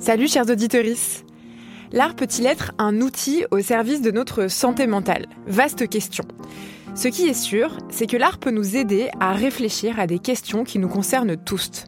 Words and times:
Salut 0.00 0.28
chers 0.28 0.48
auditeurs. 0.48 0.82
L'art 1.92 2.14
peut-il 2.14 2.46
être 2.46 2.72
un 2.78 3.02
outil 3.02 3.44
au 3.50 3.60
service 3.60 4.00
de 4.00 4.10
notre 4.10 4.48
santé 4.48 4.86
mentale? 4.86 5.26
Vaste 5.46 5.90
question. 5.90 6.24
Ce 6.94 7.08
qui 7.08 7.28
est 7.28 7.34
sûr, 7.34 7.76
c'est 7.90 8.06
que 8.06 8.16
l'art 8.16 8.38
peut 8.38 8.50
nous 8.50 8.78
aider 8.78 9.10
à 9.20 9.34
réfléchir 9.34 10.00
à 10.00 10.06
des 10.06 10.18
questions 10.18 10.64
qui 10.64 10.78
nous 10.78 10.88
concernent 10.88 11.36
tous. 11.36 11.84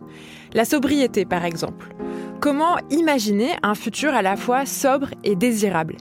La 0.53 0.67
sobriété 0.67 1.25
par 1.25 1.47
exemple. 1.47 1.95
Comment 2.39 2.77
imaginer 2.91 3.53
un 3.63 3.75
futur 3.75 4.13
à 4.13 4.21
la 4.21 4.37
fois 4.37 4.67
sobre 4.67 5.09
et 5.25 5.35
désirable? 5.35 5.97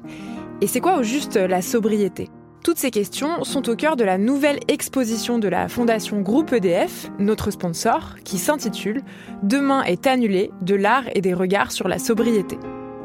Et 0.59 0.67
c'est 0.67 0.81
quoi 0.81 0.97
au 0.97 1.03
juste 1.03 1.37
la 1.37 1.61
sobriété? 1.61 2.27
Toutes 2.63 2.77
ces 2.77 2.91
questions 2.91 3.43
sont 3.43 3.69
au 3.69 3.75
cœur 3.75 3.95
de 3.95 4.03
la 4.03 4.17
nouvelle 4.17 4.59
exposition 4.67 5.39
de 5.39 5.47
la 5.47 5.67
Fondation 5.67 6.21
Groupe 6.21 6.53
EDF, 6.53 7.11
notre 7.17 7.49
sponsor, 7.49 8.15
qui 8.23 8.37
s'intitule 8.37 9.01
Demain 9.41 9.83
est 9.83 10.05
annulé, 10.05 10.51
de 10.61 10.75
l'art 10.75 11.05
et 11.15 11.21
des 11.21 11.33
regards 11.33 11.71
sur 11.71 11.87
la 11.87 11.97
sobriété. 11.97 12.57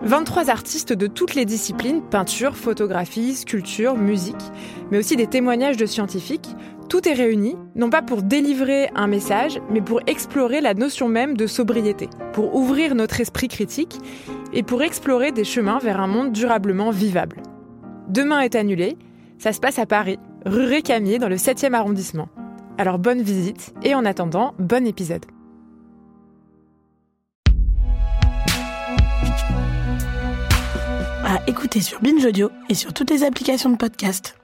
23 0.02 0.50
artistes 0.50 0.92
de 0.92 1.06
toutes 1.06 1.34
les 1.34 1.46
disciplines, 1.46 2.02
peinture, 2.02 2.54
photographie, 2.54 3.34
sculpture, 3.34 3.96
musique, 3.96 4.36
mais 4.90 4.98
aussi 4.98 5.16
des 5.16 5.26
témoignages 5.26 5.78
de 5.78 5.86
scientifiques, 5.86 6.54
tout 6.91 7.08
est 7.08 7.14
réuni, 7.14 7.56
non 7.74 7.91
pas 7.91 8.02
pour 8.02 8.22
délivrer 8.22 8.91
un 8.94 9.06
message, 9.06 9.60
mais 9.70 9.80
pour 9.80 10.00
explorer 10.06 10.60
la 10.60 10.74
notion 10.74 11.08
même 11.08 11.36
de 11.36 11.46
sobriété, 11.46 12.08
pour 12.34 12.54
ouvrir 12.54 12.94
notre 12.94 13.20
esprit 13.20 13.48
critique 13.48 13.98
et 14.52 14.62
pour 14.62 14.82
explorer 14.82 15.32
des 15.32 15.44
chemins 15.44 15.78
vers 15.78 16.00
un 16.00 16.06
monde 16.06 16.32
durablement 16.32 16.91
vivable. 16.91 17.42
Demain 18.08 18.41
est 18.41 18.54
annulé, 18.54 18.96
ça 19.38 19.52
se 19.52 19.60
passe 19.60 19.78
à 19.78 19.86
Paris, 19.86 20.18
rue 20.44 20.64
Récamier, 20.64 21.18
dans 21.18 21.28
le 21.28 21.36
7e 21.36 21.74
arrondissement. 21.74 22.28
Alors 22.78 22.98
bonne 22.98 23.22
visite 23.22 23.74
et 23.82 23.94
en 23.94 24.04
attendant, 24.04 24.54
bon 24.58 24.86
épisode. 24.86 25.24
À 31.24 31.40
écouter 31.46 31.80
sur 31.80 32.00
Binge 32.00 32.24
Audio 32.24 32.50
et 32.68 32.74
sur 32.74 32.92
toutes 32.92 33.10
les 33.10 33.24
applications 33.24 33.70
de 33.70 33.76
podcast. 33.76 34.36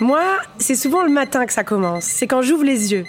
Moi, 0.00 0.22
c'est 0.58 0.74
souvent 0.74 1.02
le 1.04 1.10
matin 1.10 1.46
que 1.46 1.52
ça 1.54 1.64
commence. 1.64 2.04
C'est 2.04 2.26
quand 2.26 2.42
j'ouvre 2.42 2.64
les 2.64 2.92
yeux. 2.92 3.04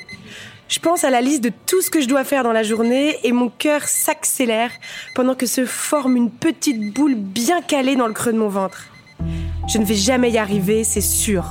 Je 0.68 0.80
pense 0.80 1.06
à 1.06 1.10
la 1.10 1.22
liste 1.22 1.44
de 1.44 1.52
tout 1.66 1.82
ce 1.82 1.90
que 1.90 2.02
je 2.02 2.08
dois 2.08 2.26
faire 2.26 2.44
dans 2.44 2.52
la 2.52 2.64
journée 2.64 3.16
et 3.24 3.32
mon 3.32 3.50
cœur 3.50 3.84
s'accélère 3.84 4.72
pendant 5.16 5.34
que 5.34 5.46
se 5.46 5.66
forme 5.66 6.18
une 6.18 6.30
petite 6.30 6.94
boule 6.94 7.16
bien 7.16 7.62
calée 7.62 7.96
dans 7.96 8.08
le 8.08 8.14
creux 8.14 8.34
de 8.34 8.38
mon 8.38 8.50
ventre. 8.50 8.88
Je 9.70 9.78
ne 9.78 9.86
vais 9.86 9.96
jamais 9.96 10.30
y 10.30 10.38
arriver, 10.38 10.84
c'est 10.84 11.02
sûr. 11.02 11.46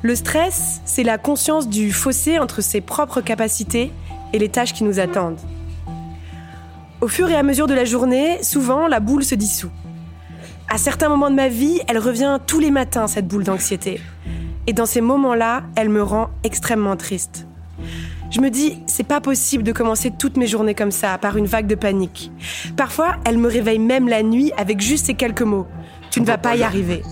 Le 0.00 0.14
stress, 0.14 0.80
c'est 0.86 1.02
la 1.02 1.18
conscience 1.18 1.68
du 1.68 1.92
fossé 1.92 2.38
entre 2.38 2.62
ses 2.62 2.80
propres 2.80 3.20
capacités 3.20 3.92
et 4.32 4.38
les 4.38 4.48
tâches 4.48 4.72
qui 4.72 4.84
nous 4.84 5.00
attendent. 5.00 5.40
Au 7.02 7.08
fur 7.08 7.28
et 7.28 7.36
à 7.36 7.42
mesure 7.42 7.66
de 7.66 7.74
la 7.74 7.84
journée, 7.84 8.42
souvent, 8.42 8.88
la 8.88 9.00
boule 9.00 9.24
se 9.24 9.34
dissout. 9.34 9.70
À 10.70 10.78
certains 10.78 11.08
moments 11.08 11.30
de 11.30 11.36
ma 11.36 11.48
vie, 11.48 11.80
elle 11.88 11.98
revient 11.98 12.38
tous 12.46 12.58
les 12.58 12.70
matins, 12.70 13.06
cette 13.06 13.28
boule 13.28 13.44
d'anxiété. 13.44 14.00
Et 14.66 14.72
dans 14.72 14.86
ces 14.86 15.00
moments-là, 15.00 15.62
elle 15.76 15.88
me 15.88 16.02
rend 16.02 16.30
extrêmement 16.42 16.96
triste. 16.96 17.47
Je 18.30 18.40
me 18.40 18.50
dis, 18.50 18.82
c'est 18.86 19.06
pas 19.06 19.20
possible 19.20 19.62
de 19.62 19.72
commencer 19.72 20.10
toutes 20.10 20.36
mes 20.36 20.46
journées 20.46 20.74
comme 20.74 20.90
ça, 20.90 21.16
par 21.18 21.36
une 21.36 21.46
vague 21.46 21.66
de 21.66 21.74
panique. 21.74 22.30
Parfois, 22.76 23.16
elle 23.24 23.38
me 23.38 23.48
réveille 23.48 23.78
même 23.78 24.08
la 24.08 24.22
nuit 24.22 24.52
avec 24.56 24.80
juste 24.80 25.06
ces 25.06 25.14
quelques 25.14 25.42
mots. 25.42 25.66
Tu 26.10 26.20
ne 26.20 26.26
vas 26.26 26.38
pas 26.38 26.56
y 26.56 26.62
arriver. 26.62 27.02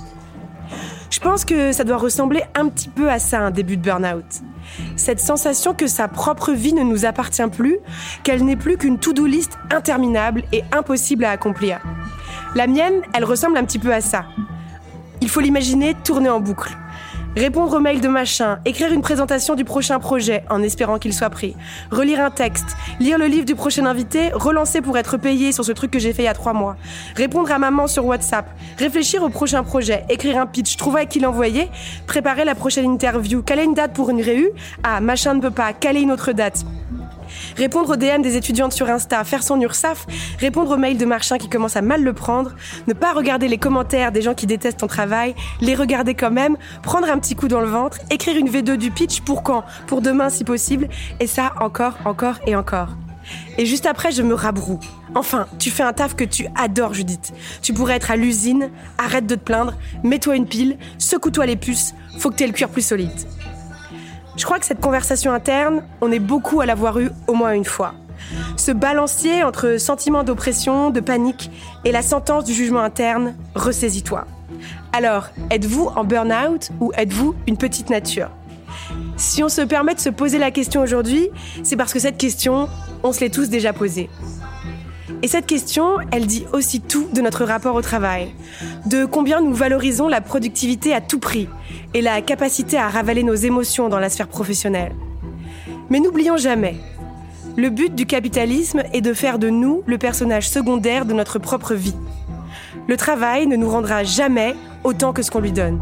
Je 1.11 1.21
pense 1.21 1.45
que 1.45 1.73
ça 1.73 1.85
doit 1.85 1.97
ressembler 1.97 2.43
un 2.55 2.69
petit 2.69 2.89
peu 2.89 3.11
à 3.11 3.19
ça, 3.19 3.41
un 3.41 3.51
début 3.51 3.77
de 3.77 3.83
burn-out. 3.83 4.25
Cette 4.97 5.21
sensation 5.21 5.73
que 5.73 5.87
sa 5.87 6.09
propre 6.09 6.53
vie 6.53 6.75
ne 6.75 6.83
nous 6.83 7.07
appartient 7.07 7.47
plus, 7.51 7.79
qu'elle 8.23 8.45
n'est 8.45 8.57
plus 8.57 8.77
qu'une 8.77 8.99
to-do 8.99 9.25
list 9.25 9.57
interminable 9.75 10.43
et 10.53 10.63
impossible 10.73 11.25
à 11.25 11.31
accomplir. 11.31 11.81
La 12.55 12.67
mienne, 12.67 13.01
elle 13.15 13.25
ressemble 13.25 13.57
un 13.57 13.65
petit 13.65 13.79
peu 13.79 13.95
à 13.95 14.01
ça. 14.01 14.27
Il 15.23 15.29
faut 15.31 15.41
l'imaginer 15.41 15.95
tourner 16.05 16.29
en 16.29 16.41
boucle. 16.41 16.77
Répondre 17.37 17.77
aux 17.77 17.81
mails 17.81 18.01
de 18.01 18.09
machin, 18.09 18.61
écrire 18.65 18.91
une 18.91 19.03
présentation 19.03 19.57
du 19.57 19.65
prochain 19.65 19.99
projet 19.99 20.43
en 20.49 20.63
espérant 20.63 20.99
qu'il 20.99 21.13
soit 21.13 21.29
pris, 21.29 21.55
relire 21.91 22.21
un 22.21 22.31
texte, 22.31 22.65
lire 22.99 23.19
le 23.19 23.27
livre 23.27 23.45
du 23.45 23.55
prochain 23.55 23.85
invité, 23.85 24.31
relancer 24.33 24.81
pour 24.81 24.97
être 24.97 25.19
payé 25.19 25.53
sur 25.53 25.63
ce 25.63 25.73
truc 25.73 25.91
que 25.91 25.99
j'ai 25.99 26.15
fait 26.15 26.23
il 26.23 26.25
y 26.25 26.29
a 26.29 26.35
trois 26.35 26.55
mois, 26.55 26.79
répondre 27.15 27.53
à 27.53 27.59
maman 27.59 27.89
sur 27.89 28.07
WhatsApp, 28.07 28.47
réfléchir 28.79 29.23
au 29.23 29.29
prochain 29.29 29.63
projet, 29.65 30.07
écrire 30.09 30.39
un 30.39 30.47
pitch, 30.47 30.79
trouver 30.79 31.03
à 31.03 31.05
qui 31.05 31.21
l'envoyer, 31.21 31.69
préparer 32.07 32.47
la 32.47 32.55
prochaine 32.55 32.87
interview, 32.87 33.43
caler 33.43 33.65
une 33.65 33.75
date 33.75 33.93
pour 33.93 34.09
une 34.09 34.23
réu, 34.23 34.53
ah 34.83 35.03
machin 35.03 35.35
ne 35.35 35.43
peut 35.43 35.51
pas, 35.51 35.75
caler 35.75 36.01
une 36.01 36.13
autre 36.13 36.33
date 36.33 36.65
répondre 37.57 37.91
aux 37.91 37.97
DM 37.97 38.23
des 38.23 38.37
étudiantes 38.37 38.73
sur 38.73 38.89
Insta, 38.89 39.23
faire 39.25 39.43
son 39.43 39.61
URSAF, 39.61 40.07
répondre 40.39 40.73
aux 40.73 40.77
mails 40.77 40.99
de 40.99 41.07
marchands 41.07 41.39
qui 41.39 41.49
commencent 41.49 41.77
à 41.77 41.83
mal 41.83 42.03
le 42.03 42.13
prendre, 42.13 42.55
ne 42.87 42.93
pas 42.93 43.13
regarder 43.13 43.49
les 43.49 43.59
commentaires 43.59 44.13
des 44.13 44.23
gens 44.23 44.35
qui 44.35 44.47
détestent 44.47 44.81
ton 44.81 44.87
travail, 44.87 45.35
les 45.61 45.75
regarder 45.75 46.15
quand 46.15 46.31
même, 46.31 46.57
prendre 46.83 47.09
un 47.09 47.19
petit 47.19 47.35
coup 47.35 47.49
dans 47.49 47.61
le 47.61 47.69
ventre, 47.69 47.99
écrire 48.11 48.37
une 48.37 48.49
V2 48.49 48.77
du 48.77 48.91
pitch 48.91 49.21
pour 49.21 49.43
quand? 49.43 49.65
Pour 49.87 50.03
demain 50.03 50.31
si 50.31 50.45
possible, 50.45 50.89
et 51.21 51.27
ça 51.27 51.53
encore, 51.61 51.99
encore 52.05 52.37
et 52.47 52.57
encore. 52.57 52.91
Et 53.59 53.67
juste 53.67 53.87
après, 53.87 54.13
je 54.13 54.23
me 54.23 54.35
rabroue. 54.35 54.79
Enfin, 55.15 55.47
tu 55.59 55.71
fais 55.71 55.83
un 55.83 55.93
taf 55.93 56.15
que 56.15 56.25
tu 56.25 56.47
adores, 56.57 56.95
Judith. 56.95 57.33
Tu 57.63 57.73
pourrais 57.73 57.97
être 57.97 58.11
à 58.11 58.17
l'usine, 58.17 58.71
arrête 58.99 59.27
de 59.27 59.35
te 59.35 59.41
plaindre, 59.41 59.75
mets-toi 60.05 60.37
une 60.37 60.47
pile, 60.47 60.79
secoue-toi 60.99 61.47
les 61.47 61.57
puces, 61.57 61.95
faut 62.19 62.31
que 62.31 62.37
tu 62.37 62.45
aies 62.45 62.49
le 62.49 62.53
cuir 62.53 62.69
plus 62.69 62.87
solide. 62.87 63.11
Je 64.37 64.45
crois 64.45 64.59
que 64.59 64.67
cette 64.67 64.81
conversation 64.81 65.33
interne, 65.33 65.83
on 66.03 66.13
est 66.13 66.19
beaucoup 66.19 66.61
à 66.61 66.67
l'avoir 66.67 66.99
eue 66.99 67.11
au 67.27 67.35
moins 67.35 67.53
une 67.53 67.65
fois. 67.65 67.95
Ce 68.57 68.71
balancier 68.71 69.43
entre 69.43 69.79
sentiment 69.79 70.25
d'oppression, 70.25 70.91
de 70.91 71.01
panique 71.01 71.51
et 71.85 71.93
la 71.93 72.03
sentence 72.03 72.45
du 72.45 72.53
jugement 72.53 72.81
interne, 72.81 73.35
ressaisis-toi. 73.55 74.27
Alors, 74.93 75.29
êtes-vous 75.51 75.87
en 75.97 76.05
burn-out 76.05 76.71
ou 76.81 76.93
êtes-vous 76.97 77.35
une 77.47 77.57
petite 77.57 77.89
nature? 77.89 78.31
Si 79.17 79.43
on 79.43 79.49
se 79.49 79.63
permet 79.63 79.95
de 79.95 80.01
se 80.01 80.11
poser 80.11 80.39
la 80.39 80.51
question 80.51 80.83
aujourd'hui, 80.83 81.31
c'est 81.63 81.77
parce 81.77 81.93
que 81.95 81.99
cette 81.99 82.19
question, 82.19 82.69
on 83.03 83.13
se 83.13 83.21
l'est 83.21 83.31
tous 83.31 83.49
déjà 83.49 83.73
posée. 83.73 84.11
Et 85.23 85.29
cette 85.29 85.47
question, 85.47 85.97
elle 86.13 86.27
dit 86.27 86.47
aussi 86.53 86.81
tout 86.81 87.09
de 87.13 87.21
notre 87.23 87.45
rapport 87.45 87.75
au 87.75 87.81
travail, 87.81 88.35
de 88.87 89.07
combien 89.07 89.41
nous 89.41 89.55
valorisons 89.55 90.09
la 90.09 90.21
productivité 90.21 90.93
à 90.93 91.01
tout 91.01 91.19
prix 91.19 91.49
et 91.97 92.03
la 92.03 92.21
capacité 92.21 92.77
à 92.77 92.91
ravaler 92.91 93.23
nos 93.23 93.35
émotions 93.35 93.89
dans 93.89 93.99
la 93.99 94.11
sphère 94.11 94.29
professionnelle. 94.29 94.93
Mais 95.89 95.99
n'oublions 95.99 96.37
jamais, 96.37 96.77
le 97.57 97.71
but 97.71 97.95
du 97.95 98.05
capitalisme 98.05 98.83
est 98.93 99.01
de 99.01 99.15
faire 99.15 99.39
de 99.39 99.49
nous 99.49 99.83
le 99.87 99.97
personnage 99.97 100.47
secondaire 100.47 101.07
de 101.07 101.15
notre 101.15 101.39
propre 101.39 101.73
vie. 101.73 101.97
Le 102.87 102.99
travail 102.99 103.47
ne 103.47 103.57
nous 103.57 103.71
rendra 103.71 104.05
jamais 104.05 104.55
autant 104.85 105.15
que 105.15 105.23
ce 105.23 105.31
qu'on 105.31 105.41
lui 105.41 105.53
donne. 105.53 105.81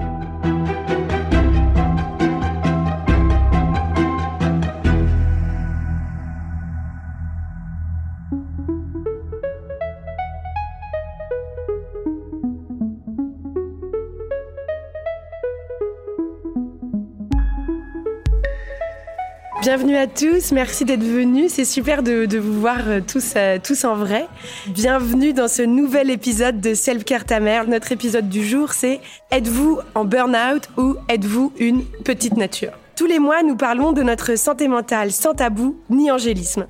Bienvenue 19.65 19.97
à 19.97 20.07
tous, 20.07 20.53
merci 20.53 20.85
d'être 20.85 21.03
venus. 21.03 21.53
C'est 21.53 21.65
super 21.65 22.03
de, 22.03 22.37
vous 22.37 22.61
voir 22.61 22.81
euh, 22.87 23.01
tous, 23.01 23.33
euh, 23.35 23.57
tous 23.59 23.87
en 23.87 23.95
vrai. 23.95 24.29
Bienvenue 24.67 25.33
dans 25.33 25.49
ce 25.49 25.63
nouvel 25.63 26.11
épisode 26.11 26.61
de 26.61 26.75
Self 26.75 27.03
Care 27.03 27.25
ta 27.25 27.41
mère. 27.41 27.67
Notre 27.67 27.91
épisode 27.91 28.29
du 28.29 28.47
jour, 28.47 28.75
c'est 28.75 29.01
Êtes-vous 29.31 29.81
en 29.95 30.05
burn-out 30.05 30.69
ou 30.77 30.97
êtes-vous 31.09 31.55
une 31.59 31.83
petite 32.05 32.37
nature? 32.37 32.73
Tous 32.97 33.07
les 33.07 33.19
mois, 33.19 33.43
nous 33.43 33.57
parlons 33.57 33.91
de 33.93 34.03
notre 34.03 34.37
santé 34.37 34.69
mentale 34.69 35.11
sans 35.11 35.35
tabou 35.35 35.77
ni 35.91 36.13
angélisme. 36.13 36.67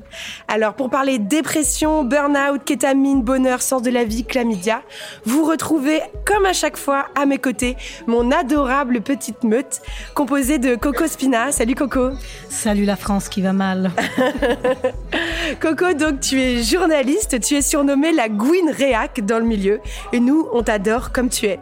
Alors, 0.49 0.73
pour 0.73 0.89
parler 0.89 1.19
dépression, 1.19 2.03
burn-out, 2.03 2.65
kétamine, 2.65 3.23
bonheur, 3.23 3.61
sens 3.61 3.83
de 3.83 3.91
la 3.91 4.05
vie, 4.05 4.25
chlamydia, 4.25 4.83
vous 5.27 5.45
retrouvez, 5.45 6.01
comme 6.25 6.47
à 6.47 6.55
chaque 6.55 6.79
fois, 6.79 7.09
à 7.15 7.27
mes 7.27 7.37
côtés, 7.37 7.77
mon 8.07 8.31
adorable 8.31 9.03
petite 9.03 9.45
meute, 9.45 9.83
composée 10.15 10.59
de 10.59 10.77
Coco 10.77 11.07
Spina. 11.07 11.53
Salut 11.53 11.75
Coco. 11.75 12.13
Salut 12.49 12.87
la 12.87 12.97
France 12.97 13.29
qui 13.29 13.43
va 13.43 13.53
mal. 13.53 13.91
Coco, 15.61 15.93
donc 15.93 16.21
tu 16.21 16.41
es 16.41 16.63
journaliste, 16.63 17.41
tu 17.41 17.55
es 17.55 17.63
surnommée 17.63 18.13
la 18.13 18.29
Gwyn 18.29 18.71
Réac 18.71 19.25
dans 19.25 19.39
le 19.39 19.45
milieu, 19.45 19.81
et 20.13 20.21
nous, 20.21 20.49
on 20.53 20.63
t'adore 20.63 21.13
comme 21.13 21.29
tu 21.29 21.47
es. 21.47 21.61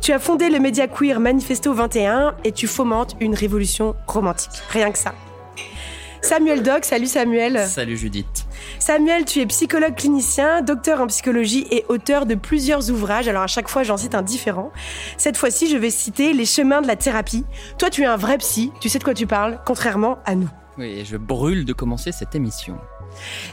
Tu 0.00 0.12
as 0.12 0.18
fondé 0.18 0.48
le 0.48 0.58
média 0.58 0.88
queer 0.88 1.20
Manifesto 1.20 1.72
21 1.72 2.34
et 2.44 2.52
tu 2.52 2.66
fomentes 2.66 3.16
une 3.20 3.34
révolution 3.34 3.94
romantique. 4.06 4.62
Rien 4.70 4.90
que 4.92 4.98
ça. 4.98 5.14
Samuel 6.22 6.62
Doc, 6.62 6.84
salut 6.84 7.06
Samuel. 7.06 7.66
Salut 7.66 7.96
Judith. 7.96 8.46
Samuel, 8.78 9.24
tu 9.24 9.40
es 9.40 9.46
psychologue 9.46 9.94
clinicien, 9.94 10.62
docteur 10.62 11.00
en 11.00 11.06
psychologie 11.06 11.66
et 11.70 11.84
auteur 11.88 12.26
de 12.26 12.34
plusieurs 12.34 12.90
ouvrages. 12.90 13.28
Alors 13.28 13.42
à 13.42 13.46
chaque 13.46 13.68
fois, 13.68 13.82
j'en 13.82 13.96
cite 13.96 14.14
un 14.14 14.22
différent. 14.22 14.72
Cette 15.16 15.36
fois-ci, 15.36 15.68
je 15.70 15.76
vais 15.76 15.90
citer 15.90 16.32
Les 16.32 16.44
chemins 16.44 16.82
de 16.82 16.86
la 16.86 16.96
thérapie. 16.96 17.44
Toi, 17.78 17.90
tu 17.90 18.02
es 18.02 18.06
un 18.06 18.16
vrai 18.16 18.38
psy, 18.38 18.72
tu 18.80 18.88
sais 18.88 18.98
de 18.98 19.04
quoi 19.04 19.14
tu 19.14 19.26
parles, 19.26 19.60
contrairement 19.64 20.18
à 20.24 20.34
nous. 20.34 20.50
Oui, 20.76 21.04
je 21.04 21.16
brûle 21.16 21.64
de 21.64 21.72
commencer 21.72 22.12
cette 22.12 22.34
émission. 22.34 22.78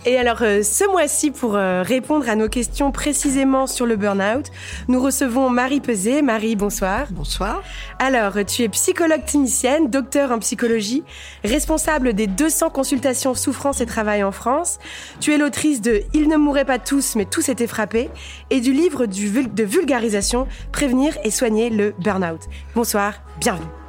Et 0.06 0.18
alors, 0.18 0.42
euh, 0.42 0.64
ce 0.64 0.90
mois-ci, 0.92 1.32
pour 1.32 1.56
euh, 1.56 1.82
répondre 1.82 2.30
à 2.30 2.36
nos 2.36 2.50
questions 2.50 2.92
précisément 2.92 3.68
sur 3.68 3.86
le 3.86 3.96
burn-out, 3.96 4.52
nous 4.88 5.02
recevons 5.02 5.50
Marie 5.50 5.82
Pesé. 5.82 6.22
Marie, 6.22 6.56
bonsoir. 6.56 7.08
Bonsoir. 7.12 7.64
Alors, 8.00 8.34
tu 8.46 8.64
es 8.64 8.70
psychologue 8.70 9.26
clinicienne, 9.26 9.90
docteur 9.90 10.32
en 10.32 10.40
psychologie, 10.40 11.04
responsable 11.44 12.14
des 12.14 12.28
200 12.28 12.70
consultations 12.70 13.34
souffrance 13.34 13.82
et 13.82 13.86
travail 13.86 14.24
en 14.24 14.32
France. 14.32 14.80
Tu 15.20 15.34
es 15.34 15.38
l'autrice 15.38 15.82
de 15.82 16.04
Ils 16.14 16.28
ne 16.28 16.38
mourraient 16.38 16.66
pas 16.66 16.80
tous, 16.80 17.16
mais 17.16 17.26
tous 17.26 17.50
étaient 17.50 17.68
frappés, 17.68 18.10
et 18.50 18.62
du 18.62 18.74
livre 18.74 19.06
de 19.06 19.64
vulgarisation 19.64 20.48
Prévenir 20.72 21.18
et 21.24 21.32
soigner 21.32 21.70
le 21.70 21.94
burn-out. 22.00 22.42
Bonsoir, 22.76 23.14
bienvenue. 23.40 23.85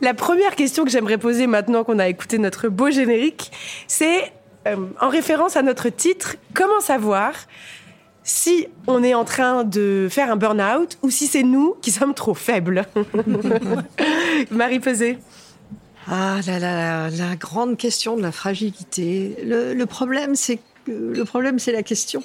La 0.00 0.14
première 0.14 0.56
question 0.56 0.84
que 0.84 0.90
j'aimerais 0.90 1.18
poser 1.18 1.46
maintenant 1.46 1.84
qu'on 1.84 1.98
a 1.98 2.08
écouté 2.08 2.38
notre 2.38 2.68
beau 2.68 2.90
générique, 2.90 3.50
c'est 3.86 4.32
euh, 4.66 4.76
en 5.00 5.08
référence 5.08 5.56
à 5.56 5.62
notre 5.62 5.88
titre, 5.88 6.36
comment 6.54 6.80
savoir 6.80 7.32
si 8.22 8.66
on 8.88 9.02
est 9.02 9.14
en 9.14 9.24
train 9.24 9.64
de 9.64 10.08
faire 10.10 10.30
un 10.30 10.36
burn-out 10.36 10.98
ou 11.02 11.10
si 11.10 11.26
c'est 11.26 11.44
nous 11.44 11.76
qui 11.80 11.92
sommes 11.92 12.12
trop 12.12 12.34
faibles? 12.34 12.84
Marie 14.50 14.80
Pesé. 14.80 15.18
Ah 16.08 16.40
là 16.46 16.58
là, 16.58 17.10
la 17.10 17.36
grande 17.36 17.76
question 17.76 18.16
de 18.16 18.22
la 18.22 18.32
fragilité. 18.32 19.36
Le, 19.44 19.84
problème, 19.86 20.34
c'est 20.36 20.60
le 20.86 21.24
problème, 21.24 21.58
c'est 21.58 21.72
la 21.72 21.82
question. 21.82 22.22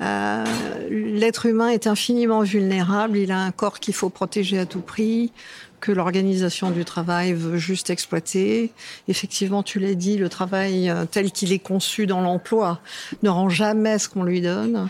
Euh, 0.00 0.44
l'être 0.88 1.46
humain 1.46 1.68
est 1.68 1.86
infiniment 1.86 2.40
vulnérable. 2.40 3.18
Il 3.18 3.30
a 3.30 3.38
un 3.38 3.52
corps 3.52 3.78
qu'il 3.78 3.94
faut 3.94 4.08
protéger 4.08 4.58
à 4.58 4.66
tout 4.66 4.80
prix 4.80 5.32
que 5.80 5.92
l'organisation 5.92 6.70
du 6.70 6.84
travail 6.84 7.32
veut 7.32 7.56
juste 7.56 7.90
exploiter. 7.90 8.72
Effectivement, 9.08 9.62
tu 9.62 9.78
l'as 9.78 9.94
dit, 9.94 10.16
le 10.18 10.28
travail 10.28 10.90
euh, 10.90 11.04
tel 11.10 11.32
qu'il 11.32 11.52
est 11.52 11.58
conçu 11.58 12.06
dans 12.06 12.20
l'emploi 12.20 12.80
ne 13.22 13.30
rend 13.30 13.48
jamais 13.48 13.98
ce 13.98 14.08
qu'on 14.08 14.22
lui 14.22 14.40
donne. 14.40 14.88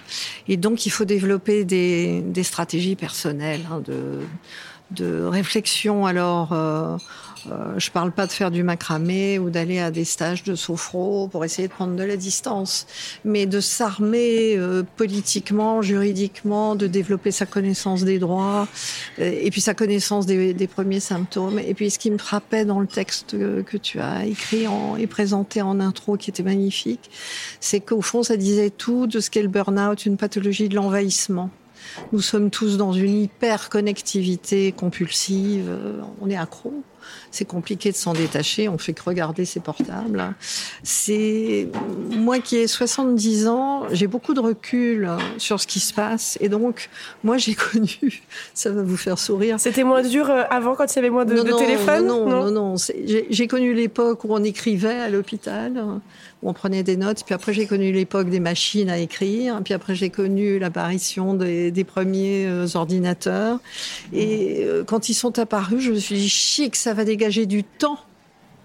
Et 0.48 0.56
donc, 0.56 0.86
il 0.86 0.90
faut 0.90 1.04
développer 1.04 1.64
des, 1.64 2.20
des 2.22 2.42
stratégies 2.42 2.96
personnelles 2.96 3.66
hein, 3.70 3.82
de, 3.84 4.20
de 4.90 5.24
réflexion. 5.24 6.06
Alors, 6.06 6.52
euh, 6.52 6.96
euh, 7.46 7.78
je 7.78 7.90
parle 7.90 8.12
pas 8.12 8.26
de 8.26 8.32
faire 8.32 8.50
du 8.50 8.62
macramé 8.62 9.38
ou 9.38 9.50
d'aller 9.50 9.78
à 9.78 9.90
des 9.90 10.04
stages 10.04 10.42
de 10.42 10.54
sophro 10.54 11.28
pour 11.28 11.44
essayer 11.44 11.68
de 11.68 11.72
prendre 11.72 11.96
de 11.96 12.02
la 12.02 12.16
distance, 12.16 12.86
mais 13.24 13.46
de 13.46 13.60
s'armer 13.60 14.56
euh, 14.56 14.82
politiquement, 14.96 15.82
juridiquement, 15.82 16.74
de 16.74 16.86
développer 16.86 17.30
sa 17.30 17.46
connaissance 17.46 18.04
des 18.04 18.18
droits 18.18 18.68
euh, 19.18 19.38
et 19.42 19.50
puis 19.50 19.60
sa 19.60 19.74
connaissance 19.74 20.26
des, 20.26 20.54
des, 20.54 20.66
premiers 20.66 21.00
symptômes. 21.00 21.58
Et 21.58 21.74
puis 21.74 21.90
ce 21.90 21.98
qui 21.98 22.10
me 22.10 22.18
frappait 22.18 22.64
dans 22.64 22.80
le 22.80 22.86
texte 22.86 23.36
que, 23.64 23.76
tu 23.76 24.00
as 24.00 24.26
écrit 24.26 24.66
en, 24.66 24.96
et 24.96 25.06
présenté 25.06 25.62
en 25.62 25.80
intro, 25.80 26.16
qui 26.16 26.30
était 26.30 26.42
magnifique, 26.42 27.10
c'est 27.60 27.80
qu'au 27.80 28.02
fond 28.02 28.22
ça 28.22 28.36
disait 28.36 28.70
tout 28.70 29.06
de 29.06 29.20
ce 29.20 29.30
qu'est 29.30 29.42
le 29.42 29.48
burn-out, 29.48 30.04
une 30.06 30.16
pathologie 30.16 30.68
de 30.68 30.74
l'envahissement. 30.74 31.50
Nous 32.12 32.20
sommes 32.20 32.50
tous 32.50 32.76
dans 32.76 32.92
une 32.92 33.22
hyper 33.22 33.70
connectivité 33.70 34.70
compulsive, 34.70 35.70
on 36.20 36.28
est 36.28 36.36
accro 36.36 36.84
c'est 37.30 37.44
compliqué 37.44 37.92
de 37.92 37.96
s'en 37.96 38.12
détacher. 38.12 38.68
On 38.68 38.78
fait 38.78 38.92
que 38.92 39.02
regarder 39.02 39.44
ses 39.44 39.60
portables. 39.60 40.34
C'est 40.82 41.68
moi 42.16 42.38
qui 42.38 42.56
ai 42.56 42.66
70 42.66 43.46
ans, 43.46 43.84
j'ai 43.92 44.06
beaucoup 44.06 44.34
de 44.34 44.40
recul 44.40 45.10
sur 45.38 45.60
ce 45.60 45.66
qui 45.66 45.80
se 45.80 45.94
passe. 45.94 46.36
Et 46.40 46.48
donc, 46.48 46.88
moi, 47.22 47.38
j'ai 47.38 47.54
connu. 47.72 48.22
Ça 48.54 48.70
va 48.70 48.82
vous 48.82 48.96
faire 48.96 49.18
sourire. 49.18 49.60
C'était 49.60 49.84
moins 49.84 50.02
dur 50.02 50.28
euh, 50.28 50.42
avant, 50.50 50.74
quand 50.74 50.92
il 50.92 50.96
y 50.96 50.98
avait 50.98 51.10
moins 51.10 51.24
de, 51.24 51.40
téléphone. 51.40 52.06
Non, 52.06 52.28
non, 52.28 52.50
non. 52.50 52.72
non, 52.72 52.74
J'ai 53.30 53.46
connu 53.46 53.74
l'époque 53.74 54.24
où 54.24 54.28
on 54.30 54.42
écrivait 54.42 55.00
à 55.00 55.08
l'hôpital 55.08 56.00
où 56.42 56.48
on 56.48 56.52
prenait 56.52 56.82
des 56.82 56.96
notes. 56.96 57.22
Puis 57.24 57.34
après, 57.34 57.52
j'ai 57.52 57.66
connu 57.66 57.92
l'époque 57.92 58.30
des 58.30 58.40
machines 58.40 58.88
à 58.88 58.98
écrire. 58.98 59.60
Puis 59.62 59.74
après, 59.74 59.94
j'ai 59.94 60.10
connu 60.10 60.58
l'apparition 60.58 61.34
des, 61.34 61.70
des, 61.70 61.84
premiers 61.84 62.46
euh, 62.46 62.66
ordinateurs. 62.74 63.58
Et 64.12 64.64
euh, 64.64 64.82
quand 64.84 65.08
ils 65.08 65.14
sont 65.14 65.38
apparus, 65.38 65.82
je 65.82 65.92
me 65.92 65.98
suis 65.98 66.16
dit, 66.16 66.28
chic, 66.28 66.76
ça 66.76 66.94
va 66.94 67.04
dégager 67.04 67.19
du 67.28 67.64
temps 67.64 67.98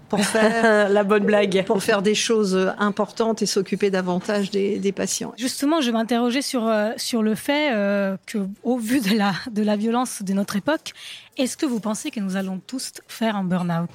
pour 0.08 0.24
faire 0.24 0.88
la 0.90 1.04
bonne 1.04 1.24
blague, 1.24 1.64
pour 1.66 1.82
faire 1.82 2.00
des 2.00 2.14
choses 2.14 2.72
importantes 2.78 3.42
et 3.42 3.46
s'occuper 3.46 3.90
davantage 3.90 4.50
des, 4.50 4.78
des, 4.78 4.92
patients. 4.92 5.34
Justement, 5.36 5.80
je 5.80 5.90
m'interrogeais 5.90 6.42
sur 6.42 6.66
euh, 6.66 6.92
sur 6.96 7.22
le 7.22 7.34
fait 7.34 7.74
euh, 7.74 8.16
que, 8.26 8.38
au 8.62 8.78
vu 8.78 9.00
de 9.00 9.16
la 9.16 9.32
de 9.50 9.62
la 9.62 9.76
violence 9.76 10.22
de 10.22 10.32
notre 10.32 10.56
époque, 10.56 10.92
est-ce 11.36 11.56
que 11.56 11.66
vous 11.66 11.80
pensez 11.80 12.10
que 12.10 12.20
nous 12.20 12.36
allons 12.36 12.60
tous 12.66 12.92
faire 13.08 13.36
un 13.36 13.44
burn-out? 13.44 13.90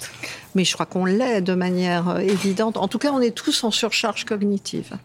Mais 0.54 0.64
je 0.64 0.74
crois 0.74 0.86
qu'on 0.86 1.04
l'est 1.04 1.40
de 1.40 1.54
manière 1.54 2.10
euh, 2.10 2.18
évidente. 2.18 2.76
En 2.76 2.88
tout 2.88 2.98
cas, 2.98 3.10
on 3.12 3.20
est 3.20 3.34
tous 3.34 3.64
en 3.64 3.70
surcharge 3.70 4.24
cognitive. 4.24 4.96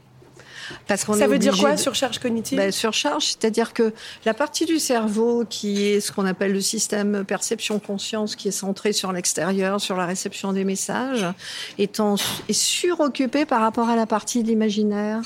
Parce 0.88 1.06
qu'on 1.06 1.14
ça 1.14 1.28
veut 1.28 1.40
dire 1.40 1.58
quoi, 1.58 1.78
surcharge 1.78 2.20
cognitive 2.20 2.58
ben, 2.58 2.72
Surcharge, 2.72 3.26
c'est-à-dire 3.26 3.74
que 3.74 3.94
la 4.26 4.34
partie 4.34 4.66
du 4.66 4.80
cerveau 4.80 5.46
qui 5.50 5.84
est 5.84 6.00
ce 6.00 6.12
qu'on 6.12 6.26
appelle 6.26 6.54
le 6.54 6.62
système 6.62 7.24
perception-conscience, 7.26 8.36
qui 8.36 8.48
est 8.48 8.52
centré 8.52 8.94
sur 8.94 9.12
l'extérieur, 9.12 9.80
sur 9.82 9.98
la 9.98 10.06
réception 10.06 10.54
des 10.54 10.64
messages, 10.64 11.26
est, 11.78 12.00
en, 12.00 12.16
est 12.50 12.54
suroccupée 12.54 13.46
par 13.46 13.62
rapport 13.62 13.90
à 13.90 13.96
la 13.96 14.06
partie 14.06 14.44
de 14.44 14.48
l'imaginaire, 14.48 15.22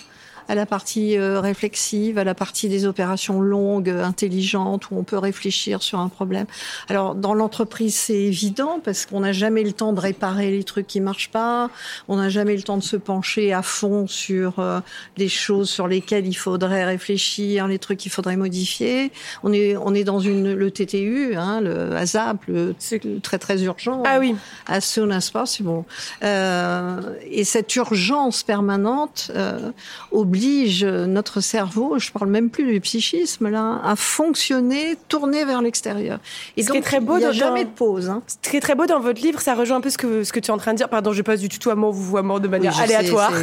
à 0.47 0.55
la 0.55 0.65
partie 0.65 1.17
euh, 1.17 1.39
réflexive, 1.39 2.17
à 2.17 2.23
la 2.23 2.35
partie 2.35 2.69
des 2.69 2.85
opérations 2.85 3.41
longues, 3.41 3.89
intelligentes, 3.89 4.91
où 4.91 4.98
on 4.98 5.03
peut 5.03 5.17
réfléchir 5.17 5.81
sur 5.81 6.00
un 6.00 6.10
problème. 6.10 6.45
Alors, 6.89 7.15
dans 7.15 7.33
l'entreprise, 7.33 7.95
c'est 7.95 8.13
évident 8.13 8.79
parce 8.83 9.05
qu'on 9.05 9.21
n'a 9.21 9.33
jamais 9.33 9.63
le 9.63 9.74
temps 9.74 9.93
de 9.93 10.00
réparer 10.00 10.51
les 10.51 10.63
trucs 10.63 10.88
qui 10.88 11.01
marchent 11.01 11.31
pas, 11.31 11.69
on 12.07 12.17
n'a 12.17 12.29
jamais 12.29 12.55
le 12.55 12.63
temps 12.63 12.77
de 12.77 12.83
se 12.83 12.98
pencher 12.98 13.53
à 13.53 13.62
fond 13.62 14.07
sur 14.07 14.60
euh, 14.60 14.79
les 15.17 15.29
choses 15.29 15.69
sur 15.69 15.88
lesquelles 15.88 16.27
il 16.27 16.33
faudrait 16.33 16.86
réfléchir, 16.86 17.67
les 17.67 17.79
trucs 17.79 18.00
qu'il 18.00 18.12
faudrait 18.12 18.38
modifier. 18.38 19.12
On 19.43 19.53
est, 19.53 19.75
on 19.77 19.93
est 19.93 20.03
dans 20.03 20.19
une, 20.19 20.53
le 20.53 20.71
TTU, 20.71 21.36
hein, 21.36 21.62
le 21.62 21.95
ASAP, 21.95 22.45
le, 22.48 22.75
très 23.21 23.39
très 23.39 23.63
urgent. 23.63 24.03
Ah 24.05 24.19
oui. 24.19 24.36
As 24.67 24.81
soon 24.81 25.12
as 25.12 25.29
possible. 25.29 25.83
Euh, 26.24 27.01
et 27.29 27.43
cette 27.43 27.75
urgence 27.75 28.43
permanente 28.43 29.31
euh, 29.36 29.71
oblige 30.31 30.85
notre 30.85 31.41
cerveau, 31.41 32.00
je 32.00 32.09
parle 32.09 32.29
même 32.29 32.50
plus 32.50 32.63
du 32.63 32.79
psychisme 32.79 33.50
là, 33.50 33.81
à 33.83 33.97
fonctionner, 33.97 34.95
tourner 35.09 35.43
vers 35.43 35.61
l'extérieur. 35.61 36.19
Et 36.55 36.63
ce 36.63 36.71
qui 36.71 36.77
est 36.77 36.81
très 36.81 37.01
beau, 37.01 37.17
il 37.17 37.19
n'y 37.19 37.25
a 37.25 37.33
jamais 37.33 37.65
de 37.65 37.69
pause. 37.69 38.07
Hein. 38.09 38.23
Ce 38.27 38.50
qui 38.50 38.55
est 38.55 38.61
très 38.61 38.75
beau 38.75 38.85
dans 38.85 39.01
votre 39.01 39.21
livre, 39.21 39.41
ça 39.41 39.55
rejoint 39.55 39.77
un 39.77 39.81
peu 39.81 39.89
ce 39.89 39.97
que 39.97 40.23
ce 40.23 40.31
que 40.31 40.39
tu 40.39 40.47
es 40.47 40.53
en 40.53 40.57
train 40.57 40.71
de 40.71 40.77
dire. 40.77 40.88
Pardon, 40.88 41.11
je 41.11 41.21
passe 41.21 41.41
du 41.41 41.50
tuto 41.50 41.69
à 41.69 41.75
mort, 41.75 41.91
vous 41.91 42.17
à 42.17 42.21
mort 42.21 42.39
de 42.39 42.47
manière 42.47 42.79
aléatoire. 42.79 43.33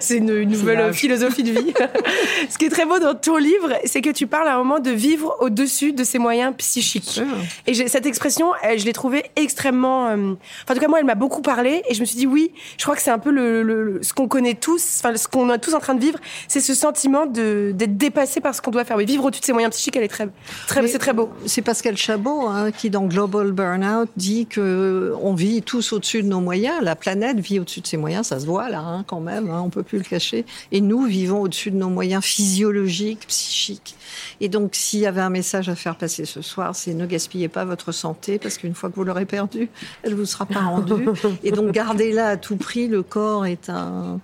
C'est 0.00 0.16
une, 0.16 0.42
nouvelle 0.42 0.92
philosophie 0.92 1.44
de 1.44 1.52
vie. 1.52 1.72
ce 2.50 2.58
qui 2.58 2.64
est 2.64 2.70
très 2.70 2.84
beau 2.84 2.98
dans 2.98 3.14
ton 3.14 3.36
livre, 3.36 3.74
c'est 3.84 4.00
que 4.00 4.10
tu 4.10 4.26
parles 4.26 4.48
à 4.48 4.56
un 4.56 4.58
moment 4.58 4.80
de 4.80 4.90
vivre 4.90 5.36
au-dessus 5.38 5.92
de 5.92 6.02
ses 6.02 6.18
moyens 6.18 6.54
psychiques. 6.58 7.20
Et 7.68 7.86
cette 7.86 8.06
expression, 8.06 8.50
je 8.64 8.84
l'ai 8.84 8.92
trouvée 8.92 9.30
extrêmement. 9.36 10.08
Euh, 10.08 10.34
enfin, 10.64 10.72
en 10.72 10.74
tout 10.74 10.80
cas, 10.80 10.88
moi, 10.88 10.98
elle 10.98 11.06
m'a 11.06 11.14
beaucoup 11.14 11.42
parlé, 11.42 11.82
et 11.88 11.94
je 11.94 12.00
me 12.00 12.04
suis 12.04 12.16
dit 12.16 12.26
oui, 12.26 12.50
je 12.78 12.82
crois 12.82 12.96
que 12.96 13.02
c'est 13.02 13.12
un 13.12 13.20
peu 13.20 13.30
le, 13.30 14.00
ce 14.02 14.12
qu'on 14.12 14.26
connaît 14.26 14.54
tous, 14.54 15.00
enfin 15.00 15.16
ce 15.16 15.28
qu'on 15.28 15.48
a 15.50 15.58
tous 15.58 15.67
tous 15.68 15.74
en 15.74 15.80
train 15.80 15.94
de 15.94 16.00
vivre, 16.00 16.18
c'est 16.48 16.60
ce 16.60 16.74
sentiment 16.74 17.26
de 17.26 17.72
d'être 17.74 17.96
dépassé 17.96 18.40
par 18.40 18.54
ce 18.54 18.62
qu'on 18.62 18.70
doit 18.70 18.84
faire. 18.84 18.96
Mais 18.96 19.04
vivre 19.04 19.24
au-dessus 19.24 19.40
de 19.40 19.46
ses 19.46 19.52
moyens 19.52 19.74
psychiques, 19.74 19.96
elle 19.96 20.04
est 20.04 20.08
très, 20.08 20.28
très, 20.66 20.86
c'est 20.88 20.98
très 20.98 21.12
beau. 21.12 21.30
C'est 21.46 21.62
Pascal 21.62 21.96
Chabot 21.96 22.46
hein, 22.48 22.70
qui, 22.70 22.90
dans 22.90 23.06
Global 23.06 23.52
Burnout, 23.52 24.08
dit 24.16 24.46
que 24.46 25.14
on 25.20 25.34
vit 25.34 25.62
tous 25.62 25.92
au-dessus 25.92 26.22
de 26.22 26.28
nos 26.28 26.40
moyens. 26.40 26.76
La 26.82 26.96
planète 26.96 27.38
vit 27.38 27.60
au-dessus 27.60 27.80
de 27.80 27.86
ses 27.86 27.96
moyens, 27.96 28.28
ça 28.28 28.40
se 28.40 28.46
voit 28.46 28.68
là, 28.68 28.80
hein, 28.80 29.04
quand 29.06 29.20
même. 29.20 29.50
Hein, 29.50 29.62
on 29.64 29.70
peut 29.70 29.82
plus 29.82 29.98
le 29.98 30.04
cacher. 30.04 30.44
Et 30.72 30.80
nous 30.80 31.02
vivons 31.04 31.42
au-dessus 31.42 31.70
de 31.70 31.76
nos 31.76 31.90
moyens 31.90 32.24
physiologiques, 32.24 33.26
psychiques. 33.28 33.96
Et 34.40 34.48
donc, 34.48 34.74
s'il 34.74 35.00
y 35.00 35.06
avait 35.06 35.20
un 35.20 35.30
message 35.30 35.68
à 35.68 35.74
faire 35.74 35.96
passer 35.96 36.24
ce 36.24 36.42
soir, 36.42 36.74
c'est 36.74 36.94
ne 36.94 37.06
gaspillez 37.06 37.48
pas 37.48 37.64
votre 37.64 37.92
santé 37.92 38.38
parce 38.38 38.58
qu'une 38.58 38.74
fois 38.74 38.90
que 38.90 38.96
vous 38.96 39.04
l'aurez 39.04 39.26
perdue, 39.26 39.68
elle 40.02 40.14
vous 40.14 40.26
sera 40.26 40.46
pas 40.46 40.60
rendue. 40.60 41.06
Et 41.44 41.50
donc, 41.50 41.72
gardez-la 41.72 42.28
à 42.28 42.36
tout 42.36 42.56
prix. 42.56 42.88
Le 42.88 43.02
corps 43.02 43.46
est 43.46 43.70
un, 43.70 44.20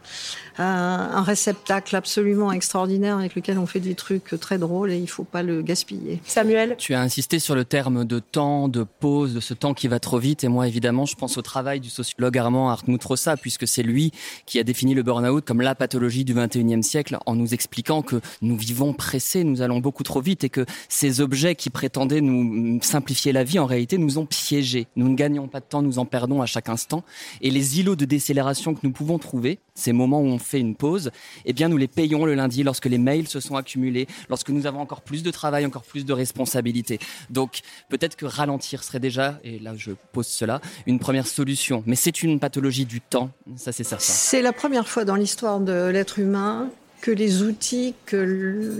un, 0.58 1.22
réceptacle 1.22 1.96
absolument 1.96 2.52
extraordinaire 2.52 3.18
avec 3.18 3.34
lequel 3.34 3.58
on 3.58 3.66
fait 3.66 3.80
des 3.80 3.94
trucs 3.94 4.38
très 4.40 4.58
drôles 4.58 4.90
et 4.90 4.98
il 4.98 5.08
faut 5.08 5.24
pas 5.24 5.42
le 5.42 5.62
gaspiller. 5.62 6.20
Samuel 6.24 6.76
Tu 6.78 6.94
as 6.94 7.00
insisté 7.00 7.38
sur 7.38 7.54
le 7.54 7.64
terme 7.64 8.04
de 8.04 8.18
temps, 8.18 8.68
de 8.68 8.84
pause, 8.84 9.34
de 9.34 9.40
ce 9.40 9.54
temps 9.54 9.74
qui 9.74 9.88
va 9.88 9.98
trop 10.00 10.18
vite. 10.18 10.44
Et 10.44 10.48
moi, 10.48 10.68
évidemment, 10.68 11.06
je 11.06 11.16
pense 11.16 11.36
au 11.38 11.42
travail 11.42 11.80
du 11.80 11.90
sociologue 11.90 12.36
Armand 12.38 12.70
Hartmut 12.70 13.02
Rossa, 13.02 13.36
puisque 13.36 13.66
c'est 13.66 13.82
lui 13.82 14.12
qui 14.46 14.58
a 14.58 14.62
défini 14.62 14.94
le 14.94 15.02
burn-out 15.02 15.44
comme 15.44 15.60
la 15.60 15.74
pathologie 15.74 16.24
du 16.24 16.34
21e 16.34 16.82
siècle 16.82 17.18
en 17.26 17.34
nous 17.34 17.54
expliquant 17.54 18.02
que 18.02 18.20
nous 18.42 18.56
vivons 18.56 18.92
pressés, 18.92 19.44
nous 19.44 19.62
allons 19.62 19.73
beaucoup 19.80 20.02
trop 20.02 20.20
vite 20.20 20.44
et 20.44 20.48
que 20.48 20.64
ces 20.88 21.20
objets 21.20 21.54
qui 21.54 21.70
prétendaient 21.70 22.20
nous 22.20 22.80
simplifier 22.82 23.32
la 23.32 23.44
vie, 23.44 23.58
en 23.58 23.66
réalité, 23.66 23.98
nous 23.98 24.18
ont 24.18 24.26
piégés. 24.26 24.86
Nous 24.96 25.08
ne 25.08 25.14
gagnons 25.14 25.48
pas 25.48 25.60
de 25.60 25.66
temps, 25.66 25.82
nous 25.82 25.98
en 25.98 26.04
perdons 26.04 26.42
à 26.42 26.46
chaque 26.46 26.68
instant. 26.68 27.04
Et 27.40 27.50
les 27.50 27.80
îlots 27.80 27.96
de 27.96 28.04
décélération 28.04 28.74
que 28.74 28.80
nous 28.82 28.92
pouvons 28.92 29.18
trouver, 29.18 29.58
ces 29.74 29.92
moments 29.92 30.20
où 30.20 30.26
on 30.26 30.38
fait 30.38 30.60
une 30.60 30.74
pause, 30.74 31.10
eh 31.44 31.52
bien 31.52 31.68
nous 31.68 31.76
les 31.76 31.88
payons 31.88 32.24
le 32.24 32.34
lundi 32.34 32.62
lorsque 32.62 32.86
les 32.86 32.98
mails 32.98 33.28
se 33.28 33.40
sont 33.40 33.56
accumulés, 33.56 34.06
lorsque 34.28 34.50
nous 34.50 34.66
avons 34.66 34.80
encore 34.80 35.02
plus 35.02 35.22
de 35.22 35.30
travail, 35.30 35.66
encore 35.66 35.82
plus 35.82 36.04
de 36.04 36.12
responsabilités. 36.12 36.98
Donc 37.30 37.60
peut-être 37.88 38.16
que 38.16 38.26
ralentir 38.26 38.84
serait 38.84 39.00
déjà, 39.00 39.40
et 39.44 39.58
là 39.58 39.74
je 39.76 39.92
pose 40.12 40.26
cela, 40.26 40.60
une 40.86 40.98
première 40.98 41.26
solution. 41.26 41.82
Mais 41.86 41.96
c'est 41.96 42.22
une 42.22 42.38
pathologie 42.38 42.86
du 42.86 43.00
temps, 43.00 43.30
ça 43.56 43.72
c'est 43.72 43.84
certain. 43.84 44.04
C'est 44.04 44.42
la 44.42 44.52
première 44.52 44.88
fois 44.88 45.04
dans 45.04 45.16
l'histoire 45.16 45.60
de 45.60 45.88
l'être 45.88 46.18
humain 46.18 46.70
que 47.04 47.10
les 47.10 47.42
outils 47.42 47.94
que 48.06 48.16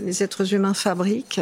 les 0.03 0.23
êtres 0.23 0.55
humains 0.55 0.73
fabriquent 0.73 1.41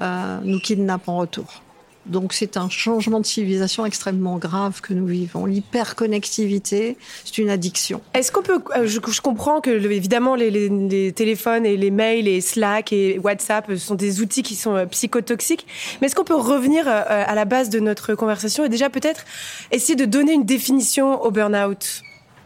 euh, 0.00 0.38
nous 0.44 0.60
kidnappent 0.60 1.08
en 1.08 1.16
retour. 1.16 1.62
Donc 2.04 2.34
c'est 2.34 2.58
un 2.58 2.68
changement 2.68 3.20
de 3.20 3.24
civilisation 3.24 3.86
extrêmement 3.86 4.36
grave 4.36 4.82
que 4.82 4.92
nous 4.92 5.06
vivons. 5.06 5.46
L'hyperconnectivité, 5.46 6.98
c'est 7.24 7.38
une 7.38 7.48
addiction. 7.48 8.02
Est-ce 8.12 8.30
qu'on 8.32 8.42
peut... 8.42 8.60
Euh, 8.76 8.86
je, 8.86 9.20
comprends 9.22 9.62
que 9.62 9.70
évidemment 9.70 10.34
les, 10.34 11.10
téléphones 11.14 11.64
et 11.64 11.78
les 11.78 11.90
mails 11.90 12.28
et 12.28 12.42
Slack 12.42 12.92
et 12.92 13.18
WhatsApp 13.18 13.74
sont 13.76 13.94
des 13.94 14.20
outils 14.20 14.42
qui 14.42 14.56
sont 14.56 14.74
euh, 14.74 14.84
psychotoxiques, 14.84 15.66
mais 16.02 16.08
est-ce 16.08 16.14
qu'on 16.14 16.24
peut 16.24 16.36
revenir 16.36 16.86
à 16.86 17.34
la 17.34 17.46
base 17.46 17.70
de 17.70 17.80
notre 17.80 18.14
conversation 18.14 18.62
et 18.66 18.68
déjà 18.68 18.90
peut-être 18.90 19.24
essayer 19.70 19.96
de 19.96 20.04
donner 20.04 20.34
une 20.34 20.44
définition 20.44 21.22
au 21.22 21.30
burn-out? 21.30 22.02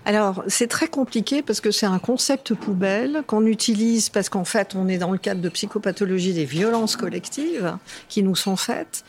Alors, 0.08 0.42
c'est 0.46 0.68
très 0.68 0.88
compliqué 0.88 1.42
parce 1.42 1.60
que 1.60 1.70
c'est 1.70 1.84
un 1.84 1.98
concept 1.98 2.54
poubelle 2.54 3.24
qu'on 3.26 3.44
utilise 3.44 4.08
parce 4.08 4.30
qu'en 4.30 4.46
fait, 4.46 4.74
on 4.74 4.88
est 4.88 4.96
dans 4.96 5.10
le 5.12 5.18
cadre 5.18 5.42
de 5.42 5.50
psychopathologie 5.50 6.32
des 6.32 6.46
violences 6.46 6.96
collectives 6.96 7.76
qui 8.08 8.22
nous 8.22 8.34
sont 8.34 8.56
faites. 8.56 9.04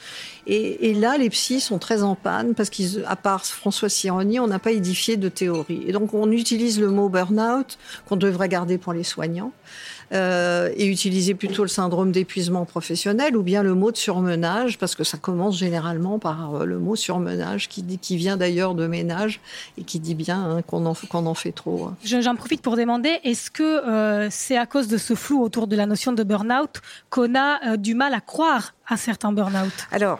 Et, 0.45 0.93
là, 0.95 1.17
les 1.17 1.29
psys 1.29 1.61
sont 1.61 1.79
très 1.79 2.03
en 2.03 2.15
panne 2.15 2.53
parce 2.53 2.69
qu'à 2.69 3.15
part 3.15 3.45
François 3.45 3.87
Sironi, 3.87 4.41
on 4.41 4.47
n'a 4.47 4.59
pas 4.59 4.71
édifié 4.71 5.15
de 5.15 5.29
théorie. 5.29 5.83
Et 5.87 5.93
donc, 5.93 6.13
on 6.13 6.29
utilise 6.31 6.81
le 6.81 6.89
mot 6.89 7.07
burn-out 7.07 7.77
qu'on 8.05 8.17
devrait 8.17 8.49
garder 8.49 8.77
pour 8.77 8.91
les 8.91 9.05
soignants 9.05 9.53
euh, 10.11 10.69
et 10.75 10.87
utiliser 10.87 11.35
plutôt 11.35 11.61
le 11.61 11.69
syndrome 11.69 12.11
d'épuisement 12.11 12.65
professionnel 12.65 13.37
ou 13.37 13.43
bien 13.43 13.61
le 13.61 13.75
mot 13.75 13.91
de 13.91 13.97
surmenage, 13.97 14.77
parce 14.77 14.95
que 14.95 15.03
ça 15.03 15.17
commence 15.17 15.57
généralement 15.57 16.19
par 16.19 16.55
euh, 16.55 16.65
le 16.65 16.79
mot 16.79 16.95
surmenage, 16.95 17.69
qui, 17.69 18.17
vient 18.17 18.37
d'ailleurs 18.37 18.75
de 18.75 18.87
ménage 18.87 19.39
et 19.77 19.83
qui 19.83 19.99
dit 19.99 20.15
bien 20.15 20.57
hein, 20.57 20.61
qu'on 20.63 20.85
en, 20.85 21.33
fait 21.33 21.51
trop. 21.51 21.85
Hein. 21.85 21.95
J'en 22.03 22.35
profite 22.35 22.61
pour 22.61 22.75
demander, 22.75 23.19
est-ce 23.23 23.51
que 23.51 23.63
euh, 23.63 24.27
c'est 24.31 24.57
à 24.57 24.65
cause 24.65 24.87
de 24.87 24.97
ce 24.97 25.13
flou 25.13 25.41
autour 25.41 25.67
de 25.67 25.75
la 25.75 25.85
notion 25.85 26.11
de 26.11 26.23
burn-out 26.23 26.81
qu'on 27.09 27.35
a 27.35 27.77
du 27.77 27.93
mal 27.93 28.13
à 28.13 28.21
croire 28.21 28.73
certains 28.97 29.31
burn-out 29.31 29.71
Alors, 29.91 30.19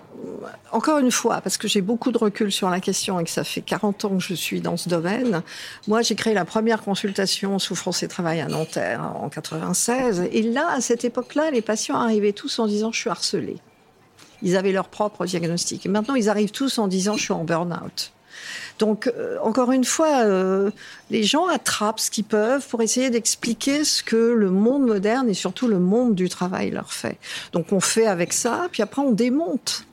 encore 0.72 1.00
une 1.00 1.12
fois, 1.12 1.42
parce 1.42 1.58
que 1.58 1.68
j'ai 1.68 1.82
beaucoup 1.82 2.12
de 2.12 2.18
recul 2.18 2.52
sur 2.52 2.70
la 2.70 2.80
question 2.80 3.20
et 3.20 3.24
que 3.24 3.30
ça 3.30 3.44
fait 3.44 3.62
40 3.62 4.06
ans 4.06 4.18
que 4.18 4.24
je 4.24 4.34
suis 4.34 4.62
dans 4.62 4.78
ce 4.78 4.90
domaine, 4.90 5.42
moi 5.88 6.02
j'ai 6.02 6.16
créé 6.16 6.34
la 6.34 6.46
première 6.46 6.82
consultation 6.82 7.60
souffrance 7.60 8.04
et 8.04 8.08
travail 8.08 8.42
à 8.42 8.48
Nanterre 8.48 9.02
en 9.16 9.30
96. 9.30 10.30
Et 10.32 10.42
là, 10.44 10.70
à 10.72 10.82
cette 10.82 11.04
époque-là, 11.04 11.52
les 11.52 11.62
patients 11.62 12.00
arrivaient 12.00 12.34
tous 12.34 12.60
en 12.60 12.68
disant 12.68 12.92
je 12.92 13.00
suis 13.00 13.10
harcelé. 13.10 13.58
Ils 14.42 14.56
avaient 14.56 14.72
leur 14.72 14.88
propre 14.88 15.26
diagnostic. 15.26 15.86
Et 15.86 15.90
maintenant, 15.90 16.16
ils 16.16 16.30
arrivent 16.30 16.52
tous 16.52 16.78
en 16.78 16.88
disant 16.88 17.18
je 17.18 17.24
suis 17.24 17.34
en 17.34 17.44
burn-out. 17.44 18.14
Donc, 18.80 19.08
euh, 19.08 19.38
encore 19.44 19.72
une 19.72 19.84
fois, 19.84 20.24
euh, 20.24 20.72
les 21.10 21.24
gens 21.24 21.48
attrapent 21.48 22.00
ce 22.00 22.12
qu'ils 22.12 22.24
peuvent 22.24 22.68
pour 22.68 22.82
essayer 22.82 23.10
d'expliquer 23.10 23.84
ce 23.84 24.04
que 24.04 24.16
le 24.16 24.50
monde 24.50 24.86
moderne 24.86 25.30
et 25.30 25.34
surtout 25.34 25.68
le 25.68 25.80
monde 25.80 26.16
du 26.16 26.30
travail 26.30 26.72
leur 26.72 26.94
fait. 26.94 27.18
Donc, 27.54 27.72
on 27.72 27.80
fait 27.80 28.08
avec 28.08 28.34
ça, 28.34 28.68
puis 28.72 28.82
après, 28.82 29.02
on 29.02 29.12
démonte. 29.12 29.86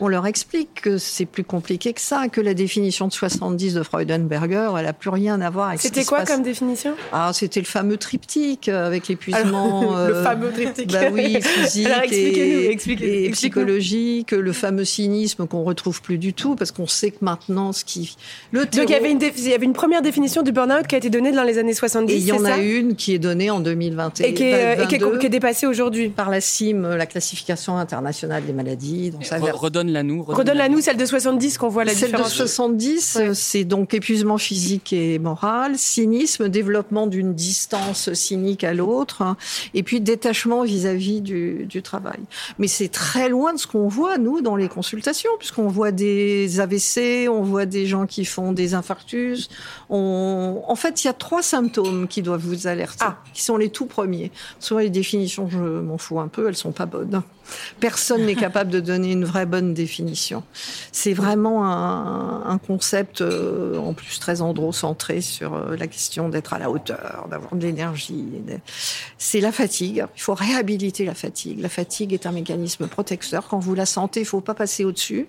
On 0.00 0.08
leur 0.08 0.26
explique 0.26 0.82
que 0.82 0.98
c'est 0.98 1.24
plus 1.24 1.44
compliqué 1.44 1.92
que 1.92 2.00
ça, 2.00 2.28
que 2.28 2.40
la 2.40 2.54
définition 2.54 3.08
de 3.08 3.12
70 3.12 3.74
de 3.74 3.82
Freudenberger, 3.82 4.70
elle 4.78 4.86
a 4.86 4.92
plus 4.92 5.10
rien 5.10 5.40
à 5.40 5.50
voir 5.50 5.68
avec 5.68 5.80
C'était 5.80 6.04
quoi 6.04 6.24
comme 6.24 6.42
définition? 6.42 6.94
Ah, 7.12 7.30
c'était 7.32 7.60
le 7.60 7.66
fameux 7.66 7.96
triptyque 7.96 8.68
euh, 8.68 8.86
avec 8.86 9.08
l'épuisement. 9.08 9.82
le 9.96 10.14
euh, 10.14 10.24
fameux 10.24 10.52
triptyque. 10.52 10.92
Bah 10.92 11.10
oui, 11.12 11.38
physique 11.40 11.88
et, 12.10 12.76
psychologique, 13.32 14.32
le 14.32 14.52
fameux 14.52 14.84
cynisme 14.84 15.46
qu'on 15.46 15.62
retrouve 15.62 16.02
plus 16.02 16.18
du 16.18 16.32
tout 16.32 16.56
parce 16.56 16.70
qu'on 16.70 16.86
sait 16.86 17.10
que 17.10 17.18
maintenant 17.22 17.72
ce 17.72 17.84
qui. 17.84 18.16
Le 18.52 18.66
Donc 18.66 18.84
il 18.88 18.90
y, 18.90 18.94
avait 18.94 19.10
une 19.10 19.20
il 19.20 19.48
y 19.48 19.52
avait 19.52 19.64
une 19.64 19.72
première 19.72 20.02
définition 20.02 20.42
du 20.42 20.52
burn-out 20.52 20.86
qui 20.86 20.94
a 20.94 20.98
été 20.98 21.10
donnée 21.10 21.32
dans 21.32 21.42
les 21.42 21.58
années 21.58 21.74
70. 21.74 22.12
Et 22.12 22.16
il 22.16 22.24
y 22.24 22.32
en 22.32 22.44
a 22.44 22.58
une 22.58 22.96
qui 22.96 23.14
est 23.14 23.18
donnée 23.18 23.50
en 23.50 23.60
2021. 23.60 24.26
Et 24.26 24.34
qui 24.34 24.44
est, 24.44 24.88
qui 24.88 25.26
est, 25.26 25.28
dépassée 25.28 25.66
aujourd'hui. 25.66 26.08
Par 26.08 26.30
la 26.30 26.40
CIM, 26.40 26.96
la 26.96 27.06
classification 27.06 27.76
internationale 27.76 28.44
des 28.44 28.52
maladies. 28.52 29.10
Donc 29.10 29.24
ça 29.24 29.38
redonne-la 29.64 30.02
nous. 30.02 30.22
Redonne-la 30.22 30.68
nous, 30.68 30.80
celle 30.80 30.96
de 30.96 31.06
70 31.06 31.58
qu'on 31.58 31.68
voit 31.68 31.84
la 31.84 31.94
différence. 31.94 32.32
Celle 32.32 32.44
de 32.44 32.48
70, 32.48 33.18
c'est 33.34 33.64
donc 33.64 33.94
épuisement 33.94 34.38
physique 34.38 34.92
et 34.92 35.18
moral, 35.18 35.76
cynisme, 35.76 36.48
développement 36.48 37.06
d'une 37.06 37.34
distance 37.34 38.12
cynique 38.12 38.64
à 38.64 38.74
l'autre, 38.74 39.22
hein, 39.22 39.36
et 39.74 39.82
puis 39.82 40.00
détachement 40.00 40.62
vis-à-vis 40.62 41.20
du, 41.20 41.66
du, 41.66 41.82
travail. 41.82 42.20
Mais 42.58 42.68
c'est 42.68 42.88
très 42.88 43.28
loin 43.28 43.52
de 43.52 43.58
ce 43.58 43.66
qu'on 43.66 43.88
voit, 43.88 44.18
nous, 44.18 44.40
dans 44.40 44.56
les 44.56 44.68
consultations, 44.68 45.30
puisqu'on 45.38 45.68
voit 45.68 45.92
des 45.92 46.60
AVC, 46.60 47.28
on 47.28 47.42
voit 47.42 47.66
des 47.66 47.86
gens 47.86 48.06
qui 48.06 48.24
font 48.24 48.52
des 48.52 48.74
infarctus. 48.74 49.48
On... 49.90 50.62
En 50.66 50.76
fait, 50.76 51.04
il 51.04 51.08
y 51.08 51.10
a 51.10 51.14
trois 51.14 51.42
symptômes 51.42 52.08
qui 52.08 52.22
doivent 52.22 52.44
vous 52.44 52.66
alerter, 52.66 53.04
ah. 53.06 53.18
qui 53.32 53.42
sont 53.42 53.56
les 53.56 53.70
tout 53.70 53.86
premiers. 53.86 54.30
Soit 54.58 54.82
les 54.82 54.90
définitions, 54.90 55.48
je 55.48 55.58
m'en 55.58 55.98
fous 55.98 56.20
un 56.20 56.28
peu, 56.28 56.48
elles 56.48 56.56
sont 56.56 56.72
pas 56.72 56.86
bonnes. 56.86 57.22
Personne 57.80 58.24
n'est 58.26 58.34
capable 58.34 58.70
de 58.70 58.80
donner 58.80 59.12
une 59.12 59.24
vraie 59.24 59.46
bonne 59.46 59.74
définition. 59.74 60.42
C'est 60.92 61.12
vraiment 61.12 61.64
un, 61.64 62.58
concept 62.58 63.20
euh, 63.20 63.76
en 63.78 63.92
plus 63.92 64.18
très 64.20 64.40
androcentré 64.40 65.20
sur 65.20 65.54
euh, 65.54 65.76
la 65.76 65.86
question 65.86 66.28
d'être 66.28 66.54
à 66.54 66.58
la 66.58 66.70
hauteur, 66.70 67.26
d'avoir 67.30 67.54
de 67.54 67.62
l'énergie. 67.62 68.24
C'est 69.18 69.40
la 69.40 69.52
fatigue. 69.52 70.04
Il 70.16 70.22
faut 70.22 70.34
réhabiliter 70.34 71.04
la 71.04 71.14
fatigue. 71.14 71.60
La 71.60 71.68
fatigue 71.68 72.12
est 72.12 72.26
un 72.26 72.32
mécanisme 72.32 72.86
protecteur. 72.86 73.48
Quand 73.48 73.58
vous 73.58 73.74
la 73.74 73.86
sentez, 73.86 74.20
il 74.20 74.26
faut 74.26 74.40
pas 74.40 74.54
passer 74.54 74.84
au-dessus. 74.84 75.26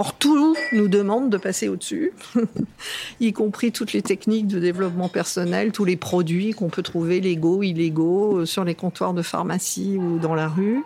Or, 0.00 0.14
tout 0.14 0.56
nous 0.72 0.88
demande 0.88 1.28
de 1.28 1.36
passer 1.36 1.68
au-dessus, 1.68 2.14
y 3.20 3.34
compris 3.34 3.70
toutes 3.70 3.92
les 3.92 4.00
techniques 4.00 4.46
de 4.46 4.58
développement 4.58 5.10
personnel, 5.10 5.72
tous 5.72 5.84
les 5.84 5.98
produits 5.98 6.52
qu'on 6.52 6.70
peut 6.70 6.82
trouver 6.82 7.20
légaux, 7.20 7.62
illégaux, 7.62 8.38
euh, 8.38 8.46
sur 8.46 8.64
les 8.64 8.74
comptoirs 8.74 9.12
de 9.12 9.20
pharmacie 9.20 9.98
ou 9.98 10.18
dans 10.18 10.34
la 10.34 10.48
rue. 10.48 10.82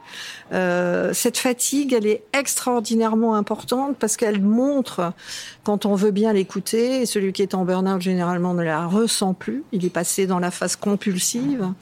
Euh, 0.52 1.12
cette 1.14 1.38
fatigue, 1.38 1.92
elle 1.92 2.08
est 2.08 2.24
extraordinairement 2.32 3.36
importante 3.36 3.96
parce 4.00 4.16
qu'elle 4.16 4.42
montre, 4.42 5.12
quand 5.62 5.86
on 5.86 5.94
veut 5.94 6.10
bien 6.10 6.32
l'écouter, 6.32 7.02
et 7.02 7.06
celui 7.06 7.32
qui 7.32 7.42
est 7.42 7.54
en 7.54 7.64
burn-out 7.64 8.02
généralement 8.02 8.52
ne 8.52 8.64
la 8.64 8.84
ressent 8.84 9.32
plus, 9.32 9.62
il 9.70 9.84
est 9.84 9.90
passé 9.90 10.26
dans 10.26 10.40
la 10.40 10.50
phase 10.50 10.74
compulsive, 10.74 11.72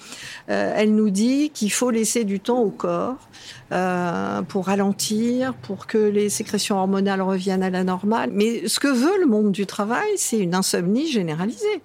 euh, 0.50 0.74
elle 0.76 0.94
nous 0.94 1.08
dit 1.08 1.48
qu'il 1.48 1.72
faut 1.72 1.90
laisser 1.90 2.24
du 2.24 2.40
temps 2.40 2.60
au 2.60 2.70
corps 2.70 3.16
euh, 3.72 4.42
pour 4.42 4.66
ralentir, 4.66 5.54
pour 5.54 5.86
que 5.86 5.98
les 5.98 6.28
sécrétions 6.28 6.78
hormonales 6.78 7.22
reviennent 7.22 7.62
à 7.62 7.70
la 7.70 7.84
normale. 7.84 8.30
Mais 8.32 8.68
ce 8.68 8.80
que 8.80 8.88
veut 8.88 9.18
le 9.20 9.26
monde 9.26 9.52
du 9.52 9.66
travail, 9.66 10.10
c'est 10.16 10.38
une 10.38 10.54
insomnie 10.54 11.10
généralisée. 11.10 11.82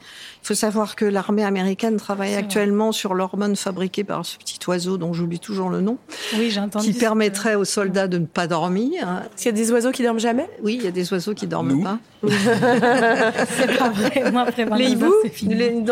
Il 0.48 0.56
faut 0.56 0.60
savoir 0.62 0.96
que 0.96 1.04
l'armée 1.04 1.44
américaine 1.44 1.98
travaille 1.98 2.34
actuellement 2.36 2.94
sur 2.94 3.14
l'hormone 3.16 3.58
fabriquée 3.58 4.06
par 4.06 4.26
ce 4.26 4.38
petit 4.38 4.58
oiseau 4.66 4.96
dont 4.98 5.12
j'oublie 5.12 5.40
toujours 5.42 5.70
le 5.70 5.82
nom, 5.82 5.98
Oui, 6.38 6.52
j'ai 6.52 6.62
entendu. 6.62 6.86
qui 6.86 6.98
permettrait 6.98 7.56
aux 7.56 7.66
soldats 7.66 8.08
de 8.08 8.18
ne 8.18 8.26
pas 8.26 8.48
dormir. 8.48 9.26
Est-ce 9.36 9.44
qu'il 9.44 9.46
y 9.48 9.50
a 9.50 9.58
des 9.66 9.74
oiseaux 9.74 9.92
qui 9.92 10.04
dorment 10.04 10.22
jamais? 10.22 10.50
Oui, 10.64 10.76
il 10.80 10.86
y 10.86 10.88
a 10.88 10.92
des 10.92 11.12
oiseaux 11.12 11.34
qui 11.34 11.48
dorment 11.48 11.74
Nous 11.74 11.84
pas. 11.84 12.00
C'est 12.28 13.78
pas 13.78 13.90
vrai. 13.90 14.32
Moi, 14.32 14.44
après 14.44 14.64
Les 14.78 14.96
22 14.96 15.06
hiboux. 15.36 15.54
Les-. 15.54 15.84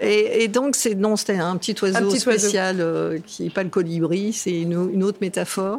Et, 0.00 0.42
et 0.44 0.48
donc, 0.48 0.74
c'est 0.74 0.96
non, 0.96 1.14
c'était 1.14 1.38
un 1.38 1.56
petit 1.56 1.76
oiseau 1.80 1.96
Un 1.98 2.00
petit 2.02 2.26
oiseau. 2.26 2.38
spécial 2.40 2.78
euh, 2.80 3.18
qui 3.24 3.44
n'est 3.44 3.50
pas 3.50 3.62
le 3.62 3.70
colibri, 3.70 4.32
c'est 4.32 4.60
une, 4.62 4.90
une 4.92 5.04
autre 5.04 5.18
métaphore. 5.20 5.78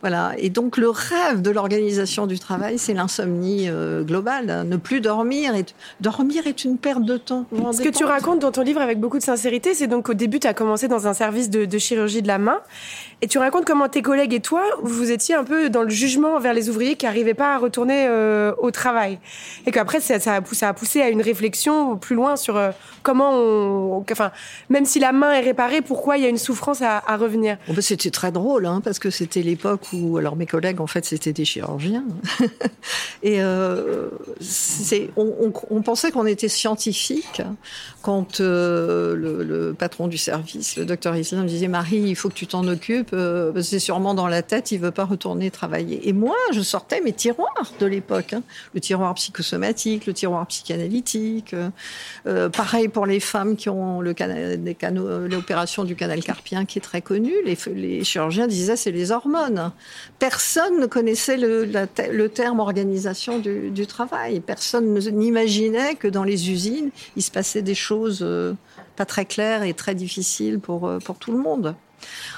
Voilà. 0.00 0.32
Et 0.38 0.48
donc, 0.48 0.76
le 0.76 0.88
rêve 0.90 1.42
de 1.42 1.50
l'organisation 1.50 2.26
du 2.28 2.38
travail, 2.38 2.78
c'est 2.78 2.94
l'insomnie 2.94 3.68
euh, 3.68 4.02
globale. 4.04 4.48
hein. 4.48 4.64
Ne 4.64 4.76
plus 4.76 5.00
dormir. 5.00 5.54
Et, 5.56 5.66
dormir 6.00 6.46
est 6.46 6.64
une 6.64 6.78
perte 6.78 7.04
de 7.04 7.16
temps. 7.16 7.46
Ce 7.72 7.82
que 7.82 7.88
tu 7.88 8.04
racontes 8.04 8.40
dans 8.40 8.52
ton 8.52 8.62
livre 8.62 8.80
avec 8.80 9.00
beaucoup 9.00 9.18
de 9.18 9.22
sincérité, 9.22 9.74
c'est 9.74 9.86
donc 9.86 10.08
au 10.08 10.14
début, 10.14 10.40
tu 10.40 10.46
as 10.46 10.54
commencé 10.54 10.88
dans 10.88 11.06
un 11.06 11.14
service 11.14 11.50
de, 11.50 11.64
de 11.64 11.78
chirurgie 11.78 12.22
de 12.22 12.28
la 12.28 12.38
main. 12.38 12.60
Et 13.24 13.26
tu 13.26 13.38
racontes 13.38 13.64
comment 13.64 13.88
tes 13.88 14.02
collègues 14.02 14.34
et 14.34 14.40
toi, 14.40 14.62
vous 14.82 15.10
étiez 15.10 15.34
un 15.34 15.44
peu 15.44 15.70
dans 15.70 15.80
le 15.82 15.88
jugement 15.88 16.34
envers 16.34 16.52
les 16.52 16.68
ouvriers 16.68 16.94
qui 16.94 17.06
n'arrivaient 17.06 17.32
pas 17.32 17.54
à 17.54 17.58
retourner 17.58 18.04
euh, 18.06 18.52
au 18.58 18.70
travail. 18.70 19.18
Et 19.64 19.70
qu'après, 19.70 20.00
ça, 20.00 20.20
ça, 20.20 20.34
a 20.34 20.72
poussé, 20.74 21.00
à 21.00 21.08
une 21.08 21.22
réflexion 21.22 21.96
plus 21.96 22.16
loin 22.16 22.36
sur 22.36 22.58
euh, 22.58 22.70
comment 23.02 23.30
on. 23.32 24.04
Enfin, 24.12 24.30
même 24.68 24.84
si 24.84 24.98
la 25.00 25.12
main 25.12 25.32
est 25.32 25.40
réparée, 25.40 25.80
pourquoi 25.80 26.18
il 26.18 26.22
y 26.22 26.26
a 26.26 26.28
une 26.28 26.36
souffrance 26.36 26.82
à, 26.82 27.00
revenir 27.16 27.56
C'était 27.80 28.10
très 28.10 28.30
drôle, 28.30 28.66
hein, 28.66 28.82
parce 28.84 28.98
que 28.98 29.08
c'était 29.08 29.40
l'époque 29.40 29.80
où, 29.94 30.18
alors 30.18 30.36
mes 30.36 30.44
collègues, 30.44 30.82
en 30.82 30.86
fait, 30.86 31.06
c'était 31.06 31.32
des 31.32 31.46
chirurgiens. 31.46 32.04
Et 33.22 33.42
euh, 33.42 34.10
on- 35.16 35.50
on 35.70 35.80
pensait 35.80 36.10
qu'on 36.10 36.26
était 36.26 36.48
scientifique 36.48 37.40
quand 38.04 38.40
euh, 38.40 39.16
le, 39.16 39.72
patron 39.72 40.08
du 40.08 40.18
service, 40.18 40.76
le 40.76 40.84
docteur 40.84 41.16
Islam, 41.16 41.46
disait 41.46 41.68
Marie, 41.68 42.02
il 42.02 42.14
faut 42.14 42.28
que 42.28 42.34
tu 42.34 42.46
t'en 42.46 42.68
occupes, 42.68 43.14
euh, 43.14 43.62
c'est 43.62 43.78
sûrement 43.78 44.12
dans 44.12 44.28
la 44.28 44.42
tête, 44.42 44.72
il 44.72 44.78
veut 44.78 44.90
pas 44.90 45.06
retourner 45.06 45.50
travailler. 45.50 46.06
Et 46.06 46.12
moi, 46.12 46.36
je 46.52 46.60
sortais 46.60 47.00
mes 47.00 47.14
tiroirs 47.14 47.72
de 47.80 47.86
l'époque, 47.86 48.34
hein. 48.34 48.42
le 48.74 48.80
tiroir 48.80 49.14
psychosomatique, 49.14 50.04
le 50.04 50.12
tiroir 50.12 50.46
psychanalytique. 50.48 51.56
euh, 52.26 52.50
pareil 52.50 52.88
pour 52.88 53.06
les 53.06 53.20
femmes 53.20 53.56
qui 53.56 53.70
ont 53.70 54.02
l'opération 54.02 55.84
du 55.84 55.96
canal 55.96 56.22
carpien 56.22 56.66
qui 56.66 56.80
est 56.80 56.82
très 56.82 57.00
connue. 57.00 57.32
Les, 57.46 58.04
chirurgiens 58.04 58.46
disaient 58.46 58.76
c'est 58.76 58.92
les 58.92 59.12
hormones. 59.12 59.72
Personne 60.18 60.78
ne 60.78 60.84
connaissait 60.84 61.38
le, 61.38 62.26
terme 62.28 62.60
organisation 62.60 63.38
du, 63.38 63.70
du 63.70 63.86
travail. 63.86 64.40
Personne 64.40 64.92
ne- 64.92 65.08
n'imaginait 65.08 65.94
que 65.94 66.06
dans 66.06 66.24
les 66.24 66.50
usines, 66.50 66.90
il 67.16 67.22
se 67.22 67.30
passait 67.30 67.62
des 67.62 67.74
choses 67.74 67.93
euh, 68.22 68.54
pas 68.96 69.06
très 69.06 69.24
claires 69.24 69.62
et 69.62 69.74
très 69.74 69.94
difficiles 69.94 70.58
pour, 70.58 70.86
euh, 70.86 70.98
pour 70.98 71.16
tout 71.18 71.32
le 71.32 71.38
monde. 71.38 71.74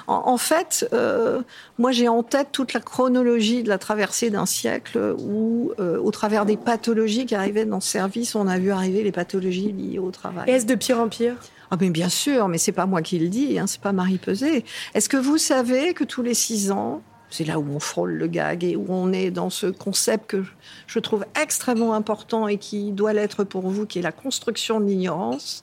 En, 0.07 0.23
en 0.27 0.37
fait, 0.37 0.89
euh, 0.93 1.43
moi 1.77 1.91
j'ai 1.91 2.09
en 2.09 2.23
tête 2.23 2.49
toute 2.53 2.73
la 2.73 2.81
chronologie 2.81 3.65
de 3.65 3.69
la 3.69 3.79
traversée 3.79 4.31
d'un 4.31 4.47
siècle 4.47 5.17
où, 5.19 5.73
euh, 5.81 5.99
au 5.99 6.13
travers 6.13 6.47
des 6.47 6.57
pathologies 6.57 7.27
qui 7.27 7.35
arrivaient 7.35 7.65
dans 7.65 7.81
ce 7.81 7.91
service, 7.91 8.37
on 8.37 8.47
a 8.47 8.59
vu 8.59 8.71
arriver 8.71 9.03
les 9.03 9.13
pathologies 9.13 9.73
liées 9.73 9.99
au 9.99 10.11
travail. 10.11 10.49
Et 10.49 10.53
est-ce 10.53 10.67
de 10.67 10.77
pire 10.77 11.01
en 11.01 11.09
pire? 11.09 11.35
Ah 11.71 11.77
mais 11.81 11.91
bien 11.91 12.09
sûr, 12.09 12.47
mais 12.47 12.59
c'est 12.59 12.71
pas 12.71 12.87
moi 12.87 13.03
qui 13.03 13.19
le 13.19 13.29
dis, 13.29 13.59
hein, 13.59 13.67
c'est 13.67 13.81
pas 13.81 13.93
Marie 13.93 14.19
Peset. 14.19 14.65
Est-ce 14.95 15.09
que 15.09 15.17
vous 15.17 15.39
savez 15.39 15.95
que 15.95 16.05
tous 16.05 16.23
les 16.23 16.35
six 16.35 16.71
ans, 16.71 17.03
c'est 17.30 17.45
là 17.45 17.59
où 17.59 17.66
on 17.75 17.80
frôle 17.80 18.12
le 18.12 18.26
gag 18.28 18.62
et 18.64 18.76
où 18.76 18.87
on 18.88 19.12
est 19.12 19.30
dans 19.30 19.50
ce 19.50 19.66
concept 19.66 20.28
que 20.28 20.45
je 20.87 20.99
trouve 20.99 21.25
extrêmement 21.40 21.95
important 21.95 22.47
et 22.49 22.56
qui 22.56 22.92
doit 22.92 23.12
l'être 23.12 23.42
pour 23.45 23.68
vous, 23.68 23.85
qui 23.85 23.99
est 23.99 24.02
la 24.02 24.12
construction 24.12 24.80
de 24.80 24.87
l'ignorance. 24.87 25.62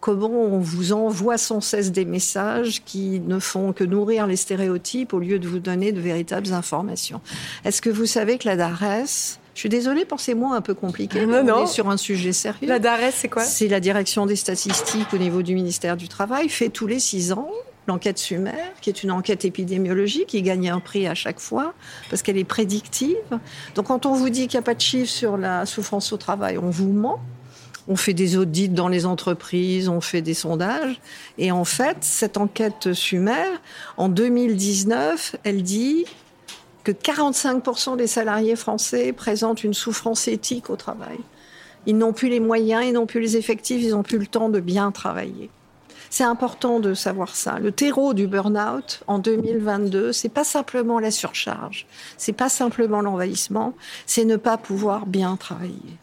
Comment 0.00 0.28
on 0.30 0.58
vous 0.58 0.92
envoie 0.92 1.36
sans 1.36 1.60
cesse 1.60 1.90
des 1.92 2.04
messages 2.04 2.82
qui 2.84 3.20
ne 3.20 3.38
font 3.38 3.72
que 3.72 3.84
nourrir 3.84 4.26
les 4.26 4.36
stéréotypes 4.36 5.12
au 5.12 5.18
lieu 5.18 5.38
de 5.38 5.48
vous 5.48 5.58
donner 5.58 5.92
de 5.92 6.00
véritables 6.00 6.52
informations. 6.52 7.20
Est-ce 7.64 7.82
que 7.82 7.90
vous 7.90 8.06
savez 8.06 8.38
que 8.38 8.46
la 8.48 8.56
DARES, 8.56 9.38
je 9.54 9.60
suis 9.60 9.68
désolée 9.68 10.04
pour 10.04 10.20
ces 10.20 10.34
mots 10.34 10.52
un 10.52 10.60
peu 10.60 10.74
compliqués, 10.74 11.26
Non, 11.26 11.42
mais 11.42 11.52
on 11.52 11.56
non. 11.58 11.64
est 11.64 11.66
sur 11.66 11.90
un 11.90 11.96
sujet 11.96 12.32
sérieux. 12.32 12.68
La 12.68 12.78
DARES, 12.78 13.12
c'est 13.14 13.28
quoi? 13.28 13.42
C'est 13.42 13.68
la 13.68 13.80
direction 13.80 14.26
des 14.26 14.36
statistiques 14.36 15.12
au 15.12 15.18
niveau 15.18 15.42
du 15.42 15.54
ministère 15.54 15.96
du 15.96 16.08
Travail, 16.08 16.48
fait 16.48 16.68
tous 16.68 16.86
les 16.86 17.00
six 17.00 17.32
ans 17.32 17.50
l'enquête 17.90 18.18
Sumer, 18.18 18.52
qui 18.80 18.88
est 18.88 19.02
une 19.02 19.10
enquête 19.10 19.44
épidémiologique 19.44 20.28
qui 20.28 20.42
gagne 20.42 20.70
un 20.70 20.78
prix 20.78 21.08
à 21.08 21.14
chaque 21.14 21.40
fois 21.40 21.74
parce 22.08 22.22
qu'elle 22.22 22.38
est 22.38 22.44
prédictive. 22.44 23.16
Donc 23.74 23.86
quand 23.86 24.06
on 24.06 24.14
vous 24.14 24.30
dit 24.30 24.46
qu'il 24.46 24.58
n'y 24.58 24.62
a 24.62 24.66
pas 24.66 24.74
de 24.74 24.80
chiffres 24.80 25.10
sur 25.10 25.36
la 25.36 25.66
souffrance 25.66 26.12
au 26.12 26.16
travail, 26.16 26.56
on 26.56 26.70
vous 26.70 26.92
ment. 26.92 27.20
On 27.88 27.96
fait 27.96 28.14
des 28.14 28.36
audits 28.36 28.68
dans 28.68 28.86
les 28.86 29.06
entreprises, 29.06 29.88
on 29.88 30.00
fait 30.00 30.22
des 30.22 30.34
sondages. 30.34 31.00
Et 31.38 31.50
en 31.50 31.64
fait, 31.64 31.96
cette 32.02 32.36
enquête 32.36 32.92
Sumer, 32.92 33.48
en 33.96 34.08
2019, 34.08 35.36
elle 35.42 35.64
dit 35.64 36.04
que 36.84 36.92
45% 36.92 37.96
des 37.96 38.06
salariés 38.06 38.54
français 38.54 39.12
présentent 39.12 39.64
une 39.64 39.74
souffrance 39.74 40.28
éthique 40.28 40.70
au 40.70 40.76
travail. 40.76 41.18
Ils 41.86 41.98
n'ont 41.98 42.12
plus 42.12 42.28
les 42.28 42.40
moyens, 42.40 42.84
ils 42.86 42.92
n'ont 42.92 43.06
plus 43.06 43.20
les 43.20 43.36
effectifs, 43.36 43.82
ils 43.82 43.90
n'ont 43.90 44.04
plus 44.04 44.18
le 44.18 44.26
temps 44.26 44.48
de 44.48 44.60
bien 44.60 44.92
travailler. 44.92 45.50
C'est 46.10 46.24
important 46.24 46.80
de 46.80 46.92
savoir 46.92 47.36
ça. 47.36 47.60
Le 47.60 47.70
terreau 47.70 48.14
du 48.14 48.26
burn-out 48.26 49.02
en 49.06 49.18
2022, 49.20 50.12
c'est 50.12 50.28
pas 50.28 50.44
simplement 50.44 50.98
la 50.98 51.12
surcharge, 51.12 51.86
c'est 52.16 52.32
pas 52.32 52.48
simplement 52.48 53.00
l'envahissement, 53.00 53.74
c'est 54.06 54.24
ne 54.24 54.36
pas 54.36 54.58
pouvoir 54.58 55.06
bien 55.06 55.36
travailler. 55.36 55.98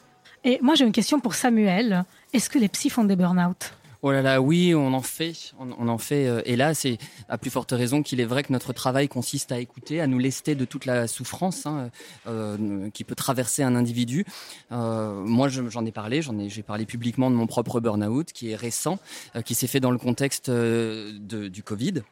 Et 0.46 0.60
moi, 0.62 0.76
j'ai 0.76 0.86
une 0.86 0.94
question 0.94 1.20
pour 1.20 1.36
Samuel. 1.36 2.06
Est-ce 2.32 2.50
que 2.50 2.58
les 2.58 2.70
psys 2.70 2.90
font 2.90 3.04
des 3.04 3.18
burn-out? 3.18 3.74
Oh 4.04 4.12
là 4.12 4.22
là, 4.22 4.42
oui, 4.42 4.76
on 4.76 4.94
en 4.94 5.02
fait, 5.02 5.54
on, 5.60 5.88
en 5.88 5.98
fait. 5.98 6.28
euh, 6.28 6.42
et 6.46 6.56
là, 6.56 6.74
c'est 6.76 7.00
à 7.30 7.38
plus 7.40 7.50
forte 7.50 7.72
raison 7.72 8.04
qu'il 8.04 8.20
est 8.22 8.26
vrai 8.26 8.44
que 8.44 8.54
notre 8.54 8.72
travail 8.72 9.08
consiste 9.08 9.52
à 9.52 9.60
écouter, 9.60 10.02
à 10.02 10.08
nous 10.08 10.20
lester 10.20 10.54
de 10.54 10.66
toute 10.66 10.86
la 10.86 11.08
souffrance 11.08 11.66
hein, 11.66 11.90
euh, 12.28 12.90
qui 12.92 13.04
peut 13.04 13.16
traverser 13.16 13.64
un 13.64 13.76
individu. 13.76 14.24
Euh, 14.72 15.14
moi, 15.24 15.50
je- 15.50 15.68
j'en 15.70 15.84
ai 15.86 15.92
parlé, 15.92 16.22
j'en 16.22 16.38
ai, 16.38 16.48
j'ai 16.50 16.62
parlé 16.64 16.86
publiquement 16.86 17.32
de 17.32 17.36
mon 17.36 17.48
propre 17.48 17.80
burn-out 17.80 18.32
qui 18.32 18.52
est 18.52 18.56
récent, 18.56 19.00
euh, 19.36 19.42
qui 19.42 19.56
s'est 19.56 19.68
fait 19.68 19.80
dans 19.80 19.92
le 19.92 19.98
contexte 19.98 20.50
du 20.52 21.64
Covid 21.64 22.04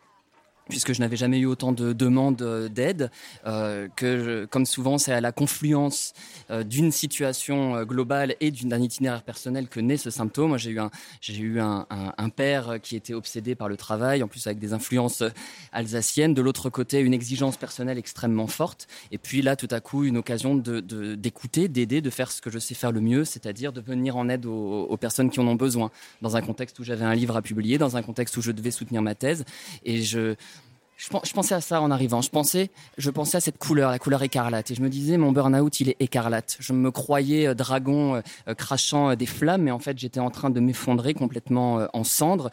puisque 0.70 0.94
je 0.94 1.00
n'avais 1.00 1.18
jamais 1.18 1.40
eu 1.40 1.46
autant 1.46 1.72
de 1.72 1.94
demandes 1.94 2.42
euh, 2.42 2.70
d'aide, 2.70 3.12
euh, 3.46 3.88
que 3.96 4.46
comme 4.50 4.66
souvent 4.66 4.98
c'est 4.98 5.12
à 5.14 5.22
la 5.22 5.32
confluence 5.32 6.14
euh, 6.50 6.64
d'une 6.64 6.92
situation 6.92 7.84
globale 7.84 8.36
et 8.42 8.52
d'un 8.52 8.82
itinéraire 8.82 9.24
personnel 9.24 9.68
que 9.68 9.80
naît 9.80 9.98
ce 9.98 10.10
symptôme. 10.10 10.58
J'ai 10.58 10.72
eu 10.72 10.80
un 10.80 10.92
j'ai 11.22 11.38
eu 11.38 11.60
un, 11.60 11.86
un- 11.90 12.30
père 12.30 12.80
qui 12.82 12.96
était 12.96 13.14
obsédé 13.14 13.56
par 13.56 13.70
le 13.70 13.78
travail, 13.78 14.24
en 14.24 14.28
plus 14.28 14.46
avec 14.48 14.60
des 14.60 14.74
influences 14.74 15.24
alsaciennes. 15.72 16.34
De 16.34 16.42
l'autre 16.42 16.70
côté, 16.70 17.00
une 17.00 17.14
exigence 17.14 17.58
personnelle 17.58 17.98
extrêmement 17.98 18.48
forte. 18.48 18.88
Et 19.12 19.18
puis 19.18 19.42
là, 19.42 19.56
tout 19.56 19.68
à 19.72 19.80
coup, 19.80 20.04
une 20.04 20.18
occasion 20.18 20.56
de- 20.56 20.80
d'écouter, 21.16 21.68
d'aider, 21.68 22.02
de 22.02 22.10
faire 22.10 22.32
ce 22.32 22.42
que 22.42 22.50
je 22.50 22.60
sais 22.60 22.74
faire 22.74 22.92
le 22.92 23.02
mieux, 23.02 23.26
c'est-à-dire 23.26 23.72
de 23.74 23.82
venir 23.82 24.18
en 24.18 24.28
aide 24.30 24.46
aux, 24.46 24.84
aux 24.84 24.98
personnes 24.98 25.30
qui 25.30 25.40
en 25.40 25.48
ont 25.48 25.56
besoin. 25.56 25.92
Dans 26.22 26.36
un 26.36 26.42
contexte 26.42 26.80
où 26.80 26.84
j'avais 26.84 27.06
un 27.06 27.16
livre 27.16 27.36
à 27.38 27.42
publier, 27.42 27.78
dans 27.78 27.96
un 27.98 28.02
contexte 28.02 28.36
où 28.38 28.42
je 28.42 28.52
devais 28.52 28.72
soutenir 28.72 29.02
ma 29.02 29.16
thèse, 29.16 29.46
et 29.84 30.02
je 30.02 30.36
je, 30.98 31.10
pen- 31.10 31.22
je 31.24 31.34
pensais 31.34 31.56
à 31.56 31.62
ça 31.62 31.82
en 31.82 31.92
arrivant. 31.92 32.22
Je 32.22 32.30
pensais, 32.30 32.70
je 32.98 33.10
pensais 33.10 33.38
à 33.38 33.42
cette 33.42 33.58
couleur, 33.58 33.92
la 33.92 34.00
couleur 34.00 34.24
écarlate. 34.24 34.72
Et 34.72 34.76
je 34.76 34.82
me 34.82 34.90
disais, 34.90 35.18
mon 35.18 35.32
burn-out, 35.32 35.80
il 35.80 35.90
est 35.90 35.98
écarlate. 36.00 36.58
Je 36.60 36.74
me 36.74 36.92
croyais 36.92 37.48
euh, 37.48 37.54
dragon 37.54 38.16
euh, 38.16 38.22
euh, 38.48 38.54
crachant 38.54 39.16
des 39.16 39.26
flammes, 39.26 39.64
mais 39.64 39.72
en 39.72 39.80
fait, 39.80 39.98
j'étais 39.98 40.20
en 40.20 40.30
train 40.30 40.50
de 40.50 40.60
m'effondrer 40.60 41.14
complètement 41.14 41.88
en 41.94 42.04
cendres. 42.04 42.50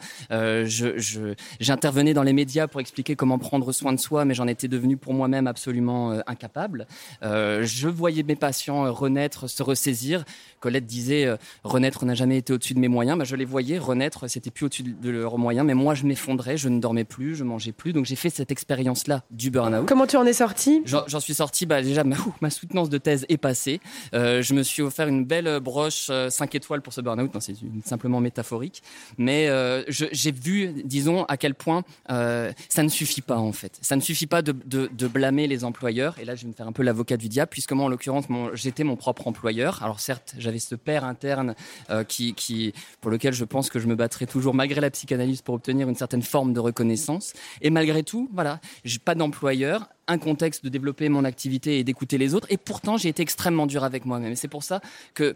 J'intervenais 1.59 2.13
dans 2.13 2.23
les 2.23 2.33
médias 2.33 2.67
pour 2.67 2.81
expliquer 2.81 3.15
comment 3.15 3.37
prendre 3.39 3.71
soin 3.71 3.93
de 3.93 3.99
soi, 3.99 4.25
mais 4.25 4.33
j'en 4.33 4.47
étais 4.47 4.67
devenu 4.67 4.97
pour 4.97 5.13
moi-même 5.13 5.47
absolument 5.47 6.11
incapable. 6.27 6.87
Je 7.21 7.87
voyais 7.87 8.23
mes 8.23 8.35
patients 8.35 8.91
renaître, 8.93 9.49
se 9.49 9.63
ressaisir. 9.63 10.23
Colette 10.59 10.85
disait, 10.85 11.27
renaître 11.63 12.05
n'a 12.05 12.13
jamais 12.13 12.37
été 12.37 12.53
au-dessus 12.53 12.73
de 12.73 12.79
mes 12.79 12.87
moyens. 12.87 13.17
Bah, 13.17 13.25
je 13.25 13.35
les 13.35 13.45
voyais 13.45 13.77
renaître, 13.77 14.29
c'était 14.29 14.51
plus 14.51 14.65
au-dessus 14.65 14.83
de 14.83 15.09
leurs 15.09 15.37
moyens, 15.37 15.65
mais 15.65 15.73
moi, 15.73 15.93
je 15.93 16.05
m'effondrais, 16.05 16.57
je 16.57 16.69
ne 16.69 16.79
dormais 16.79 17.03
plus, 17.03 17.35
je 17.35 17.43
mangeais 17.43 17.71
plus. 17.71 17.93
Donc, 17.93 18.05
j'ai 18.05 18.15
fait 18.15 18.29
cette 18.33 18.51
expérience-là 18.51 19.23
du 19.31 19.51
burn-out. 19.51 19.85
Comment 19.87 20.07
tu 20.07 20.17
en 20.17 20.25
es 20.25 20.33
sorti? 20.33 20.81
J'en 20.85 21.19
suis 21.19 21.33
sorti, 21.33 21.65
bah, 21.65 21.81
déjà, 21.81 22.03
ma, 22.41 22.49
soutenance 22.49 22.89
de 22.89 22.97
thèse 22.97 23.25
est 23.29 23.37
passée. 23.37 23.79
Euh, 24.13 24.41
je 24.41 24.53
me 24.53 24.63
suis 24.63 24.81
offert 24.81 25.07
une 25.07 25.25
belle 25.25 25.47
euh, 25.47 25.59
broche 25.59 26.11
5 26.29 26.55
étoiles 26.55 26.81
pour 26.81 26.93
ce 26.93 27.01
burn-out. 27.01 27.33
Non, 27.33 27.39
c'est 27.39 27.55
simplement 27.85 28.19
métaphorique. 28.19 28.83
Mais 29.17 29.47
euh, 29.47 29.83
j'ai 29.87 30.31
vu, 30.31 30.83
disons, 30.85 31.23
à 31.25 31.37
quel 31.37 31.55
point 31.55 31.83
euh, 32.09 32.51
ça 32.69 32.83
ne 32.83 32.89
suffit 32.89 33.21
pas, 33.21 33.37
en 33.37 33.51
fait. 33.51 33.77
Ça 33.81 33.95
ne 33.95 34.01
suffit 34.01 34.27
pas 34.27 34.41
de, 34.41 34.53
de- 34.65 34.89
de 34.91 35.07
blâmer 35.07 35.47
les 35.47 35.63
employeurs. 35.63 36.15
Et 36.19 36.25
là, 36.25 36.35
je 36.35 36.43
vais 36.43 36.49
me 36.49 36.53
faire 36.53 36.67
un 36.67 36.71
peu 36.71 36.83
l'avocat 36.83 37.17
du 37.17 37.29
diable, 37.29 37.49
puisque 37.49 37.71
moi, 37.71 37.85
en 37.85 37.89
l'occurrence, 37.89 38.25
j'étais 38.53 38.83
mon 38.83 38.95
propre 38.95 39.27
employeur. 39.27 39.81
Alors, 39.83 39.99
certes, 39.99 40.35
j'avais 40.37 40.59
ce 40.59 40.75
père 40.75 41.03
interne 41.05 41.55
euh, 41.89 42.03
qui, 42.03 42.33
qui, 42.33 42.73
pour 43.01 43.11
lequel 43.11 43.33
je 43.33 43.45
pense 43.45 43.69
que 43.69 43.79
je 43.79 43.87
me 43.87 43.95
battrai 43.95 44.27
toujours, 44.27 44.53
malgré 44.53 44.81
la 44.81 44.89
psychanalyse, 44.91 45.41
pour 45.41 45.55
obtenir 45.55 45.89
une 45.89 45.95
certaine 45.95 46.21
forme 46.21 46.53
de 46.53 46.59
reconnaissance. 46.59 47.33
Et 47.61 47.69
malgré 47.69 48.03
tout, 48.03 48.22
voilà, 48.31 48.59
j'ai 48.83 48.99
pas 48.99 49.15
d'employeur. 49.15 49.89
Un 50.07 50.17
contexte 50.17 50.63
de 50.63 50.69
développer 50.69 51.09
mon 51.09 51.23
activité 51.23 51.79
et 51.79 51.83
d'écouter 51.83 52.17
les 52.17 52.33
autres. 52.35 52.47
Et 52.49 52.57
pourtant, 52.57 52.97
j'ai 52.97 53.09
été 53.09 53.21
extrêmement 53.21 53.67
dur 53.67 53.83
avec 53.83 54.05
moi-même. 54.05 54.33
Et 54.33 54.35
c'est 54.35 54.47
pour 54.47 54.63
ça 54.63 54.81
que 55.13 55.35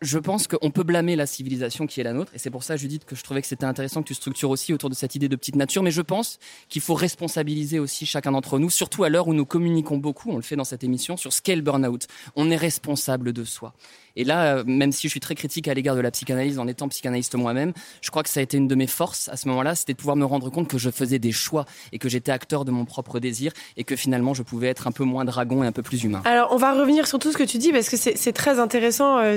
je 0.00 0.18
pense 0.18 0.46
qu'on 0.48 0.70
peut 0.70 0.82
blâmer 0.82 1.16
la 1.16 1.26
civilisation 1.26 1.86
qui 1.86 2.00
est 2.00 2.04
la 2.04 2.12
nôtre. 2.12 2.32
Et 2.34 2.38
c'est 2.38 2.50
pour 2.50 2.64
ça, 2.64 2.76
Judith, 2.76 3.04
que 3.04 3.14
je 3.14 3.22
trouvais 3.22 3.40
que 3.40 3.46
c'était 3.46 3.64
intéressant 3.64 4.02
que 4.02 4.08
tu 4.08 4.14
structures 4.14 4.50
aussi 4.50 4.72
autour 4.72 4.90
de 4.90 4.94
cette 4.94 5.14
idée 5.14 5.28
de 5.28 5.36
petite 5.36 5.56
nature. 5.56 5.82
Mais 5.82 5.90
je 5.90 6.02
pense 6.02 6.38
qu'il 6.68 6.82
faut 6.82 6.94
responsabiliser 6.94 7.78
aussi 7.78 8.06
chacun 8.06 8.32
d'entre 8.32 8.58
nous, 8.58 8.70
surtout 8.70 9.04
à 9.04 9.08
l'heure 9.08 9.28
où 9.28 9.34
nous 9.34 9.46
communiquons 9.46 9.98
beaucoup, 9.98 10.30
on 10.30 10.36
le 10.36 10.42
fait 10.42 10.56
dans 10.56 10.64
cette 10.64 10.84
émission, 10.84 11.16
sur 11.16 11.32
ce 11.32 11.40
qu'est 11.40 11.56
le 11.56 11.62
burn-out. 11.62 12.06
On 12.34 12.50
est 12.50 12.56
responsable 12.56 13.32
de 13.32 13.44
soi. 13.44 13.74
Et 14.16 14.24
là, 14.24 14.56
euh, 14.56 14.64
même 14.66 14.92
si 14.92 15.06
je 15.06 15.10
suis 15.10 15.20
très 15.20 15.34
critique 15.34 15.68
à 15.68 15.74
l'égard 15.74 15.96
de 15.96 16.00
la 16.00 16.10
psychanalyse 16.10 16.58
en 16.58 16.68
étant 16.68 16.88
psychanalyste 16.88 17.34
moi-même, 17.34 17.72
je 18.00 18.10
crois 18.10 18.22
que 18.22 18.28
ça 18.28 18.40
a 18.40 18.42
été 18.42 18.56
une 18.56 18.68
de 18.68 18.74
mes 18.74 18.86
forces 18.86 19.28
à 19.28 19.36
ce 19.36 19.48
moment-là, 19.48 19.74
c'était 19.74 19.94
de 19.94 19.98
pouvoir 19.98 20.16
me 20.16 20.24
rendre 20.24 20.50
compte 20.50 20.68
que 20.68 20.78
je 20.78 20.90
faisais 20.90 21.18
des 21.18 21.32
choix 21.32 21.64
et 21.92 21.98
que 21.98 22.08
j'étais 22.08 22.32
acteur 22.32 22.64
de 22.64 22.70
mon 22.70 22.84
propre 22.84 23.20
désir 23.20 23.52
et 23.76 23.84
que 23.84 23.91
finalement 23.96 24.34
je 24.34 24.42
pouvais 24.42 24.68
être 24.68 24.86
un 24.86 24.92
peu 24.92 25.04
moins 25.04 25.24
dragon 25.24 25.62
et 25.62 25.66
un 25.66 25.72
peu 25.72 25.82
plus 25.82 26.04
humain. 26.04 26.22
Alors, 26.24 26.48
on 26.52 26.56
va 26.56 26.72
revenir 26.72 27.06
sur 27.06 27.18
tout 27.18 27.32
ce 27.32 27.38
que 27.38 27.42
tu 27.42 27.58
dis 27.58 27.72
parce 27.72 27.88
que 27.88 27.96
c'est 27.96 28.32
très 28.32 28.58
intéressant. 28.58 29.18
Euh. 29.18 29.36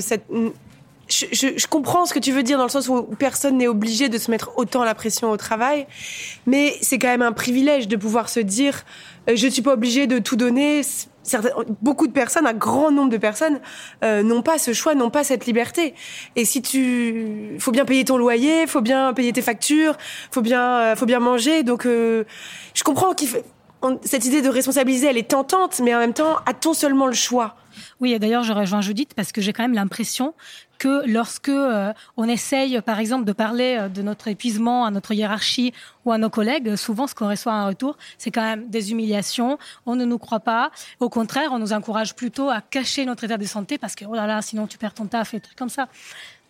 Je, 1.08 1.68
comprends 1.68 2.08
ce 2.08 2.16
que 2.16 2.20
tu 2.20 2.32
veux 2.32 2.42
dire 2.42 2.58
dans 2.58 2.64
le 2.64 2.70
sens 2.70 2.90
où 2.90 3.04
personne 3.04 3.58
n'est 3.58 3.68
obligé 3.68 4.10
de 4.10 4.18
se 4.18 4.32
mettre 4.32 4.58
autant 4.58 4.84
la 4.84 4.96
pression 4.96 5.30
au 5.30 5.38
travail, 5.38 5.86
mais 6.48 6.76
c'est 6.82 6.98
quand 6.98 7.10
même 7.10 7.22
un 7.22 7.32
privilège 7.32 7.88
de 7.88 7.96
pouvoir 7.96 8.28
se 8.28 8.40
dire 8.40 8.86
euh, 9.30 9.36
je 9.36 9.46
ne 9.46 9.52
suis 9.52 9.62
pas 9.62 9.74
obligé 9.74 10.08
de 10.08 10.18
tout 10.18 10.36
donner. 10.36 10.82
Beaucoup 11.82 12.08
de 12.08 12.12
personnes, 12.12 12.48
un 12.48 12.54
grand 12.54 12.92
nombre 12.92 13.10
de 13.10 13.18
personnes, 13.18 13.60
euh, 14.04 14.24
n'ont 14.24 14.42
pas 14.42 14.58
ce 14.58 14.74
choix, 14.74 14.96
n'ont 14.96 15.12
pas 15.12 15.24
cette 15.24 15.46
liberté. 15.46 15.94
Et 16.36 16.46
si 16.46 16.62
tu, 16.62 17.56
faut 17.60 17.72
bien 17.72 17.86
payer 17.86 18.04
ton 18.04 18.18
loyer, 18.18 18.66
faut 18.66 18.82
bien 18.82 19.14
payer 19.14 19.32
tes 19.32 19.42
factures, 19.42 19.98
faut 20.32 20.42
bien, 20.42 20.96
faut 20.96 21.08
bien 21.08 21.20
manger. 21.20 21.64
Donc, 21.64 21.86
je 21.86 22.84
comprends 22.84 23.14
qu'il 23.14 23.30
cette 24.04 24.26
idée 24.26 24.42
de 24.42 24.50
responsabiliser, 24.50 25.08
elle 25.08 25.18
est 25.18 25.30
tentante, 25.30 25.82
mais 25.84 25.96
en 25.96 26.00
même 26.00 26.14
temps, 26.14 26.38
a-t-on 26.46 26.74
seulement 26.74 27.08
le 27.08 27.14
choix? 27.14 27.56
Oui, 28.00 28.14
et 28.14 28.20
d'ailleurs, 28.20 28.44
je 28.44 28.54
rejoins 28.54 28.82
Judith 28.82 29.14
parce 29.16 29.32
que 29.32 29.42
j'ai 29.42 29.54
quand 29.54 29.64
même 29.64 29.74
l'impression 29.74 30.34
que 30.78 31.08
lorsque 31.08 31.50
euh, 31.50 31.94
on 32.18 32.28
essaye, 32.28 32.82
par 32.82 33.00
exemple, 33.00 33.26
de 33.26 33.32
parler 33.32 33.78
euh, 33.80 33.90
de 33.90 34.02
notre 34.02 34.28
épuisement 34.28 34.86
à 34.86 34.92
notre 34.92 35.14
hiérarchie 35.14 35.74
ou 36.04 36.12
à 36.12 36.18
nos 36.18 36.30
collègues, 36.30 36.76
souvent 36.76 37.08
ce 37.08 37.16
qu'on 37.16 37.30
reçoit 37.30 37.54
en 37.54 37.68
retour, 37.68 37.98
c'est 38.18 38.32
quand 38.32 38.42
même 38.42 38.68
des 38.70 38.92
humiliations. 38.92 39.58
On 39.86 39.96
ne 39.96 40.06
nous 40.06 40.18
croit 40.18 40.42
pas. 40.42 40.72
Au 41.00 41.10
contraire, 41.10 41.52
on 41.52 41.60
nous 41.60 41.74
encourage 41.74 42.16
plutôt 42.16 42.50
à 42.50 42.62
cacher 42.62 43.06
notre 43.06 43.24
état 43.24 43.38
de 43.38 43.46
santé 43.46 43.78
parce 43.78 43.96
que 43.96 44.06
oh 44.06 44.16
là 44.16 44.28
là, 44.28 44.42
sinon 44.42 44.68
tu 44.68 44.78
perds 44.78 44.94
ton 44.94 45.06
taf 45.06 45.34
et 45.34 45.40
trucs 45.40 45.58
comme 45.58 45.70
ça. 45.70 45.88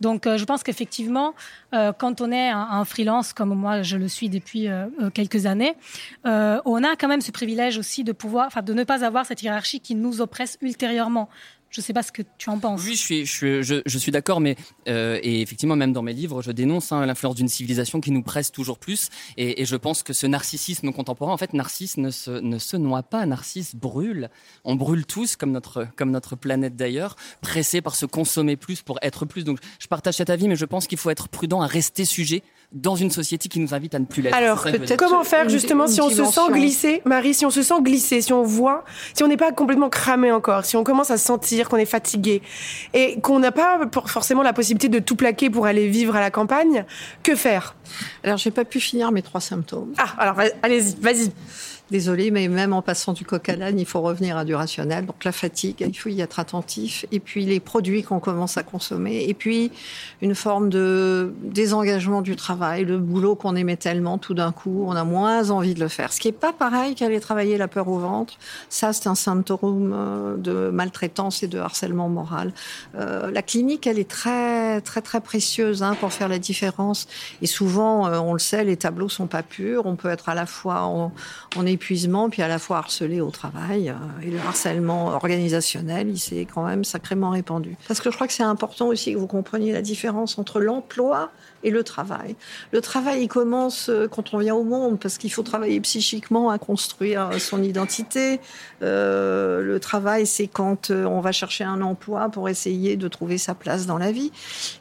Donc, 0.01 0.27
euh, 0.27 0.37
je 0.37 0.45
pense 0.45 0.63
qu'effectivement, 0.63 1.33
euh, 1.73 1.93
quand 1.93 2.21
on 2.21 2.31
est 2.31 2.49
un, 2.49 2.83
freelance, 2.85 3.33
comme 3.33 3.53
moi 3.53 3.81
je 3.81 3.97
le 3.97 4.07
suis 4.07 4.29
depuis 4.29 4.67
euh, 4.67 4.87
quelques 5.13 5.45
années, 5.45 5.75
on 6.23 6.83
a 6.83 6.95
quand 6.95 7.07
même 7.07 7.21
ce 7.21 7.31
privilège 7.31 7.77
aussi 7.77 8.03
de 8.03 8.11
pouvoir, 8.11 8.47
enfin, 8.47 8.61
de 8.61 8.73
ne 8.73 8.83
pas 8.83 9.05
avoir 9.05 9.25
cette 9.25 9.41
hiérarchie 9.41 9.79
qui 9.79 9.95
nous 9.95 10.21
oppresse 10.21 10.57
ultérieurement. 10.61 11.29
Je 11.75 11.81
ne 11.81 11.83
sais 11.83 11.91
pas 11.91 12.03
ce 12.03 12.13
que 12.13 12.21
tu 12.37 12.49
en 12.49 12.57
penses. 12.57 12.85
Oui, 12.85 12.95
je 12.95 13.01
suis, 13.01 13.25
je, 13.25 13.81
je, 13.85 13.97
suis 13.97 14.11
d'accord, 14.13 14.39
mais 14.39 14.55
euh, 14.87 15.19
et 15.21 15.41
effectivement, 15.41 15.75
même 15.75 15.91
dans 15.91 16.03
mes 16.03 16.13
livres, 16.13 16.41
je 16.41 16.53
dénonce 16.53 16.93
hein, 16.93 17.05
l'influence 17.05 17.35
d'une 17.35 17.49
civilisation 17.49 17.99
qui 17.99 18.11
nous 18.11 18.23
presse 18.23 18.53
toujours 18.53 18.79
plus. 18.79 19.09
Et, 19.35 19.61
et, 19.61 19.65
je 19.65 19.75
pense 19.75 20.01
que 20.01 20.13
ce 20.13 20.25
narcissisme 20.25 20.93
contemporain, 20.93 21.33
en 21.33 21.37
fait, 21.37 21.51
Narcisse 21.51 21.97
ne 21.97 22.11
se, 22.11 22.31
ne 22.31 22.59
se 22.59 22.77
noie 22.77 23.03
pas, 23.03 23.25
Narcisse 23.25 23.75
brûle. 23.75 24.29
On 24.63 24.75
brûle 24.75 25.05
tous, 25.05 25.35
comme 25.35 25.51
notre, 25.51 25.85
comme 25.97 26.11
notre 26.11 26.37
planète 26.37 26.77
d'ailleurs, 26.77 27.17
pressé 27.41 27.81
par 27.81 27.97
se 27.97 28.05
consommer 28.05 28.55
plus 28.55 28.81
pour 28.81 28.97
être 29.01 29.25
plus. 29.25 29.43
Donc, 29.43 29.59
je 29.77 29.87
partage 29.87 30.13
cet 30.13 30.29
avis, 30.29 30.47
mais 30.47 30.55
je 30.55 30.63
pense 30.63 30.87
qu'il 30.87 30.97
faut 30.97 31.09
être 31.09 31.27
prudent 31.27 31.61
à 31.61 31.67
rester 31.67 32.05
sujet 32.05 32.41
dans 32.71 32.95
une 32.95 33.11
société 33.11 33.49
qui 33.49 33.59
nous 33.59 33.73
invite 33.73 33.95
à 33.95 33.99
ne 33.99 34.05
plus 34.05 34.21
l'être. 34.21 34.35
Alors, 34.35 34.65
comment 34.97 35.23
faire 35.23 35.49
justement 35.49 35.87
si 35.87 36.01
on 36.01 36.09
se 36.09 36.23
sent 36.23 36.51
glisser, 36.51 37.01
Marie, 37.05 37.33
si 37.33 37.45
on 37.45 37.49
se 37.49 37.61
sent 37.61 37.81
glisser, 37.81 38.21
si 38.21 38.33
on 38.33 38.43
voit, 38.43 38.83
si 39.13 39.23
on 39.23 39.27
n'est 39.27 39.37
pas 39.37 39.51
complètement 39.51 39.89
cramé 39.89 40.31
encore, 40.31 40.65
si 40.65 40.75
on 40.75 40.83
commence 40.83 41.11
à 41.11 41.17
sentir 41.17 41.69
qu'on 41.69 41.77
est 41.77 41.85
fatigué 41.85 42.41
et 42.93 43.19
qu'on 43.21 43.39
n'a 43.39 43.51
pas 43.51 43.79
forcément 44.05 44.43
la 44.43 44.53
possibilité 44.53 44.89
de 44.89 44.99
tout 44.99 45.15
plaquer 45.15 45.49
pour 45.49 45.65
aller 45.65 45.87
vivre 45.87 46.15
à 46.15 46.19
la 46.19 46.31
campagne, 46.31 46.85
que 47.23 47.35
faire? 47.35 47.75
Alors, 48.23 48.37
j'ai 48.37 48.51
pas 48.51 48.65
pu 48.65 48.79
finir 48.79 49.11
mes 49.11 49.21
trois 49.21 49.41
symptômes. 49.41 49.93
Ah, 49.97 50.13
alors 50.17 50.37
allez-y, 50.63 50.95
vas-y. 50.99 51.31
Désolée, 51.91 52.31
mais 52.31 52.47
même 52.47 52.73
en 52.73 52.81
passant 52.81 53.13
du 53.13 53.25
coq 53.25 53.47
à 53.47 53.69
il 53.69 53.85
faut 53.85 54.01
revenir 54.01 54.37
à 54.37 54.43
du 54.43 54.55
rationnel. 54.55 55.05
Donc 55.05 55.23
la 55.23 55.31
fatigue, 55.31 55.85
il 55.87 55.93
faut 55.93 56.09
y 56.09 56.19
être 56.19 56.39
attentif. 56.39 57.05
Et 57.11 57.19
puis 57.19 57.45
les 57.45 57.59
produits 57.59 58.01
qu'on 58.01 58.19
commence 58.19 58.57
à 58.57 58.63
consommer. 58.63 59.25
Et 59.29 59.35
puis 59.35 59.71
une 60.21 60.33
forme 60.33 60.69
de 60.69 61.31
désengagement 61.43 62.23
du 62.23 62.35
travail, 62.35 62.85
le 62.85 62.97
boulot 62.97 63.35
qu'on 63.35 63.55
aimait 63.55 63.77
tellement, 63.77 64.17
tout 64.17 64.33
d'un 64.33 64.51
coup, 64.51 64.83
on 64.87 64.95
a 64.95 65.03
moins 65.03 65.51
envie 65.51 65.75
de 65.75 65.79
le 65.79 65.87
faire. 65.87 66.11
Ce 66.11 66.19
qui 66.19 66.27
est 66.27 66.31
pas 66.31 66.53
pareil 66.53 66.95
qu'aller 66.95 67.19
travailler 67.19 67.55
la 67.57 67.67
peur 67.67 67.87
au 67.87 67.99
ventre. 67.99 68.33
Ça, 68.69 68.91
c'est 68.91 69.07
un 69.07 69.15
symptôme 69.15 69.93
euh, 69.93 70.37
de 70.37 70.71
maltraitance 70.71 71.43
et 71.43 71.47
de 71.47 71.59
harcèlement 71.59 72.09
moral. 72.09 72.51
Euh, 72.95 73.29
la 73.29 73.43
clinique, 73.43 73.85
elle 73.85 73.99
est 73.99 74.09
très, 74.09 74.81
très, 74.81 75.01
très 75.01 75.21
précieuse 75.21 75.83
hein, 75.83 75.95
pour 75.99 76.11
faire 76.11 76.29
la 76.29 76.39
différence. 76.39 77.07
Et 77.43 77.47
souvent, 77.47 78.07
euh, 78.07 78.17
on 78.17 78.33
le 78.33 78.39
sait, 78.39 78.63
les 78.63 78.77
tableaux 78.77 79.09
sont 79.09 79.27
pas 79.27 79.43
purs. 79.43 79.85
On 79.85 79.95
peut 79.95 80.09
être 80.09 80.29
à 80.29 80.35
la 80.35 80.47
fois, 80.47 80.87
on, 80.87 81.11
on 81.55 81.65
est 81.65 81.74
puis 81.77 82.41
à 82.41 82.47
la 82.47 82.59
fois 82.59 82.77
harcelé 82.77 83.21
au 83.21 83.29
travail. 83.29 83.89
Euh, 83.89 83.93
et 84.23 84.31
le 84.31 84.39
harcèlement 84.39 85.07
organisationnel, 85.07 86.09
il 86.09 86.19
s'est 86.19 86.47
quand 86.51 86.65
même 86.65 86.83
sacrément 86.83 87.31
répandu. 87.31 87.75
Parce 87.87 87.99
que 87.99 88.09
je 88.09 88.15
crois 88.15 88.27
que 88.27 88.33
c'est 88.33 88.43
important 88.43 88.87
aussi 88.87 89.13
que 89.13 89.17
vous 89.17 89.27
compreniez 89.27 89.71
la 89.71 89.81
différence 89.81 90.37
entre 90.37 90.59
l'emploi 90.59 91.31
et 91.65 91.71
le 91.71 91.83
travail. 91.83 92.35
Le 92.71 92.79
travail, 92.79 93.23
il 93.23 93.27
commence 93.27 93.89
euh, 93.89 94.07
quand 94.07 94.33
on 94.33 94.37
vient 94.37 94.55
au 94.55 94.63
monde, 94.63 94.99
parce 94.99 95.17
qu'il 95.17 95.33
faut 95.33 95.43
travailler 95.43 95.81
psychiquement 95.81 96.49
à 96.49 96.57
construire 96.57 97.29
son 97.39 97.61
identité. 97.61 98.39
Euh, 98.81 99.61
le 99.61 99.79
travail, 99.79 100.27
c'est 100.27 100.47
quand 100.47 100.91
euh, 100.91 101.05
on 101.05 101.21
va 101.21 101.31
chercher 101.31 101.63
un 101.63 101.81
emploi 101.81 102.29
pour 102.29 102.49
essayer 102.49 102.95
de 102.97 103.07
trouver 103.07 103.37
sa 103.37 103.55
place 103.55 103.87
dans 103.87 103.97
la 103.97 104.11
vie. 104.11 104.31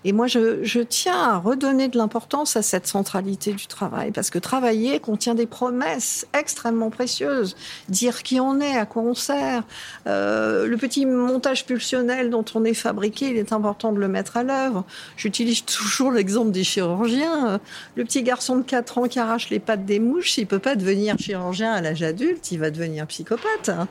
Et 0.05 0.13
moi, 0.13 0.27
je, 0.27 0.81
tiens 0.83 1.19
à 1.19 1.39
redonner 1.39 1.89
de 1.89 1.97
l'importance 1.97 2.57
à 2.57 2.63
cette 2.63 2.87
centralité 2.87 3.53
du 3.55 3.67
travail, 3.67 4.11
parce 4.11 4.31
que 4.31 4.39
travailler 4.39 5.01
contient 5.01 5.35
des 5.35 5.47
promesses 5.47 6.27
extrêmement 6.39 6.91
précieuses. 6.91 7.57
Dire 7.89 8.23
qui 8.23 8.41
on 8.41 8.61
est, 8.61 8.77
à 8.77 8.85
quoi 8.85 9.03
on 9.03 9.15
sert. 9.15 9.63
Euh, 10.07 10.67
le 10.67 10.77
petit 10.77 11.07
montage 11.07 11.65
pulsionnel 11.65 12.29
dont 12.29 12.45
on 12.55 12.65
est 12.65 12.75
fabriqué, 12.75 13.31
il 13.31 13.37
est 13.37 13.53
important 13.53 13.93
de 13.93 14.01
le 14.01 14.09
mettre 14.09 14.37
à 14.37 14.43
l'œuvre. 14.43 14.85
J'utilise 15.17 15.65
toujours 15.65 16.13
l'exemple 16.13 16.51
des 16.51 16.65
chirurgien. 16.75 17.55
Euh, 17.55 17.59
le 17.97 18.05
petit 18.05 18.23
garçon 18.23 18.57
de 18.57 18.63
4 18.63 18.99
ans 18.99 19.09
qui 19.09 19.19
arrache 19.19 19.51
les 19.51 19.59
pattes 19.59 19.85
des 19.85 19.99
mouches, 19.99 20.39
il 20.39 20.47
peut 20.47 20.59
pas 20.59 20.77
devenir 20.77 21.17
chirurgien 21.19 21.73
à 21.73 21.81
l'âge 21.81 22.03
adulte, 22.03 22.51
il 22.53 22.59
va 22.59 22.71
devenir 22.71 23.07
psychopathe. 23.07 23.69
Hein. 23.69 23.89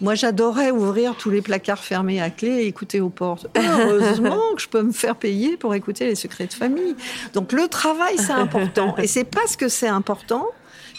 Moi, 0.00 0.14
j'adorais 0.14 0.70
ouvrir 0.70 1.16
tous 1.16 1.30
les 1.30 1.42
placards 1.42 1.82
fermés 1.82 2.20
à 2.20 2.30
clé 2.30 2.48
et 2.48 2.66
écouter 2.66 3.00
aux 3.00 3.08
portes. 3.08 3.46
Heureusement 3.56 4.40
que 4.54 4.62
je 4.62 4.68
peux 4.68 4.82
me 4.82 4.92
faire 4.92 5.16
payer 5.16 5.56
pour 5.56 5.74
écouter 5.74 6.06
les 6.06 6.14
secrets 6.14 6.46
de 6.46 6.52
famille. 6.52 6.94
Donc 7.34 7.52
le 7.52 7.66
travail, 7.68 8.16
c'est 8.18 8.32
important. 8.32 8.94
Et 8.98 9.06
c'est 9.06 9.24
parce 9.24 9.56
que 9.56 9.68
c'est 9.68 9.88
important 9.88 10.46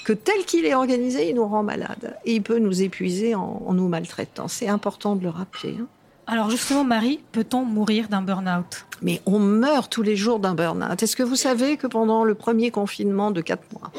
que 0.05 0.13
tel 0.13 0.43
qu'il 0.45 0.65
est 0.65 0.73
organisé, 0.73 1.29
il 1.29 1.35
nous 1.35 1.47
rend 1.47 1.63
malade. 1.63 2.17
Et 2.25 2.35
il 2.35 2.41
peut 2.41 2.59
nous 2.59 2.81
épuiser 2.81 3.35
en, 3.35 3.73
nous 3.73 3.87
maltraitant. 3.87 4.47
C'est 4.47 4.67
important 4.67 5.15
de 5.15 5.23
le 5.23 5.29
rappeler. 5.29 5.75
Hein. 5.79 5.87
Alors 6.31 6.51
justement, 6.51 6.83
Marie, 6.83 7.19
peut-on 7.31 7.65
mourir 7.65 8.07
d'un 8.07 8.21
burn-out? 8.21 8.85
Mais 9.01 9.19
on 9.25 9.39
meurt 9.39 9.91
tous 9.91 10.03
les 10.03 10.15
jours 10.15 10.39
d'un 10.39 10.53
burn-out. 10.53 11.01
Est-ce 11.01 11.15
que 11.15 11.23
vous 11.23 11.35
savez 11.35 11.75
que 11.75 11.87
pendant 11.87 12.23
le 12.23 12.35
premier 12.35 12.69
confinement 12.69 13.31
de 13.31 13.41
4 13.41 13.63
mois, 13.73 13.91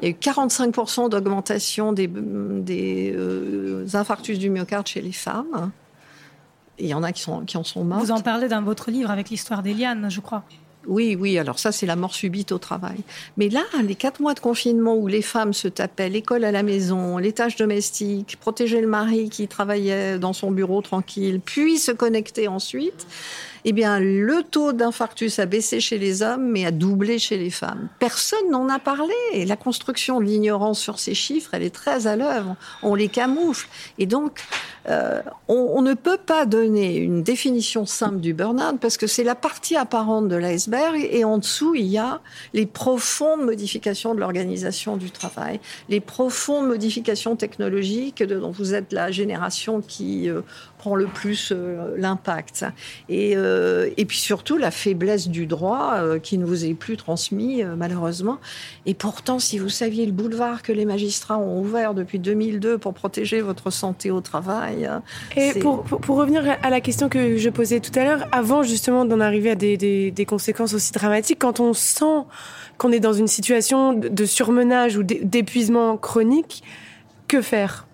il 0.00 0.08
y 0.08 0.12
a 0.12 0.14
eu 0.14 0.16
45% 0.18 1.08
d'augmentation 1.08 1.92
des, 1.92 2.06
des 2.06 3.12
euh, 3.16 3.84
infarctus 3.92 4.38
du 4.38 4.50
myocarde 4.50 4.86
chez 4.86 5.00
les 5.00 5.10
femmes? 5.10 5.72
Il 6.78 6.86
y 6.86 6.94
en 6.94 7.02
a 7.02 7.10
qui, 7.10 7.22
sont, 7.22 7.40
qui 7.40 7.56
en 7.56 7.64
sont 7.64 7.82
morts. 7.82 7.98
Vous 7.98 8.12
en 8.12 8.20
parlez 8.20 8.46
dans 8.46 8.62
votre 8.62 8.92
livre 8.92 9.10
avec 9.10 9.28
l'histoire 9.28 9.64
d'Eliane, 9.64 10.08
je 10.08 10.20
crois. 10.20 10.44
Oui, 10.86 11.16
oui, 11.18 11.38
alors 11.38 11.58
ça, 11.58 11.70
c'est 11.70 11.86
la 11.86 11.96
mort 11.96 12.14
subite 12.14 12.50
au 12.52 12.58
travail. 12.58 12.98
Mais 13.36 13.48
là, 13.48 13.62
les 13.84 13.94
quatre 13.94 14.20
mois 14.20 14.34
de 14.34 14.40
confinement 14.40 14.96
où 14.96 15.06
les 15.06 15.22
femmes 15.22 15.52
se 15.52 15.68
tapaient 15.68 16.08
l'école 16.08 16.44
à 16.44 16.50
la 16.50 16.62
maison, 16.62 17.18
les 17.18 17.32
tâches 17.32 17.56
domestiques, 17.56 18.36
protéger 18.40 18.80
le 18.80 18.88
mari 18.88 19.30
qui 19.30 19.46
travaillait 19.46 20.18
dans 20.18 20.32
son 20.32 20.50
bureau 20.50 20.82
tranquille, 20.82 21.40
puis 21.44 21.78
se 21.78 21.92
connecter 21.92 22.48
ensuite, 22.48 23.06
eh 23.64 23.72
bien, 23.72 24.00
le 24.00 24.42
taux 24.42 24.72
d'infarctus 24.72 25.38
a 25.38 25.46
baissé 25.46 25.80
chez 25.80 25.98
les 25.98 26.22
hommes, 26.22 26.50
mais 26.50 26.66
a 26.66 26.70
doublé 26.70 27.18
chez 27.18 27.36
les 27.36 27.50
femmes. 27.50 27.88
Personne 27.98 28.50
n'en 28.50 28.68
a 28.68 28.78
parlé. 28.78 29.14
Et 29.32 29.44
la 29.44 29.56
construction 29.56 30.20
de 30.20 30.24
l'ignorance 30.24 30.80
sur 30.80 30.98
ces 30.98 31.14
chiffres, 31.14 31.50
elle 31.52 31.62
est 31.62 31.74
très 31.74 32.06
à 32.06 32.16
l'œuvre. 32.16 32.56
On 32.82 32.94
les 32.94 33.08
camoufle. 33.08 33.68
Et 33.98 34.06
donc, 34.06 34.40
euh, 34.88 35.22
on, 35.46 35.74
on, 35.74 35.82
ne 35.82 35.94
peut 35.94 36.18
pas 36.18 36.44
donner 36.44 36.96
une 36.96 37.22
définition 37.22 37.86
simple 37.86 38.18
du 38.18 38.34
burn-out 38.34 38.80
parce 38.80 38.96
que 38.96 39.06
c'est 39.06 39.22
la 39.22 39.36
partie 39.36 39.76
apparente 39.76 40.26
de 40.26 40.34
l'iceberg 40.34 40.96
et 41.08 41.24
en 41.24 41.38
dessous, 41.38 41.76
il 41.76 41.86
y 41.86 41.98
a 41.98 42.20
les 42.52 42.66
profondes 42.66 43.42
modifications 43.42 44.14
de 44.14 44.20
l'organisation 44.20 44.96
du 44.96 45.12
travail, 45.12 45.60
les 45.88 46.00
profondes 46.00 46.66
modifications 46.66 47.36
technologiques 47.36 48.24
dont 48.24 48.50
vous 48.50 48.74
êtes 48.74 48.92
la 48.92 49.12
génération 49.12 49.80
qui 49.80 50.28
euh, 50.28 50.40
prend 50.82 50.96
le 50.96 51.06
plus 51.06 51.52
euh, 51.52 51.94
l'impact. 51.96 52.64
Et 53.08 53.36
Euh, 53.36 53.90
et 53.96 54.04
puis 54.04 54.18
surtout 54.18 54.56
la 54.56 54.72
faiblesse 54.72 55.28
du 55.28 55.46
droit 55.46 55.92
euh, 55.94 56.18
qui 56.18 56.38
ne 56.38 56.44
vous 56.44 56.64
est 56.64 56.74
plus 56.74 56.96
transmis 56.96 57.62
malheureusement. 57.76 58.38
Et 58.84 58.94
pourtant, 58.94 59.38
si 59.38 59.58
vous 59.58 59.68
saviez 59.68 60.04
le 60.06 60.12
boulevard 60.12 60.62
que 60.62 60.72
les 60.72 60.84
magistrats 60.84 61.38
ont 61.38 61.60
ouvert 61.60 61.94
depuis 61.94 62.18
2002 62.18 62.78
pour 62.78 62.94
protéger 62.94 63.40
votre 63.40 63.70
santé 63.70 64.10
au 64.10 64.20
travail. 64.20 64.90
Et 65.36 65.52
pour, 65.60 65.84
pour, 65.84 66.00
pour, 66.00 66.16
revenir 66.16 66.42
à 66.62 66.70
la 66.70 66.80
question 66.80 67.08
que 67.08 67.36
je 67.36 67.48
posais 67.48 67.80
tout 67.80 67.96
à 67.98 68.04
l'heure, 68.04 68.28
avant 68.32 68.62
justement 68.62 69.04
d'en 69.04 69.20
arriver 69.20 69.50
à 69.50 69.54
des, 69.54 69.76
des, 69.76 70.10
des, 70.10 70.26
conséquences 70.26 70.74
aussi 70.74 70.92
dramatiques, 70.92 71.38
quand 71.38 71.60
on 71.60 71.72
sent 71.72 72.24
qu'on 72.78 72.90
est 72.90 73.00
dans 73.00 73.12
une 73.12 73.28
situation 73.28 73.92
de 73.92 74.24
surmenage 74.24 74.96
ou 74.96 75.02
d'épuisement 75.02 75.96
chronique, 75.96 76.64
que 77.28 77.40
faire? 77.40 77.86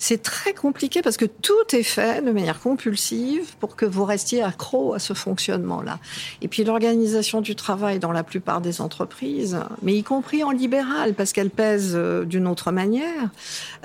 C'est 0.00 0.22
très 0.22 0.54
compliqué 0.54 1.02
parce 1.02 1.18
que 1.18 1.26
tout 1.26 1.52
est 1.72 1.82
fait 1.82 2.24
de 2.24 2.30
manière 2.30 2.58
compulsive 2.58 3.54
pour 3.60 3.76
que 3.76 3.84
vous 3.84 4.06
restiez 4.06 4.42
accro 4.42 4.94
à 4.94 4.98
ce 4.98 5.12
fonctionnement-là. 5.12 5.98
Et 6.40 6.48
puis 6.48 6.64
l'organisation 6.64 7.42
du 7.42 7.54
travail 7.54 7.98
dans 7.98 8.10
la 8.10 8.24
plupart 8.24 8.62
des 8.62 8.80
entreprises, 8.80 9.58
mais 9.82 9.94
y 9.94 10.02
compris 10.02 10.42
en 10.42 10.52
libéral 10.52 11.12
parce 11.12 11.34
qu'elle 11.34 11.50
pèse 11.50 11.92
euh, 11.94 12.24
d'une 12.24 12.46
autre 12.46 12.72
manière, 12.72 13.28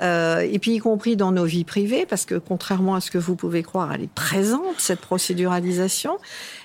euh, 0.00 0.40
et 0.40 0.58
puis 0.58 0.72
y 0.72 0.78
compris 0.78 1.16
dans 1.16 1.32
nos 1.32 1.44
vies 1.44 1.64
privées 1.64 2.06
parce 2.06 2.24
que 2.24 2.36
contrairement 2.36 2.94
à 2.94 3.02
ce 3.02 3.10
que 3.10 3.18
vous 3.18 3.36
pouvez 3.36 3.62
croire, 3.62 3.92
elle 3.92 4.04
est 4.04 4.10
présente 4.10 4.78
cette 4.78 5.00
procéduralisation. 5.00 6.16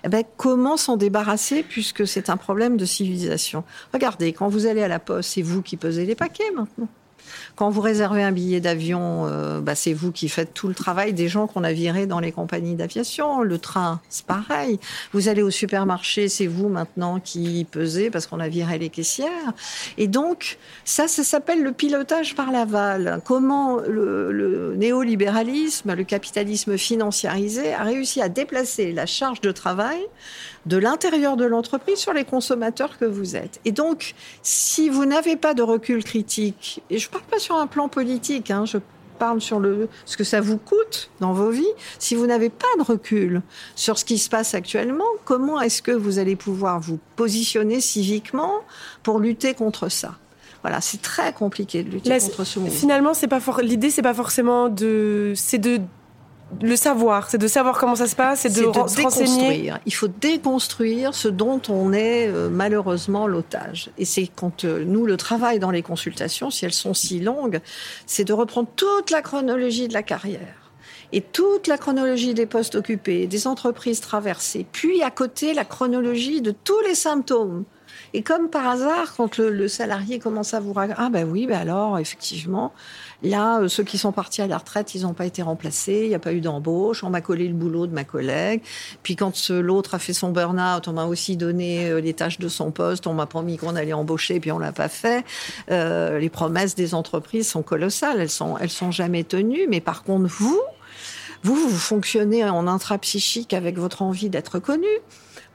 Eh 0.05 0.09
ben, 0.09 0.23
comment 0.37 0.77
s'en 0.77 0.95
débarrasser 0.95 1.61
puisque 1.61 2.07
c'est 2.07 2.29
un 2.29 2.37
problème 2.37 2.77
de 2.77 2.85
civilisation? 2.85 3.65
Regardez, 3.93 4.31
quand 4.31 4.47
vous 4.47 4.65
allez 4.65 4.81
à 4.81 4.87
la 4.87 4.99
poste, 4.99 5.31
c'est 5.33 5.41
vous 5.41 5.61
qui 5.61 5.75
pesez 5.75 6.05
les 6.05 6.15
paquets 6.15 6.51
maintenant. 6.55 6.87
Quand 7.55 7.69
vous 7.69 7.81
réservez 7.81 8.23
un 8.23 8.31
billet 8.31 8.59
d'avion, 8.59 9.27
euh, 9.27 9.61
bah, 9.61 9.75
c'est 9.75 9.93
vous 9.93 10.11
qui 10.11 10.29
faites 10.29 10.53
tout 10.53 10.67
le 10.67 10.73
travail 10.73 11.13
des 11.13 11.27
gens 11.27 11.47
qu'on 11.47 11.63
a 11.63 11.73
virés 11.73 12.05
dans 12.05 12.19
les 12.19 12.31
compagnies 12.31 12.75
d'aviation. 12.75 13.41
Le 13.41 13.57
train, 13.57 14.01
c'est 14.09 14.25
pareil. 14.25 14.79
Vous 15.13 15.27
allez 15.27 15.41
au 15.41 15.51
supermarché, 15.51 16.29
c'est 16.29 16.47
vous 16.47 16.69
maintenant 16.69 17.19
qui 17.19 17.65
pesez 17.69 18.09
parce 18.09 18.27
qu'on 18.27 18.39
a 18.39 18.49
viré 18.49 18.77
les 18.77 18.89
caissières. 18.89 19.53
Et 19.97 20.07
donc, 20.07 20.57
ça, 20.85 21.07
ça 21.07 21.23
s'appelle 21.23 21.63
le 21.63 21.71
pilotage 21.71 22.35
par 22.35 22.51
l'aval. 22.51 23.21
Comment 23.25 23.77
le, 23.77 24.31
le 24.31 24.75
néolibéralisme, 24.75 25.93
le 25.93 26.03
capitalisme 26.03 26.77
financiarisé 26.77 27.73
a 27.73 27.83
réussi 27.83 28.21
à 28.21 28.29
déplacer 28.29 28.91
la 28.91 29.05
charge 29.05 29.41
de 29.41 29.51
travail 29.51 29.99
de 30.65 30.77
l'intérieur 30.77 31.37
de 31.37 31.45
l'entreprise 31.45 31.97
sur 31.97 32.13
les 32.13 32.23
consommateurs 32.23 32.97
que 32.97 33.05
vous 33.05 33.35
êtes. 33.35 33.59
Et 33.65 33.71
donc, 33.71 34.13
si 34.43 34.89
vous 34.89 35.05
n'avez 35.05 35.35
pas 35.35 35.53
de 35.53 35.61
recul 35.63 36.03
critique, 36.03 36.83
et 36.89 36.97
je 36.97 37.07
ne 37.07 37.11
parle 37.11 37.23
pas 37.25 37.39
sur 37.39 37.55
un 37.55 37.67
plan 37.67 37.89
politique, 37.89 38.51
hein, 38.51 38.65
je 38.65 38.77
parle 39.17 39.41
sur 39.41 39.59
le, 39.59 39.87
ce 40.05 40.17
que 40.17 40.23
ça 40.23 40.41
vous 40.41 40.57
coûte 40.57 41.11
dans 41.19 41.33
vos 41.33 41.51
vies, 41.51 41.73
si 41.99 42.15
vous 42.15 42.25
n'avez 42.25 42.49
pas 42.49 42.65
de 42.79 42.83
recul 42.83 43.41
sur 43.75 43.99
ce 43.99 44.05
qui 44.05 44.17
se 44.17 44.29
passe 44.29 44.55
actuellement, 44.55 45.05
comment 45.25 45.61
est-ce 45.61 45.83
que 45.83 45.91
vous 45.91 46.17
allez 46.17 46.35
pouvoir 46.35 46.79
vous 46.79 46.99
positionner 47.15 47.81
civiquement 47.81 48.61
pour 49.03 49.19
lutter 49.19 49.53
contre 49.53 49.89
ça? 49.89 50.15
Voilà, 50.63 50.81
c'est 50.81 51.01
très 51.01 51.33
compliqué 51.33 51.83
de 51.83 51.89
lutter 51.89 52.19
contre 52.19 52.43
ce 52.43 52.59
mouvement. 52.59 52.75
Finalement, 52.75 53.13
c'est 53.13 53.27
pas 53.27 53.39
for... 53.39 53.61
l'idée, 53.61 53.89
c'est 53.89 54.01
pas 54.01 54.13
forcément 54.13 54.69
de, 54.69 55.33
c'est 55.35 55.57
de 55.57 55.81
le 56.61 56.75
savoir, 56.75 57.29
c'est 57.29 57.37
de 57.37 57.47
savoir 57.47 57.79
comment 57.79 57.95
ça 57.95 58.07
se 58.07 58.15
passe, 58.15 58.41
c'est 58.41 58.49
de, 58.49 58.65
de 58.65 58.95
déconstruire. 58.95 59.79
Il 59.85 59.93
faut 59.93 60.07
déconstruire 60.07 61.13
ce 61.13 61.27
dont 61.27 61.61
on 61.69 61.93
est 61.93 62.27
euh, 62.27 62.49
malheureusement 62.49 63.27
l'otage. 63.27 63.89
Et 63.97 64.05
c'est 64.05 64.27
quand 64.27 64.65
euh, 64.65 64.83
nous, 64.83 65.05
le 65.05 65.17
travail 65.17 65.59
dans 65.59 65.71
les 65.71 65.81
consultations, 65.81 66.49
si 66.49 66.65
elles 66.65 66.73
sont 66.73 66.93
si 66.93 67.19
longues, 67.19 67.59
c'est 68.05 68.23
de 68.23 68.33
reprendre 68.33 68.69
toute 68.75 69.11
la 69.11 69.21
chronologie 69.21 69.87
de 69.87 69.93
la 69.93 70.03
carrière 70.03 70.73
et 71.13 71.21
toute 71.21 71.67
la 71.67 71.77
chronologie 71.77 72.33
des 72.33 72.45
postes 72.45 72.75
occupés, 72.75 73.27
des 73.27 73.47
entreprises 73.47 73.99
traversées, 73.99 74.65
puis 74.71 75.03
à 75.03 75.11
côté 75.11 75.53
la 75.53 75.65
chronologie 75.65 76.41
de 76.41 76.51
tous 76.51 76.79
les 76.81 76.95
symptômes 76.95 77.65
et 78.13 78.23
comme 78.23 78.49
par 78.49 78.67
hasard, 78.67 79.13
quand 79.15 79.37
le, 79.37 79.67
salarié 79.67 80.19
commence 80.19 80.53
à 80.53 80.59
vous 80.59 80.73
raconter, 80.73 80.99
ah 81.01 81.09
ben 81.09 81.29
oui, 81.29 81.47
ben 81.47 81.59
alors 81.59 81.97
effectivement, 81.97 82.73
là, 83.23 83.59
euh, 83.59 83.67
ceux 83.67 83.83
qui 83.83 83.97
sont 83.97 84.11
partis 84.11 84.41
à 84.41 84.47
la 84.47 84.57
retraite, 84.57 84.95
ils 84.95 85.03
n'ont 85.03 85.13
pas 85.13 85.25
été 85.25 85.41
remplacés, 85.41 86.01
il 86.03 86.09
n'y 86.09 86.15
a 86.15 86.19
pas 86.19 86.33
eu 86.33 86.41
d'embauche, 86.41 87.03
on 87.03 87.09
m'a 87.09 87.21
collé 87.21 87.47
le 87.47 87.53
boulot 87.53 87.87
de 87.87 87.93
ma 87.93 88.03
collègue. 88.03 88.61
Puis 89.03 89.15
quand 89.15 89.49
l'autre 89.49 89.95
a 89.95 89.99
fait 89.99 90.13
son 90.13 90.31
burn-out, 90.31 90.87
on 90.87 90.93
m'a 90.93 91.05
aussi 91.05 91.37
donné 91.37 91.89
euh, 91.89 92.01
les 92.01 92.13
tâches 92.13 92.39
de 92.39 92.47
son 92.47 92.71
poste, 92.71 93.07
on 93.07 93.13
m'a 93.13 93.25
promis 93.25 93.57
qu'on 93.57 93.75
allait 93.75 93.93
embaucher, 93.93 94.39
puis 94.39 94.51
on 94.51 94.59
l'a 94.59 94.71
pas 94.71 94.89
fait. 94.89 95.25
Euh, 95.69 96.19
les 96.19 96.29
promesses 96.29 96.75
des 96.75 96.93
entreprises 96.93 97.49
sont 97.49 97.63
colossales, 97.63 98.19
elles 98.19 98.29
sont, 98.29 98.57
elles 98.57 98.69
sont 98.69 98.91
jamais 98.91 99.23
tenues. 99.23 99.67
Mais 99.69 99.81
par 99.81 100.03
contre, 100.03 100.27
vous, 100.27 100.59
vous, 101.43 101.55
vous 101.55 101.77
fonctionnez 101.77 102.43
en 102.45 102.67
intrapsychique 102.67 103.53
avec 103.53 103.77
votre 103.77 104.01
envie 104.01 104.29
d'être 104.29 104.59
connu 104.59 104.87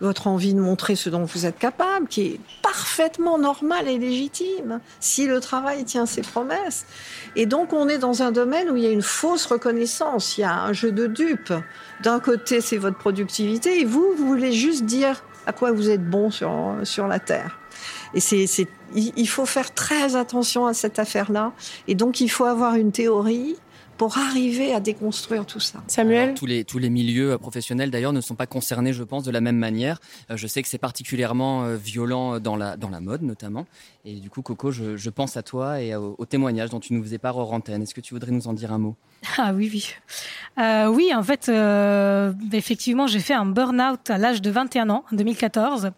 votre 0.00 0.26
envie 0.26 0.54
de 0.54 0.60
montrer 0.60 0.94
ce 0.94 1.08
dont 1.08 1.24
vous 1.24 1.46
êtes 1.46 1.58
capable, 1.58 2.06
qui 2.08 2.22
est 2.22 2.40
parfaitement 2.62 3.38
normal 3.38 3.88
et 3.88 3.98
légitime, 3.98 4.80
si 5.00 5.26
le 5.26 5.40
travail 5.40 5.84
tient 5.84 6.06
ses 6.06 6.22
promesses. 6.22 6.86
Et 7.34 7.46
donc 7.46 7.72
on 7.72 7.88
est 7.88 7.98
dans 7.98 8.22
un 8.22 8.32
domaine 8.32 8.70
où 8.70 8.76
il 8.76 8.82
y 8.82 8.86
a 8.86 8.90
une 8.90 9.02
fausse 9.02 9.46
reconnaissance, 9.46 10.36
il 10.36 10.42
y 10.42 10.44
a 10.44 10.62
un 10.62 10.72
jeu 10.72 10.92
de 10.92 11.06
dupes. 11.06 11.54
D'un 12.02 12.20
côté, 12.20 12.60
c'est 12.60 12.76
votre 12.76 12.98
productivité, 12.98 13.80
et 13.80 13.84
vous, 13.84 14.12
vous 14.16 14.26
voulez 14.26 14.52
juste 14.52 14.84
dire 14.84 15.22
à 15.46 15.52
quoi 15.52 15.72
vous 15.72 15.90
êtes 15.90 16.04
bon 16.04 16.30
sur, 16.30 16.52
sur 16.82 17.06
la 17.06 17.18
Terre. 17.18 17.58
Et 18.14 18.20
c'est, 18.20 18.46
il 18.94 19.28
faut 19.28 19.46
faire 19.46 19.72
très 19.72 20.16
attention 20.16 20.66
à 20.66 20.74
cette 20.74 20.98
affaire-là. 20.98 21.52
Et 21.88 21.94
donc, 21.94 22.20
il 22.20 22.28
faut 22.28 22.44
avoir 22.44 22.74
une 22.74 22.90
théorie 22.90 23.56
pour 23.96 24.18
arriver 24.18 24.74
à 24.74 24.80
déconstruire 24.80 25.46
tout 25.46 25.60
ça. 25.60 25.82
Samuel 25.86 26.34
tous 26.34 26.46
les 26.46 26.64
tous 26.64 26.78
les 26.78 26.90
milieux 26.90 27.32
euh, 27.32 27.38
professionnels 27.38 27.90
d'ailleurs 27.90 28.12
ne 28.12 28.20
sont 28.20 28.34
pas 28.34 28.46
concernés, 28.46 28.92
je 28.92 29.02
pense, 29.02 29.24
de 29.24 29.30
la 29.30 29.40
même 29.40 29.56
manière. 29.56 30.00
Euh, 30.30 30.36
je 30.36 30.46
sais 30.46 30.62
que 30.62 30.68
c'est 30.68 30.78
particulièrement 30.78 31.64
euh, 31.64 31.76
violent 31.76 32.40
dans 32.40 32.56
la 32.56 32.76
dans 32.76 32.90
la 32.90 33.00
mode 33.00 33.22
notamment. 33.22 33.66
Et 34.04 34.14
du 34.14 34.30
coup, 34.30 34.42
Coco, 34.42 34.70
je, 34.70 34.96
je 34.96 35.10
pense 35.10 35.36
à 35.36 35.42
toi 35.42 35.80
et 35.80 35.94
au, 35.96 36.14
au, 36.18 36.26
témoignage 36.26 36.70
dont 36.70 36.80
tu 36.80 36.94
nous 36.94 37.02
faisais 37.02 37.18
part 37.18 37.36
hors 37.36 37.52
antenne. 37.52 37.82
Est-ce 37.82 37.94
que 37.94 38.00
tu 38.00 38.14
voudrais 38.14 38.30
nous 38.30 38.46
en 38.46 38.52
dire 38.52 38.72
un 38.72 38.78
mot? 38.78 38.96
Ah 39.38 39.52
oui, 39.54 39.70
oui. 39.72 39.94
Euh, 40.58 40.86
oui, 40.86 41.12
en 41.14 41.22
fait, 41.22 41.48
euh, 41.48 42.32
effectivement, 42.52 43.06
j'ai 43.06 43.20
fait 43.20 43.34
un 43.34 43.46
burn-out 43.46 44.10
à 44.10 44.18
l'âge 44.18 44.42
de 44.42 44.50
21 44.50 44.90
ans, 44.90 45.04
en 45.12 45.16
2014 45.16 45.90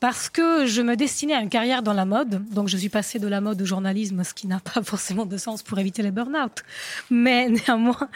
parce 0.00 0.30
que 0.30 0.66
je 0.66 0.80
me 0.80 0.96
destinais 0.96 1.34
à 1.34 1.40
une 1.40 1.50
carrière 1.50 1.82
dans 1.82 1.92
la 1.92 2.06
mode. 2.06 2.42
Donc, 2.48 2.68
je 2.68 2.76
suis 2.76 2.88
passée 2.88 3.18
de 3.18 3.28
la 3.28 3.40
mode 3.40 3.60
au 3.60 3.66
journalisme, 3.66 4.24
ce 4.24 4.34
qui 4.34 4.46
n'a 4.46 4.58
pas 4.58 4.82
forcément 4.84 5.26
de 5.26 5.36
sens 5.36 5.62
pour 5.62 5.78
éviter 5.78 6.02
les 6.02 6.10
burn-out. 6.10 6.64
Mais 7.10 7.48
néanmoins, 7.68 8.08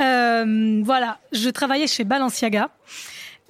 euh, 0.00 0.82
voilà, 0.84 1.20
je 1.32 1.50
travaillais 1.50 1.86
chez 1.86 2.04
Balenciaga. 2.04 2.70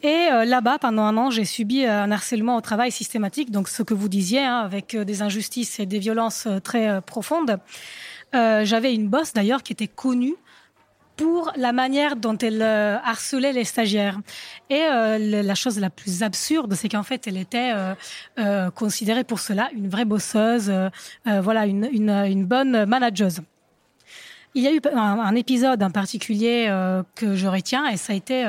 Et 0.02 0.28
euh, 0.30 0.44
là-bas, 0.44 0.78
pendant 0.78 1.02
un 1.02 1.16
an, 1.16 1.30
j'ai 1.30 1.44
subi 1.44 1.84
un 1.84 2.10
harcèlement 2.12 2.56
au 2.56 2.60
travail 2.60 2.92
systématique, 2.92 3.50
donc 3.50 3.68
ce 3.68 3.82
que 3.82 3.94
vous 3.94 4.08
disiez, 4.08 4.44
hein, 4.44 4.60
avec 4.60 4.94
euh, 4.94 5.04
des 5.04 5.22
injustices 5.22 5.80
et 5.80 5.86
des 5.86 5.98
violences 5.98 6.46
euh, 6.46 6.60
très 6.60 7.00
profondes. 7.02 7.58
J'avais 8.32 8.94
une 8.94 9.08
bosse 9.08 9.32
d'ailleurs 9.32 9.62
qui 9.62 9.72
était 9.72 9.88
connue 9.88 10.34
pour 11.18 11.52
la 11.56 11.72
manière 11.72 12.14
dont 12.14 12.38
elle 12.38 12.62
euh, 12.62 12.96
harcelait 13.04 13.52
les 13.52 13.64
stagiaires. 13.64 14.18
Et 14.70 14.80
euh, 14.80 15.42
la 15.42 15.54
chose 15.56 15.78
la 15.80 15.90
plus 15.90 16.22
absurde, 16.22 16.72
c'est 16.74 16.88
qu'en 16.88 17.02
fait, 17.02 17.26
elle 17.26 17.36
était 17.36 17.72
euh, 18.38 18.70
considérée 18.70 19.24
pour 19.24 19.40
cela 19.40 19.68
une 19.74 19.88
vraie 19.88 20.04
bosseuse, 20.04 20.72
voilà, 21.26 21.66
une, 21.66 22.44
bonne 22.46 22.86
manageuse. 22.86 23.40
Il 24.54 24.62
y 24.62 24.68
a 24.68 24.72
eu 24.72 24.80
un, 24.94 24.98
un 24.98 25.34
épisode 25.34 25.82
en 25.82 25.90
particulier 25.90 26.68
que 27.16 27.34
je 27.34 27.46
retiens, 27.48 27.86
et 27.88 27.96
ça 27.96 28.12
a 28.12 28.16
été 28.16 28.46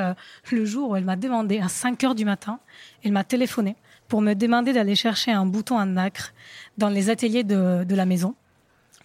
le 0.50 0.64
jour 0.64 0.90
où 0.90 0.96
elle 0.96 1.04
m'a 1.04 1.16
demandé 1.16 1.58
à 1.58 1.68
5 1.68 2.04
heures 2.04 2.14
du 2.14 2.24
matin, 2.24 2.60
elle 3.04 3.12
m'a 3.12 3.24
téléphoné 3.24 3.76
pour 4.08 4.22
me 4.22 4.34
demander 4.34 4.72
d'aller 4.72 4.94
chercher 4.94 5.32
un 5.32 5.46
bouton 5.46 5.78
en 5.78 5.86
nacre 5.86 6.32
dans 6.78 6.88
les 6.88 7.10
ateliers 7.10 7.44
de, 7.44 7.84
de 7.84 7.94
la 7.94 8.06
maison 8.06 8.34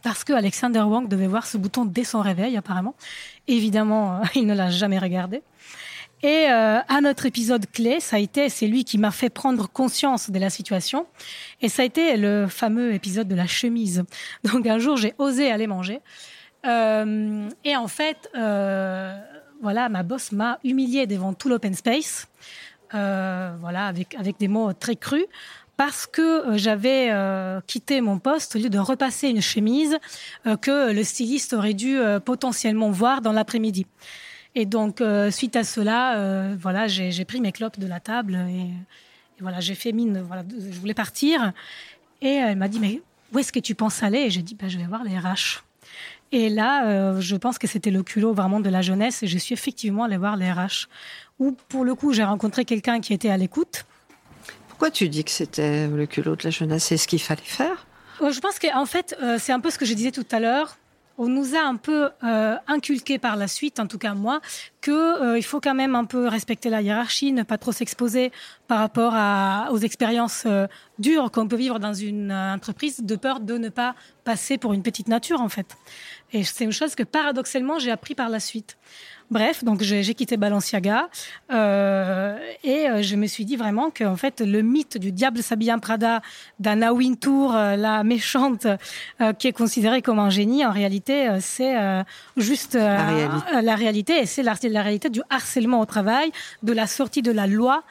parce 0.05 0.23
que 0.23 0.33
Alexander 0.33 0.81
Wang 0.81 1.07
devait 1.07 1.25
voir 1.25 1.47
ce 1.47 1.57
bouton 1.57 1.83
dès 1.83 2.03
son 2.03 2.21
réveil, 2.21 2.55
apparemment. 2.57 2.93
Évidemment, 3.47 4.17
euh, 4.17 4.23
il 4.35 4.45
ne 4.45 4.53
l'a 4.53 4.69
jamais 4.69 4.99
regardé. 4.99 5.41
Et 6.23 6.47
euh, 6.49 6.79
à 6.87 7.01
notre 7.01 7.25
épisode 7.25 7.69
clé, 7.71 7.99
ça 7.99 8.15
a 8.15 8.19
été, 8.19 8.49
c'est 8.49 8.67
lui 8.67 8.83
qui 8.83 8.97
m'a 8.97 9.11
fait 9.11 9.29
prendre 9.29 9.69
conscience 9.69 10.31
de 10.31 10.39
la 10.39 10.49
situation. 10.49 11.05
Et 11.61 11.69
ça 11.69 11.83
a 11.83 11.85
été 11.85 12.17
le 12.17 12.47
fameux 12.47 12.93
épisode 12.93 13.27
de 13.27 13.35
la 13.35 13.47
chemise. 13.47 14.03
Donc 14.43 14.65
un 14.65 14.79
jour, 14.79 14.97
j'ai 14.97 15.13
osé 15.17 15.51
aller 15.51 15.67
manger. 15.67 15.99
Euh, 16.65 17.49
et 17.63 17.75
en 17.75 17.87
fait, 17.87 18.29
euh, 18.35 19.15
voilà, 19.61 19.89
ma 19.89 20.03
boss 20.03 20.31
m'a 20.31 20.59
humiliée 20.63 21.05
devant 21.05 21.33
tout 21.33 21.49
l'open 21.49 21.75
space. 21.75 22.27
Euh, 22.93 23.55
voilà, 23.59 23.87
avec, 23.87 24.15
avec 24.15 24.39
des 24.39 24.47
mots 24.47 24.71
très 24.73 24.95
crus 24.95 25.25
parce 25.77 26.07
que 26.07 26.21
euh, 26.21 26.57
j'avais 26.57 27.09
euh, 27.11 27.59
quitté 27.67 28.01
mon 28.01 28.19
poste 28.19 28.55
au 28.55 28.59
lieu 28.59 28.69
de 28.69 28.79
repasser 28.79 29.29
une 29.29 29.41
chemise 29.41 29.97
euh, 30.45 30.55
que 30.57 30.91
le 30.91 31.03
styliste 31.03 31.53
aurait 31.53 31.73
dû 31.73 31.97
potentiellement 32.23 32.91
voir 32.91 33.21
dans 33.21 33.31
l'après-midi. 33.31 33.85
Et 34.57 34.65
donc, 34.65 35.03
suite 35.31 35.57
à 35.57 35.65
cela, 35.65 36.55
voilà, 36.57 36.87
j'ai 36.87 37.25
pris 37.25 37.41
mes 37.41 37.51
clopes 37.51 37.77
de 37.77 37.87
la 37.87 37.99
table 37.99 38.35
et, 38.49 38.69
voilà, 39.41 39.59
j'ai 39.59 39.75
fait 39.75 39.91
mine, 39.91 40.21
voilà, 40.25 40.43
je 40.49 40.79
voulais 40.79 40.93
partir. 40.93 41.51
Et 42.21 42.35
elle 42.35 42.57
m'a 42.57 42.69
dit, 42.69 42.79
mais 42.79 43.01
où 43.33 43.39
est-ce 43.39 43.51
que 43.51 43.59
tu 43.59 43.75
penses 43.75 44.01
aller? 44.01 44.19
Et 44.19 44.29
j'ai 44.29 44.41
dit, 44.41 44.55
bah, 44.55 44.69
je 44.69 44.77
vais 44.77 44.85
voir 44.85 45.03
les 45.03 45.17
RH. 45.17 45.61
Et 46.31 46.47
là, 46.47 47.19
je 47.19 47.35
pense 47.35 47.57
que 47.57 47.67
c'était 47.67 47.91
le 47.91 48.01
culot 48.01 48.33
vraiment 48.33 48.61
de 48.61 48.69
la 48.69 48.81
jeunesse 48.81 49.23
et 49.23 49.27
je 49.27 49.37
suis 49.37 49.53
effectivement 49.53 50.05
allée 50.05 50.17
voir 50.17 50.37
les 50.37 50.49
RH. 50.49 50.87
Où 51.39 51.51
pour 51.67 51.83
le 51.83 51.93
coup, 51.93 52.13
j'ai 52.13 52.23
rencontré 52.23 52.63
quelqu'un 52.63 53.01
qui 53.01 53.13
était 53.13 53.29
à 53.29 53.35
l'écoute. 53.35 53.85
Pourquoi 54.75 54.91
tu 54.91 55.07
dis 55.07 55.23
que 55.23 55.31
c'était 55.31 55.87
le 55.87 56.05
culot 56.05 56.35
de 56.35 56.43
la 56.43 56.49
jeunesse 56.49 56.83
C'est 56.83 56.97
ce 56.97 57.07
qu'il 57.07 57.21
fallait 57.21 57.41
faire? 57.45 57.87
Je 58.19 58.39
pense 58.41 58.59
qu'en 58.59 58.85
fait, 58.85 59.15
c'est 59.39 59.53
un 59.53 59.61
peu 59.61 59.69
ce 59.69 59.77
que 59.77 59.85
je 59.85 59.93
disais 59.93 60.11
tout 60.11 60.25
à 60.31 60.41
l'heure 60.41 60.77
on 61.17 61.27
nous 61.27 61.55
a 61.55 61.61
un 61.61 61.75
peu 61.75 62.09
euh, 62.23 62.55
inculqué 62.67 63.17
par 63.17 63.35
la 63.35 63.47
suite, 63.47 63.79
en 63.79 63.87
tout 63.87 63.97
cas 63.97 64.13
moi, 64.13 64.41
que 64.81 65.37
euh, 65.37 65.41
faut 65.41 65.61
quand 65.61 65.75
même 65.75 65.95
un 65.95 66.05
peu 66.05 66.27
respecter 66.27 66.69
la 66.69 66.81
hiérarchie, 66.81 67.31
ne 67.31 67.43
pas 67.43 67.57
trop 67.57 67.71
s'exposer 67.71 68.31
par 68.67 68.79
rapport 68.79 69.13
aux 69.71 69.77
expériences 69.77 70.43
euh, 70.45 70.67
dures 70.99 71.31
qu'on 71.31 71.47
peut 71.47 71.55
vivre 71.55 71.79
dans 71.79 71.93
une 71.93 72.31
entreprise, 72.31 73.01
de 73.01 73.15
peur 73.15 73.39
de 73.39 73.57
ne 73.57 73.69
pas 73.69 73.95
passer 74.23 74.57
pour 74.57 74.73
une 74.73 74.83
petite 74.83 75.07
nature 75.07 75.39
en 75.39 75.49
fait. 75.49 75.77
Et 76.33 76.43
c'est 76.43 76.63
une 76.63 76.71
chose 76.71 76.95
que 76.95 77.03
paradoxalement 77.03 77.79
j'ai 77.79 77.91
appris 77.91 78.15
par 78.15 78.29
la 78.29 78.39
suite. 78.39 78.77
Bref, 79.31 79.63
donc 79.63 79.81
j'ai 79.81 80.13
quitté 80.13 80.37
Balenciaga 80.37 81.09
euh, 81.51 82.37
et 82.63 82.87
euh, 82.87 83.01
je 83.01 83.15
me 83.15 83.25
suis 83.25 83.43
dit 83.43 83.55
vraiment 83.55 83.89
qu'en 83.89 84.15
fait 84.15 84.39
le 84.39 84.61
mythe 84.61 84.99
du 84.99 85.11
diable 85.11 85.41
s'habille 85.41 85.73
en 85.73 85.79
Prada 85.79 86.21
d'Anna 86.59 86.93
Wintour, 86.93 87.55
euh, 87.55 87.75
la 87.75 88.03
méchante, 88.03 88.67
euh, 89.21 89.33
qui 89.33 89.47
est 89.47 89.51
considérée 89.51 90.03
comme 90.03 90.19
un 90.19 90.29
génie, 90.29 90.63
en 90.63 90.71
réalité 90.71 91.27
c'est 91.39 91.75
juste 92.37 92.75
la 92.75 93.07
réalité. 93.07 93.61
la, 93.63 93.75
réalité. 93.75 94.19
et 94.19 94.25
c'est 94.27 94.43
la, 94.43 94.53
la, 94.61 94.81
réalité 94.83 95.09
du 95.09 95.21
harcèlement 95.31 95.79
au 95.79 95.85
travail, 95.85 96.31
de 96.61 96.73
la 96.73 96.85
sortie 96.85 97.23
de 97.23 97.31
la 97.31 97.47
loi, 97.47 97.83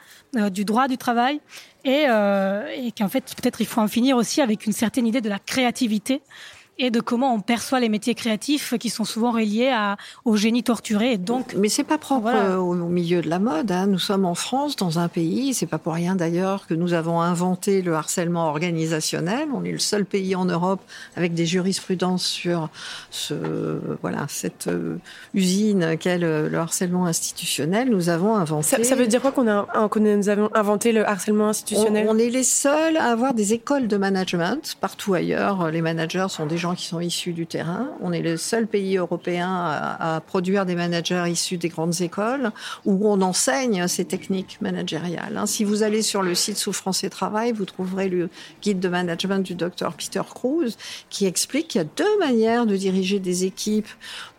du 0.51 0.63
droit 0.63 0.87
du 0.87 0.97
travail 0.97 1.41
et, 1.83 2.05
et 2.05 2.91
qu'en 2.97 3.09
fait 3.09 3.35
peut-être 3.35 3.59
il 3.59 3.67
faut 3.67 3.81
en 3.81 3.87
finir 3.89 4.15
aussi 4.15 4.41
avec 4.41 4.65
une 4.65 4.73
certaine 4.73 5.05
idée 5.05 5.21
de 5.21 5.29
la 5.29 5.39
créativité 5.39 6.21
et 6.77 6.91
de 6.91 6.99
comment 6.99 7.33
on 7.33 7.39
perçoit 7.39 7.79
les 7.79 7.89
métiers 7.89 8.15
créatifs 8.15 8.77
qui 8.77 8.89
sont 8.89 9.05
souvent 9.05 9.31
reliés 9.31 9.71
à, 9.73 9.97
au 10.25 10.35
génie 10.35 10.63
torturé. 10.63 11.13
Et 11.13 11.17
donc, 11.17 11.55
mais 11.57 11.69
c'est 11.69 11.83
pas 11.83 11.97
propre 11.97 12.57
au, 12.57 12.73
milieu 12.73 13.21
de 13.21 13.29
la 13.29 13.39
mode. 13.39 13.71
Hein. 13.71 13.87
Nous 13.87 13.99
sommes 13.99 14.25
en 14.25 14.35
France, 14.35 14.75
dans 14.75 14.99
un 14.99 15.07
pays. 15.07 15.53
C'est 15.53 15.65
pas 15.65 15.77
pour 15.77 15.93
rien 15.93 16.15
d'ailleurs 16.15 16.67
que 16.67 16.73
nous 16.73 16.93
avons 16.93 17.21
inventé 17.21 17.81
le 17.81 17.93
harcèlement 17.93 18.47
organisationnel. 18.47 19.47
On 19.53 19.63
est 19.63 19.71
le 19.71 19.79
seul 19.79 20.05
pays 20.05 20.35
en 20.35 20.45
Europe 20.45 20.81
avec 21.15 21.33
des 21.33 21.45
jurisprudences 21.45 22.25
sur 22.25 22.69
ce, 23.09 23.33
voilà, 24.01 24.25
cette 24.27 24.67
euh, 24.67 24.97
usine 25.33 25.97
qu'est 25.97 26.17
le, 26.17 26.53
harcèlement 26.55 27.05
institutionnel. 27.05 27.89
Nous 27.89 28.09
avons 28.09 28.35
inventé. 28.35 28.83
Ça, 28.83 28.95
veut 28.95 29.07
dire 29.07 29.21
quoi 29.21 29.31
qu'on 29.31 29.47
a, 29.47 29.67
nous 29.95 30.29
avons 30.29 30.49
inventé 30.53 30.91
le 30.91 31.07
harcèlement 31.07 31.49
institutionnel? 31.49 32.07
On, 32.09 32.15
on 32.15 32.17
est 32.17 32.29
les 32.29 32.43
seuls 32.43 32.97
à 32.97 33.05
avoir 33.05 33.33
des 33.33 33.53
écoles 33.53 33.87
de 33.87 33.97
management 33.97 34.75
partout 34.79 35.13
ailleurs. 35.13 35.69
Les 35.71 35.81
managers 35.81 36.27
sont 36.29 36.45
qui 36.73 36.85
sont 36.85 36.99
issus 36.99 37.33
du 37.33 37.45
terrain. 37.45 37.89
On 38.01 38.11
est 38.11 38.21
le 38.21 38.37
seul 38.37 38.67
pays 38.67 38.97
européen 38.97 39.49
à, 39.49 40.21
produire 40.25 40.65
des 40.65 40.75
managers 40.75 41.25
issus 41.27 41.57
des 41.57 41.69
grandes 41.69 42.01
écoles 42.01 42.51
où 42.85 43.07
on 43.07 43.21
enseigne 43.21 43.87
ces 43.87 44.05
techniques 44.05 44.59
managériales. 44.61 45.37
Hein. 45.37 45.45
Si 45.45 45.63
vous 45.63 45.83
allez 45.83 46.01
sur 46.01 46.21
le 46.21 46.33
site 46.33 46.57
Souffrance 46.57 47.03
et 47.03 47.09
Travail, 47.09 47.51
vous 47.51 47.65
trouverez 47.65 48.09
le 48.09 48.29
guide 48.61 48.79
de 48.79 48.87
management 48.87 49.39
du 49.39 49.55
docteur 49.55 49.93
Peter 49.93 50.21
Cruz 50.33 50.75
qui 51.09 51.25
explique 51.25 51.67
qu'il 51.69 51.81
y 51.81 51.83
a 51.83 51.87
deux 51.95 52.19
manières 52.19 52.65
de 52.65 52.75
diriger 52.75 53.19
des 53.19 53.45
équipes 53.45 53.89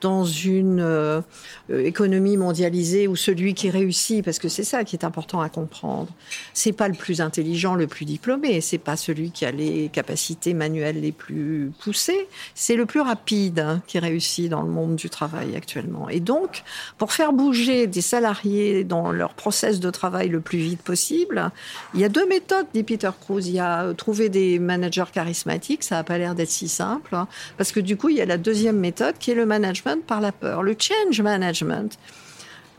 dans 0.00 0.24
une 0.24 0.80
euh, 0.80 1.20
économie 1.68 2.36
mondialisée 2.36 3.08
où 3.08 3.16
celui 3.16 3.54
qui 3.54 3.70
réussit, 3.70 4.24
parce 4.24 4.38
que 4.38 4.48
c'est 4.48 4.64
ça 4.64 4.84
qui 4.84 4.96
est 4.96 5.04
important 5.04 5.40
à 5.40 5.48
comprendre, 5.48 6.08
c'est 6.52 6.72
pas 6.72 6.88
le 6.88 6.94
plus 6.94 7.20
intelligent, 7.20 7.74
le 7.74 7.86
plus 7.86 8.04
diplômé, 8.04 8.60
c'est 8.60 8.78
pas 8.78 8.96
celui 8.96 9.30
qui 9.30 9.44
a 9.44 9.50
les 9.50 9.88
capacités 9.88 10.54
manuelles 10.54 11.00
les 11.00 11.12
plus 11.12 11.72
poussées, 11.80 12.15
c'est 12.54 12.76
le 12.76 12.86
plus 12.86 13.00
rapide 13.00 13.60
hein, 13.60 13.82
qui 13.86 13.98
réussit 13.98 14.48
dans 14.48 14.62
le 14.62 14.68
monde 14.68 14.96
du 14.96 15.10
travail 15.10 15.56
actuellement. 15.56 16.08
Et 16.08 16.20
donc, 16.20 16.62
pour 16.98 17.12
faire 17.12 17.32
bouger 17.32 17.86
des 17.86 18.00
salariés 18.00 18.84
dans 18.84 19.12
leur 19.12 19.34
process 19.34 19.80
de 19.80 19.90
travail 19.90 20.28
le 20.28 20.40
plus 20.40 20.58
vite 20.58 20.82
possible, 20.82 21.50
il 21.94 22.00
y 22.00 22.04
a 22.04 22.08
deux 22.08 22.26
méthodes, 22.26 22.66
dit 22.74 22.82
Peter 22.82 23.10
Cruz. 23.20 23.46
Il 23.46 23.54
y 23.54 23.60
a 23.60 23.84
euh, 23.84 23.92
trouver 23.94 24.28
des 24.28 24.58
managers 24.58 25.04
charismatiques, 25.12 25.82
ça 25.82 25.96
n'a 25.96 26.04
pas 26.04 26.18
l'air 26.18 26.34
d'être 26.34 26.50
si 26.50 26.68
simple, 26.68 27.14
hein, 27.14 27.28
parce 27.56 27.72
que 27.72 27.80
du 27.80 27.96
coup, 27.96 28.08
il 28.08 28.16
y 28.16 28.20
a 28.20 28.26
la 28.26 28.38
deuxième 28.38 28.78
méthode 28.78 29.16
qui 29.18 29.30
est 29.30 29.34
le 29.34 29.46
management 29.46 30.04
par 30.04 30.20
la 30.20 30.32
peur. 30.32 30.62
Le 30.62 30.76
change 30.78 31.20
management, 31.20 31.98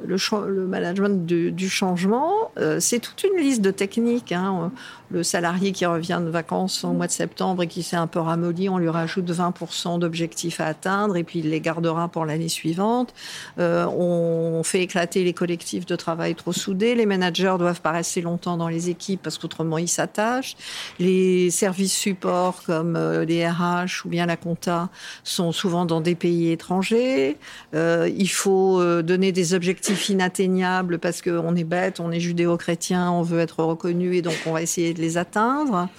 le, 0.06 0.18
le 0.48 0.68
management 0.68 1.26
du, 1.26 1.70
changement, 1.70 2.52
euh, 2.58 2.80
c'est 2.80 3.00
toute 3.00 3.24
une 3.24 3.40
liste 3.40 3.62
de 3.62 3.72
techniques. 3.72 4.32
Hein 4.32 4.72
le 5.10 5.24
salarié 5.24 5.72
qui 5.72 5.86
revient 5.86 6.22
de 6.24 6.30
vacances 6.30 6.84
au 6.84 6.92
mois 6.92 7.08
de 7.08 7.12
septembre 7.12 7.64
et 7.64 7.68
qui 7.68 7.84
s'est 7.84 7.96
un 7.96 8.08
peu 8.08 8.20
ramolli, 8.20 8.68
on 8.68 8.78
lui 8.78 8.90
rajoute 8.90 9.30
20% 9.30 10.00
d'objectifs 10.00 10.60
à 10.60 10.66
atteindre 10.66 11.16
et 11.16 11.24
puis 11.24 11.40
il 11.40 11.50
les 11.50 11.62
gardera 11.62 12.10
pour 12.10 12.26
l'année 12.26 12.50
suivante. 12.50 13.14
Euh, 13.60 13.86
on 13.86 14.64
fait 14.64 14.82
éclater 14.82 15.24
les 15.24 15.34
collectifs 15.34 15.86
de 15.86 15.96
travail 15.96 16.36
trop 16.36 16.52
soudés. 16.52 16.96
Les 16.96 17.06
managers 17.06 17.56
doivent 17.58 17.82
pas 17.82 17.92
rester 17.92 18.22
longtemps 18.22 18.58
dans 18.58 18.68
les 18.68 18.90
équipes 18.90 19.22
parce 19.22 19.38
qu'autrement 19.38 19.78
ils 19.78 19.88
s'attachent. 19.88 20.56
Les 21.00 21.52
services 21.52 21.96
supports 21.96 22.64
comme 22.66 22.96
euh, 22.96 23.24
les 23.24 23.48
RH 23.48 24.06
ou 24.06 24.10
bien 24.10 24.26
la 24.26 24.36
compta 24.36 24.90
sont 25.24 25.52
souvent 25.52 25.86
dans 25.86 26.02
des 26.02 26.16
pays 26.16 26.52
étrangers. 26.52 27.38
Euh, 27.74 28.10
il 28.16 28.30
faut 28.30 28.84
donner 29.02 29.32
des 29.32 29.54
objectifs 29.54 30.10
inatteignables 30.10 31.00
parce 31.00 31.22
qu'on 31.22 31.56
est 31.56 31.64
bête, 31.64 32.00
on 32.00 32.12
est 32.12 32.20
judéo-chrétien, 32.20 33.12
on 33.12 33.22
veut 33.22 33.40
être 33.40 33.64
reconnu 33.64 34.16
et 34.16 34.22
donc 34.22 34.36
on 34.46 34.52
va 34.52 34.62
essayer 34.62 34.94
les 34.98 35.18
atteindre. 35.18 35.90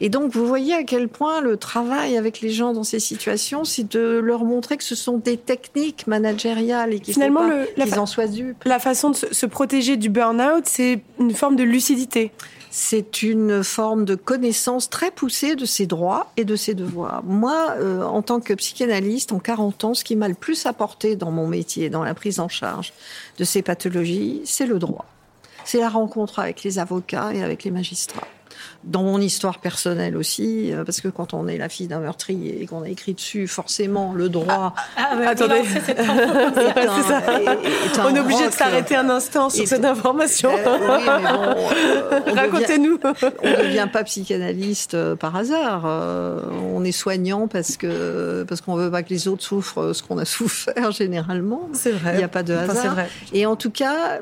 Et 0.00 0.08
donc, 0.08 0.32
vous 0.32 0.46
voyez 0.46 0.74
à 0.74 0.82
quel 0.82 1.08
point 1.08 1.40
le 1.40 1.56
travail 1.56 2.16
avec 2.16 2.40
les 2.40 2.50
gens 2.50 2.72
dans 2.72 2.84
ces 2.84 3.00
situations, 3.00 3.64
c'est 3.64 3.88
de 3.88 4.18
leur 4.18 4.44
montrer 4.44 4.78
que 4.78 4.84
ce 4.84 4.94
sont 4.94 5.18
des 5.18 5.36
techniques 5.36 6.06
managériales 6.06 6.94
et 6.94 7.00
qu'ils 7.00 7.14
Finalement, 7.14 7.42
en 7.96 8.06
soient 8.06 8.26
dupes. 8.26 8.64
La 8.64 8.78
façon 8.78 9.10
de 9.10 9.16
se 9.16 9.46
protéger 9.46 9.96
du 9.98 10.08
burn-out, 10.08 10.64
c'est 10.64 11.02
une 11.18 11.34
forme 11.34 11.56
de 11.56 11.64
lucidité. 11.64 12.32
C'est 12.72 13.22
une 13.22 13.64
forme 13.64 14.04
de 14.04 14.14
connaissance 14.14 14.88
très 14.88 15.10
poussée 15.10 15.56
de 15.56 15.64
ses 15.64 15.86
droits 15.86 16.30
et 16.36 16.44
de 16.44 16.54
ses 16.54 16.74
devoirs. 16.74 17.22
Moi, 17.24 17.74
euh, 17.78 18.02
en 18.04 18.22
tant 18.22 18.40
que 18.40 18.54
psychanalyste, 18.54 19.32
en 19.32 19.40
40 19.40 19.84
ans, 19.84 19.94
ce 19.94 20.04
qui 20.04 20.14
m'a 20.14 20.28
le 20.28 20.34
plus 20.34 20.66
apporté 20.66 21.16
dans 21.16 21.32
mon 21.32 21.48
métier, 21.48 21.90
dans 21.90 22.04
la 22.04 22.14
prise 22.14 22.38
en 22.38 22.48
charge 22.48 22.92
de 23.38 23.44
ces 23.44 23.62
pathologies, 23.62 24.42
c'est 24.44 24.66
le 24.66 24.78
droit. 24.78 25.06
C'est 25.64 25.80
la 25.80 25.88
rencontre 25.88 26.38
avec 26.38 26.62
les 26.62 26.78
avocats 26.78 27.34
et 27.34 27.42
avec 27.42 27.64
les 27.64 27.72
magistrats 27.72 28.26
dans 28.84 29.02
mon 29.02 29.20
histoire 29.20 29.58
personnelle 29.58 30.16
aussi, 30.16 30.72
euh, 30.72 30.84
parce 30.84 31.00
que 31.00 31.08
quand 31.08 31.34
on 31.34 31.48
est 31.48 31.58
la 31.58 31.68
fille 31.68 31.86
d'un 31.86 32.00
meurtrier 32.00 32.62
et 32.62 32.66
qu'on 32.66 32.82
a 32.82 32.88
écrit 32.88 33.14
dessus, 33.14 33.46
forcément, 33.46 34.12
le 34.14 34.28
droit. 34.28 34.74
Ah, 34.96 35.10
ah, 35.12 35.28
attendez. 35.28 35.62
on 37.98 38.14
est 38.14 38.20
obligé 38.20 38.46
de 38.46 38.52
s'arrêter 38.52 38.96
un 38.96 39.10
instant 39.10 39.50
sur 39.50 39.66
cette 39.66 39.84
information. 39.84 40.50
Euh, 40.50 41.54
Racontez-nous. 42.34 42.98
on 43.42 43.48
ne 43.48 43.56
devient 43.64 43.88
pas 43.92 44.04
psychanalyste 44.04 44.94
euh, 44.94 45.16
par 45.16 45.36
hasard. 45.36 45.84
on 45.84 46.84
est 46.84 46.92
soignant 46.92 47.48
parce 47.48 47.76
que 47.76 48.44
parce 48.48 48.60
qu'on 48.60 48.76
veut 48.76 48.90
pas 48.90 49.02
que 49.02 49.10
les 49.10 49.28
autres 49.28 49.42
souffrent 49.42 49.92
ce 49.92 50.02
qu'on 50.02 50.18
a 50.18 50.24
souffert 50.30 50.90
généralement. 50.92 51.68
C'est 51.72 51.92
vrai. 51.92 52.14
Il 52.14 52.18
n'y 52.18 52.24
a 52.24 52.28
pas 52.28 52.42
de 52.42 52.54
hasard. 52.54 52.94
vrai. 52.94 53.08
Et 53.32 53.46
en 53.46 53.56
tout 53.56 53.70
cas, 53.70 54.20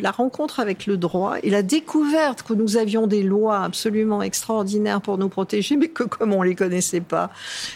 la 0.00 0.10
rencontre 0.10 0.60
avec 0.60 0.86
le 0.86 0.96
droit 0.96 1.36
et 1.42 1.50
la 1.50 1.62
découverte 1.62 2.42
que 2.42 2.54
nous 2.54 2.76
avions 2.76 3.06
des 3.06 3.22
lois 3.22 3.61
absolument 3.62 4.22
extraordinaires 4.22 5.00
pour 5.00 5.18
nous 5.18 5.28
protéger, 5.28 5.76
mais 5.76 5.88
que 5.88 6.02
comme 6.02 6.32
on 6.32 6.42
les 6.42 6.54
connaissait 6.54 7.00
pas, 7.00 7.30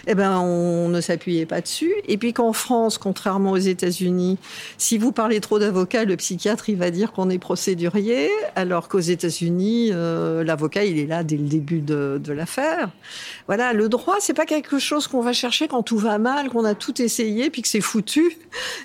eh 0.07 0.14
ben 0.14 0.38
on 0.38 0.88
ne 0.88 1.01
s'appuyait 1.01 1.46
pas 1.46 1.61
dessus. 1.61 1.94
Et 2.09 2.16
puis 2.16 2.33
qu'en 2.33 2.53
France, 2.53 2.99
contrairement 2.99 3.53
aux 3.53 3.57
États-Unis, 3.57 4.38
si 4.79 4.99
vous 4.99 5.12
parlez 5.12 5.40
trop 5.40 5.59
d'avocat, 5.59 6.05
le 6.05 6.16
psychiatre 6.16 6.68
il 6.68 6.77
va 6.77 6.90
dire 6.90 7.12
qu'on 7.12 7.31
est 7.31 7.38
procédurier, 7.38 8.31
alors 8.55 8.88
qu'aux 8.88 8.99
États-Unis, 8.99 9.90
euh, 9.92 10.44
l'avocat 10.44 10.85
il 10.85 10.99
est 10.99 11.07
là 11.07 11.25
dès 11.25 11.37
le 11.37 11.46
début 11.46 11.81
de, 11.81 12.20
l'affaire. 12.33 12.90
Voilà, 13.46 13.72
le 13.72 13.88
droit 13.88 14.16
c'est 14.20 14.35
pas 14.35 14.46
quelque 14.46 14.79
chose 14.79 15.07
qu'on 15.07 15.20
va 15.20 15.33
chercher 15.33 15.68
quand 15.68 15.83
tout 15.83 15.99
va 15.99 16.18
mal, 16.18 16.49
qu'on 16.49 16.64
a 16.64 16.75
tout 16.75 17.01
essayé 17.01 17.51
puis 17.51 17.62
que 17.62 17.68
c'est 17.68 17.81
foutu, 17.81 18.37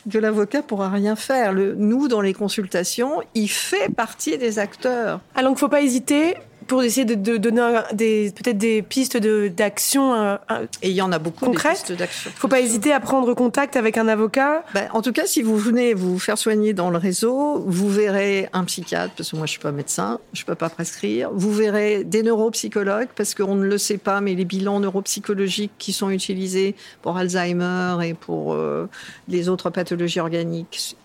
que 0.09 0.17
l'avocat 0.17 0.61
pourra 0.61 0.89
rien 0.89 1.15
faire. 1.15 1.53
Le, 1.53 1.73
nous 1.75 2.07
dans 2.07 2.21
les 2.21 2.33
consultations, 2.33 3.21
il 3.33 3.49
fait 3.49 3.93
partie 3.93 4.37
des 4.37 4.59
acteurs. 4.59 5.19
Alors 5.35 5.53
il 5.53 5.57
faut 5.57 5.69
pas 5.69 5.81
hésiter 5.81 6.35
pour 6.67 6.83
essayer 6.83 7.05
de, 7.05 7.37
donner 7.37 7.81
des, 7.93 8.31
peut-être 8.31 8.57
des 8.57 8.81
pistes 8.81 9.17
d'action. 9.17 10.13
Euh, 10.13 10.37
et 10.81 10.89
il 10.89 10.95
y 10.95 11.01
en 11.01 11.11
a 11.11 11.19
beaucoup 11.19 11.45
concrètes. 11.45 11.87
Il 11.89 11.95
d'action. 11.95 12.31
Faut 12.35 12.47
pas 12.47 12.61
hésiter 12.61 12.93
à 12.93 12.99
prendre 12.99 13.33
contact 13.33 13.75
avec 13.75 13.97
un 13.97 14.07
avocat. 14.07 14.63
Ben, 14.73 14.87
en 14.93 15.01
tout 15.01 15.11
cas, 15.11 15.25
si 15.25 15.41
vous 15.41 15.57
venez 15.57 15.93
vous 15.93 16.19
faire 16.19 16.37
soigner 16.37 16.73
dans 16.73 16.89
le 16.89 16.97
réseau, 16.97 17.63
vous 17.65 17.89
verrez 17.89 18.49
un 18.53 18.63
psychiatre, 18.65 19.13
parce 19.15 19.31
que 19.31 19.35
moi 19.35 19.45
je 19.45 19.51
suis 19.51 19.59
pas 19.59 19.71
médecin, 19.71 20.19
je 20.33 20.45
peux 20.45 20.55
pas 20.55 20.69
prescrire. 20.69 21.29
Vous 21.33 21.51
verrez 21.51 22.03
des 22.03 22.23
neuropsychologues, 22.23 23.09
parce 23.15 23.33
qu'on 23.33 23.55
ne 23.55 23.65
le 23.65 23.77
sait 23.77 23.97
pas, 23.97 24.21
mais 24.21 24.33
les 24.35 24.45
bilans 24.45 24.79
neuropsychologiques 24.79 25.73
qui 25.77 25.93
sont 25.93 26.09
utilisés 26.09 26.75
pour 27.01 27.17
Alzheimer 27.17 27.97
et 28.03 28.13
pour 28.13 28.53
euh, 28.53 28.87
les 29.27 29.49
autres 29.49 29.69
pathologies 29.69 30.19
organiques 30.19 30.95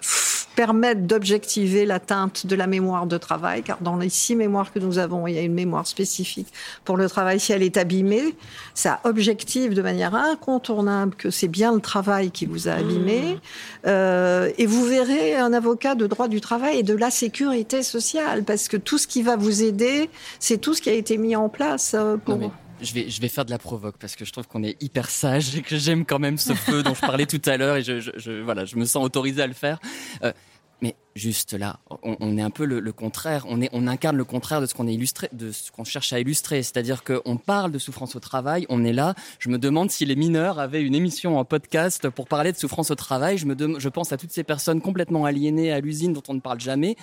permettent 0.56 1.06
d'objectiver 1.06 1.84
l'atteinte 1.84 2.46
de 2.46 2.56
la 2.56 2.66
mémoire 2.66 3.06
de 3.06 3.18
travail, 3.18 3.62
car 3.62 3.78
dans 3.82 3.96
les 3.96 4.08
six 4.08 4.34
mémoires 4.34 4.72
que 4.72 4.78
nous 4.78 4.98
avons, 4.98 5.26
il 5.26 5.34
y 5.34 5.38
a 5.38 5.42
une 5.42 5.54
mémoire 5.54 5.86
spécifique 5.86 6.48
pour 6.84 6.96
le 6.96 7.08
travail. 7.08 7.38
Si 7.38 7.52
elle 7.52 7.62
est 7.62 7.76
abîmée, 7.76 8.34
ça 8.74 9.00
objective 9.04 9.74
de 9.74 9.82
manière 9.82 10.14
incontournable 10.14 11.14
que 11.14 11.30
c'est 11.30 11.48
bien 11.48 11.72
le 11.74 11.80
travail 11.80 12.30
qui 12.30 12.46
vous 12.46 12.68
a 12.68 12.72
abîmé. 12.72 13.34
Mmh. 13.34 13.38
Euh, 13.86 14.50
et 14.58 14.66
vous 14.66 14.84
verrez 14.84 15.36
un 15.36 15.52
avocat 15.52 15.94
de 15.94 16.06
droit 16.06 16.26
du 16.26 16.40
travail 16.40 16.78
et 16.78 16.82
de 16.82 16.94
la 16.94 17.10
sécurité 17.10 17.82
sociale, 17.82 18.42
parce 18.42 18.68
que 18.68 18.78
tout 18.78 18.98
ce 18.98 19.06
qui 19.06 19.22
va 19.22 19.36
vous 19.36 19.62
aider, 19.62 20.08
c'est 20.40 20.58
tout 20.58 20.74
ce 20.74 20.80
qui 20.80 20.88
a 20.88 20.94
été 20.94 21.18
mis 21.18 21.36
en 21.36 21.50
place 21.50 21.94
euh, 21.94 22.16
pour 22.16 22.50
je 22.80 22.92
vais, 22.92 23.08
je 23.08 23.20
vais 23.20 23.28
faire 23.28 23.44
de 23.44 23.50
la 23.50 23.58
provoque 23.58 23.96
parce 23.98 24.16
que 24.16 24.24
je 24.24 24.32
trouve 24.32 24.46
qu'on 24.46 24.62
est 24.62 24.80
hyper 24.82 25.10
sage 25.10 25.56
et 25.56 25.62
que 25.62 25.76
j'aime 25.76 26.04
quand 26.04 26.18
même 26.18 26.38
ce 26.38 26.54
feu 26.54 26.82
dont 26.82 26.94
je 26.94 27.00
parlais 27.00 27.26
tout 27.26 27.42
à 27.46 27.56
l'heure 27.56 27.76
et 27.76 27.82
je, 27.82 28.00
je, 28.00 28.10
je, 28.16 28.32
voilà, 28.42 28.64
je 28.64 28.76
me 28.76 28.84
sens 28.84 29.04
autorisé 29.04 29.42
à 29.42 29.46
le 29.46 29.54
faire. 29.54 29.78
Euh, 30.22 30.32
mais 30.80 30.94
juste 31.16 31.54
là, 31.54 31.80
on, 32.02 32.36
est 32.38 32.42
un 32.42 32.50
peu 32.50 32.64
le, 32.64 32.92
contraire. 32.92 33.44
On, 33.48 33.60
est, 33.60 33.70
on 33.72 33.86
incarne 33.86 34.16
le 34.16 34.24
contraire 34.24 34.60
de 34.60 34.66
ce 34.66 34.74
qu'on 34.74 34.86
est 34.86 34.94
illustré, 34.94 35.28
de 35.32 35.50
ce 35.50 35.72
qu'on 35.72 35.84
cherche 35.84 36.12
à 36.12 36.20
illustrer. 36.20 36.62
C'est-à-dire 36.62 37.02
qu'on 37.02 37.36
parle 37.36 37.72
de 37.72 37.78
souffrance 37.78 38.14
au 38.14 38.20
travail. 38.20 38.66
On 38.68 38.84
est 38.84 38.92
là. 38.92 39.14
Je 39.38 39.48
me 39.48 39.58
demande 39.58 39.90
si 39.90 40.04
les 40.04 40.14
mineurs 40.14 40.58
avaient 40.58 40.82
une 40.82 40.94
émission 40.94 41.38
en 41.38 41.44
podcast 41.44 42.08
pour 42.10 42.28
parler 42.28 42.52
de 42.52 42.56
souffrance 42.56 42.90
au 42.90 42.94
travail. 42.94 43.38
Je 43.38 43.46
me 43.46 43.56
je 43.78 43.88
pense 43.88 44.12
à 44.12 44.16
toutes 44.16 44.30
ces 44.30 44.44
personnes 44.44 44.80
complètement 44.80 45.24
aliénées 45.24 45.72
à 45.72 45.80
l'usine 45.80 46.12
dont 46.12 46.22
on 46.28 46.34
ne 46.34 46.40
parle 46.40 46.60
jamais. 46.60 46.96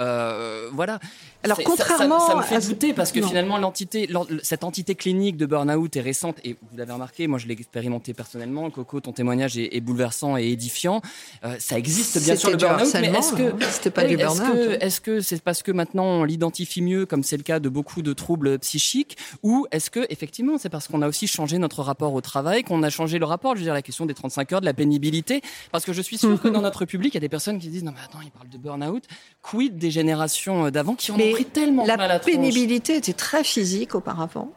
Euh, 0.00 0.68
voilà. 0.72 0.98
Alors 1.42 1.58
contrairement, 1.64 2.20
ça, 2.20 2.36
me 2.36 2.42
fait 2.42 2.66
douter 2.66 2.92
parce 2.92 3.12
que 3.12 3.22
finalement 3.22 3.56
l'entité, 3.56 4.08
cette 4.42 4.64
entité 4.64 4.94
clinique 4.94 5.36
de 5.36 5.46
burn-out 5.46 5.96
est 5.96 6.00
récente 6.00 6.38
et 6.44 6.52
vous 6.52 6.76
l'avez 6.76 6.92
remarqué. 6.92 7.26
Moi, 7.28 7.38
je 7.38 7.46
l'ai 7.46 7.54
expérimenté 7.54 8.14
personnellement. 8.14 8.68
Coco, 8.70 9.00
ton 9.00 9.12
témoignage 9.12 9.56
est, 9.56 9.80
bouleversant 9.80 10.36
et 10.36 10.48
édifiant. 10.48 11.00
Euh, 11.44 11.56
ça 11.58 11.78
existe 11.78 12.22
bien 12.22 12.36
sûr 12.36 12.50
le 12.50 12.56
burn-out, 12.56 12.92
mais 12.94 13.08
est-ce 13.08 13.32
que 13.32 13.59
c'était 13.70 13.90
pas 13.90 14.04
du 14.04 14.16
burn-out. 14.16 14.78
Est-ce 14.80 15.00
que 15.00 15.20
c'est 15.20 15.42
parce 15.42 15.62
que 15.62 15.72
maintenant 15.72 16.04
on 16.04 16.24
l'identifie 16.24 16.82
mieux, 16.82 17.06
comme 17.06 17.22
c'est 17.22 17.36
le 17.36 17.42
cas 17.42 17.60
de 17.60 17.68
beaucoup 17.68 18.02
de 18.02 18.12
troubles 18.12 18.58
psychiques, 18.58 19.16
ou 19.42 19.66
est-ce 19.72 19.90
que 19.90 20.06
effectivement 20.10 20.58
c'est 20.58 20.68
parce 20.68 20.88
qu'on 20.88 21.02
a 21.02 21.08
aussi 21.08 21.26
changé 21.26 21.58
notre 21.58 21.82
rapport 21.82 22.14
au 22.14 22.20
travail, 22.20 22.64
qu'on 22.64 22.82
a 22.82 22.90
changé 22.90 23.18
le 23.18 23.24
rapport, 23.24 23.54
je 23.54 23.60
veux 23.60 23.64
dire 23.64 23.74
la 23.74 23.82
question 23.82 24.06
des 24.06 24.14
35 24.14 24.52
heures, 24.52 24.60
de 24.60 24.66
la 24.66 24.74
pénibilité, 24.74 25.42
parce 25.72 25.84
que 25.84 25.92
je 25.92 26.02
suis 26.02 26.18
sûr 26.18 26.40
que 26.40 26.48
dans 26.48 26.62
notre 26.62 26.84
public 26.84 27.14
il 27.14 27.16
y 27.16 27.18
a 27.18 27.20
des 27.20 27.28
personnes 27.28 27.58
qui 27.58 27.68
disent 27.68 27.84
non 27.84 27.92
mais 27.92 28.02
attends, 28.04 28.20
il 28.22 28.30
parle 28.30 28.48
de 28.48 28.58
burn-out, 28.58 29.04
quid 29.42 29.76
des 29.76 29.90
générations 29.90 30.70
d'avant 30.70 30.94
qui 30.94 31.10
ont 31.10 31.16
pris 31.16 31.44
tellement 31.44 31.84
la 31.86 31.96
mal 31.96 32.10
à 32.10 32.14
La 32.14 32.20
pénibilité 32.20 32.96
était 32.96 33.12
très 33.12 33.44
physique 33.44 33.94
auparavant. 33.94 34.52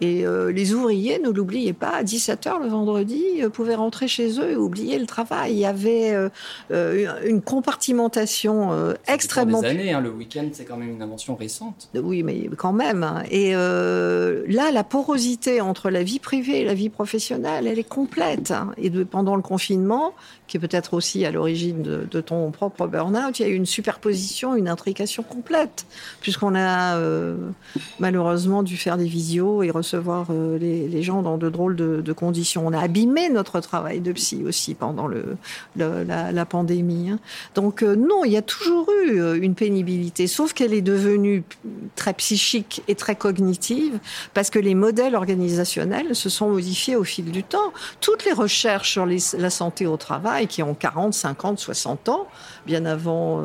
Et 0.00 0.26
euh, 0.26 0.52
les 0.52 0.74
ouvriers, 0.74 1.18
ne 1.18 1.30
l'oubliez 1.30 1.72
pas, 1.72 1.90
à 1.90 2.02
17h 2.02 2.62
le 2.62 2.68
vendredi, 2.68 3.22
euh, 3.40 3.48
pouvaient 3.48 3.74
rentrer 3.74 4.08
chez 4.08 4.38
eux 4.38 4.50
et 4.50 4.56
oublier 4.56 4.98
le 4.98 5.06
travail. 5.06 5.52
Il 5.52 5.58
y 5.58 5.64
avait 5.64 6.14
euh, 6.70 7.22
une 7.24 7.40
compartimentation 7.40 8.94
extrêmement... 9.06 9.62
des 9.62 9.68
années, 9.68 9.92
hein, 9.92 10.00
le 10.00 10.10
week-end, 10.10 10.48
c'est 10.52 10.64
quand 10.64 10.76
même 10.76 10.90
une 10.90 11.02
invention 11.02 11.34
récente. 11.34 11.88
Oui, 11.94 12.22
mais 12.22 12.48
quand 12.56 12.72
même. 12.72 13.02
Hein. 13.02 13.22
Et 13.30 13.52
là, 13.52 14.70
la 14.72 14.84
porosité 14.84 15.60
entre 15.60 15.90
la 15.90 16.02
vie 16.02 16.18
privée 16.18 16.60
et 16.60 16.64
la 16.64 16.74
vie 16.74 16.88
professionnelle, 16.88 17.66
elle 17.66 17.78
est 17.78 17.88
complète. 17.88 18.50
Hein. 18.50 18.72
Et 18.76 18.90
de, 18.90 19.04
pendant 19.04 19.36
le 19.36 19.42
confinement, 19.42 20.12
qui 20.46 20.56
est 20.56 20.60
peut-être 20.60 20.94
aussi 20.94 21.24
à 21.24 21.30
l'origine 21.30 21.82
de, 21.82 22.20
ton 22.20 22.50
propre 22.50 22.86
burn-out, 22.86 23.38
il 23.38 23.42
y 23.42 23.44
a 23.44 23.48
eu 23.48 23.54
une 23.54 23.66
superposition, 23.66 24.54
une 24.54 24.68
intrication 24.68 25.22
complète, 25.22 25.86
puisqu'on 26.20 26.54
a 26.54 26.98
malheureusement 27.98 28.62
dû 28.62 28.76
faire 28.76 28.96
des 28.96 29.06
visios 29.06 29.62
et 29.62 29.70
recevoir 29.70 29.85
euh, 29.94 30.58
les, 30.58 31.02
gens 31.02 31.22
dans 31.22 31.36
de 31.36 31.48
drôles 31.48 31.76
de, 31.76 32.12
conditions. 32.12 32.66
On 32.66 32.72
a 32.72 32.80
abîmé 32.80 33.28
notre 33.28 33.60
travail 33.60 34.00
de 34.00 34.12
psy 34.12 34.42
aussi 34.46 34.74
pendant 34.74 35.08
la, 35.76 36.44
pandémie. 36.46 37.10
Hein. 37.10 37.18
Donc 37.54 37.82
euh, 37.82 37.96
non, 37.96 38.24
il 38.24 38.32
y 38.32 38.36
a 38.36 38.42
toujours 38.42 38.88
eu 39.04 39.20
euh, 39.20 39.38
une 39.40 39.54
pénibilité, 39.54 40.26
sauf 40.26 40.52
qu'elle 40.52 40.72
est 40.72 40.82
devenue 40.82 41.42
très 41.94 42.14
psychique 42.14 42.82
et 42.88 42.94
très 42.94 43.16
cognitive 43.16 43.98
parce 44.34 44.50
que 44.50 44.58
les 44.58 44.74
modèles 44.74 45.14
organisationnels 45.14 46.14
se 46.14 46.28
sont 46.28 46.50
modifiés 46.50 46.96
au 46.96 47.04
fil 47.04 47.30
du 47.30 47.42
temps. 47.42 47.72
Toutes 48.00 48.24
les 48.24 48.32
recherches 48.32 48.92
sur 48.92 49.06
la 49.06 49.50
santé 49.50 49.86
au 49.86 49.96
travail 49.96 50.46
qui 50.46 50.62
ont 50.62 50.74
40, 50.74 51.14
50, 51.14 51.58
60 51.58 52.08
ans, 52.08 52.26
bien 52.66 52.84
avant 52.84 53.42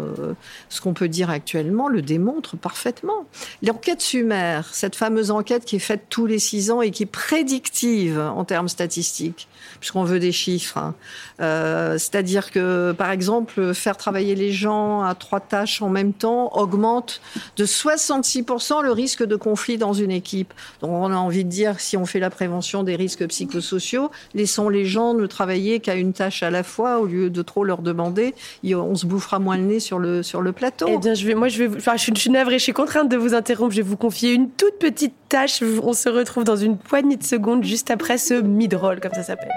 ce 0.69 0.82
qu'on 0.82 0.93
peut 0.93 1.07
dire 1.07 1.30
actuellement, 1.30 1.88
le 1.88 2.01
démontrent 2.01 2.57
parfaitement. 2.57 3.26
L'enquête 3.63 4.01
Sumer, 4.01 4.61
cette 4.72 4.95
fameuse 4.95 5.32
enquête 5.32 5.65
qui 5.65 5.78
est 5.78 5.80
faite 5.80 6.05
tous 6.09 6.26
les 6.26 6.39
six 6.39 6.72
ans 6.72 6.82
et 6.82 6.91
qui 6.91 7.03
est 7.03 7.05
prédictive 7.05 8.19
en 8.19 8.43
termes 8.43 8.69
statistiques, 8.69 9.47
puisqu'on 9.80 10.03
veut 10.03 10.19
des 10.19 10.32
chiffres. 10.32 10.78
Hein. 10.78 10.95
Euh, 11.39 11.97
c'est-à-dire 11.97 12.51
que, 12.51 12.91
par 12.91 13.11
exemple, 13.11 13.74
faire 13.74 13.97
travailler 13.97 14.36
les 14.36 14.51
gens 14.51 15.01
à 15.03 15.15
trois 15.15 15.39
tâches 15.39 15.82
en 15.82 15.89
même 15.89 16.13
temps 16.13 16.51
augmente 16.53 17.22
de 17.57 17.65
66% 17.65 18.84
le 18.84 18.91
risque 18.91 19.24
de 19.24 19.36
conflit 19.36 19.78
dans 19.78 19.93
une 19.93 20.11
équipe. 20.11 20.53
Donc 20.82 20.91
on 20.91 21.11
a 21.11 21.15
envie 21.15 21.43
de 21.43 21.49
dire, 21.49 21.80
si 21.80 21.97
on 21.97 22.05
fait 22.05 22.19
la 22.19 22.30
prévention 22.30 22.84
des 22.84 22.95
risques 22.95 23.26
psychosociaux, 23.28 24.11
laissons 24.34 24.69
les 24.69 24.86
gens 24.86 25.13
ne 25.13 25.26
travailler 25.26 25.80
qu'à 25.80 25.95
une 25.95 26.13
tâche 26.13 26.43
à 26.43 26.49
la 26.49 26.63
fois 26.63 26.99
au 26.99 27.05
lieu 27.05 27.30
de 27.30 27.41
trop 27.41 27.63
leur 27.63 27.82
demander. 27.82 28.34
On 28.63 28.95
se 28.95 29.05
bouffera 29.12 29.39
moins 29.39 29.57
le 29.57 29.64
nez 29.64 29.80
sur 29.80 29.99
le, 29.99 30.24
sur 30.24 30.41
le 30.41 30.51
plateau. 30.51 30.86
Eh 30.89 30.97
bien, 30.97 31.14
je 31.14 31.26
vais, 31.28 31.36
moi, 31.36 31.47
je 31.47 31.64
vais, 31.64 31.78
enfin, 31.78 31.95
je 31.95 32.01
suis, 32.01 32.14
je 32.16 32.20
suis 32.20 32.30
navrée, 32.30 32.57
je 32.57 32.64
suis 32.64 32.74
contrainte 32.74 33.09
de 33.09 33.18
vous 33.18 33.34
interrompre. 33.34 33.72
Je 33.72 33.78
vais 33.78 33.88
vous 33.88 33.97
confier 33.97 34.34
une 34.34 34.49
toute 34.49 34.80
petite 34.80 35.14
tâche. 35.30 35.62
On 35.84 35.93
se 35.93 36.09
retrouve 36.09 36.43
dans 36.43 36.55
une 36.55 36.78
poignée 36.78 37.18
de 37.18 37.24
secondes 37.24 37.64
juste 37.64 37.91
après 37.91 38.18
ce 38.18 38.34
mid-roll, 38.34 38.99
comme 38.99 39.14
ça 39.14 39.24
s'appelle. 39.24 39.51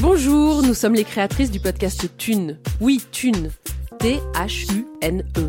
Bonjour, 0.00 0.62
nous 0.62 0.74
sommes 0.74 0.94
les 0.94 1.04
créatrices 1.04 1.50
du 1.50 1.60
podcast 1.60 2.08
Thune. 2.16 2.58
Oui, 2.80 3.00
Thune. 3.12 3.50
T-H-U-N-E. 3.98 5.48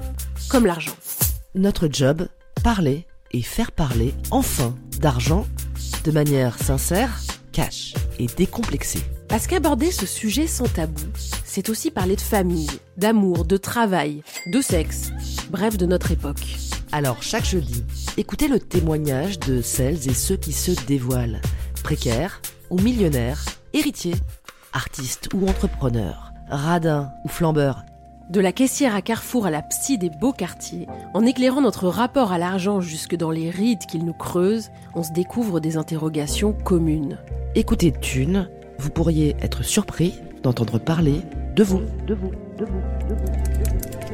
Comme 0.50 0.66
l'argent. 0.66 0.96
Notre 1.56 1.88
job, 1.92 2.28
parler 2.64 3.06
et 3.32 3.42
faire 3.42 3.72
parler 3.72 4.14
enfin 4.32 4.76
d'argent 5.00 5.46
de 6.04 6.12
manière 6.12 6.58
sincère, 6.58 7.20
cash 7.52 7.94
et 8.20 8.28
décomplexée. 8.28 9.02
Parce 9.28 9.48
qu'aborder 9.48 9.92
ce 9.92 10.06
sujet 10.06 10.48
sans 10.48 10.68
tabou, 10.68 11.06
c'est 11.46 11.70
aussi 11.70 11.92
parler 11.92 12.16
de 12.16 12.22
famille, 12.22 12.70
d'amour, 12.98 13.46
de 13.46 13.58
travail, 13.58 14.24
de 14.48 14.62
sexe, 14.62 15.12
bref 15.52 15.78
de 15.78 15.86
notre 15.86 16.12
époque. 16.12 16.58
Alors 16.92 17.22
chaque 17.22 17.46
jeudi, 17.46 17.86
écoutez 18.18 18.48
le 18.48 18.60
témoignage 18.60 19.40
de 19.40 19.62
celles 19.62 20.10
et 20.10 20.14
ceux 20.14 20.38
qui 20.38 20.54
se 20.54 20.72
dévoilent, 20.86 21.42
précaires 21.84 22.42
ou 22.70 22.80
millionnaires, 22.80 23.46
héritiers, 23.74 24.16
artistes 24.74 25.30
ou 25.34 25.48
entrepreneurs, 25.48 26.32
radins 26.50 27.12
ou 27.26 27.30
flambeurs. 27.30 27.84
De 28.30 28.40
la 28.40 28.52
caissière 28.52 28.94
à 28.94 29.02
Carrefour 29.02 29.48
à 29.48 29.50
la 29.50 29.64
psy 29.64 29.98
des 29.98 30.12
beaux 30.12 30.34
quartiers, 30.34 30.86
en 31.16 31.26
éclairant 31.26 31.62
notre 31.62 31.88
rapport 31.88 32.32
à 32.32 32.38
l'argent 32.38 32.80
jusque 32.80 33.16
dans 33.16 33.32
les 33.32 33.50
rides 33.50 33.88
qu'il 33.88 34.06
nous 34.06 34.14
creuse, 34.14 34.70
on 34.94 35.02
se 35.02 35.12
découvre 35.12 35.60
des 35.60 35.78
interrogations 35.78 36.54
communes. 36.54 37.18
Écoutez 37.56 37.92
Thune 37.92 38.48
vous 38.78 38.92
pourriez 38.92 39.36
être 39.42 39.64
surpris 39.64 40.14
d'entendre 40.42 40.80
parler 40.80 41.22
de 41.56 41.64
vous, 41.64 41.82
de 42.08 42.14
vous, 42.14 42.32
de 42.58 42.66
vous, 42.66 42.82
de 43.10 43.16
vous. 43.16 44.09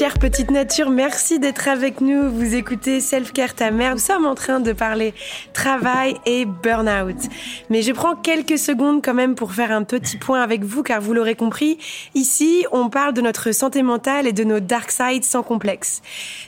Chère 0.00 0.18
petite 0.18 0.50
nature, 0.50 0.88
merci 0.88 1.38
d'être 1.38 1.68
avec 1.68 2.00
nous. 2.00 2.30
Vous 2.30 2.54
écoutez 2.54 3.02
Self 3.02 3.34
Care 3.34 3.54
ta 3.54 3.70
mère. 3.70 3.92
Nous 3.92 4.00
sommes 4.00 4.24
en 4.24 4.34
train 4.34 4.58
de 4.58 4.72
parler 4.72 5.12
travail 5.52 6.16
et 6.24 6.46
burn-out. 6.46 7.18
Mais 7.68 7.82
je 7.82 7.92
prends 7.92 8.16
quelques 8.16 8.56
secondes 8.56 9.04
quand 9.04 9.12
même 9.12 9.34
pour 9.34 9.52
faire 9.52 9.70
un 9.70 9.82
petit 9.82 10.16
point 10.16 10.40
avec 10.40 10.64
vous 10.64 10.82
car 10.82 11.02
vous 11.02 11.12
l'aurez 11.12 11.34
compris, 11.34 11.76
ici 12.14 12.64
on 12.72 12.88
parle 12.88 13.12
de 13.12 13.20
notre 13.20 13.52
santé 13.52 13.82
mentale 13.82 14.26
et 14.26 14.32
de 14.32 14.42
nos 14.42 14.58
dark 14.58 14.90
sides 14.90 15.26
sans 15.26 15.42
complexe. 15.42 16.00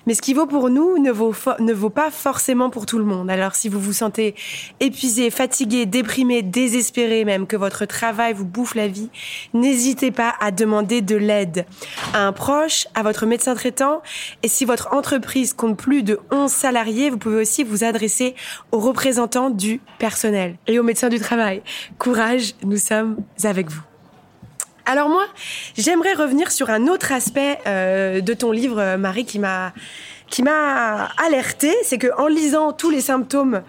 Mais 0.07 0.14
ce 0.14 0.22
qui 0.22 0.32
vaut 0.32 0.46
pour 0.46 0.70
nous 0.70 0.96
ne 0.96 1.11
vaut, 1.11 1.34
ne 1.59 1.74
vaut 1.74 1.90
pas 1.90 2.11
forcément 2.11 2.70
pour 2.70 2.86
tout 2.86 2.96
le 2.96 3.05
monde. 3.05 3.30
Alors 3.30 3.55
si 3.55 3.68
vous 3.68 3.80
vous 3.80 3.92
sentez 3.92 4.34
épuisé, 4.80 5.28
fatigué, 5.28 5.84
déprimé, 5.84 6.40
désespéré 6.40 7.26
même, 7.26 7.46
que 7.46 7.57
votre 7.57 7.84
travail 7.84 8.32
vous 8.32 8.46
bouffe 8.46 8.74
la 8.74 8.88
vie, 8.88 9.11
n'hésitez 9.53 10.11
pas 10.11 10.32
à 10.40 10.53
demander 10.53 11.03
de 11.03 11.16
l'aide 11.16 11.66
à 12.14 12.26
un 12.26 12.32
proche, 12.32 12.86
à 12.94 13.03
votre 13.03 13.26
médecin 13.26 13.41
traitant. 13.55 14.03
Et 14.43 14.49
si 14.49 14.64
votre 14.64 14.93
entreprise 14.93 15.53
compte 15.53 15.76
plus 15.76 16.03
de 16.03 16.18
11 16.30 16.51
salariés, 16.51 17.11
vous 17.11 17.18
pouvez 17.18 17.43
aussi 17.43 17.64
vous 17.64 17.84
adresser 17.84 18.34
aux 18.70 18.78
représentants 18.78 19.51
du 19.51 19.80
personnel 19.99 20.57
et 20.66 20.78
aux 20.78 20.82
médecins 20.82 21.09
du 21.09 21.18
travail. 21.18 21.62
Courage, 21.99 22.55
nous 22.62 22.78
sommes 22.78 23.16
avec 23.45 23.70
vous. 23.70 23.82
Alors 24.84 25.09
moi, 25.09 25.24
j'aimerais 25.76 26.14
revenir 26.14 26.51
sur 26.51 26.70
un 26.70 26.88
autre 26.88 27.12
aspect 27.12 27.59
euh, 27.66 28.20
de 28.20 28.34
ton 28.34 28.51
livre, 28.51 28.97
Marie, 28.97 29.24
qui 29.24 29.38
m'a 29.38 29.72
qui 30.28 30.43
m'a 30.43 31.11
alerté, 31.26 31.74
c'est 31.84 31.99
que 31.99 32.09
en 32.16 32.26
lisant 32.26 32.72
tous 32.72 32.88
les 32.88 33.03
symptômes 33.03 33.62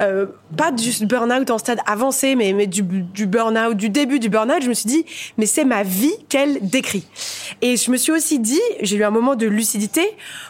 euh, 0.00 0.26
pas 0.56 0.72
du 0.72 0.90
burn-out 1.06 1.50
en 1.50 1.58
stade 1.58 1.78
avancé, 1.86 2.34
mais, 2.36 2.66
du, 2.66 2.82
du 2.82 3.26
burn-out, 3.26 3.76
du 3.76 3.88
début 3.88 4.18
du 4.18 4.28
burn-out, 4.28 4.62
je 4.62 4.68
me 4.68 4.74
suis 4.74 4.88
dit, 4.88 5.04
mais 5.38 5.46
c'est 5.46 5.64
ma 5.64 5.82
vie 5.82 6.14
qu'elle 6.28 6.58
décrit. 6.68 7.06
Et 7.62 7.76
je 7.76 7.90
me 7.90 7.96
suis 7.96 8.12
aussi 8.12 8.38
dit, 8.38 8.60
j'ai 8.82 8.96
eu 8.96 9.04
un 9.04 9.10
moment 9.10 9.36
de 9.36 9.46
lucidité 9.46 10.02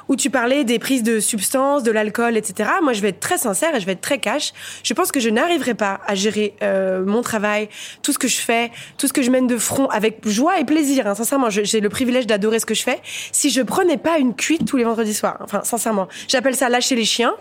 où 0.08 0.16
tu 0.16 0.30
parlais 0.30 0.64
des 0.64 0.78
prises 0.78 1.02
de 1.02 1.20
substances, 1.20 1.82
de 1.82 1.90
l'alcool, 1.90 2.36
etc. 2.36 2.70
Moi, 2.82 2.92
je 2.92 3.00
vais 3.00 3.08
être 3.08 3.20
très 3.20 3.38
sincère 3.38 3.74
et 3.74 3.80
je 3.80 3.86
vais 3.86 3.92
être 3.92 4.00
très 4.00 4.18
cash. 4.18 4.52
Je 4.82 4.94
pense 4.94 5.12
que 5.12 5.20
je 5.20 5.28
n'arriverai 5.28 5.74
pas 5.74 6.00
à 6.06 6.14
gérer 6.14 6.54
euh, 6.62 7.04
mon 7.04 7.22
travail, 7.22 7.68
tout 8.02 8.12
ce 8.12 8.18
que 8.18 8.28
je 8.28 8.38
fais, 8.38 8.70
tout 8.98 9.06
ce 9.06 9.12
que 9.12 9.22
je 9.22 9.30
mène 9.30 9.46
de 9.46 9.58
front 9.58 9.86
avec 9.88 10.26
joie 10.26 10.58
et 10.58 10.64
plaisir. 10.64 11.06
Hein. 11.06 11.14
Sincèrement, 11.14 11.50
j'ai 11.50 11.80
le 11.80 11.88
privilège 11.88 12.26
d'adorer 12.26 12.58
ce 12.58 12.66
que 12.66 12.74
je 12.74 12.82
fais. 12.82 13.00
Si 13.32 13.50
je 13.50 13.62
prenais 13.62 13.96
pas 13.96 14.18
une 14.18 14.34
cuite 14.34 14.66
tous 14.66 14.76
les 14.76 14.84
vendredis 14.84 15.14
soirs, 15.14 15.38
enfin, 15.40 15.62
sincèrement, 15.62 16.08
j'appelle 16.28 16.56
ça 16.56 16.68
lâcher 16.68 16.96
les 16.96 17.04
chiens. 17.04 17.34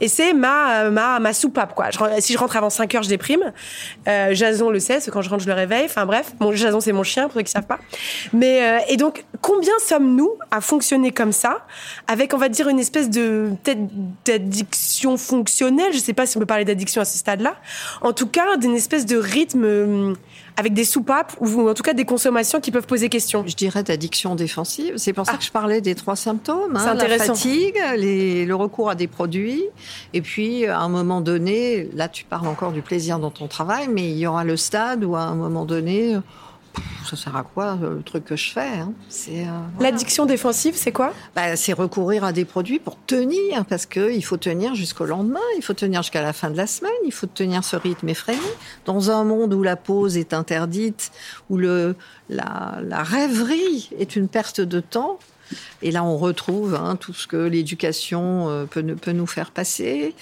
Et 0.00 0.08
c'est 0.08 0.32
ma, 0.32 0.90
ma, 0.90 1.20
ma 1.20 1.32
soupape, 1.44 1.74
quoi. 1.74 1.88
Si 2.20 2.32
je 2.32 2.38
rentre 2.38 2.56
avant 2.56 2.70
5 2.70 2.94
heures, 2.94 3.02
je 3.02 3.08
déprime. 3.10 3.52
Euh, 4.08 4.34
Jason 4.34 4.70
le 4.70 4.78
sait, 4.78 4.98
quand 5.12 5.20
je 5.20 5.28
rentre, 5.28 5.42
je 5.42 5.48
le 5.48 5.52
réveille. 5.52 5.84
Enfin 5.84 6.06
bref, 6.06 6.32
mon 6.40 6.52
Jason, 6.52 6.80
c'est 6.80 6.92
mon 6.92 7.02
chien, 7.02 7.24
pour 7.24 7.34
ceux 7.34 7.42
qui 7.42 7.50
savent 7.50 7.66
pas. 7.66 7.78
Mais, 8.32 8.62
euh, 8.62 8.78
et 8.88 8.96
donc, 8.96 9.24
combien 9.42 9.74
sommes-nous 9.86 10.30
à 10.50 10.62
fonctionner 10.62 11.12
comme 11.12 11.32
ça, 11.32 11.66
avec, 12.08 12.32
on 12.32 12.38
va 12.38 12.48
dire, 12.48 12.68
une 12.68 12.78
espèce 12.78 13.10
de, 13.10 13.50
peut-être, 13.62 13.80
d'addiction 14.24 15.18
fonctionnelle? 15.18 15.92
Je 15.92 15.98
sais 15.98 16.14
pas 16.14 16.24
si 16.24 16.38
on 16.38 16.40
peut 16.40 16.46
parler 16.46 16.64
d'addiction 16.64 17.02
à 17.02 17.04
ce 17.04 17.18
stade-là. 17.18 17.56
En 18.00 18.14
tout 18.14 18.28
cas, 18.28 18.56
d'une 18.56 18.74
espèce 18.74 19.04
de 19.04 19.18
rythme, 19.18 19.64
euh, 19.64 20.14
avec 20.56 20.72
des 20.72 20.84
soupapes 20.84 21.34
ou 21.40 21.68
en 21.68 21.74
tout 21.74 21.82
cas 21.82 21.94
des 21.94 22.04
consommations 22.04 22.60
qui 22.60 22.70
peuvent 22.70 22.86
poser 22.86 23.08
question. 23.08 23.44
Je 23.46 23.56
dirais 23.56 23.82
d'addiction 23.82 24.34
défensive. 24.36 24.94
C'est 24.98 25.12
pour 25.12 25.26
ça 25.26 25.32
Ah. 25.34 25.38
que 25.38 25.44
je 25.44 25.50
parlais 25.50 25.80
des 25.80 25.94
trois 25.96 26.14
symptômes. 26.16 26.74
C'est 26.76 26.82
hein, 26.88 26.94
la 26.94 27.02
intéressant. 27.04 27.34
fatigue, 27.34 27.76
les- 27.96 28.44
le 28.46 28.54
recours 28.54 28.88
à 28.90 28.94
des 28.94 29.08
produits. 29.08 29.64
Et 30.12 30.20
puis, 30.22 30.66
à 30.66 30.78
un 30.78 30.88
moment 30.88 31.20
donné, 31.20 31.88
là, 31.94 32.08
tu 32.08 32.24
parles 32.24 32.46
encore 32.46 32.70
du 32.72 32.82
plaisir 32.82 33.18
dans 33.18 33.30
ton 33.30 33.48
travail, 33.48 33.88
mais 33.90 34.08
il 34.10 34.16
y 34.18 34.26
aura 34.26 34.44
le 34.44 34.56
stade 34.56 35.02
où, 35.04 35.16
à 35.16 35.22
un 35.22 35.34
moment 35.34 35.64
donné, 35.64 36.14
ça 37.04 37.16
sert 37.16 37.36
à 37.36 37.42
quoi 37.42 37.78
euh, 37.82 37.96
le 37.96 38.02
truc 38.02 38.24
que 38.24 38.36
je 38.36 38.50
fais 38.50 38.78
hein? 38.78 38.92
C'est 39.08 39.42
euh, 39.42 39.50
voilà. 39.76 39.90
L'addiction 39.90 40.26
défensive, 40.26 40.74
c'est 40.76 40.92
quoi? 40.92 41.12
Bah, 41.34 41.56
c'est 41.56 41.72
recourir 41.72 42.24
à 42.24 42.32
des 42.32 42.44
produits 42.44 42.78
pour 42.78 42.96
tenir, 43.04 43.64
parce 43.66 43.86
que 43.86 44.12
il 44.12 44.24
faut 44.24 44.36
tenir 44.36 44.74
jusqu'au 44.74 45.04
lendemain, 45.04 45.40
il 45.56 45.62
faut 45.62 45.74
tenir 45.74 46.02
jusqu'à 46.02 46.22
la 46.22 46.32
fin 46.32 46.50
de 46.50 46.56
la 46.56 46.66
semaine, 46.66 46.92
il 47.04 47.12
faut 47.12 47.26
tenir 47.26 47.64
ce 47.64 47.76
rythme 47.76 48.08
effréné. 48.08 48.38
Dans 48.84 49.10
un 49.10 49.24
monde 49.24 49.54
où 49.54 49.62
la 49.62 49.76
pause 49.76 50.16
est 50.16 50.32
interdite, 50.32 51.12
où 51.50 51.56
le, 51.56 51.96
la, 52.28 52.78
la 52.82 53.02
rêverie 53.02 53.90
est 53.98 54.16
une 54.16 54.28
perte 54.28 54.60
de 54.60 54.80
temps, 54.80 55.18
et 55.82 55.90
là 55.90 56.04
on 56.04 56.16
retrouve 56.16 56.74
hein, 56.74 56.96
tout 56.96 57.12
ce 57.12 57.26
que 57.26 57.36
l'éducation 57.36 58.48
euh, 58.48 58.64
peut, 58.64 58.80
ne- 58.80 58.94
peut 58.94 59.12
nous 59.12 59.26
faire 59.26 59.50
passer. 59.50 60.14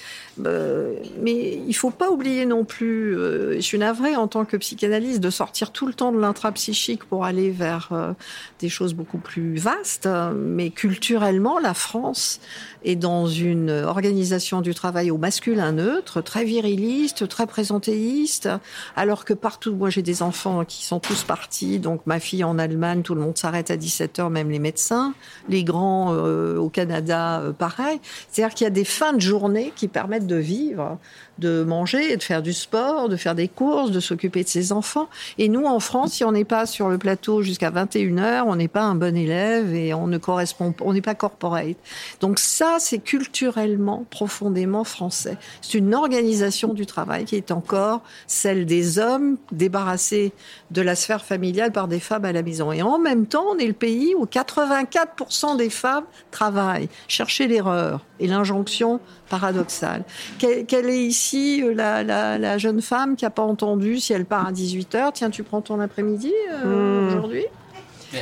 Euh, 0.47 0.95
mais 1.21 1.61
il 1.67 1.75
faut 1.75 1.91
pas 1.91 2.11
oublier 2.11 2.47
non 2.47 2.65
plus, 2.65 3.17
euh, 3.17 3.57
je 3.57 3.61
suis 3.61 3.79
navrée 3.79 4.17
en 4.17 4.29
tant 4.29 4.45
que 4.45 4.57
psychanalyste, 4.57 5.21
de 5.21 5.31
sortir 5.31 5.71
tout 5.73 5.87
le 5.87 5.95
temps 5.95 6.13
de 6.13 6.19
l'intrapsychique 6.19 7.05
pour 7.05 7.25
aller 7.25 7.51
vers 7.51 8.15
des 8.61 8.69
choses 8.69 8.95
beaucoup 8.95 9.19
plus 9.19 9.57
vastes. 9.57 10.09
Mais 10.35 10.71
culturellement, 10.71 11.59
la 11.59 11.75
France 11.75 12.41
est 12.85 12.97
dans 12.97 13.27
une 13.27 13.71
organisation 13.71 14.61
du 14.61 14.75
travail 14.75 15.11
au 15.11 15.19
masculin 15.19 15.73
neutre, 15.73 16.21
très 16.21 16.45
viriliste, 16.45 17.29
très 17.29 17.47
présentéiste, 17.47 18.49
alors 18.97 19.25
que 19.25 19.35
partout, 19.35 19.75
moi 19.75 19.91
j'ai 19.91 20.03
des 20.03 20.23
enfants 20.23 20.65
qui 20.65 20.85
sont 20.85 21.01
tous 21.01 21.25
partis, 21.25 21.79
donc 21.79 22.03
ma 22.07 22.21
fille 22.21 22.45
en 22.45 22.59
Allemagne, 22.59 23.03
tout 23.03 23.15
le 23.15 23.21
monde 23.21 23.37
s'arrête 23.37 23.71
à 23.71 23.77
17h, 23.77 24.29
même 24.31 24.51
les 24.51 24.59
médecins, 24.59 25.15
les 25.49 25.65
grands 25.65 26.13
euh, 26.13 26.57
au 26.57 26.69
Canada, 26.69 27.41
euh, 27.41 27.53
pareil. 27.53 28.01
C'est-à-dire 28.31 28.55
qu'il 28.55 28.65
y 28.65 28.69
a 28.69 28.71
des 28.71 28.85
fins 28.85 29.13
de 29.13 29.21
journée 29.21 29.73
qui 29.75 29.89
permettent 29.89 30.27
de 30.27 30.37
vivre, 30.37 30.99
de 31.39 31.65
manger, 31.65 32.17
de 32.17 32.23
faire 32.23 32.43
du 32.43 32.53
sport, 32.53 33.09
de 33.09 33.17
faire 33.17 33.35
des 33.35 33.49
courses, 33.49 33.91
de 33.91 34.01
s'occuper 34.01 34.45
de 34.45 34.49
ses 34.49 34.73
enfants. 34.73 35.09
Et 35.39 35.49
nous, 35.49 35.65
en 35.65 35.81
France, 35.81 36.13
si 36.13 36.25
on 36.25 36.33
n'est 36.33 36.45
pas 36.45 36.67
sur 36.67 36.89
le 36.89 36.99
plateau 36.99 37.43
jusqu'à 37.43 37.71
21h, 37.71 38.45
on 38.47 38.57
n'est 38.57 38.69
pas 38.69 38.83
un 38.83 38.95
bon 38.95 39.17
élève 39.17 39.75
et 39.75 39.95
on 39.95 40.07
ne 40.07 40.19
correspond, 40.19 40.75
on 40.81 40.93
n'est 40.93 41.01
pas 41.01 41.15
corporate. 41.15 41.77
Donc 42.21 42.39
ça, 42.39 42.77
c'est 42.79 42.99
culturellement 42.99 44.05
profondément 44.11 44.85
français. 44.85 45.37
C'est 45.61 45.79
une 45.79 45.95
organisation 45.95 46.75
du 46.75 46.87
travail 46.87 47.25
qui 47.25 47.37
est 47.37 47.51
encore 47.51 48.03
celle 48.27 48.67
des 48.67 48.99
hommes 48.99 49.37
débarrassés 49.51 50.33
de 50.71 50.83
la 50.83 50.95
sphère 50.95 51.25
familiale 51.25 51.73
par 51.73 51.89
des 51.89 52.01
femmes 52.01 52.25
à 52.25 52.33
la 52.33 52.43
maison. 52.43 52.73
Et 52.73 52.83
en 52.83 52.99
même 52.99 53.27
temps, 53.27 53.45
on 53.51 53.59
est 53.59 53.67
le 53.67 53.73
pays 53.73 54.15
où 54.17 54.25
84% 54.27 55.57
des 55.57 55.71
femmes 55.71 56.05
travaillent. 56.31 56.89
Cherchez 57.09 57.47
l'erreur 57.47 58.05
et 58.21 58.27
l'injonction 58.27 59.01
paradoxale. 59.33 60.05
Quelle, 60.39 60.67
quelle 60.67 60.89
est 60.91 61.03
ici 61.05 61.63
euh, 61.65 61.73
la, 61.75 62.03
la- 62.05 62.37
la 62.39 62.59
jeune 62.59 62.83
femme 62.83 63.17
qui 63.17 63.25
n'a 63.25 63.31
pas 63.31 63.43
entendu 63.43 63.99
si 63.99 64.13
elle 64.13 64.27
part 64.27 64.47
à 64.47 64.53
18h 64.53 65.13
Tiens, 65.15 65.31
tu 65.31 65.43
prends 65.43 65.63
ton 65.63 65.81
après-midi 65.81 66.33
euh, 66.53 67.01
Hmm. 67.01 67.09
aujourd'hui? 67.09 67.45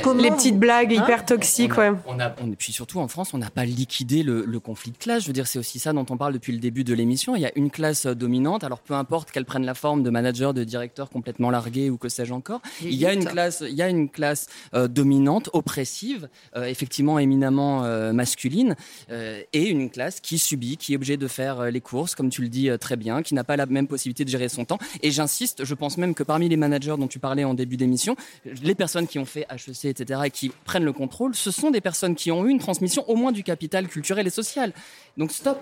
Comment 0.03 0.21
Les 0.21 0.31
petites 0.31 0.57
blagues 0.59 0.93
Hein 0.93 1.03
hyper 1.03 1.25
toxiques, 1.25 1.77
on 1.77 1.81
a- 1.81 1.91
ouais. 1.91 1.97
On 2.07 2.19
a, 2.19 2.35
on- 2.41 2.51
et 2.51 2.55
puis 2.55 2.71
surtout 2.73 2.99
en 2.99 3.07
France, 3.07 3.33
on 3.33 3.37
n'a 3.37 3.49
pas 3.49 3.65
liquidé 3.65 4.23
le, 4.23 4.45
le 4.45 4.59
conflit 4.59 4.91
de 4.91 4.97
classe. 4.97 5.23
Je 5.23 5.27
veux 5.27 5.33
dire, 5.33 5.47
c'est 5.47 5.59
aussi 5.59 5.79
ça 5.79 5.93
dont 5.93 6.05
on 6.09 6.17
parle 6.17 6.33
depuis 6.33 6.53
le 6.53 6.59
début 6.59 6.83
de 6.83 6.93
l'émission. 6.93 7.35
Il 7.35 7.41
y 7.41 7.45
a 7.45 7.51
une 7.55 7.69
classe 7.71 8.05
euh, 8.05 8.13
dominante. 8.15 8.63
Alors 8.63 8.79
peu 8.79 8.93
importe 8.93 9.31
qu'elle 9.31 9.45
prenne 9.45 9.65
la 9.65 9.73
forme 9.73 10.03
de 10.03 10.09
manager, 10.09 10.53
de 10.53 10.63
directeur 10.63 11.09
complètement 11.09 11.49
largué 11.49 11.89
ou 11.89 11.97
que 11.97 12.09
sais-je 12.09 12.33
encore, 12.33 12.61
il 12.81 12.93
y 12.95 13.05
a 13.05 13.13
une 13.13 13.25
classe, 13.25 13.63
il 13.67 13.75
y 13.75 13.81
a 13.81 13.89
une 13.89 14.09
classe 14.09 14.47
euh, 14.73 14.87
dominante, 14.87 15.49
oppressive, 15.53 16.29
euh, 16.55 16.65
effectivement 16.65 17.19
éminemment 17.19 17.83
euh, 17.83 18.13
masculine, 18.13 18.75
euh, 19.09 19.41
et 19.53 19.67
une 19.69 19.89
classe 19.89 20.19
qui 20.19 20.37
subit, 20.39 20.77
qui 20.77 20.93
est 20.93 20.95
obligée 20.95 21.17
de 21.17 21.27
faire 21.27 21.59
euh, 21.59 21.69
les 21.69 21.81
courses, 21.81 22.15
comme 22.15 22.29
tu 22.29 22.41
le 22.41 22.49
dis 22.49 22.69
euh, 22.69 22.77
très 22.77 22.95
bien, 22.97 23.21
qui 23.23 23.33
n'a 23.33 23.43
pas 23.43 23.55
la 23.57 23.65
même 23.65 23.87
possibilité 23.87 24.25
de 24.25 24.29
gérer 24.29 24.49
son 24.49 24.65
temps. 24.65 24.77
Et 25.01 25.11
j'insiste, 25.11 25.65
je 25.65 25.73
pense 25.75 25.97
même 25.97 26.13
que 26.13 26.23
parmi 26.23 26.49
les 26.49 26.57
managers 26.57 26.95
dont 26.97 27.07
tu 27.07 27.19
parlais 27.19 27.43
en 27.43 27.53
début 27.53 27.77
d'émission, 27.77 28.15
les 28.63 28.75
personnes 28.75 29.07
qui 29.07 29.19
ont 29.19 29.25
fait 29.25 29.45
HEC, 29.49 29.80
etc., 29.89 30.21
et 30.25 30.31
qui 30.31 30.51
prennent 30.65 30.83
le 30.85 30.93
contrôle, 30.93 31.35
ce 31.35 31.51
sont 31.51 31.71
des 31.71 31.81
personnes 31.81 32.15
qui 32.15 32.31
ont 32.31 32.45
eu 32.45 32.49
une 32.49 32.59
transmission 32.59 33.03
au 33.09 33.15
moins 33.15 33.31
du 33.31 33.43
capital 33.43 33.87
culturel 33.87 34.27
et 34.27 34.29
social. 34.29 34.73
Donc 35.17 35.31
stop. 35.31 35.59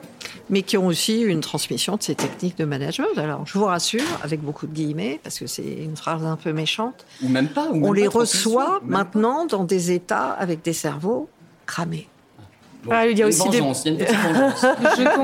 mais 0.50 0.62
qui 0.62 0.78
ont 0.78 0.86
aussi 0.88 1.22
une 1.22 1.42
transmission 1.42 1.96
de 1.96 2.04
ces 2.04 2.16
techniques 2.16 2.58
de 2.58 2.66
management. 2.66 3.18
Alors, 3.18 3.46
je 3.48 3.58
vous 3.58 3.66
rassure, 3.66 4.04
avec 4.24 4.42
beaucoup 4.42 4.68
de 4.68 4.74
guillemets, 4.74 5.20
parce 5.24 5.40
que 5.40 5.48
c'est 5.48 5.64
une 5.64 5.96
phrase 5.98 6.24
un 6.24 6.36
peu 6.36 6.54
méchante, 6.54 7.06
Ou 7.24 7.30
même 7.30 7.48
pas. 7.50 7.68
ou 7.70 7.74
même 7.76 7.84
on 7.86 7.92
les 7.94 8.06
pas 8.06 8.20
reçoit 8.20 8.80
maintenant 8.86 9.46
dans 9.46 9.64
des 9.64 9.92
états 9.92 10.30
avec 10.32 10.64
des 10.64 10.74
cerveaux 10.74 11.30
cramés. 11.66 12.08
Bon, 12.84 12.92
Ah, 12.94 13.06
il 13.08 13.18
y 13.18 13.24
a 13.24 13.28
aussi 13.28 13.48
des- 13.50 13.60
vengeance, 13.60 13.84
il 13.84 13.88
y 13.88 13.90
a 13.90 14.00
une 14.00 14.06
petite 14.06 14.20
vengeance. 14.22 14.62
Je 14.98 15.16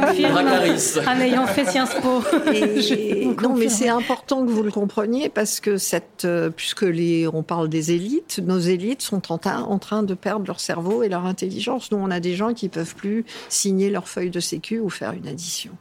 confirme. 0.99 1.07
En 1.07 1.19
ayant 1.21 1.47
fait 1.47 1.65
Sciences 1.65 1.93
Po. 2.01 2.21
Et- 2.53 3.25
non, 3.41 3.55
mais 3.55 3.69
c'est 3.69 3.87
important 3.87 4.45
que 4.45 4.51
vous 4.51 4.61
le 4.61 4.71
compreniez 4.71 5.29
parce 5.29 5.61
que 5.61 5.77
cette, 5.77 6.25
euh, 6.25 6.49
puisque 6.49 6.81
les, 6.81 7.27
on 7.31 7.43
parle 7.43 7.69
des 7.69 7.93
élites, 7.93 8.39
nos 8.43 8.59
élites 8.59 9.01
sont 9.01 9.31
en, 9.31 9.37
train- 9.37 9.63
en 9.63 9.79
train 9.79 10.03
de 10.03 10.13
perdre 10.15 10.45
leur 10.47 10.59
cerveau 10.59 11.01
et 11.01 11.07
leur 11.07 11.25
intelligence. 11.25 11.91
Nous, 11.91 11.97
on 11.97 12.11
a 12.11 12.19
des 12.19 12.35
gens 12.35 12.53
qui 12.53 12.67
peuvent 12.67 12.93
plus 12.93 13.23
signer 13.47 13.89
leur 13.89 14.09
feuille 14.09 14.31
de 14.31 14.41
sécu 14.41 14.79
ou 14.79 14.89
faire 14.89 15.13
une 15.13 15.27
addition. 15.27 15.71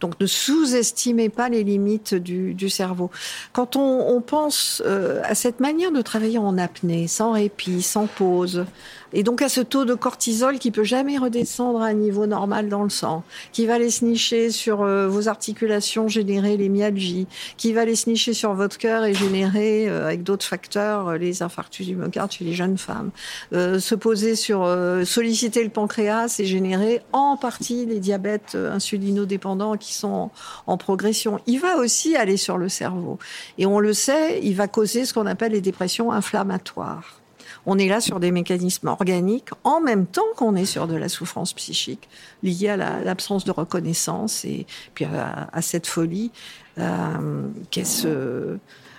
Donc, 0.00 0.18
ne 0.20 0.26
sous-estimez 0.26 1.28
pas 1.28 1.48
les 1.48 1.62
limites 1.62 2.14
du, 2.14 2.54
du 2.54 2.68
cerveau. 2.68 3.08
Quand 3.52 3.76
on, 3.76 4.14
on 4.16 4.20
pense 4.20 4.82
euh, 4.84 5.20
à 5.24 5.36
cette 5.36 5.60
manière 5.60 5.92
de 5.92 6.02
travailler 6.02 6.38
en 6.38 6.58
apnée, 6.58 7.06
sans 7.06 7.32
répit, 7.32 7.82
sans 7.82 8.06
pause, 8.06 8.64
et 9.12 9.22
donc 9.22 9.42
à 9.42 9.48
ce 9.48 9.60
taux 9.60 9.84
de 9.84 9.94
cortisol 9.94 10.58
qui 10.58 10.70
peut 10.70 10.84
jamais 10.84 11.18
redescendre 11.18 11.80
à 11.80 11.86
un 11.86 11.92
niveau 11.94 12.26
normal 12.26 12.68
dans 12.68 12.82
le 12.82 12.90
sang, 12.90 13.22
qui 13.52 13.66
va 13.66 13.74
aller 13.74 13.90
se 13.90 14.04
nicher 14.04 14.50
sur 14.50 14.82
euh, 14.82 15.08
vos 15.08 15.28
articulations, 15.28 16.08
générer 16.08 16.56
les 16.56 16.68
myalgies, 16.68 17.26
qui 17.56 17.72
va 17.72 17.82
aller 17.82 17.96
se 17.96 18.08
nicher 18.08 18.34
sur 18.34 18.54
votre 18.54 18.78
cœur 18.78 19.04
et 19.04 19.14
générer, 19.14 19.88
euh, 19.88 20.06
avec 20.06 20.22
d'autres 20.22 20.46
facteurs, 20.46 21.08
euh, 21.08 21.18
les 21.18 21.42
infarctus 21.42 21.86
du 21.86 21.96
myocarde 21.96 22.32
chez 22.32 22.44
les 22.44 22.54
jeunes 22.54 22.78
femmes, 22.78 23.10
Euh, 23.52 23.80
se 23.80 23.94
poser 23.94 24.36
sur 24.36 24.62
euh, 24.64 25.04
solliciter 25.04 25.62
le 25.64 25.70
pancréas 25.70 26.36
et 26.38 26.44
générer 26.44 27.02
en 27.12 27.36
partie 27.36 27.86
les 27.86 27.98
diabètes 27.98 28.54
insulinodépendants 28.54 29.76
qui 29.76 29.94
sont 29.94 30.30
en 30.66 30.76
progression. 30.76 31.40
Il 31.46 31.60
va 31.60 31.76
aussi 31.76 32.16
aller 32.16 32.36
sur 32.36 32.58
le 32.58 32.68
cerveau. 32.68 33.18
Et 33.58 33.66
on 33.66 33.80
le 33.80 33.92
sait, 33.92 34.40
il 34.42 34.54
va 34.54 34.68
causer 34.68 35.04
ce 35.04 35.14
qu'on 35.14 35.26
appelle 35.26 35.52
les 35.52 35.60
dépressions 35.60 36.12
inflammatoires. 36.12 37.19
On 37.66 37.78
est 37.78 37.88
là 37.88 38.00
sur 38.00 38.20
des 38.20 38.30
mécanismes 38.30 38.88
organiques 38.88 39.50
en 39.64 39.80
même 39.80 40.06
temps 40.06 40.22
qu'on 40.36 40.54
est 40.56 40.64
sur 40.64 40.86
de 40.86 40.94
la 40.96 41.08
souffrance 41.08 41.52
psychique 41.52 42.08
liée 42.42 42.68
à 42.68 42.76
la- 42.76 43.00
l'absence 43.04 43.44
de 43.44 43.50
reconnaissance 43.50 44.44
et 44.44 44.66
puis 44.94 45.04
à, 45.04 45.62
cette 45.62 45.86
folie. 45.86 46.30
Euh, 46.78 47.48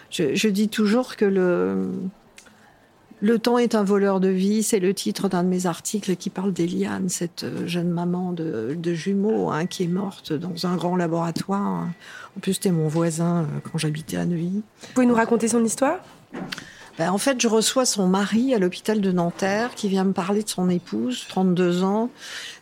je, 0.09 0.47
dis 0.47 0.69
toujours 0.69 1.15
que 1.15 1.25
le, 1.25 1.89
le 3.21 3.39
temps 3.39 3.57
est 3.57 3.75
un 3.75 3.83
voleur 3.83 4.19
de 4.19 4.27
vie, 4.27 4.63
c'est 4.63 4.79
le 4.79 4.93
titre 4.93 5.29
d'un 5.29 5.43
de 5.43 5.47
mes 5.47 5.65
articles 5.65 6.15
qui 6.15 6.29
parle 6.29 6.53
d'Eliane, 6.53 7.07
cette 7.07 7.45
jeune 7.67 7.89
maman 7.89 8.33
de, 8.33 8.93
jumeaux 8.93 9.51
hein, 9.51 9.67
qui 9.67 9.83
est 9.83 9.87
morte 9.87 10.33
dans 10.33 10.65
un 10.65 10.75
grand 10.75 10.95
laboratoire. 10.95 11.87
En 12.35 12.39
plus, 12.41 12.55
c'était 12.55 12.71
mon 12.71 12.87
voisin 12.87 13.41
euh, 13.41 13.45
quand 13.63 13.77
j'habitais 13.77 14.17
à 14.17 14.25
Neuilly. 14.25 14.63
Vous 14.81 14.87
pouvez 14.93 15.05
nous 15.05 15.15
raconter 15.15 15.47
son 15.47 15.63
histoire? 15.63 15.99
En 17.09 17.17
fait, 17.17 17.39
je 17.41 17.47
reçois 17.47 17.85
son 17.85 18.07
mari 18.07 18.53
à 18.53 18.59
l'hôpital 18.59 19.01
de 19.01 19.11
Nanterre 19.11 19.75
qui 19.75 19.87
vient 19.87 20.03
me 20.03 20.13
parler 20.13 20.43
de 20.43 20.49
son 20.49 20.69
épouse, 20.69 21.25
32 21.29 21.83
ans, 21.83 22.09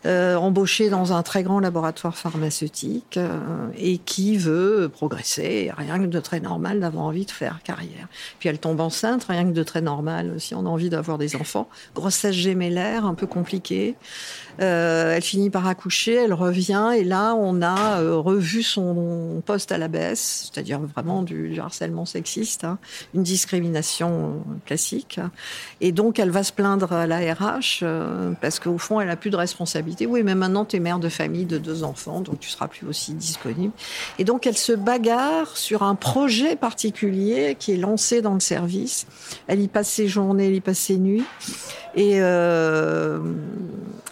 euh, 0.06 0.34
embauchée 0.36 0.88
dans 0.88 1.12
un 1.12 1.22
très 1.22 1.42
grand 1.42 1.60
laboratoire 1.60 2.16
pharmaceutique 2.16 3.18
euh, 3.18 3.38
et 3.76 3.98
qui 3.98 4.38
veut 4.38 4.90
progresser. 4.90 5.70
Rien 5.76 5.98
que 5.98 6.06
de 6.06 6.20
très 6.20 6.40
normal 6.40 6.80
d'avoir 6.80 7.04
envie 7.04 7.26
de 7.26 7.30
faire 7.30 7.60
carrière. 7.62 8.08
Puis 8.38 8.48
elle 8.48 8.58
tombe 8.58 8.80
enceinte, 8.80 9.24
rien 9.28 9.44
que 9.44 9.52
de 9.52 9.62
très 9.62 9.82
normal 9.82 10.40
si 10.40 10.54
on 10.54 10.60
a 10.60 10.70
envie 10.70 10.88
d'avoir 10.88 11.18
des 11.18 11.36
enfants. 11.36 11.68
Grossesse 11.94 12.34
gémellaire, 12.34 13.04
un 13.04 13.12
peu 13.12 13.26
compliquée. 13.26 13.94
Euh, 14.62 15.16
elle 15.16 15.22
finit 15.22 15.50
par 15.50 15.66
accoucher, 15.66 16.14
elle 16.14 16.34
revient 16.34 16.92
et 16.96 17.04
là 17.04 17.34
on 17.34 17.60
a 17.62 18.00
revu 18.00 18.62
son 18.62 19.42
poste 19.44 19.70
à 19.70 19.78
la 19.78 19.88
baisse, 19.88 20.50
c'est-à-dire 20.52 20.80
vraiment 20.80 21.22
du, 21.22 21.58
harcèlement 21.60 22.04
sexiste, 22.04 22.64
hein, 22.64 22.78
une 23.14 23.22
discrimination 23.22 24.44
classique. 24.64 25.20
Et 25.82 25.92
donc 25.92 26.18
elle 26.18 26.30
va 26.30 26.42
se 26.42 26.52
plaindre 26.52 26.92
à 26.92 27.06
la 27.06 27.18
RH 27.34 27.84
parce 28.40 28.58
qu'au 28.58 28.78
fond 28.78 29.00
elle 29.00 29.10
a 29.10 29.16
plus 29.16 29.30
de 29.30 29.36
responsabilité. 29.36 29.89
Oui, 30.06 30.22
mais 30.22 30.34
maintenant 30.34 30.64
tu 30.64 30.76
es 30.76 30.80
mère 30.80 30.98
de 30.98 31.08
famille 31.08 31.44
de 31.44 31.58
deux 31.58 31.84
enfants, 31.84 32.20
donc 32.20 32.40
tu 32.40 32.48
seras 32.48 32.68
plus 32.68 32.86
aussi 32.86 33.12
disponible. 33.12 33.72
Et 34.18 34.24
donc 34.24 34.46
elle 34.46 34.56
se 34.56 34.72
bagarre 34.72 35.56
sur 35.56 35.82
un 35.82 35.94
projet 35.94 36.56
particulier 36.56 37.56
qui 37.58 37.72
est 37.72 37.76
lancé 37.76 38.22
dans 38.22 38.34
le 38.34 38.40
service. 38.40 39.06
Elle 39.46 39.60
y 39.60 39.68
passe 39.68 39.88
ses 39.88 40.08
journées, 40.08 40.46
elle 40.46 40.54
y 40.54 40.60
passe 40.60 40.78
ses 40.78 40.96
nuits. 40.96 41.24
Et, 41.94 42.20
euh, 42.20 43.18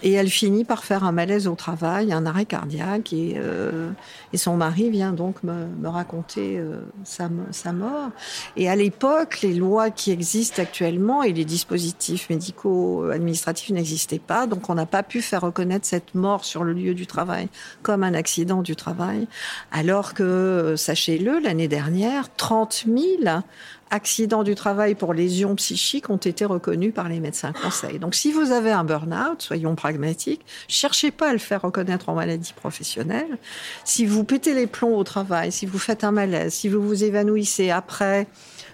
et 0.03 0.12
elle 0.12 0.31
finit 0.31 0.64
par 0.64 0.85
faire 0.85 1.05
un 1.05 1.12
malaise 1.12 1.49
au 1.49 1.55
travail, 1.55 2.12
un 2.12 2.24
arrêt 2.26 2.45
cardiaque. 2.45 3.12
Et, 3.12 3.35
euh, 3.37 3.91
et 4.33 4.37
son 4.37 4.57
mari 4.57 4.91
vient 4.91 5.12
donc 5.12 5.43
me, 5.43 5.66
me 5.66 5.89
raconter 5.89 6.59
euh, 6.59 6.81
sa, 7.05 7.29
sa 7.51 7.72
mort. 7.72 8.11
Et 8.57 8.68
à 8.68 8.76
l'époque, 8.76 9.41
les 9.43 9.55
lois 9.55 9.91
qui 9.91 10.12
existent 10.12 10.62
actuellement 10.62 11.22
et 11.22 11.33
les 11.33 11.45
dispositifs 11.45 12.31
médicaux 12.31 13.11
administratifs 13.11 13.70
n'existaient 13.70 14.18
pas. 14.18 14.47
Donc 14.47 14.70
on 14.70 14.74
n'a 14.74 14.87
pas 14.87 15.03
pu 15.03 15.20
faire 15.20 15.41
reconnaître 15.41 15.87
cette 15.87 16.14
mort 16.14 16.45
sur 16.45 16.64
le 16.64 16.72
lieu 16.72 16.95
du 16.95 17.07
travail 17.07 17.49
comme 17.83 18.05
un 18.05 18.14
accident 18.14 18.62
du 18.62 18.76
travail. 18.76 19.26
Alors 19.72 20.14
que, 20.14 20.74
sachez-le, 20.76 21.41
l'année 21.41 21.68
dernière, 21.68 22.35
30 22.37 22.85
000 22.87 23.41
accidents 23.91 24.43
du 24.43 24.55
travail 24.55 24.95
pour 24.95 25.14
lésions 25.14 25.55
psychiques 25.55 26.11
ont 26.11 26.16
été 26.16 26.45
reconnus 26.45 26.93
par 26.95 27.09
les 27.09 27.20
médecins 27.20 27.53
conseils. 27.53 27.99
Donc 27.99 28.14
si 28.14 28.32
vous 28.32 28.53
avez 28.53 28.70
un 28.70 28.84
burn-out, 28.84 29.41
soyons 29.41 29.74
pragmatiques, 29.74 30.45
cherchez 30.68 31.11
pas 31.11 31.30
à 31.30 31.32
le 31.32 31.39
faire 31.39 31.62
reconnaître 31.62 32.09
en 32.09 32.14
maladie 32.14 32.53
professionnelle. 32.53 33.39
Si 33.84 34.07
vous 34.07 34.24
pétez 34.24 34.55
les 34.55 34.66
plombs 34.66 34.97
au 34.97 35.05
travail, 35.05 35.53
si 35.53 35.66
vous 35.66 35.78
faites 35.78 36.05
un 36.05 36.12
malaise, 36.12 36.55
si 36.55 36.68
vous 36.68 36.82
vous 36.82 37.05
évanouissez 37.05 37.70
après 37.70 38.26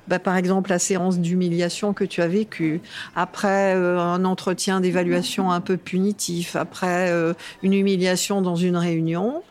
bah, 0.08 0.18
par 0.18 0.36
exemple 0.36 0.70
la 0.70 0.78
séance 0.78 1.18
d'humiliation 1.18 1.94
que 1.94 2.04
tu 2.04 2.20
as 2.20 2.28
vécue, 2.28 2.82
après 3.16 3.74
euh, 3.74 3.98
un 3.98 4.24
entretien 4.24 4.80
d'évaluation 4.80 5.50
un 5.50 5.60
peu 5.60 5.76
punitif, 5.76 6.56
après 6.56 7.10
euh, 7.10 7.32
une 7.62 7.72
humiliation 7.72 8.42
dans 8.42 8.56
une 8.56 8.76
réunion, 8.76 9.42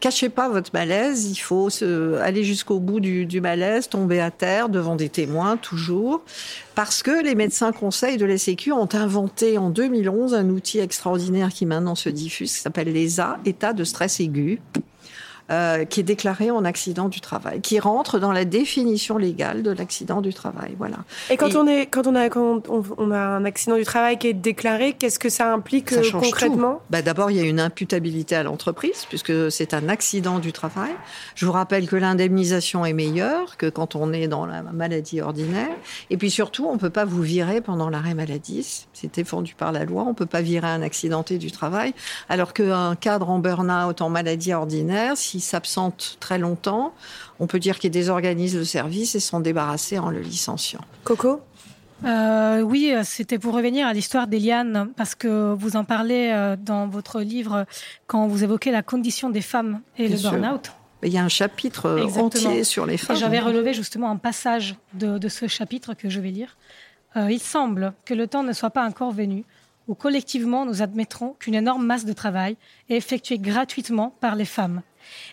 cachez 0.00 0.28
pas 0.28 0.48
votre 0.48 0.70
malaise, 0.72 1.30
il 1.30 1.36
faut 1.36 1.70
se, 1.70 2.14
aller 2.18 2.44
jusqu'au 2.44 2.78
bout 2.78 3.00
du, 3.00 3.26
du, 3.26 3.40
malaise, 3.40 3.88
tomber 3.88 4.20
à 4.20 4.30
terre 4.30 4.68
devant 4.68 4.96
des 4.96 5.08
témoins 5.08 5.56
toujours, 5.56 6.22
parce 6.74 7.02
que 7.02 7.22
les 7.22 7.34
médecins 7.34 7.72
conseils 7.72 8.16
de 8.16 8.26
la 8.26 8.38
Sécu 8.38 8.72
ont 8.72 8.88
inventé 8.92 9.58
en 9.58 9.70
2011 9.70 10.34
un 10.34 10.48
outil 10.50 10.78
extraordinaire 10.78 11.48
qui 11.48 11.66
maintenant 11.66 11.94
se 11.94 12.08
diffuse, 12.08 12.52
qui 12.52 12.60
s'appelle 12.60 12.92
l'ESA, 12.92 13.38
état 13.44 13.72
de 13.72 13.84
stress 13.84 14.20
aigu. 14.20 14.60
Euh, 15.48 15.84
qui 15.84 16.00
est 16.00 16.02
déclaré 16.02 16.50
en 16.50 16.64
accident 16.64 17.08
du 17.08 17.20
travail, 17.20 17.60
qui 17.60 17.78
rentre 17.78 18.18
dans 18.18 18.32
la 18.32 18.44
définition 18.44 19.16
légale 19.16 19.62
de 19.62 19.70
l'accident 19.70 20.20
du 20.20 20.34
travail. 20.34 20.74
Voilà. 20.76 20.96
Et 21.30 21.36
quand 21.36 21.50
Et, 21.50 21.56
on 21.56 21.68
est, 21.68 21.86
quand 21.86 22.08
on 22.08 22.16
a, 22.16 22.28
quand 22.28 22.68
on, 22.68 22.82
on, 22.98 23.12
a 23.12 23.18
un 23.20 23.44
accident 23.44 23.76
du 23.76 23.84
travail 23.84 24.18
qui 24.18 24.26
est 24.26 24.34
déclaré, 24.34 24.94
qu'est-ce 24.94 25.20
que 25.20 25.28
ça 25.28 25.52
implique 25.52 25.90
ça 25.90 26.02
change 26.02 26.20
concrètement? 26.20 26.82
bah, 26.90 27.00
D'abord, 27.00 27.30
il 27.30 27.36
y 27.36 27.40
a 27.40 27.44
une 27.44 27.60
imputabilité 27.60 28.34
à 28.34 28.42
l'entreprise 28.42 29.06
puisque 29.08 29.52
c'est 29.52 29.72
un 29.72 29.88
accident 29.88 30.40
du 30.40 30.52
travail. 30.52 30.90
Je 31.36 31.46
vous 31.46 31.52
rappelle 31.52 31.88
que 31.88 31.94
l'indemnisation 31.94 32.84
est 32.84 32.92
meilleure 32.92 33.56
que 33.56 33.66
quand 33.66 33.94
on 33.94 34.12
est 34.12 34.26
dans 34.26 34.46
la 34.46 34.62
maladie 34.62 35.20
ordinaire. 35.20 35.70
Et 36.10 36.16
puis 36.16 36.32
surtout, 36.32 36.66
on 36.68 36.76
peut 36.76 36.90
pas 36.90 37.04
vous 37.04 37.22
virer 37.22 37.60
pendant 37.60 37.88
l'arrêt 37.88 38.14
maladie. 38.14 38.84
C'est 38.92 39.14
défendu 39.14 39.54
par 39.54 39.70
la 39.70 39.84
loi. 39.84 40.02
On 40.08 40.14
peut 40.14 40.26
pas 40.26 40.40
virer 40.42 40.66
un 40.66 40.82
accidenté 40.82 41.38
du 41.38 41.52
travail, 41.52 41.94
alors 42.28 42.52
qu'un 42.52 42.96
cadre 42.96 43.30
en 43.30 43.38
burn-out 43.38 44.00
en 44.00 44.08
maladie 44.08 44.52
ordinaire, 44.52 45.16
si 45.16 45.35
s'absente 45.40 46.16
très 46.20 46.38
longtemps, 46.38 46.94
on 47.40 47.46
peut 47.46 47.58
dire 47.58 47.78
qu'il 47.78 47.90
désorganise 47.90 48.56
le 48.56 48.64
service 48.64 49.14
et 49.14 49.20
s'en 49.20 49.40
débarrasser 49.40 49.98
en 49.98 50.10
le 50.10 50.20
licenciant. 50.20 50.80
Coco 51.04 51.40
euh, 52.04 52.60
oui, 52.60 52.92
c'était 53.04 53.38
pour 53.38 53.54
revenir 53.54 53.86
à 53.86 53.94
l'histoire 53.94 54.26
d'Eliane, 54.26 54.90
parce 54.96 55.14
que 55.14 55.54
vous 55.54 55.76
en 55.76 55.84
parlez 55.84 56.30
euh, 56.30 56.54
dans 56.54 56.86
votre 56.88 57.22
livre 57.22 57.64
quand 58.06 58.26
vous 58.26 58.44
évoquez 58.44 58.70
la 58.70 58.82
condition 58.82 59.30
des 59.30 59.40
femmes 59.40 59.80
et 59.96 60.08
Bien 60.08 60.16
le 60.16 60.22
burn-out. 60.22 60.72
Il 61.02 61.12
y 61.12 61.18
a 61.18 61.24
un 61.24 61.28
chapitre 61.28 61.98
Exactement. 62.02 62.26
entier 62.26 62.64
sur 62.64 62.84
les 62.84 62.96
femmes. 62.96 63.16
Et 63.16 63.18
j'avais 63.18 63.38
relevé 63.38 63.72
justement 63.72 64.10
un 64.10 64.16
passage 64.16 64.76
de, 64.94 65.18
de, 65.18 65.28
ce 65.28 65.46
chapitre 65.46 65.94
que 65.94 66.08
je 66.08 66.20
vais 66.20 66.30
lire. 66.30 66.56
Euh, 67.16 67.30
il 67.30 67.40
semble 67.40 67.94
que 68.04 68.12
le 68.12 68.26
temps 68.26 68.42
ne 68.42 68.52
soit 68.52 68.70
pas 68.70 68.84
encore 68.86 69.12
venu 69.12 69.44
où 69.88 69.94
collectivement 69.94 70.66
nous 70.66 70.82
admettrons 70.82 71.36
qu'une 71.38 71.54
énorme 71.54 71.86
masse 71.86 72.04
de 72.04 72.12
travail 72.12 72.56
est 72.88 72.96
effectuée 72.96 73.38
gratuitement 73.38 74.14
par 74.20 74.34
les 74.34 74.44
femmes 74.44 74.82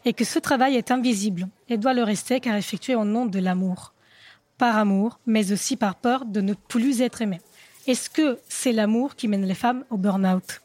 et 0.05 0.13
que 0.13 0.26
ce 0.26 0.39
travail 0.39 0.76
est 0.76 0.91
invisible 0.91 1.47
et 1.69 1.78
doit 1.78 1.93
le 1.93 2.03
rester 2.03 2.39
car 2.39 2.55
effectué 2.55 2.95
au 2.95 3.05
nom 3.05 3.26
de 3.26 3.39
l'amour. 3.39 3.93
Par 4.57 4.78
amour, 4.78 5.19
mais 5.26 5.51
aussi 5.51 5.76
par 5.76 5.95
peur 5.95 6.26
de 6.26 6.39
ne 6.39 6.53
plus 6.53 7.01
être 7.01 7.21
aimé. 7.21 7.41
Est-ce 7.88 8.09
que 8.09 8.39
c'est 8.47 8.71
l'amour 8.71 9.15
qui 9.15 9.28
mène 9.28 9.45
les 9.45 9.55
femmes 9.55 9.84
au 9.89 9.97
burn-out? 9.97 10.61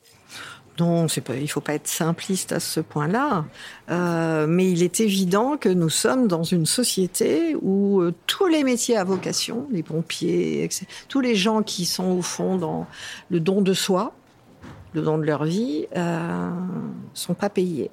Non, 0.79 1.07
il 1.09 1.43
ne 1.43 1.47
faut 1.49 1.61
pas 1.61 1.75
être 1.75 1.89
simpliste 1.89 2.53
à 2.53 2.61
ce 2.61 2.79
point-là, 2.79 3.47
euh, 3.91 4.47
mais 4.47 4.71
il 4.71 4.85
est 4.85 5.01
évident 5.01 5.57
que 5.57 5.69
nous 5.69 5.89
sommes 5.89 6.29
dans 6.29 6.45
une 6.45 6.67
société 6.67 7.57
où 7.61 8.01
euh, 8.01 8.15
tous 8.27 8.47
les 8.47 8.63
métiers 8.63 8.97
à 8.97 9.03
vocation, 9.03 9.67
les 9.73 9.83
pompiers, 9.83 10.63
etc., 10.63 10.87
tous 11.09 11.21
les 11.21 11.35
gens 11.35 11.63
qui 11.63 11.85
sont 11.85 12.11
au 12.11 12.23
fond 12.23 12.57
dans 12.57 12.87
le 13.29 13.41
don 13.41 13.61
de 13.61 13.73
soi, 13.73 14.15
le 14.93 15.03
don 15.03 15.19
de 15.19 15.25
leur 15.25 15.45
vie, 15.45 15.87
euh, 15.97 16.51
sont 17.13 17.35
pas 17.35 17.51
payés 17.51 17.91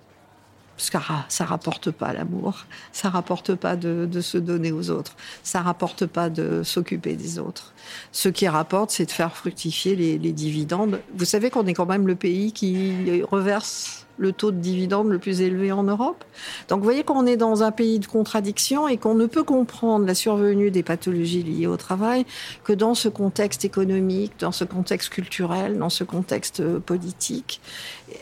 parce 0.76 0.90
que 0.90 0.98
ça 1.30 1.46
rapporte 1.46 1.92
pas 1.92 2.14
l'amour, 2.14 2.66
ça 2.92 3.10
rapporte 3.10 3.56
pas 3.56 3.76
de, 3.76 4.08
de, 4.12 4.22
se 4.22 4.38
donner 4.38 4.72
aux 4.72 4.90
autres, 4.90 5.16
ça 5.42 5.62
rapporte 5.62 6.06
pas 6.06 6.30
de 6.30 6.64
s'occuper 6.64 7.16
des 7.16 7.40
autres. 7.40 7.74
Ce 8.12 8.28
qui 8.28 8.48
rapporte, 8.48 8.92
c'est 8.92 9.06
de 9.06 9.12
faire 9.12 9.36
fructifier 9.36 9.96
les, 9.96 10.18
les 10.18 10.34
dividendes. 10.34 11.00
Vous 11.14 11.26
savez 11.26 11.50
qu'on 11.50 11.66
est 11.66 11.74
quand 11.74 11.86
même 11.86 12.08
le 12.08 12.16
pays 12.16 12.52
qui 12.52 13.24
reverse 13.24 14.05
le 14.18 14.32
taux 14.32 14.52
de 14.52 14.58
dividende 14.58 15.10
le 15.10 15.20
plus 15.20 15.42
élevé 15.42 15.72
en 15.72 15.84
Europe. 15.84 16.24
Donc 16.70 16.80
vous 16.80 16.86
voyez 16.86 17.04
qu'on 17.04 17.26
est 17.26 17.38
dans 17.38 17.64
un 17.64 17.72
pays 17.72 18.00
de 18.00 18.06
contradiction 18.06 18.88
et 18.88 18.98
qu'on 18.98 19.16
ne 19.16 19.26
peut 19.26 19.44
comprendre 19.44 20.06
la 20.06 20.16
survenue 20.16 20.72
des 20.72 20.84
pathologies 20.84 21.44
liées 21.44 21.68
au 21.68 21.78
travail 21.78 22.26
que 22.64 22.74
dans 22.74 22.96
ce 22.96 23.10
contexte 23.10 23.66
économique, 23.66 24.34
dans 24.40 24.52
ce 24.52 24.64
contexte 24.64 25.10
culturel, 25.10 25.78
dans 25.78 25.90
ce 25.90 26.04
contexte 26.04 26.64
politique. 26.80 27.62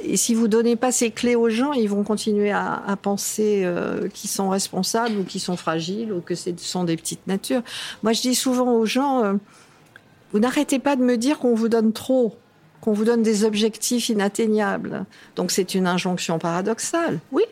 Et 0.02 0.18
si 0.18 0.34
vous 0.34 0.48
donnez 0.48 0.76
pas 0.76 0.91
ces 0.91 1.12
clés 1.12 1.36
aux 1.36 1.50
gens, 1.50 1.74
ils 1.74 1.89
vont 1.89 2.04
continuer 2.04 2.52
à, 2.52 2.82
à 2.88 2.96
penser 2.96 3.64
euh, 3.66 4.08
qu'ils 4.10 4.30
sont 4.30 4.50
responsables 4.50 5.18
ou 5.18 5.24
qu'ils 5.24 5.41
sont 5.41 5.58
fragiles 5.58 6.14
ou 6.14 6.22
que 6.22 6.36
ce 6.36 6.52
sont 6.58 6.84
des 6.84 6.96
petites 6.96 7.28
natures. 7.28 7.62
Moi, 8.02 8.14
je 8.14 8.22
dis 8.22 8.36
souvent 8.36 8.74
aux 8.74 8.86
gens, 8.86 9.24
euh, 9.24 9.34
vous 10.32 10.39
n'arrêtez 10.39 10.80
pas 10.80 10.96
de 10.96 11.04
me 11.04 11.18
dire 11.18 11.39
qu'on 11.39 11.54
vous 11.54 11.70
donne 11.70 11.94
trop 11.94 12.36
qu'on 12.84 12.92
vous 12.92 13.06
donne 13.06 13.24
des 13.24 13.46
objectifs 13.46 14.10
inatteignables. 14.10 15.06
Donc 15.38 15.52
c'est 15.52 15.74
une 15.74 15.88
injonction 15.88 16.38
paradoxale. 16.38 17.22
Oui. 17.32 17.44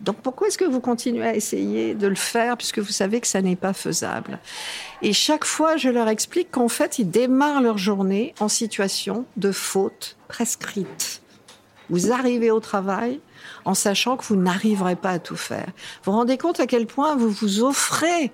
Donc 0.00 0.16
pourquoi 0.16 0.48
est-ce 0.48 0.58
que 0.58 0.64
vous 0.64 0.80
continuez 0.80 1.24
à 1.24 1.36
essayer 1.36 1.94
de 1.94 2.08
le 2.08 2.16
faire 2.16 2.56
puisque 2.56 2.80
vous 2.80 2.90
savez 2.90 3.20
que 3.20 3.28
ça 3.28 3.40
n'est 3.40 3.54
pas 3.54 3.72
faisable? 3.72 4.40
Et 5.00 5.12
chaque 5.12 5.44
fois, 5.44 5.76
je 5.76 5.88
leur 5.88 6.08
explique 6.08 6.50
qu'en 6.50 6.66
fait, 6.66 6.98
ils 6.98 7.08
démarrent 7.08 7.62
leur 7.62 7.78
journée 7.78 8.34
en 8.40 8.48
situation 8.48 9.26
de 9.36 9.52
faute 9.52 10.16
prescrite. 10.26 11.22
Vous 11.88 12.10
arrivez 12.10 12.50
au 12.50 12.58
travail 12.58 13.20
en 13.64 13.74
sachant 13.74 14.16
que 14.16 14.24
vous 14.24 14.34
n'arriverez 14.34 14.96
pas 14.96 15.10
à 15.10 15.18
tout 15.20 15.36
faire. 15.36 15.68
Vous 16.02 16.10
vous 16.10 16.18
rendez 16.18 16.36
compte 16.36 16.58
à 16.58 16.66
quel 16.66 16.86
point 16.86 17.14
vous 17.14 17.30
vous 17.30 17.62
offrez 17.62 18.32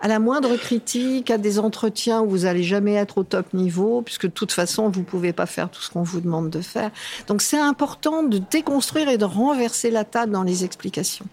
à 0.00 0.08
la 0.08 0.18
moindre 0.18 0.56
critique, 0.56 1.30
à 1.30 1.38
des 1.38 1.58
entretiens 1.58 2.22
où 2.22 2.30
vous 2.30 2.46
allez 2.46 2.62
jamais 2.62 2.94
être 2.94 3.18
au 3.18 3.24
top 3.24 3.52
niveau, 3.52 4.02
puisque 4.02 4.26
de 4.26 4.32
toute 4.32 4.52
façon, 4.52 4.88
vous 4.88 5.02
pouvez 5.02 5.32
pas 5.32 5.46
faire 5.46 5.68
tout 5.70 5.82
ce 5.82 5.90
qu'on 5.90 6.02
vous 6.02 6.20
demande 6.20 6.48
de 6.48 6.60
faire. 6.60 6.90
Donc, 7.26 7.42
c'est 7.42 7.58
important 7.58 8.22
de 8.22 8.38
déconstruire 8.38 9.08
et 9.08 9.18
de 9.18 9.24
renverser 9.24 9.90
la 9.90 10.04
table 10.04 10.32
dans 10.32 10.42
les 10.42 10.64
explications. 10.64 11.26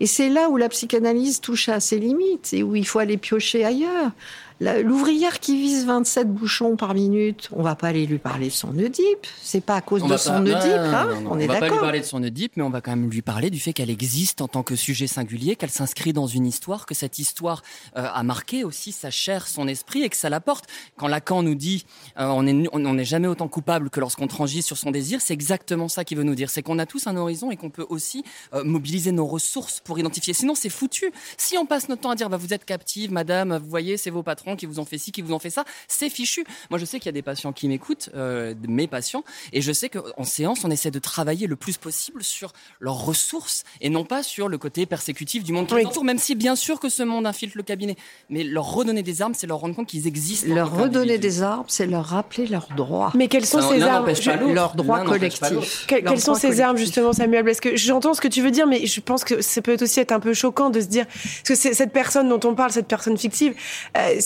Et 0.00 0.06
c'est 0.06 0.30
là 0.30 0.48
où 0.48 0.56
la 0.56 0.68
psychanalyse 0.68 1.40
touche 1.40 1.68
à 1.68 1.80
ses 1.80 1.98
limites 1.98 2.54
et 2.54 2.62
où 2.62 2.74
il 2.74 2.86
faut 2.86 2.98
aller 2.98 3.18
piocher 3.18 3.64
ailleurs. 3.64 4.12
L'ouvrière 4.58 5.38
qui 5.38 5.54
vise 5.60 5.84
27 5.84 6.32
bouchons 6.32 6.76
par 6.76 6.94
minute, 6.94 7.50
on 7.52 7.62
va 7.62 7.74
pas 7.76 7.88
aller 7.88 8.06
lui 8.06 8.16
parler 8.16 8.46
de 8.46 8.52
son 8.52 8.76
Oedipe. 8.78 9.26
C'est 9.42 9.60
pas 9.60 9.76
à 9.76 9.80
cause 9.82 10.02
On 10.02 10.08
de 10.08 10.16
son 10.16 10.30
pas- 10.30 10.40
Oedipe, 10.40 10.54
non, 10.54 10.94
hein 10.94 11.04
non, 11.14 11.20
non, 11.20 11.30
on 11.32 11.38
est 11.38 11.46
va 11.46 11.54
pas 11.54 11.60
lui 11.60 11.68
d'accord. 11.68 11.80
parler 11.80 12.00
de 12.00 12.04
son 12.06 12.22
Oedipe, 12.22 12.52
mais 12.56 12.62
on 12.62 12.70
va 12.70 12.80
quand 12.80 12.92
même 12.96 13.10
lui 13.10 13.20
parler 13.20 13.50
du 13.50 13.60
fait 13.60 13.74
qu'elle 13.74 13.90
existe 13.90 14.40
en 14.40 14.48
tant 14.48 14.62
que 14.62 14.74
sujet 14.74 15.06
singulier, 15.06 15.56
qu'elle 15.56 15.70
s'inscrit 15.70 16.14
dans 16.14 16.26
une 16.26 16.46
histoire, 16.46 16.86
que 16.86 16.94
cette 16.94 17.18
histoire 17.18 17.62
euh, 17.98 18.08
a 18.10 18.22
marqué 18.22 18.64
aussi 18.64 18.92
sa 18.92 19.10
chair, 19.10 19.46
son 19.46 19.68
esprit, 19.68 20.04
et 20.04 20.08
que 20.08 20.16
ça 20.16 20.30
l'apporte. 20.30 20.64
Quand 20.96 21.06
Lacan 21.06 21.42
nous 21.42 21.54
dit 21.54 21.84
euh, 22.18 22.24
on 22.26 22.46
est 22.46 22.66
on 22.72 22.94
n'est 22.94 23.04
jamais 23.04 23.28
autant 23.28 23.48
coupable 23.48 23.90
que 23.90 24.00
lorsqu'on 24.00 24.26
transige 24.26 24.64
sur 24.64 24.78
son 24.78 24.90
désir, 24.90 25.20
c'est 25.20 25.34
exactement 25.34 25.88
ça 25.88 26.02
qu'il 26.04 26.16
veut 26.16 26.24
nous 26.24 26.34
dire. 26.34 26.48
C'est 26.48 26.62
qu'on 26.62 26.78
a 26.78 26.86
tous 26.86 27.06
un 27.06 27.16
horizon 27.18 27.50
et 27.50 27.56
qu'on 27.56 27.68
peut 27.70 27.84
aussi 27.90 28.24
euh, 28.54 28.64
mobiliser 28.64 29.12
nos 29.12 29.26
ressources 29.26 29.80
pour 29.80 29.98
identifier. 29.98 30.32
Sinon, 30.32 30.54
c'est 30.54 30.70
foutu. 30.70 31.12
Si 31.36 31.58
on 31.58 31.66
passe 31.66 31.90
notre 31.90 32.00
temps 32.00 32.10
à 32.10 32.14
dire 32.14 32.30
bah, 32.30 32.38
vous 32.38 32.54
êtes 32.54 32.64
captive, 32.64 33.12
madame, 33.12 33.58
vous 33.58 33.68
voyez, 33.68 33.98
c'est 33.98 34.08
vos 34.10 34.22
patrons 34.22 34.45
qui 34.54 34.66
vous 34.66 34.78
ont 34.78 34.84
fait 34.84 34.98
ci, 34.98 35.10
qui 35.10 35.22
vous 35.22 35.32
ont 35.32 35.40
fait 35.40 35.50
ça, 35.50 35.64
c'est 35.88 36.08
fichu. 36.08 36.44
Moi, 36.70 36.78
je 36.78 36.84
sais 36.84 36.98
qu'il 37.00 37.06
y 37.06 37.08
a 37.08 37.12
des 37.12 37.22
patients 37.22 37.52
qui 37.52 37.66
m'écoutent, 37.66 38.10
euh, 38.14 38.54
mes 38.68 38.86
patients, 38.86 39.24
et 39.52 39.60
je 39.62 39.72
sais 39.72 39.88
qu'en 39.88 40.22
séance, 40.22 40.60
on 40.64 40.70
essaie 40.70 40.92
de 40.92 40.98
travailler 41.00 41.48
le 41.48 41.56
plus 41.56 41.76
possible 41.78 42.22
sur 42.22 42.52
leurs 42.78 43.04
ressources 43.04 43.64
et 43.80 43.88
non 43.90 44.04
pas 44.04 44.22
sur 44.22 44.48
le 44.48 44.58
côté 44.58 44.86
persécutif 44.86 45.42
du 45.42 45.52
monde 45.52 45.66
qui 45.66 45.74
Oui. 45.74 45.80
les 45.80 45.86
entoure, 45.86 46.04
même 46.04 46.18
si 46.18 46.34
bien 46.36 46.54
sûr 46.54 46.78
que 46.78 46.88
ce 46.88 47.02
monde 47.02 47.26
infiltre 47.26 47.56
le 47.56 47.62
cabinet. 47.64 47.96
Mais 48.30 48.44
leur 48.44 48.70
redonner 48.72 49.02
des 49.02 49.22
armes, 49.22 49.34
c'est 49.34 49.46
leur 49.48 49.58
rendre 49.58 49.74
compte 49.74 49.88
qu'ils 49.88 50.06
existent. 50.06 50.48
en 50.50 50.54
Leur 50.54 50.76
redonner 50.76 51.18
des 51.18 51.42
armes, 51.42 51.64
c'est 51.66 51.86
leur 51.86 52.04
rappeler 52.04 52.46
leurs 52.46 52.68
droits. 52.76 53.10
Mais 53.16 53.26
quelles 53.28 53.46
sont 53.46 53.60
Ça, 53.60 53.70
ces 53.70 53.82
armes 53.82 54.06
leurs 54.52 54.76
droits 54.76 55.00
collectifs. 55.04 55.86
Que- 55.86 56.00
quelles 56.00 56.20
sont 56.20 56.34
ces 56.34 56.60
armes 56.60 56.76
justement, 56.76 57.12
Samuel 57.12 57.44
Parce 57.44 57.60
que 57.60 57.74
j'entends 57.76 58.12
ce 58.14 58.20
que 58.20 58.28
tu 58.28 58.42
veux 58.42 58.50
dire, 58.50 58.66
mais 58.66 58.86
je 58.86 59.00
pense 59.00 59.24
que 59.24 59.40
ça 59.40 59.62
peut 59.62 59.76
aussi 59.80 60.00
être 60.00 60.12
un 60.12 60.20
peu 60.20 60.34
choquant 60.34 60.70
de 60.70 60.80
se 60.80 60.86
dire 60.86 61.06
parce 61.06 61.60
que 61.60 61.72
cette 61.74 61.92
personne 61.92 62.28
dont 62.28 62.40
on 62.48 62.54
parle, 62.54 62.70
cette 62.72 62.86
personne 62.88 63.16
fictive, 63.16 63.54
euh, 63.96 64.16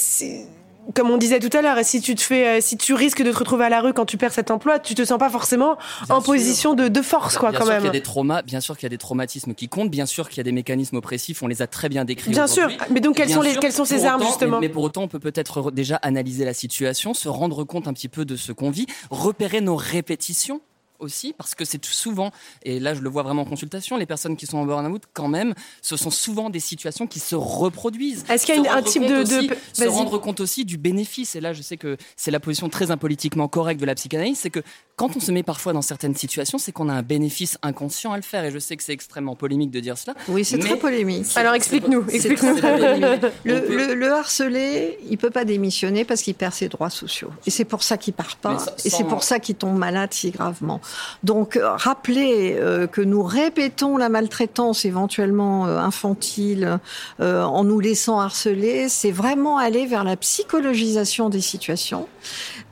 comme 0.94 1.11
on 1.11 1.18
disait 1.18 1.38
tout 1.38 1.54
à 1.56 1.62
l'heure, 1.62 1.76
si 1.84 2.00
tu 2.00 2.14
te 2.16 2.22
fais, 2.22 2.58
euh, 2.58 2.61
si 2.61 2.76
tu 2.76 2.94
risques 2.94 3.22
de 3.22 3.30
te 3.30 3.36
retrouver 3.38 3.64
à 3.66 3.68
la 3.68 3.80
rue 3.80 3.92
quand 3.92 4.06
tu 4.06 4.16
perds 4.16 4.32
cet 4.32 4.50
emploi, 4.50 4.78
tu 4.80 4.94
te 4.94 5.04
sens 5.04 5.18
pas 5.18 5.28
forcément 5.30 5.76
Bien 6.06 6.16
en 6.16 6.20
sûr. 6.20 6.32
position 6.32 6.74
de, 6.74 6.88
de 6.88 7.02
force, 7.02 7.36
quoi, 7.38 7.50
bien 7.50 7.58
quand 7.61 7.66
sûr 7.66 7.74
même. 7.74 7.82
qu'il 7.82 7.86
y 7.86 7.90
a 7.90 7.92
des 7.92 8.02
traumas, 8.02 8.42
bien 8.42 8.61
sûr 8.61 8.76
qu'il 8.76 8.84
y 8.84 8.86
a 8.86 8.90
des 8.90 8.98
traumatismes 8.98 9.54
qui 9.54 9.68
comptent, 9.68 9.90
bien 9.90 10.06
sûr 10.06 10.28
qu'il 10.28 10.38
y 10.38 10.40
a 10.40 10.44
des 10.44 10.52
mécanismes 10.52 10.96
oppressifs, 10.96 11.42
on 11.42 11.46
les 11.46 11.62
a 11.62 11.66
très 11.68 11.88
bien 11.90 12.04
décrits. 12.04 12.30
Bien 12.30 12.46
sûr, 12.48 12.68
mais 12.90 13.00
donc 13.00 13.16
quelles 13.16 13.30
sont 13.30 13.42
les, 13.42 13.54
quelles 13.56 13.72
sont 13.74 13.84
ces 13.84 14.04
armes 14.06 14.22
autant- 14.22 14.30
justement 14.30 14.58
mais, 14.61 14.66
mais 14.68 14.72
pour 14.72 14.82
autant, 14.82 15.02
on 15.02 15.08
peut 15.08 15.20
peut-être 15.20 15.61
re- 15.61 15.72
déjà 15.72 15.96
analyser 15.96 16.44
la 16.44 16.54
situation, 16.54 17.14
se 17.14 17.28
rendre 17.28 17.62
compte 17.64 17.86
un 17.86 17.92
petit 17.92 18.08
peu 18.08 18.24
de 18.24 18.34
ce 18.36 18.50
qu'on 18.50 18.70
vit, 18.70 18.86
repérer 19.11 19.61
nos 19.61 19.76
répétitions 19.76 20.61
aussi, 21.01 21.32
parce 21.36 21.55
que 21.55 21.64
c'est 21.64 21.84
souvent, 21.84 22.30
et 22.62 22.78
là 22.80 22.94
je 22.94 23.01
le 23.01 23.09
vois 23.09 23.22
vraiment 23.22 23.42
en 23.42 23.46
consultation, 23.46 23.96
les 23.96 24.07
personnes 24.07 24.36
qui 24.36 24.46
sont 24.46 24.59
en 24.59 24.64
burn-out, 24.66 25.03
quand 25.12 25.28
même, 25.28 25.55
ce 25.82 25.96
sont 25.96 26.11
souvent 26.11 26.51
des 26.51 26.61
situations 26.61 27.07
qui 27.07 27.18
se 27.20 27.34
reproduisent. 27.34 28.24
Est-ce 28.28 28.46
qu'il 28.46 28.62
y 28.62 28.68
a 28.68 28.74
un 28.76 28.82
type 28.82 29.07
de- 29.07 29.14
aussi- 29.22 29.48
de- 29.48 29.57
Se 29.72 29.84
rendre 29.88 30.18
compte 30.18 30.40
aussi 30.40 30.64
du 30.64 30.76
bénéfice, 30.78 31.34
et 31.36 31.40
là 31.40 31.53
je 31.53 31.62
sais 31.62 31.76
que 31.76 31.96
c'est 32.16 32.30
la 32.30 32.40
position 32.40 32.68
très 32.68 32.90
impolitiquement 32.90 33.48
correcte 33.48 33.80
de 33.80 33.86
la 33.86 33.94
psychanalyse, 33.94 34.38
c'est 34.38 34.51
que 34.51 34.61
quand 34.96 35.16
on 35.16 35.20
se 35.20 35.32
met 35.32 35.42
parfois 35.42 35.72
dans 35.72 35.82
certaines 35.82 36.14
situations, 36.14 36.59
c'est 36.59 36.72
qu'on 36.72 36.88
a 36.88 36.92
un 36.92 37.03
bénéfice 37.03 37.57
inconscient 37.62 38.12
à 38.12 38.16
le 38.16 38.22
faire, 38.22 38.44
et 38.44 38.51
je 38.51 38.59
sais 38.59 38.76
que 38.76 38.82
c'est 38.82 38.92
extrêmement 38.92 39.34
polémique 39.36 39.70
de 39.70 39.80
dire 39.80 39.96
cela. 39.96 40.14
Oui, 40.28 40.44
c'est 40.44 40.59
très 40.59 40.76
polémique. 40.76 41.26
Alors 41.36 41.55
explique-nous, 41.55 42.03
polémique. 42.05 43.05
Le, 43.44 43.66
le- 43.68 43.94
le 43.94 44.12
harcelé, 44.12 44.98
il 45.09 45.16
peut 45.18 45.30
pas 45.30 45.44
démissionner 45.44 46.05
parce 46.05 46.22
qu'il 46.22 46.34
perd 46.34 46.53
ses 46.53 46.68
droits 46.68 46.90
sociaux. 46.90 47.30
Et 47.46 47.51
c'est 47.51 47.64
pour 47.64 47.82
ça 47.82 47.96
qu'il 47.96 48.12
part 48.12 48.36
pas. 48.36 48.59
Et 48.84 48.90
c'est 48.90 49.05
pour 49.05 49.22
ça 49.22 49.38
qu'il 49.40 49.55
tombe 49.55 49.76
malade 49.76 50.12
si 50.12 50.30
gravement. 50.30 50.80
Donc, 51.22 51.57
euh, 51.57 51.70
rappeler 51.76 52.57
euh, 52.59 52.86
que 52.86 53.01
nous 53.01 53.22
répétons 53.22 53.97
la 53.97 54.09
maltraitance 54.09 54.84
éventuellement 54.84 55.66
euh, 55.66 55.78
infantile 55.78 56.78
en 57.18 57.64
nous 57.64 57.80
laissant 57.80 58.20
harceler, 58.20 58.88
c'est 58.88 59.11
vraiment 59.11 59.59
aller 59.59 59.86
vers 59.86 60.05
la 60.05 60.16
psychologisation 60.16 61.28
des 61.28 61.41
situations 61.41 62.09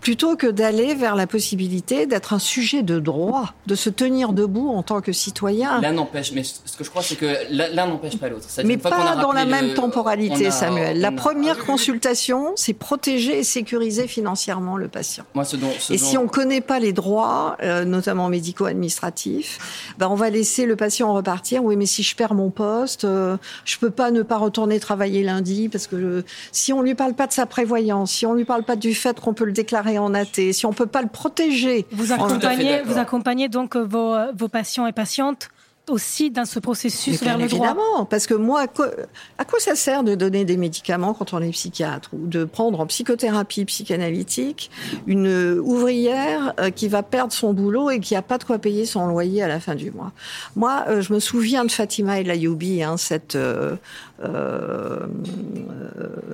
plutôt 0.01 0.37
que 0.37 0.47
d'aller 0.47 0.95
vers 0.95 1.15
la 1.17 1.27
possibilité 1.27 2.07
d'être 2.07 2.33
un 2.33 2.39
sujet 2.39 2.83
de 2.83 2.99
droit, 2.99 3.53
de 3.67 3.75
se 3.75 3.91
tenir 3.91 4.33
debout 4.33 4.69
en 4.71 4.83
tant 4.83 5.01
que 5.01 5.13
citoyen. 5.13 5.81
L'un 5.81 5.93
n'empêche, 5.93 6.33
mais 6.33 6.43
ce 6.45 6.77
que 6.77 6.85
je 6.85 6.91
crois, 6.91 7.03
c'est 7.03 7.17
que 7.17 7.27
l'un 7.51 7.87
n'empêche 7.87 8.17
pas 8.17 8.29
l'autre. 8.29 8.47
Mais 8.65 8.77
pas 8.77 8.91
a 8.97 9.17
dans 9.21 9.33
la 9.33 9.45
même 9.45 9.69
le- 9.69 9.75
temporalité, 9.75 10.47
a- 10.47 10.51
Samuel. 10.51 11.01
La 11.01 11.09
a- 11.09 11.13
première 11.13 11.53
Ah 11.53 11.55
oui, 11.57 11.61
oui, 11.61 11.61
oui. 11.63 11.67
consultation, 11.73 12.53
c'est 12.57 12.73
protéger 12.75 13.39
et 13.41 13.45
sécuriser 13.45 14.07
financièrement 14.07 14.77
le 14.77 14.89
patient. 14.89 15.25
Moi, 15.35 15.45
ce 15.45 15.57
dont, 15.57 15.71
ce 15.79 15.93
Et 15.93 15.97
dont- 15.99 16.05
si 16.05 16.17
on 16.19 16.27
connaît 16.29 16.61
pas 16.61 16.79
les 16.79 16.93
droits, 16.93 17.57
euh, 17.63 17.85
notamment 17.85 18.29
médico-administratifs, 18.29 19.93
ben 19.99 20.09
on 20.09 20.15
va 20.15 20.31
laisser 20.31 20.67
le 20.67 20.77
patient 20.77 21.13
repartir. 21.13 21.65
Oui, 21.65 21.77
mais 21.77 21.87
si 21.87 22.03
je 22.03 22.15
perds 22.17 22.35
mon 22.35 22.51
poste, 22.51 23.05
euh, 23.05 23.37
je 23.65 23.79
peux 23.79 23.91
pas 23.91 24.11
ne 24.11 24.23
pas 24.23 24.37
retourner 24.39 24.81
travailler 24.81 25.23
lundi 25.23 25.69
parce 25.69 25.87
que 25.87 25.97
euh, 25.97 26.25
si 26.53 26.73
on 26.73 26.83
lui 26.83 26.95
parle 26.95 27.15
pas 27.15 27.27
de 27.27 27.33
sa 27.33 27.47
prévoyance, 27.47 28.13
si 28.13 28.27
on 28.27 28.35
lui 28.35 28.45
parle 28.45 28.63
pas 28.63 28.77
du 28.77 28.95
fait 28.95 29.19
qu'on 29.21 29.35
peut 29.35 29.45
le 29.45 29.53
déclarer 29.53 29.88
en 29.97 30.13
athée, 30.13 30.53
si 30.53 30.67
on 30.67 30.73
peut 30.75 30.87
pas 30.87 31.01
le 31.01 31.09
protéger, 31.09 31.87
Vous 31.93 32.13
accompagnez, 32.13 32.65
d'accord. 32.65 32.93
vous 32.93 32.99
accompagnez 32.99 33.49
donc 33.49 33.77
vos, 33.77 34.17
vos 34.35 34.49
patients 34.49 34.87
et 34.87 34.93
patientes 34.93 35.49
aussi 35.91 36.31
dans 36.31 36.45
ce 36.45 36.59
processus 36.59 37.21
Mais 37.21 37.29
vers 37.29 37.39
le 37.39 37.47
droit. 37.47 37.67
évidemment, 37.67 38.05
parce 38.05 38.27
que 38.27 38.35
moi, 38.35 38.61
à 38.63 38.67
quoi, 38.67 38.91
à 39.39 39.45
quoi 39.45 39.59
ça 39.61 39.75
sert 39.75 40.05
de 40.05 40.15
donner 40.15 40.45
des 40.45 40.57
médicaments 40.57 41.15
quand 41.15 41.33
on 41.33 41.41
est 41.41 41.51
psychiatre 41.51 42.11
ou 42.13 42.27
de 42.27 42.45
prendre 42.45 42.81
en 42.81 42.87
psychothérapie 42.87 43.65
psychanalytique 43.65 44.71
une 45.07 45.59
ouvrière 45.59 46.55
euh, 46.61 46.71
qui 46.71 46.89
va 46.89 47.03
perdre 47.03 47.33
son 47.33 47.53
boulot 47.53 47.91
et 47.91 48.01
qui 48.01 48.15
a 48.15 48.23
pas 48.23 48.39
de 48.39 48.45
quoi 48.45 48.59
payer 48.59 48.87
son 48.87 49.07
loyer 49.07 49.43
à 49.43 49.49
la 49.49 49.61
fin 49.61 49.75
du 49.75 49.91
mois? 49.91 50.13
Moi, 50.57 50.85
euh, 50.89 51.01
je 51.01 51.13
me 51.13 51.21
souviens 51.21 51.65
de 51.65 51.71
Fatima 51.71 52.21
El 52.21 52.31
Ayoubi, 52.31 52.83
hein, 52.83 52.97
cette 52.97 53.37
euh, 53.37 53.77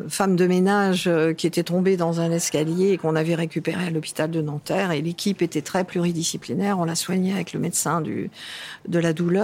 femme 0.09 0.37
de 0.37 0.47
ménage 0.47 1.11
qui 1.37 1.47
était 1.47 1.63
tombée 1.63 1.97
dans 1.97 2.21
un 2.21 2.31
escalier 2.31 2.93
et 2.93 2.99
qu'on 2.99 3.15
avait 3.15 3.35
récupérée 3.35 3.87
à 3.87 3.91
l'hôpital 3.91 4.31
de 4.31 4.41
Nanterre 4.41 4.93
et 4.93 5.03
l'équipe 5.03 5.43
était 5.43 5.61
très 5.61 5.85
pluridisciplinaire. 5.85 6.79
On 6.79 6.85
l'a 6.85 6.95
soignée 6.95 7.33
avec 7.33 7.53
le 7.53 7.61
médecin 7.61 8.01
du, 8.01 8.31
de 8.89 8.99
la 8.99 9.13
douleur, 9.13 9.44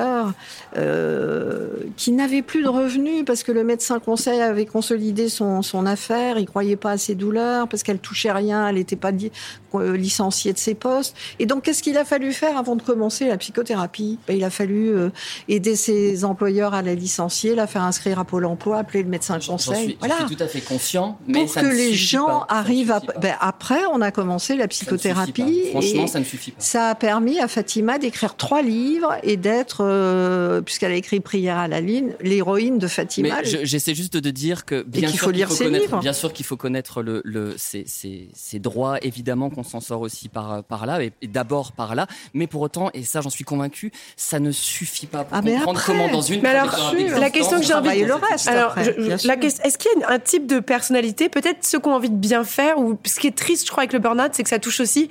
euh, 0.77 1.69
qui 1.97 2.13
n'avait 2.13 2.43
plus 2.43 2.63
de 2.63 2.69
revenus 2.69 3.25
parce 3.25 3.43
que 3.43 3.53
le 3.53 3.65
médecin 3.65 3.99
conseil 3.99 4.41
avait 4.41 4.67
consolidé 4.67 5.29
son, 5.29 5.63
son 5.63 5.87
affaire, 5.87 6.39
il 6.39 6.47
croyait 6.47 6.77
pas 6.77 6.93
à 6.93 6.99
ses 6.99 7.15
douleurs 7.15 7.69
parce 7.69 7.83
qu'elle 7.83 7.99
touchait 7.99 8.33
rien, 8.33 8.69
elle 8.69 8.77
n'était 8.77 8.97
pas 8.97 9.11
li- 9.11 9.33
euh, 9.75 9.97
licenciée 9.97 10.53
de 10.53 10.59
ses 10.59 10.75
postes. 10.75 11.17
Et 11.39 11.47
donc, 11.47 11.65
qu'est-ce 11.65 11.83
qu'il 11.83 11.97
a 11.99 12.05
fallu 12.05 12.33
faire 12.33 12.57
avant 12.57 12.77
de 12.77 12.83
commencer 12.83 13.27
la 13.29 13.37
psychothérapie? 13.37 14.19
Ben, 14.27 14.37
Il 14.37 14.45
a 14.45 14.51
fallu 14.51 14.91
euh, 14.91 15.11
aider 15.49 15.77
ses 15.77 16.25
employeurs 16.25 16.75
à 16.75 16.83
la 16.83 16.95
licencier, 16.95 17.55
la 17.55 17.67
faire 17.67 17.83
inscrire 17.83 18.19
à 18.19 18.25
Pôle 18.25 18.47
emploi, 18.47 18.79
appeler 18.79 19.03
le 19.03 19.09
médecin 19.09 19.39
conseil. 19.39 19.85
suis, 19.85 19.97
voilà 20.01 20.17
j'en 20.21 20.27
suis 20.29 20.37
tout 20.37 20.43
à 20.43 20.49
fait 20.49 20.61
conscient, 20.61 21.19
mais 21.27 21.41
pour 21.41 21.51
ça 21.51 21.63
que 21.63 21.67
ne 21.67 21.73
les 21.73 21.95
gens 21.95 22.27
pas. 22.27 22.47
Arrivent 22.49 22.93
à... 22.93 23.01
Ben, 23.21 23.35
après, 23.41 23.81
on 23.93 24.01
a 24.01 24.11
commencé 24.11 24.57
la 24.57 24.69
psychothérapie. 24.69 25.65
Franchement, 25.71 26.05
et 26.05 26.07
ça 26.07 26.21
ne 26.21 26.25
suffit 26.25 26.51
pas. 26.53 26.61
ça 26.61 26.89
a 26.91 26.95
permis 26.95 27.39
à 27.41 27.49
Fatima 27.49 27.99
d'écrire 27.99 28.37
trois 28.37 28.63
livres 28.63 29.15
et 29.23 29.37
d'être, 29.37 29.85
euh, 29.91 30.61
puisqu'elle 30.61 30.93
a 30.93 30.97
écrit 30.97 31.21
Prière 31.21 31.59
à 31.59 31.69
la 31.69 31.81
ligne, 31.81 32.13
l'héroïne 32.21 32.79
de 32.79 32.87
Fatima. 32.87 33.29
Mais 33.41 33.45
je- 33.49 33.65
j'essaie 33.65 33.95
juste 33.95 34.17
de 34.17 34.31
dire 34.31 34.65
que 34.65 34.83
bien 34.83 35.03
qu'il 35.09 35.11
sûr 35.11 35.19
faut 35.25 35.27
qu'il 35.27 35.37
lire 35.37 35.49
faut 35.49 35.55
ses 35.55 35.65
connaître, 35.65 35.99
bien 35.99 36.13
sûr 36.13 36.33
qu'il 36.33 36.47
faut 36.47 36.57
connaître 36.57 37.03
le, 37.03 37.21
le 37.25 37.55
ces, 37.59 37.85
ces, 37.87 38.29
ces 38.35 38.59
droits. 38.59 38.99
Évidemment 39.03 39.51
qu'on 39.51 39.63
s'en 39.65 39.81
sort 39.81 40.01
aussi 40.01 40.29
par 40.29 40.63
par 40.65 40.87
là 40.87 41.03
et, 41.03 41.13
et 41.23 41.27
d'abord 41.27 41.73
par 41.73 41.95
là. 41.95 42.07
Mais 42.35 42.47
pour 42.47 42.63
autant, 42.63 42.91
et 42.95 43.03
ça 43.05 43.21
j'en 43.21 43.31
suis 43.31 43.45
convaincu, 43.45 43.93
ça 44.17 44.39
ne 44.41 44.51
suffit 44.53 45.07
pas 45.07 45.25
pour 45.25 45.37
Ah, 45.37 45.43
mais 45.43 45.55
comprendre 45.55 45.81
après- 45.81 45.93
comment 45.93 46.09
dans 46.09 46.23
une 46.23 46.41
Mais 46.43 46.49
alors, 46.51 46.95
la 47.19 47.31
question 47.31 47.59
que 47.61 47.67
j'ai 47.67 47.75
envie 47.75 48.01
de- 48.01 48.07
le 48.07 48.15
reste. 48.15 48.49
Alors, 48.49 48.71
après, 48.71 48.85
je- 48.85 49.01
bien 49.07 49.17
la 49.25 49.37
question, 49.37 49.65
est-ce 49.65 49.79
qu'il 49.79 49.91
y 50.01 50.05
a 50.05 50.11
un 50.11 50.19
type 50.19 50.47
de 50.47 50.61
personnalité, 50.61 51.29
peut-être 51.29 51.65
ceux 51.65 51.79
qui 51.81 51.89
ont 51.89 51.95
envie 51.95 52.11
de 52.11 52.17
bien 52.17 52.45
faire, 52.45 52.79
ou 52.79 52.99
ce 53.05 53.19
qui 53.21 53.27
est 53.27 53.37
triste, 53.37 53.67
je 53.67 53.71
crois, 53.71 53.83
avec 53.83 53.93
le 53.93 53.99
burn-out, 53.99 54.31
c'est 54.33 54.43
que 54.43 54.49
ça 54.49 54.59
touche 54.59 54.81
aussi 54.81 55.09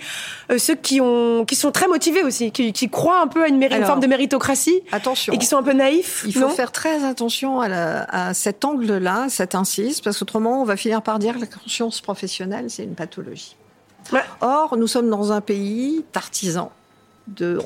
euh, 0.52 0.58
ceux 0.58 0.76
qui 0.76 1.02
ont, 1.02 1.46
qui 1.46 1.56
sont 1.56 1.72
très 1.72 1.88
motivés 1.88 2.24
aussi, 2.24 2.52
qui, 2.52 2.74
qui 2.74 2.90
croient 2.90 3.22
un 3.22 3.28
peu 3.28 3.44
à 3.44 3.48
une, 3.48 3.58
méri- 3.60 3.68
une 3.70 3.74
Alors, 3.74 3.88
forme 3.88 4.00
de 4.00 4.08
méritocratie 4.08 4.69
Attention. 4.92 5.34
et 5.34 5.38
qui 5.38 5.46
sont 5.46 5.58
un 5.58 5.64
peu 5.64 5.74
naïfs. 5.74 6.24
Il 6.26 6.34
faut 6.34 6.40
non 6.42 6.50
faire 6.50 6.72
très 6.72 7.04
attention 7.04 7.60
à, 7.60 7.68
la- 7.68 8.04
à 8.04 8.34
cet 8.34 8.66
angle-là, 8.66 9.28
cette 9.30 9.56
incise, 9.56 10.02
parce 10.02 10.20
qu'autrement, 10.20 10.62
on 10.62 10.66
va 10.66 10.76
finir 10.78 11.02
par 11.02 11.20
dire 11.20 11.36
que 11.36 11.42
la 11.42 11.46
conscience 11.48 12.02
professionnelle, 12.02 12.66
c'est 12.70 12.84
une 12.84 12.96
pathologie. 12.96 13.56
Ouais. 14.12 14.24
Or, 14.42 14.78
nous 14.78 14.88
sommes 14.88 15.10
dans 15.10 15.32
un 15.32 15.42
pays 15.42 16.04
d'artisans. 16.14 16.70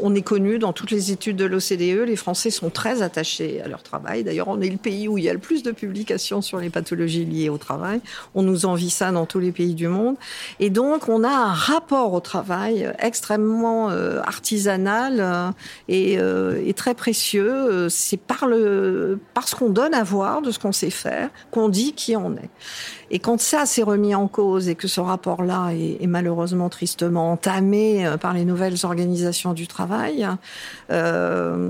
On 0.02 0.16
est 0.16 0.22
connu 0.22 0.60
dans 0.60 0.74
toutes 0.74 0.92
les 0.92 1.12
études 1.12 1.36
de 1.36 1.46
l'OCDE, 1.46 2.08
les 2.08 2.16
Français 2.16 2.50
sont 2.50 2.70
très 2.70 3.02
attachés 3.02 3.62
à 3.62 3.68
leur 3.68 3.84
travail. 3.84 4.24
D'ailleurs, 4.24 4.48
on 4.48 4.62
est 4.62 4.70
le 4.70 4.78
pays 4.78 5.08
où 5.08 5.18
il 5.18 5.24
y 5.24 5.30
a 5.30 5.34
le 5.34 5.40
plus 5.40 5.64
de 5.64 5.72
publications 5.72 6.42
sur 6.42 6.58
les 6.60 6.70
pathologies 6.70 7.26
liées 7.26 7.50
au 7.50 7.58
travail. 7.58 8.02
On 8.36 8.42
nous 8.42 8.66
envie 8.66 8.90
ça 8.90 9.12
dans 9.12 9.26
tous 9.26 9.40
les 9.40 9.52
pays 9.52 9.74
du 9.74 9.88
monde. 9.88 10.16
Et 10.60 10.70
donc, 10.70 11.10
on 11.10 11.24
a 11.24 11.30
un 11.30 11.54
rapport 11.54 12.14
au 12.14 12.20
travail 12.20 12.92
extrêmement 13.00 13.90
euh, 13.90 14.22
artisanal 14.22 15.18
euh, 15.20 15.50
et, 15.88 16.18
euh, 16.18 16.64
et 16.66 16.74
très 16.74 16.94
précieux. 16.94 17.88
C'est 17.90 18.18
par 18.18 18.48
le, 18.48 19.20
parce 19.34 19.56
qu'on 19.56 19.70
donne 19.70 19.94
à 19.94 20.04
voir 20.04 20.42
de 20.42 20.52
ce 20.52 20.60
qu'on 20.60 20.72
sait 20.72 20.90
faire 20.90 21.30
qu'on 21.52 21.70
dit 21.70 21.94
qui 21.94 22.16
on 22.16 22.34
est. 22.36 22.50
Et 23.14 23.20
quand 23.20 23.40
ça 23.40 23.68
s'est 23.68 23.84
remis 23.84 24.16
en 24.16 24.28
cause 24.28 24.70
et 24.70 24.74
que 24.74 24.88
ce 24.88 25.00
rapport-là 25.00 25.70
est, 25.72 26.08
malheureusement 26.08 26.68
tristement 26.70 27.32
entamé 27.32 28.08
euh, 28.08 28.18
par 28.18 28.34
les 28.34 28.44
nouvelles 28.44 28.78
organisations 28.86 29.54
du 29.54 29.68
travail, 29.68 30.28
euh, 30.90 31.70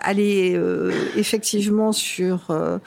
aller 0.00 0.52
euh, 0.54 0.92
effectivement 1.16 1.92
sur 1.92 2.50
euh, 2.50 2.78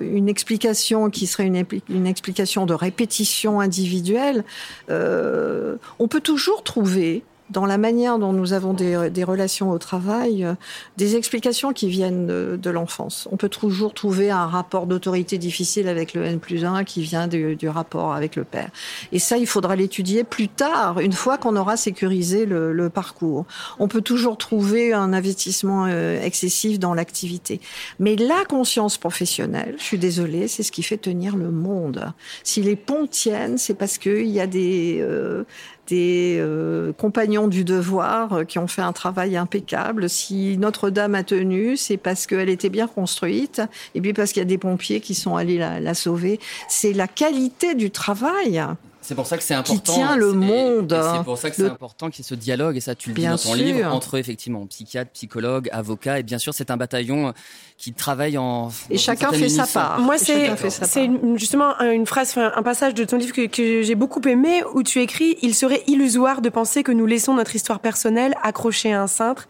une 0.00 0.28
explication 0.28 1.10
qui 1.10 1.26
serait 1.26 1.50
une, 1.88 2.06
explication 2.06 2.66
de 2.66 2.74
répétition 2.74 3.58
individuelle, 3.58 4.44
on 4.88 6.08
peut 6.08 6.20
toujours 6.20 6.62
trouver 6.62 7.24
dans 7.50 7.66
la 7.66 7.76
manière 7.76 8.18
dont 8.18 8.32
nous 8.32 8.52
avons 8.54 8.72
des, 8.72 9.10
des 9.10 9.24
relations 9.24 9.70
au 9.70 9.78
travail, 9.78 10.44
euh, 10.44 10.54
des 10.96 11.16
explications 11.16 11.72
qui 11.72 11.88
viennent 11.88 12.26
de, 12.26 12.58
de 12.60 12.70
l'enfance. 12.70 13.28
On 13.32 13.36
peut 13.36 13.50
toujours 13.50 13.92
trouver 13.92 14.30
un 14.30 14.46
rapport 14.46 14.86
d'autorité 14.86 15.36
difficile 15.36 15.88
avec 15.88 16.14
le 16.14 16.24
N 16.24 16.40
plus 16.40 16.64
1 16.64 16.84
qui 16.84 17.02
vient 17.02 17.26
du, 17.28 17.54
du, 17.56 17.68
rapport 17.68 18.14
avec 18.14 18.36
le 18.36 18.44
père. 18.44 18.70
Et 19.12 19.18
ça, 19.18 19.36
il 19.36 19.46
faudra 19.46 19.76
l'étudier 19.76 20.24
plus 20.24 20.48
tard, 20.48 21.00
une 21.00 21.12
fois 21.12 21.36
qu'on 21.36 21.56
aura 21.56 21.76
sécurisé 21.76 22.46
le, 22.46 22.72
le, 22.72 22.88
parcours. 22.88 23.44
On 23.78 23.88
peut 23.88 24.02
toujours 24.02 24.38
trouver 24.38 24.92
un 24.92 25.12
investissement 25.12 25.86
euh, 25.86 26.20
excessif 26.22 26.78
dans 26.78 26.94
l'activité. 26.94 27.60
Mais 27.98 28.16
la 28.16 28.44
conscience 28.48 28.96
professionnelle, 28.96 29.74
je 29.78 29.84
suis 29.84 29.98
désolée, 29.98 30.48
c'est 30.48 30.62
ce 30.62 30.72
qui 30.72 30.82
fait 30.82 30.96
tenir 30.96 31.36
le 31.36 31.50
monde. 31.50 32.12
Si 32.42 32.62
les 32.62 32.76
ponts 32.76 33.06
tiennent, 33.06 33.58
c'est 33.58 33.74
parce 33.74 33.98
qu'il 33.98 34.28
y 34.28 34.40
a 34.40 34.46
des... 34.46 34.98
Euh, 35.02 35.44
des 35.88 36.36
euh, 36.38 36.92
compagnons 36.92 37.48
du 37.48 37.64
devoir 37.64 38.32
euh, 38.32 38.44
qui 38.44 38.58
ont 38.58 38.66
fait 38.66 38.82
un 38.82 38.92
travail 38.92 39.36
impeccable. 39.36 40.08
Si 40.08 40.56
Notre-Dame 40.58 41.14
a 41.14 41.22
tenu, 41.22 41.76
c'est 41.76 41.96
parce 41.96 42.26
qu'elle 42.26 42.48
était 42.48 42.70
bien 42.70 42.86
construite 42.86 43.62
et 43.94 44.00
puis 44.00 44.12
parce 44.12 44.32
qu'il 44.32 44.40
y 44.40 44.46
a 44.46 44.46
des 44.46 44.58
pompiers 44.58 45.00
qui 45.00 45.14
sont 45.14 45.36
allés 45.36 45.58
la, 45.58 45.80
la 45.80 45.94
sauver. 45.94 46.40
C'est 46.68 46.92
la 46.92 47.06
qualité 47.06 47.74
du 47.74 47.90
travail 47.90 48.62
c'est 49.04 49.14
pour 49.14 49.26
ça 49.26 49.36
que 49.36 49.42
c'est 49.42 49.54
important. 49.54 49.92
Qui 49.92 49.92
tient 49.92 50.16
le 50.16 50.32
monde. 50.32 50.98
C'est 51.14 51.24
pour 51.24 51.38
ça 51.38 51.50
que 51.50 51.56
c'est 51.56 51.66
important 51.66 52.10
qu'il 52.10 52.24
y 52.24 52.26
ait 52.26 52.28
ce 52.28 52.34
dialogue, 52.34 52.76
et 52.76 52.80
ça 52.80 52.94
tu 52.94 53.10
le 53.10 53.14
dis 53.14 53.26
dans 53.26 53.36
ton 53.36 53.54
livre, 53.54 53.92
entre 53.92 54.18
effectivement 54.18 54.64
psychiatres, 54.66 55.10
psychologues, 55.12 55.68
avocats, 55.72 56.18
et 56.18 56.22
bien 56.22 56.38
sûr 56.38 56.54
c'est 56.54 56.70
un 56.70 56.76
bataillon 56.76 57.32
qui 57.76 57.92
travaille 57.92 58.38
en... 58.38 58.70
Et 58.88 58.98
chacun 58.98 59.30
fait 59.32 59.48
sa 59.48 59.66
part. 59.66 60.00
Moi 60.00 60.16
c'est 60.18 61.10
justement 61.36 61.78
une 61.80 62.06
phrase, 62.06 62.36
un 62.36 62.62
passage 62.62 62.94
de 62.94 63.04
ton 63.04 63.18
livre 63.18 63.34
que, 63.34 63.46
que 63.46 63.82
j'ai 63.82 63.94
beaucoup 63.94 64.20
aimé, 64.26 64.62
où 64.74 64.82
tu 64.82 65.00
écris 65.00 65.36
«Il 65.42 65.54
serait 65.54 65.82
illusoire 65.86 66.40
de 66.40 66.48
penser 66.48 66.82
que 66.82 66.92
nous 66.92 67.06
laissons 67.06 67.34
notre 67.34 67.54
histoire 67.54 67.80
personnelle 67.80 68.34
accrochée 68.42 68.92
à 68.92 69.02
un 69.02 69.06
cintre 69.06 69.48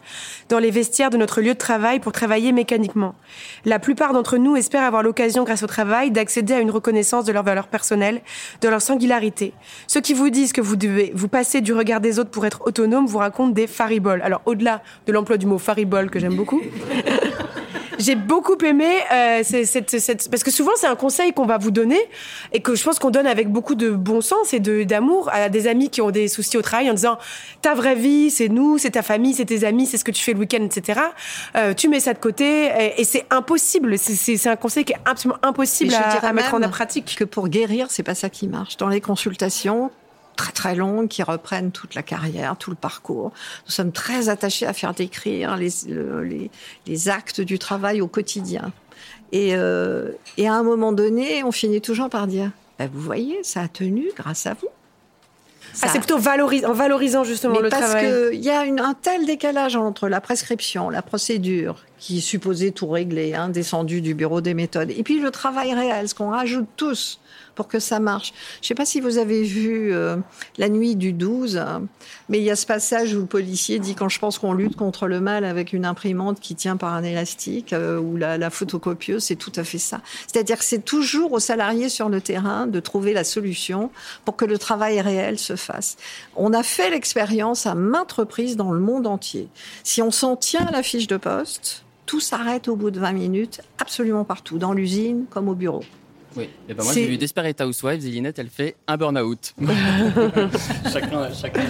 dans 0.49 0.59
les 0.59 0.71
vestiaires 0.71 1.09
de 1.09 1.17
notre 1.17 1.41
lieu 1.41 1.53
de 1.53 1.59
travail 1.59 1.99
pour 1.99 2.11
travailler 2.11 2.51
mécaniquement. 2.51 3.15
La 3.63 3.79
plupart 3.79 4.11
d'entre 4.11 4.37
nous 4.37 4.55
espèrent 4.55 4.83
avoir 4.83 5.03
l'occasion, 5.03 5.43
grâce 5.43 5.63
au 5.63 5.67
travail, 5.67 6.11
d'accéder 6.11 6.53
à 6.53 6.59
une 6.59 6.71
reconnaissance 6.71 7.25
de 7.25 7.31
leur 7.31 7.43
valeur 7.43 7.67
personnelle, 7.67 8.21
de 8.61 8.67
leur 8.67 8.81
singularité, 8.81 9.44
ceux 9.87 10.01
qui 10.01 10.13
vous 10.13 10.29
disent 10.29 10.53
que 10.53 10.61
vous 10.61 10.75
devez 10.75 11.11
vous 11.15 11.27
passer 11.27 11.61
du 11.61 11.73
regard 11.73 12.01
des 12.01 12.19
autres 12.19 12.29
pour 12.29 12.45
être 12.45 12.61
autonome 12.65 13.05
vous 13.05 13.17
racontent 13.17 13.51
des 13.51 13.67
fariboles. 13.67 14.21
Alors 14.21 14.41
au-delà 14.45 14.81
de 15.07 15.13
l'emploi 15.13 15.37
du 15.37 15.45
mot 15.45 15.57
faribole 15.57 16.09
que 16.09 16.19
j'aime 16.19 16.35
beaucoup, 16.35 16.61
j'ai 17.99 18.15
beaucoup 18.15 18.57
aimé 18.63 18.87
euh, 19.11 19.41
cette, 19.43 19.99
cette, 19.99 20.29
parce 20.29 20.43
que 20.43 20.51
souvent 20.51 20.71
c'est 20.75 20.87
un 20.87 20.95
conseil 20.95 21.33
qu'on 21.33 21.45
va 21.45 21.57
vous 21.57 21.71
donner 21.71 21.99
et 22.53 22.61
que 22.61 22.75
je 22.75 22.83
pense 22.83 22.99
qu'on 22.99 23.11
donne 23.11 23.27
avec 23.27 23.49
beaucoup 23.49 23.75
de 23.75 23.91
bon 23.91 24.21
sens 24.21 24.53
et 24.53 24.59
de 24.59 24.83
d'amour 24.83 25.29
à 25.31 25.49
des 25.49 25.67
amis 25.67 25.89
qui 25.89 26.01
ont 26.01 26.11
des 26.11 26.27
soucis 26.27 26.57
au 26.57 26.61
travail 26.61 26.89
en 26.89 26.93
disant 26.93 27.17
ta 27.61 27.73
vraie 27.73 27.95
vie 27.95 28.29
c'est 28.29 28.49
nous, 28.49 28.77
c'est 28.77 28.91
ta 28.91 29.01
famille, 29.01 29.33
c'est 29.33 29.45
tes 29.45 29.63
amis, 29.63 29.85
c'est 29.85 29.97
ce 29.97 30.03
que 30.03 30.11
tu 30.11 30.21
fais 30.21 30.33
le 30.33 30.39
week-end, 30.39 30.63
etc. 30.63 30.99
Euh, 31.55 31.73
tu 31.73 31.89
mets 31.89 31.99
ça 31.99 32.13
de 32.13 32.19
côté 32.19 32.65
et, 32.65 33.01
et 33.01 33.03
c'est 33.03 33.25
impossible. 33.29 33.97
C'est 33.97 34.47
un 34.47 34.55
conseil 34.55 34.85
qui 34.85 34.93
est 34.93 34.99
absolument 35.05 35.39
impossible 35.43 35.93
à, 35.93 36.25
à 36.25 36.33
mettre 36.33 36.53
en 36.53 36.59
pratique. 36.69 37.15
Que 37.17 37.23
pour 37.23 37.47
guérir, 37.47 37.87
c'est 37.89 38.03
pas 38.03 38.15
ça 38.15 38.29
qui 38.29 38.47
marche. 38.47 38.77
Dans 38.77 38.89
les 38.89 39.01
consultations, 39.01 39.91
très 40.35 40.51
très 40.51 40.75
longues 40.75 41.07
qui 41.07 41.23
reprennent 41.23 41.71
toute 41.71 41.95
la 41.95 42.03
carrière, 42.03 42.55
tout 42.57 42.69
le 42.69 42.75
parcours. 42.75 43.31
Nous 43.65 43.71
sommes 43.71 43.91
très 43.91 44.29
attachés 44.29 44.65
à 44.65 44.73
faire 44.73 44.93
décrire 44.93 45.57
les, 45.57 45.69
les, 45.87 46.51
les 46.85 47.09
actes 47.09 47.41
du 47.41 47.59
travail 47.59 48.01
au 48.01 48.07
quotidien. 48.07 48.71
Et, 49.31 49.55
euh, 49.55 50.11
et, 50.37 50.47
à 50.47 50.53
un 50.53 50.63
moment 50.63 50.93
donné, 50.93 51.43
on 51.43 51.51
finit 51.51 51.81
toujours 51.81 52.09
par 52.09 52.27
dire 52.27 52.51
bah, 52.79 52.85
Vous 52.91 53.01
voyez, 53.01 53.43
ça 53.43 53.61
a 53.61 53.67
tenu 53.67 54.09
grâce 54.15 54.45
à 54.45 54.53
vous. 54.53 54.69
Ah, 55.81 55.87
c'est 55.91 55.99
plutôt 55.99 56.17
valoris 56.17 56.65
en 56.65 56.73
valorisant 56.73 57.23
justement 57.23 57.55
Mais 57.55 57.63
le 57.63 57.69
parce 57.69 57.83
travail. 57.83 58.09
Parce 58.09 58.29
qu'il 58.29 58.43
y 58.43 58.49
a 58.49 58.63
une, 58.63 58.79
un 58.79 58.93
tel 58.93 59.25
décalage 59.25 59.75
entre 59.75 60.07
la 60.07 60.21
prescription, 60.21 60.89
la 60.89 61.01
procédure, 61.01 61.83
qui 61.97 62.21
supposée 62.21 62.71
tout 62.71 62.87
régler, 62.87 63.33
hein, 63.33 63.49
descendu 63.49 64.01
du 64.01 64.13
bureau 64.13 64.41
des 64.41 64.53
méthodes, 64.53 64.91
et 64.91 65.03
puis 65.03 65.19
le 65.19 65.31
travail 65.31 65.73
réel, 65.73 66.07
ce 66.07 66.15
qu'on 66.15 66.29
rajoute 66.29 66.67
tous 66.77 67.19
pour 67.55 67.67
que 67.67 67.79
ça 67.79 67.99
marche. 67.99 68.33
Je 68.61 68.65
ne 68.65 68.67
sais 68.67 68.75
pas 68.75 68.85
si 68.85 69.01
vous 69.01 69.17
avez 69.17 69.43
vu 69.43 69.93
euh, 69.93 70.17
La 70.57 70.69
nuit 70.69 70.95
du 70.95 71.13
12, 71.13 71.61
mais 72.29 72.39
il 72.39 72.43
y 72.43 72.51
a 72.51 72.55
ce 72.55 72.65
passage 72.65 73.13
où 73.13 73.21
le 73.21 73.25
policier 73.25 73.79
dit 73.79 73.95
quand 73.95 74.09
je 74.09 74.19
pense 74.19 74.37
qu'on 74.37 74.53
lutte 74.53 74.75
contre 74.75 75.07
le 75.07 75.19
mal 75.19 75.45
avec 75.45 75.73
une 75.73 75.85
imprimante 75.85 76.39
qui 76.39 76.55
tient 76.55 76.77
par 76.77 76.93
un 76.93 77.03
élastique 77.03 77.73
euh, 77.73 77.99
ou 77.99 78.17
la, 78.17 78.37
la 78.37 78.49
photocopieuse, 78.49 79.23
c'est 79.23 79.35
tout 79.35 79.53
à 79.55 79.63
fait 79.63 79.77
ça. 79.77 80.01
C'est-à-dire 80.27 80.57
que 80.57 80.65
c'est 80.65 80.83
toujours 80.83 81.33
aux 81.33 81.39
salariés 81.39 81.89
sur 81.89 82.09
le 82.09 82.21
terrain 82.21 82.67
de 82.67 82.79
trouver 82.79 83.13
la 83.13 83.23
solution 83.23 83.89
pour 84.25 84.35
que 84.35 84.45
le 84.45 84.57
travail 84.57 85.01
réel 85.01 85.39
se 85.39 85.55
fasse. 85.55 85.97
On 86.35 86.53
a 86.53 86.63
fait 86.63 86.89
l'expérience 86.89 87.65
à 87.65 87.75
maintes 87.75 88.11
reprises 88.11 88.55
dans 88.55 88.71
le 88.71 88.79
monde 88.79 89.07
entier. 89.07 89.47
Si 89.83 90.01
on 90.01 90.11
s'en 90.11 90.35
tient 90.35 90.65
à 90.65 90.71
la 90.71 90.83
fiche 90.83 91.07
de 91.07 91.17
poste, 91.17 91.83
tout 92.05 92.19
s'arrête 92.19 92.67
au 92.67 92.75
bout 92.75 92.91
de 92.91 92.99
20 92.99 93.13
minutes, 93.13 93.61
absolument 93.79 94.23
partout, 94.23 94.57
dans 94.57 94.73
l'usine 94.73 95.25
comme 95.29 95.49
au 95.49 95.55
bureau. 95.55 95.83
Oui, 96.35 96.49
et 96.69 96.73
ben 96.73 96.83
moi 96.83 96.93
j'ai 96.93 97.07
vu 97.07 97.17
Desperate 97.17 97.59
Housewives 97.61 98.05
et 98.05 98.09
Linette 98.09 98.39
elle 98.39 98.49
fait 98.49 98.75
un 98.87 98.97
burn-out. 98.97 99.53
chacun, 100.91 101.33
chacun. 101.33 101.61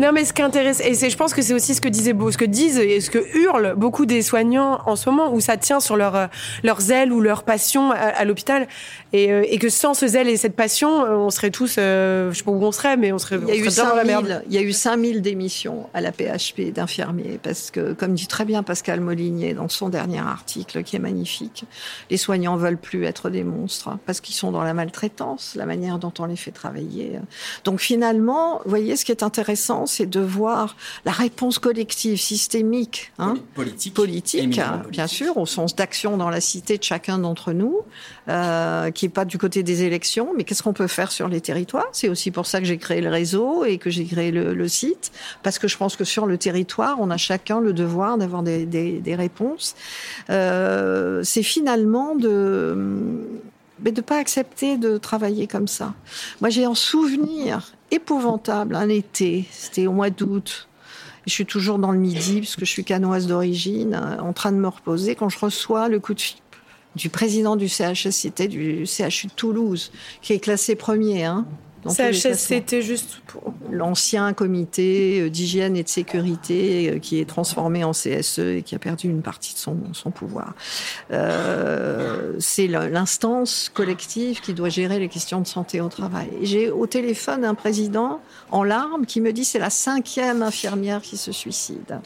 Non 0.00 0.12
mais 0.12 0.24
ce 0.24 0.32
qui 0.32 0.42
intéresse, 0.42 0.80
et 0.80 1.10
je 1.10 1.16
pense 1.16 1.34
que 1.34 1.42
c'est 1.42 1.54
aussi 1.54 1.74
ce 1.74 1.80
que 1.80 1.88
disaient, 1.88 2.14
ce 2.30 2.38
que 2.38 2.44
disent 2.44 2.78
et 2.78 3.00
ce 3.00 3.10
que 3.10 3.18
hurlent 3.36 3.74
beaucoup 3.76 4.06
des 4.06 4.22
soignants 4.22 4.80
en 4.86 4.96
ce 4.96 5.08
moment, 5.08 5.32
où 5.32 5.40
ça 5.40 5.56
tient 5.56 5.80
sur 5.80 5.96
leur, 5.96 6.28
leur 6.62 6.80
zèle 6.80 7.12
ou 7.12 7.20
leur 7.20 7.42
passion 7.42 7.90
à, 7.90 7.96
à 7.96 8.24
l'hôpital, 8.24 8.68
et, 9.12 9.24
et, 9.52 9.58
que 9.58 9.68
sans 9.68 9.94
ce 9.94 10.06
zèle 10.06 10.28
et 10.28 10.36
cette 10.36 10.56
passion, 10.56 11.02
on 11.02 11.30
serait 11.30 11.50
tous, 11.50 11.76
euh, 11.78 12.32
je 12.32 12.38
sais 12.38 12.44
pas 12.44 12.50
où 12.50 12.64
on 12.64 12.72
serait, 12.72 12.96
mais 12.96 13.12
on 13.12 13.18
serait, 13.18 13.36
il 13.36 13.48
y 13.48 13.50
a 13.50 13.54
on 13.62 13.66
eu 13.66 13.70
serait 13.70 13.88
dans 13.88 13.96
la 13.96 14.04
merde. 14.04 14.26
000, 14.26 14.40
il 14.48 14.54
y 14.54 14.58
a 14.58 14.62
eu 14.62 14.72
5000 14.72 15.20
démissions 15.20 15.88
à 15.94 16.00
la 16.00 16.12
PHP 16.12 16.72
d'infirmiers, 16.72 17.38
parce 17.42 17.70
que, 17.70 17.92
comme 17.92 18.14
dit 18.14 18.26
très 18.26 18.44
bien 18.44 18.62
Pascal 18.62 19.00
Molinier 19.00 19.54
dans 19.54 19.68
son 19.68 19.88
dernier 19.88 20.20
article, 20.20 20.82
qui 20.82 20.96
est 20.96 21.00
magnifique, 21.00 21.64
les 22.10 22.16
soignants 22.16 22.56
veulent 22.56 22.78
plus 22.78 23.04
être 23.04 23.30
des 23.30 23.44
monstres, 23.44 23.98
parce 24.06 24.11
qu'ils 24.20 24.34
sont 24.34 24.52
dans 24.52 24.62
la 24.62 24.74
maltraitance, 24.74 25.54
la 25.56 25.66
manière 25.66 25.98
dont 25.98 26.12
on 26.18 26.26
les 26.26 26.36
fait 26.36 26.50
travailler. 26.50 27.18
Donc 27.64 27.80
finalement, 27.80 28.60
vous 28.64 28.70
voyez, 28.70 28.96
ce 28.96 29.04
qui 29.04 29.12
est 29.12 29.22
intéressant, 29.22 29.86
c'est 29.86 30.06
de 30.06 30.20
voir 30.20 30.76
la 31.04 31.12
réponse 31.12 31.58
collective, 31.58 32.20
systémique, 32.20 33.12
hein, 33.18 33.34
politique, 33.54 33.94
politique 33.94 34.60
bien 34.90 35.06
sûr, 35.06 35.36
au 35.36 35.46
sens 35.46 35.74
d'action 35.74 36.16
dans 36.16 36.30
la 36.30 36.40
cité 36.40 36.78
de 36.78 36.82
chacun 36.82 37.18
d'entre 37.18 37.52
nous, 37.52 37.80
euh, 38.28 38.90
qui 38.90 39.06
est 39.06 39.08
pas 39.08 39.24
du 39.24 39.38
côté 39.38 39.62
des 39.62 39.82
élections, 39.82 40.32
mais 40.36 40.44
qu'est-ce 40.44 40.62
qu'on 40.62 40.72
peut 40.72 40.86
faire 40.86 41.12
sur 41.12 41.28
les 41.28 41.40
territoires? 41.40 41.88
C'est 41.92 42.08
aussi 42.08 42.30
pour 42.30 42.46
ça 42.46 42.60
que 42.60 42.66
j'ai 42.66 42.78
créé 42.78 43.00
le 43.00 43.08
réseau 43.08 43.64
et 43.64 43.78
que 43.78 43.90
j'ai 43.90 44.04
créé 44.04 44.30
le, 44.30 44.54
le, 44.54 44.68
site, 44.68 45.12
parce 45.42 45.58
que 45.58 45.68
je 45.68 45.76
pense 45.76 45.96
que 45.96 46.04
sur 46.04 46.26
le 46.26 46.38
territoire, 46.38 46.98
on 47.00 47.10
a 47.10 47.16
chacun 47.16 47.60
le 47.60 47.72
devoir 47.72 48.18
d'avoir 48.18 48.42
des, 48.42 48.66
des, 48.66 49.00
des, 49.00 49.14
réponses. 49.14 49.74
Euh, 50.30 51.22
c'est 51.24 51.42
finalement 51.42 52.14
de 52.14 53.08
mais 53.82 53.92
de 53.92 54.00
pas 54.00 54.18
accepter 54.18 54.76
de 54.78 54.98
travailler 54.98 55.46
comme 55.46 55.68
ça. 55.68 55.94
Moi, 56.40 56.50
j'ai 56.50 56.64
un 56.64 56.74
souvenir 56.74 57.72
épouvantable 57.90 58.76
un 58.76 58.88
été, 58.88 59.46
c'était 59.50 59.86
au 59.86 59.92
mois 59.92 60.10
d'août. 60.10 60.68
Je 61.26 61.32
suis 61.32 61.46
toujours 61.46 61.78
dans 61.78 61.92
le 61.92 61.98
midi 61.98 62.40
parce 62.40 62.56
que 62.56 62.64
je 62.64 62.70
suis 62.70 62.84
canoise 62.84 63.26
d'origine, 63.26 63.94
en 64.20 64.32
train 64.32 64.50
de 64.50 64.56
me 64.56 64.68
reposer 64.68 65.14
quand 65.14 65.28
je 65.28 65.38
reçois 65.38 65.88
le 65.88 66.00
coup 66.00 66.14
de 66.14 66.20
fil 66.20 66.38
du 66.94 67.08
président 67.08 67.56
du 67.56 67.68
CHSCT 67.68 68.48
du 68.48 68.84
CHU 68.86 69.28
de 69.28 69.32
Toulouse, 69.34 69.92
qui 70.20 70.32
est 70.32 70.40
classé 70.40 70.74
premier. 70.74 71.24
Hein, 71.24 71.46
CHSCT 71.88 72.80
juste 72.80 73.20
pour 73.26 73.54
l'ancien 73.70 74.32
comité 74.32 75.30
d'hygiène 75.30 75.76
et 75.76 75.82
de 75.82 75.88
sécurité 75.88 76.98
qui 77.02 77.20
est 77.20 77.24
transformé 77.24 77.84
en 77.84 77.92
CSE 77.92 78.38
et 78.38 78.62
qui 78.64 78.74
a 78.74 78.78
perdu 78.78 79.08
une 79.08 79.22
partie 79.22 79.54
de 79.54 79.58
son, 79.58 79.76
son 79.92 80.10
pouvoir. 80.10 80.54
Euh, 81.10 82.34
c'est 82.38 82.66
l'instance 82.66 83.70
collective 83.72 84.40
qui 84.40 84.54
doit 84.54 84.68
gérer 84.68 84.98
les 84.98 85.08
questions 85.08 85.40
de 85.40 85.46
santé 85.46 85.80
au 85.80 85.88
travail. 85.88 86.28
J'ai 86.42 86.70
au 86.70 86.86
téléphone 86.86 87.44
un 87.44 87.54
président 87.54 88.20
en 88.50 88.62
larmes 88.62 89.06
qui 89.06 89.20
me 89.20 89.32
dit 89.32 89.44
c'est 89.44 89.58
la 89.58 89.70
cinquième 89.70 90.42
infirmière 90.42 91.02
qui 91.02 91.16
se 91.16 91.32
suicide 91.32 92.00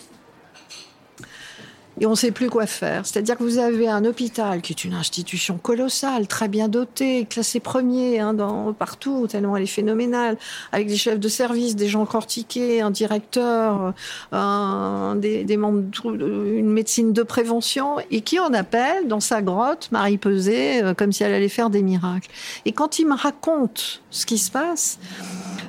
et 2.01 2.07
on 2.07 2.11
ne 2.11 2.15
sait 2.15 2.31
plus 2.31 2.51
quoi 2.51 2.67
faire. 2.67 3.07
C'est-à-dire 3.07 3.37
que 3.37 3.43
vous 3.43 3.59
avez 3.59 3.89
un 3.89 4.05
hôpital 4.05 4.61
qui 4.61 4.73
est 4.73 4.85
une 4.85 4.95
institution 4.95 5.59
colossale, 5.59 6.27
très 6.27 6.49
bien 6.49 6.69
dotée, 6.69 7.27
classée 7.29 7.61
premier 7.61 8.21
hein, 8.21 8.35
dans, 8.35 8.73
partout, 8.73 9.27
tellement 9.27 9.57
elle 9.57 9.63
est 9.63 9.67
phénoménale, 9.67 10.37
avec 10.73 10.89
des 10.89 10.97
chefs 10.97 11.21
de 11.21 11.29
service, 11.29 11.77
des 11.77 11.89
gens 11.89 12.05
cortiqués, 12.07 12.81
un 12.81 12.91
directeur, 12.91 13.95
un, 14.33 15.17
des, 15.17 15.45
des 15.45 15.57
membres, 15.57 15.85
une 16.05 16.71
médecine 16.71 17.13
de 17.13 17.23
prévention, 17.23 17.97
et 18.11 18.21
qui 18.21 18.39
en 18.39 18.53
appelle 18.53 19.09
dans 19.09 19.21
sa 19.21 19.43
grotte 19.43 19.89
Marie 19.91 20.19
Pesé, 20.19 20.83
comme 20.97 21.13
si 21.13 21.23
elle 21.23 21.35
allait 21.35 21.49
faire 21.49 21.71
des 21.71 21.83
miracles. 21.83 22.31
Et 22.65 22.73
quand 22.73 22.99
il 22.99 23.07
me 23.07 23.15
raconte 23.15 24.03
ce 24.11 24.27
qui 24.27 24.39
se 24.39 24.51
passe, 24.51 24.99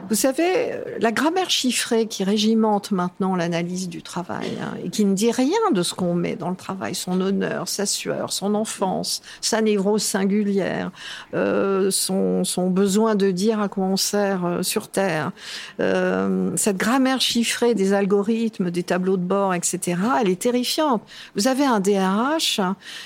Vous 0.10 0.16
savez, 0.16 0.72
la 1.00 1.12
grammaire 1.12 1.50
chiffrée 1.50 2.08
qui 2.08 2.24
régimente 2.24 2.92
maintenant 2.92 3.36
l'analyse 3.36 3.90
du 3.90 4.02
travail 4.02 4.52
hein, 4.62 4.78
et 4.84 4.90
qui 4.90 5.04
ne 5.04 5.14
dit 5.14 5.32
rien 5.32 5.72
de 5.74 5.84
ce 5.84 5.94
qu'on 5.94 6.14
met 6.14 6.36
dans 6.36 6.50
le 6.50 6.56
travail, 6.56 6.96
son 6.96 7.20
honneur, 7.20 7.68
sa 7.68 7.86
sueur, 7.86 8.32
son 8.32 8.56
enfance, 8.56 9.22
sa 9.42 9.62
névrose 9.62 10.04
singulière, 10.04 10.92
euh, 11.34 11.92
son, 11.92 12.44
son, 12.44 12.70
besoin 12.70 13.16
de 13.16 13.32
dire 13.32 13.60
à 13.60 13.68
quoi 13.68 13.86
on 13.86 13.98
sert 13.98 14.46
euh, 14.46 14.64
sur 14.64 14.88
Terre, 14.88 15.32
euh, 15.80 16.52
cette 16.56 16.78
grammaire 16.78 17.22
chiffrée 17.22 17.74
des 17.74 17.94
algorithmes, 17.94 18.72
des 18.72 18.84
tableaux 18.84 19.18
de 19.18 19.24
bord, 19.24 19.54
etc., 19.54 20.00
elle 20.22 20.30
est 20.30 20.42
terrifiante. 20.42 21.02
Vous 21.36 21.48
avez 21.48 21.66
un 21.66 21.80
DRH 21.80 22.62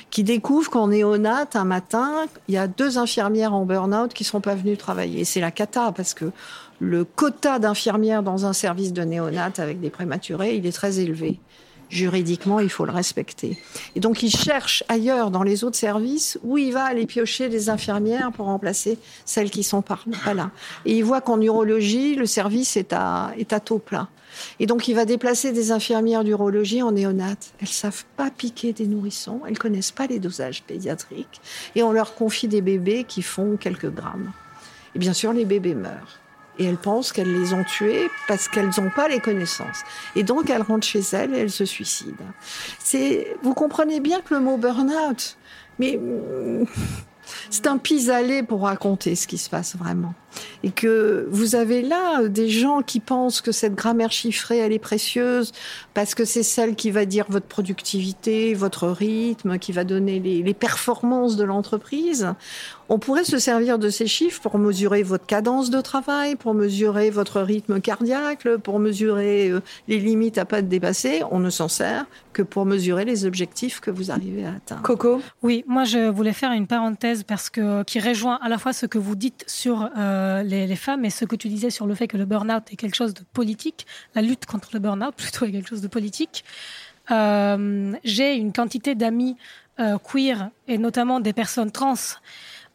qui 0.10 0.24
découvre 0.24 0.70
qu'en 0.70 0.88
néonat, 0.88 1.47
un 1.54 1.64
matin, 1.64 2.26
il 2.47 2.56
y 2.56 2.58
a 2.58 2.68
deux 2.68 2.97
infirmières 2.97 3.54
en 3.54 3.66
burn-out 3.66 4.14
qui 4.14 4.24
sont 4.24 4.41
pas 4.41 4.56
venues 4.56 4.78
travailler. 4.78 5.26
C'est 5.26 5.41
la 5.41 5.52
cata 5.52 5.91
parce 5.91 6.14
que 6.14 6.32
le 6.82 7.05
quota 7.05 7.59
d'infirmières 7.59 8.23
dans 8.23 8.47
un 8.47 8.53
service 8.53 8.91
de 8.91 9.03
néonat 9.03 9.53
avec 9.59 9.79
des 9.79 9.91
prématurés, 9.91 10.55
il 10.55 10.65
est 10.65 10.71
très 10.71 10.99
élevé. 10.99 11.39
Juridiquement, 11.89 12.59
il 12.59 12.69
faut 12.69 12.86
le 12.86 12.91
respecter. 12.91 13.55
Et 13.95 13.99
donc, 13.99 14.23
il 14.23 14.32
cherche 14.32 14.84
ailleurs, 14.88 15.29
dans 15.29 15.43
les 15.43 15.63
autres 15.63 15.75
services, 15.75 16.39
où 16.41 16.57
il 16.57 16.73
va 16.73 16.86
aller 16.86 17.05
piocher 17.05 17.49
des 17.49 17.69
infirmières 17.69 18.32
pour 18.32 18.47
remplacer 18.47 18.97
celles 19.25 19.51
qui 19.51 19.61
sont 19.61 19.84
pas 19.84 19.99
là. 20.34 20.49
Et 20.86 20.97
il 20.97 21.03
voit 21.03 21.21
qu'en 21.21 21.39
urologie, 21.39 22.15
le 22.15 22.25
service 22.25 22.75
est 22.77 22.93
à, 22.93 23.32
est 23.38 23.53
à 23.53 23.59
taux 23.59 23.77
plein. 23.77 24.07
Et 24.59 24.65
donc, 24.65 24.88
il 24.88 24.95
va 24.95 25.05
déplacer 25.05 25.51
des 25.51 25.71
infirmières 25.71 26.23
d'urologie 26.23 26.82
en 26.82 26.93
néonat. 26.93 27.36
Elles 27.59 27.67
savent 27.67 28.05
pas 28.17 28.32
piquer 28.32 28.73
des 28.73 28.88
nourrissons, 28.88 29.41
elles 29.47 29.59
connaissent 29.59 29.91
pas 29.91 30.07
les 30.07 30.17
dosages 30.17 30.63
pédiatriques, 30.63 31.41
et 31.75 31.84
on 31.84 31.91
leur 31.91 32.15
confie 32.15 32.47
des 32.47 32.61
bébés 32.61 33.03
qui 33.03 33.21
font 33.21 33.55
quelques 33.57 33.93
grammes. 33.93 34.32
Et 34.95 34.99
bien 34.99 35.13
sûr, 35.13 35.32
les 35.32 35.45
bébés 35.45 35.75
meurent 35.75 36.20
et 36.60 36.66
elles 36.66 36.78
pensent 36.78 37.12
qu'elles 37.12 37.32
les 37.32 37.54
ont 37.54 37.64
tués 37.64 38.10
parce 38.28 38.47
qu'elles 38.47 38.70
n'ont 38.78 38.89
pas 38.89 39.08
les 39.08 39.20
connaissances. 39.20 39.84
Et 40.16 40.24
donc 40.24 40.49
elles 40.49 40.62
rentrent 40.62 40.88
chez 40.88 41.02
elles 41.14 41.34
et 41.34 41.39
elles 41.39 41.52
se 41.52 41.66
suicident. 41.66 42.26
C'est, 42.80 43.36
vous 43.41 43.54
comprenez 43.54 43.99
bien 43.99 44.22
que 44.22 44.34
le 44.34 44.39
mot 44.39 44.58
burn-out, 44.58 45.38
mais 45.80 45.99
c'est 47.49 47.68
un 47.68 47.78
pis-aller 47.78 48.43
pour 48.43 48.64
raconter 48.64 49.16
ce 49.16 49.28
qui 49.28 49.38
se 49.38 49.49
passe 49.49 49.76
vraiment. 49.76 50.14
Et 50.63 50.71
que 50.71 51.27
vous 51.32 51.55
avez 51.55 51.82
là 51.82 52.27
des 52.27 52.49
gens 52.49 52.82
qui 52.82 52.99
pensent 52.99 53.41
que 53.41 53.51
cette 53.51 53.75
grammaire 53.75 54.11
chiffrée, 54.11 54.57
elle 54.57 54.73
est 54.73 54.79
précieuse 54.79 55.51
parce 55.93 56.15
que 56.15 56.25
c'est 56.25 56.43
celle 56.43 56.75
qui 56.75 56.91
va 56.91 57.05
dire 57.05 57.25
votre 57.29 57.47
productivité, 57.47 58.53
votre 58.53 58.88
rythme, 58.88 59.57
qui 59.57 59.71
va 59.71 59.84
donner 59.84 60.19
les, 60.19 60.43
les 60.43 60.53
performances 60.53 61.36
de 61.36 61.43
l'entreprise. 61.43 62.34
On 62.93 62.99
pourrait 62.99 63.23
se 63.23 63.39
servir 63.39 63.79
de 63.79 63.89
ces 63.89 64.05
chiffres 64.05 64.41
pour 64.41 64.57
mesurer 64.57 65.01
votre 65.01 65.25
cadence 65.25 65.69
de 65.69 65.79
travail, 65.79 66.36
pour 66.36 66.53
mesurer 66.53 67.09
votre 67.09 67.39
rythme 67.39 67.79
cardiaque, 67.79 68.45
pour 68.57 68.79
mesurer 68.79 69.49
euh, 69.49 69.61
les 69.88 69.97
limites 69.97 70.38
à 70.38 70.43
pas 70.43 70.61
dépasser. 70.61 71.21
On 71.32 71.39
ne 71.39 71.49
s'en 71.49 71.69
sert 71.69 72.05
que 72.34 72.41
pour 72.41 72.65
mesurer 72.65 73.05
les 73.05 73.25
objectifs 73.25 73.79
que 73.79 73.91
vous 73.91 74.11
arrivez 74.11 74.45
à 74.45 74.55
atteindre. 74.55 74.82
Coco 74.82 75.21
Oui, 75.41 75.63
moi 75.67 75.86
je 75.86 76.09
voulais 76.09 76.34
faire 76.34 76.51
une 76.51 76.67
parenthèse 76.67 77.23
parce 77.23 77.49
que 77.49 77.84
qui 77.84 78.01
rejoint 78.01 78.39
à 78.41 78.49
la 78.49 78.57
fois 78.57 78.73
ce 78.73 78.86
que 78.86 78.97
vous 78.97 79.15
dites 79.15 79.45
sur 79.47 79.89
euh, 79.97 80.20
les, 80.43 80.67
les, 80.67 80.76
femmes 80.76 81.05
et 81.05 81.09
ce 81.09 81.26
que 81.26 81.36
tu 81.36 81.47
disais 81.47 81.69
sur 81.69 81.86
le 81.86 81.95
fait 81.95 82.07
que 82.07 82.17
le 82.17 82.26
burn-out 82.26 82.63
est 82.72 82.76
quelque 82.76 82.95
chose 82.95 83.13
de 83.13 83.24
politique. 83.34 83.86
La 84.15 84.22
lutte 84.22 84.45
contre 84.45 84.69
le 84.74 84.80
burn-out 84.80 85.15
plutôt 85.17 85.45
est 85.45 85.51
quelque 85.51 85.69
chose 85.69 85.82
de 85.82 85.88
politique. 85.88 86.43
Euh, 87.09 87.93
J'ai 88.03 88.36
une 88.36 88.53
quantité 88.53 88.95
d'amis 88.95 89.38
euh, 89.80 89.97
queer 89.97 90.49
et 90.67 90.78
notamment 90.78 91.19
des 91.19 91.34
personnes 91.34 91.72
trans 91.72 91.95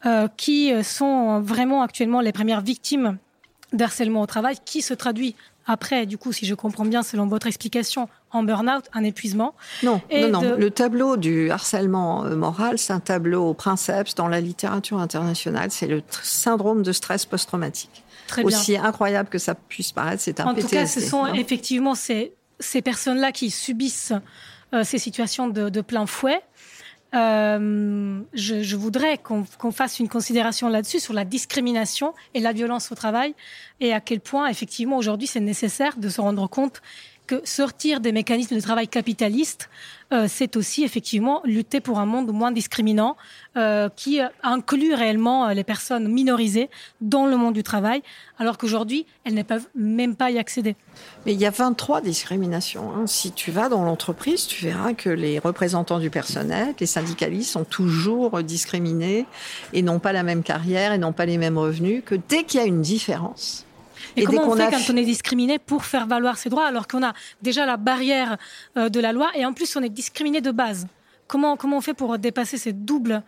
euh, 0.05 0.29
qui 0.37 0.73
sont 0.85 1.41
vraiment 1.41 1.83
actuellement 1.83 2.21
les 2.21 2.33
premières 2.33 2.61
victimes 2.61 3.19
d'harcèlement 3.73 4.23
au 4.23 4.27
travail, 4.27 4.57
qui 4.65 4.83
se 4.83 4.95
traduit 4.95 5.35
après, 5.67 6.07
du 6.07 6.17
coup, 6.17 6.33
si 6.33 6.47
je 6.47 6.55
comprends 6.55 6.85
bien, 6.85 7.03
selon 7.03 7.27
votre 7.27 7.47
explication, 7.47 8.09
en 8.31 8.43
burn-out, 8.45 8.85
un 8.93 9.03
épuisement. 9.03 9.55
Non, 9.83 10.01
non, 10.13 10.29
non. 10.29 10.57
Le 10.57 10.71
tableau 10.71 11.17
du 11.17 11.51
harcèlement 11.51 12.25
euh, 12.25 12.37
moral, 12.37 12.79
c'est 12.79 12.93
un 12.93 13.01
tableau 13.01 13.49
au 13.49 13.55
princeps 13.55 14.15
dans 14.15 14.29
la 14.29 14.41
littérature 14.41 14.99
internationale. 14.99 15.71
C'est 15.71 15.89
le 15.89 16.03
syndrome 16.23 16.83
de 16.83 16.93
stress 16.93 17.27
post-traumatique. 17.27 18.05
Très 18.29 18.45
bien. 18.45 18.57
Aussi 18.57 18.77
incroyable 18.77 19.29
que 19.29 19.39
ça 19.39 19.55
puisse 19.55 19.93
paraître, 19.93 20.23
c'est 20.23 20.41
un 20.41 20.47
en 20.47 20.55
PTSD. 20.55 20.67
En 20.67 20.69
tout 20.69 20.85
cas, 20.85 20.87
ce 20.87 21.01
sont 21.01 21.25
hein. 21.25 21.35
effectivement 21.35 21.95
ces, 21.95 22.33
ces 22.61 22.83
personnes-là 22.83 23.33
qui 23.33 23.51
subissent 23.51 24.13
euh, 24.75 24.83
ces 24.85 24.99
situations 24.99 25.49
de, 25.49 25.69
de 25.69 25.81
plein 25.81 26.07
fouet. 26.07 26.41
Euh, 27.15 28.21
je, 28.35 28.63
je, 28.63 28.77
voudrais 28.77 29.17
qu'on 29.17 29.45
qu 29.45 29.71
fasse 29.71 30.01
une 30.01 30.09
considération 30.09 30.69
là-dessus 30.69 30.99
sur 30.99 31.15
la 31.15 31.25
discrimination 31.25 32.15
et 32.35 32.41
la 32.41 32.53
violence 32.53 32.91
au 32.91 32.97
travail 32.97 33.35
et 33.79 33.93
à 33.93 34.01
quel 34.01 34.19
point 34.19 34.49
effectivement 34.49 34.97
aujourd'hui 34.97 35.29
c'est 35.29 35.41
nécessaire 35.41 35.97
de 35.99 36.09
se 36.09 36.21
rendre 36.21 36.49
compte 36.49 36.83
que 37.27 37.41
sortir 37.45 38.01
des 38.01 38.13
mécanismes 38.13 38.57
de 38.57 38.61
travail 38.61 38.89
capitalistes, 38.89 39.69
euh, 40.13 40.27
c'est 40.29 40.57
aussi 40.57 40.85
effectivement 40.85 41.41
lutter 41.45 41.81
pour 41.81 41.99
un 41.99 42.07
monde 42.07 42.33
moins 42.33 42.53
discriminant 42.53 43.17
euh, 43.57 43.89
qui 43.97 44.21
inclut 44.43 44.95
réellement 44.95 45.49
euh, 45.49 45.53
les 45.53 45.65
personnes 45.65 46.07
minorisées 46.07 46.71
dans 47.01 47.27
le 47.27 47.37
monde 47.37 47.55
du 47.55 47.65
travail, 47.65 48.03
alors 48.39 48.57
qu'aujourd'hui, 48.57 49.05
elles 49.25 49.35
ne 49.35 49.43
peuvent 49.43 49.67
même 49.75 50.15
pas 50.15 50.31
y 50.31 50.39
accéder. 50.39 50.77
Mais 51.25 51.35
il 51.35 51.41
y 51.41 51.47
a 51.47 51.51
23 51.51 52.03
discriminations. 52.03 52.93
Hein. 52.95 53.07
Si 53.07 53.33
tu 53.33 53.51
vas 53.51 53.69
dans 53.69 53.85
l'entreprise, 53.85 54.47
tu 54.47 54.65
verras 54.65 54.93
que 54.93 55.11
les 55.11 55.41
représentants 55.41 55.99
du 55.99 56.11
personnel, 56.11 56.75
les 56.79 56.87
syndicalistes 56.87 57.51
sont 57.51 57.65
toujours 57.65 58.43
discriminés 58.45 59.27
et 59.73 59.83
n'ont 59.83 59.99
pas 59.99 60.13
la 60.13 60.23
même 60.23 60.45
carrière 60.45 60.93
et 60.93 60.99
n'ont 60.99 61.13
pas 61.13 61.27
les 61.27 61.39
mêmes 61.39 61.59
revenus, 61.59 62.03
que 62.07 62.15
dès 62.15 62.45
qu'il 62.45 62.61
y 62.61 62.63
a 62.63 62.67
une 62.67 62.81
différence, 62.81 63.66
et, 64.15 64.23
et 64.23 64.25
comment 64.25 64.49
on 64.49 64.57
fait 64.57 64.63
a... 64.63 64.71
quand 64.71 64.91
on 64.91 64.97
est 64.97 65.05
discriminé 65.05 65.59
pour 65.59 65.85
faire 65.85 66.07
valoir 66.07 66.39
ses 66.39 66.49
droits 66.49 66.67
alors 66.67 66.87
qu'on 66.87 67.03
a 67.03 67.13
déjà 67.43 67.67
la 67.67 67.77
barrière 67.77 68.37
euh, 68.77 68.89
de 68.89 69.01
la 69.01 69.13
loi 69.13 69.31
et 69.35 69.45
en 69.45 69.53
plus 69.53 69.75
on 69.77 69.83
est 69.83 69.89
discriminé 69.89 70.41
de 70.41 70.51
base? 70.51 70.87
Comment, 71.27 71.57
comment 71.57 71.79
on 71.79 71.81
fait 71.81 71.95
pour 71.95 72.19
dépasser 72.19 72.57
ces 72.57 72.73
doubles 72.73 73.23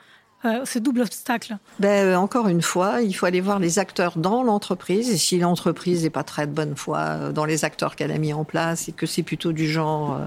euh, 0.45 0.65
ce 0.65 0.79
double 0.79 1.01
obstacle 1.01 1.59
ben, 1.81 2.07
euh, 2.07 2.17
Encore 2.17 2.49
une 2.49 2.63
fois, 2.63 3.03
il 3.03 3.13
faut 3.13 3.27
aller 3.27 3.41
voir 3.41 3.59
les 3.59 3.79
acteurs 3.79 4.17
dans 4.17 4.43
l'entreprise. 4.43 5.11
Et 5.11 5.17
si 5.17 5.39
l'entreprise 5.39 6.05
n'est 6.05 6.11
pas 6.11 6.23
très 6.23 6.47
de 6.47 6.53
bonne 6.53 6.77
foi 6.77 6.99
euh, 6.99 7.33
dans 7.33 7.45
les 7.45 7.65
acteurs 7.65 7.97
qu'elle 7.97 8.13
a 8.13 8.19
mis 8.19 8.33
en 8.33 8.45
place 8.45 8.89
et 8.89 8.93
que 8.93 9.07
c'est 9.07 9.25
plutôt 9.25 9.53
du 9.53 9.69
genre 9.69 10.15
euh, 10.15 10.27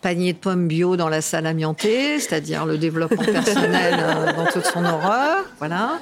panier 0.00 0.32
de 0.32 0.38
pommes 0.38 0.68
bio 0.68 0.96
dans 0.96 1.08
la 1.08 1.20
salle 1.20 1.46
amiantée, 1.46 2.20
c'est-à-dire 2.20 2.66
le 2.66 2.78
développement 2.78 3.24
personnel 3.32 3.96
euh, 3.98 4.32
dans 4.32 4.46
toute 4.46 4.64
son 4.64 4.84
horreur, 4.84 5.44
voilà. 5.58 5.98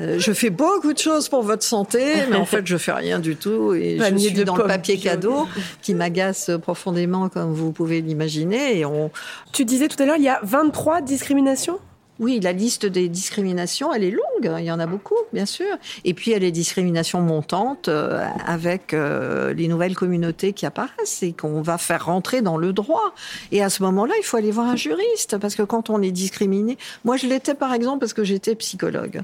Euh, 0.00 0.18
je 0.18 0.32
fais 0.32 0.50
beaucoup 0.50 0.92
de 0.92 0.98
choses 0.98 1.28
pour 1.28 1.42
votre 1.42 1.62
santé, 1.62 2.26
mais 2.30 2.36
en 2.36 2.44
fait, 2.44 2.66
je 2.66 2.76
fais 2.76 2.92
rien 2.92 3.18
du 3.18 3.36
tout 3.36 3.74
et 3.74 3.96
panier 3.96 4.28
je 4.28 4.34
suis 4.34 4.44
dans 4.44 4.56
le 4.56 4.66
papier 4.66 4.96
bio. 4.96 5.04
cadeau 5.04 5.48
qui 5.80 5.94
m'agace 5.94 6.50
profondément, 6.60 7.28
comme 7.28 7.52
vous 7.52 7.72
pouvez 7.72 8.02
l'imaginer. 8.02 8.78
Et 8.78 8.84
on... 8.84 9.10
Tu 9.52 9.64
disais 9.64 9.88
tout 9.88 10.02
à 10.02 10.06
l'heure, 10.06 10.16
il 10.16 10.24
y 10.24 10.28
a 10.28 10.40
23 10.42 11.00
discriminations? 11.00 11.78
Oui, 12.20 12.40
la 12.40 12.52
liste 12.52 12.84
des 12.84 13.08
discriminations, 13.08 13.92
elle 13.94 14.02
est 14.02 14.10
longue. 14.10 14.52
Il 14.58 14.64
y 14.64 14.72
en 14.72 14.80
a 14.80 14.86
beaucoup, 14.86 15.16
bien 15.32 15.46
sûr. 15.46 15.76
Et 16.04 16.14
puis, 16.14 16.32
elle 16.32 16.42
est 16.42 16.50
discrimination 16.50 17.20
montante 17.20 17.88
euh, 17.88 18.26
avec 18.44 18.92
euh, 18.92 19.52
les 19.52 19.68
nouvelles 19.68 19.94
communautés 19.94 20.52
qui 20.52 20.66
apparaissent 20.66 21.22
et 21.22 21.32
qu'on 21.32 21.62
va 21.62 21.78
faire 21.78 22.06
rentrer 22.06 22.42
dans 22.42 22.56
le 22.56 22.72
droit. 22.72 23.14
Et 23.52 23.62
à 23.62 23.70
ce 23.70 23.82
moment-là, 23.84 24.14
il 24.18 24.24
faut 24.24 24.36
aller 24.36 24.50
voir 24.50 24.66
un 24.66 24.76
juriste 24.76 25.38
parce 25.38 25.54
que 25.54 25.62
quand 25.62 25.90
on 25.90 26.02
est 26.02 26.10
discriminé, 26.10 26.76
moi, 27.04 27.16
je 27.16 27.26
l'étais 27.26 27.54
par 27.54 27.72
exemple 27.72 28.00
parce 28.00 28.14
que 28.14 28.24
j'étais 28.24 28.54
psychologue. 28.56 29.22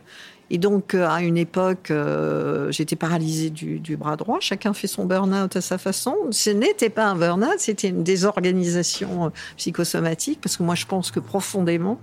Et 0.51 0.59
donc, 0.59 0.95
euh, 0.95 1.09
à 1.09 1.22
une 1.22 1.38
époque, 1.38 1.90
euh, 1.90 2.70
j'étais 2.70 2.97
paralysée 2.97 3.51
du, 3.51 3.80
du, 3.80 3.97
bras 3.97 4.16
droit. 4.16 4.38
Chacun 4.40 4.74
fait 4.74 4.86
son 4.86 5.07
burn-out 5.07 5.57
à 5.57 5.61
sa 5.61 5.78
façon. 5.78 6.14
Ce 6.30 6.51
n'était 6.51 6.90
pas 6.90 7.07
un 7.07 7.16
burn-out, 7.16 7.59
c'était 7.59 7.88
une 7.88 8.05
désorganisation 8.05 9.26
euh, 9.26 9.28
psychosomatique, 9.57 10.40
parce 10.42 10.57
que 10.57 10.62
moi, 10.62 10.74
je 10.74 10.86
pense 10.86 11.11
que 11.11 11.20
profondément, 11.20 11.99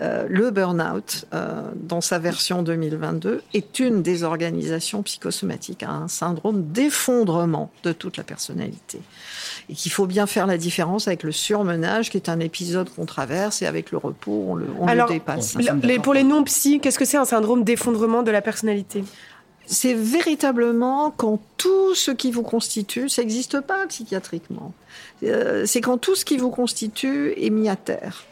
euh, 0.00 0.26
le 0.28 0.50
burn-out, 0.50 1.24
euh, 1.34 1.62
dans 1.74 2.00
sa 2.00 2.20
version 2.20 2.62
2022, 2.62 3.42
est 3.52 3.80
une 3.80 4.02
désorganisation 4.02 5.02
psychosomatique, 5.02 5.82
un 5.82 6.06
syndrome 6.06 6.70
d'effondrement 6.70 7.70
de 7.82 7.92
toute 7.92 8.16
la 8.16 8.22
personnalité. 8.22 9.00
Et 9.68 9.74
qu'il 9.74 9.90
faut 9.90 10.06
bien 10.06 10.26
faire 10.26 10.46
la 10.46 10.56
différence 10.56 11.08
avec 11.08 11.24
le 11.24 11.32
surmenage, 11.32 12.10
qui 12.10 12.16
est 12.16 12.28
un 12.28 12.38
épisode 12.38 12.88
qu'on 12.90 13.06
traverse, 13.06 13.60
et 13.62 13.66
avec 13.66 13.90
le 13.90 13.98
repos, 13.98 14.44
on 14.48 14.54
le, 14.54 14.66
on 14.78 14.86
Alors, 14.86 15.08
le 15.08 15.14
dépasse. 15.14 15.56
Les, 15.82 15.98
pour 15.98 16.14
les 16.14 16.22
non-psy, 16.22 16.78
qu'est-ce 16.78 16.98
que 16.98 17.04
c'est 17.04 17.16
un 17.16 17.24
syndrome 17.24 17.64
d'effondrement 17.64 18.22
de 18.22 18.30
la 18.30 18.40
personnalité? 18.40 19.02
C'est 19.66 19.94
véritablement 19.94 21.10
quand 21.10 21.40
tout 21.56 21.94
ce 21.94 22.12
qui 22.12 22.30
vous 22.30 22.42
constitue, 22.42 23.08
ça 23.08 23.22
n'existe 23.22 23.60
pas 23.60 23.86
psychiatriquement, 23.88 24.72
euh, 25.24 25.66
c'est 25.66 25.80
quand 25.80 25.98
tout 25.98 26.14
ce 26.14 26.24
qui 26.24 26.38
vous 26.38 26.50
constitue 26.50 27.34
est 27.36 27.50
mis 27.50 27.68
à 27.68 27.76
terre 27.76 28.24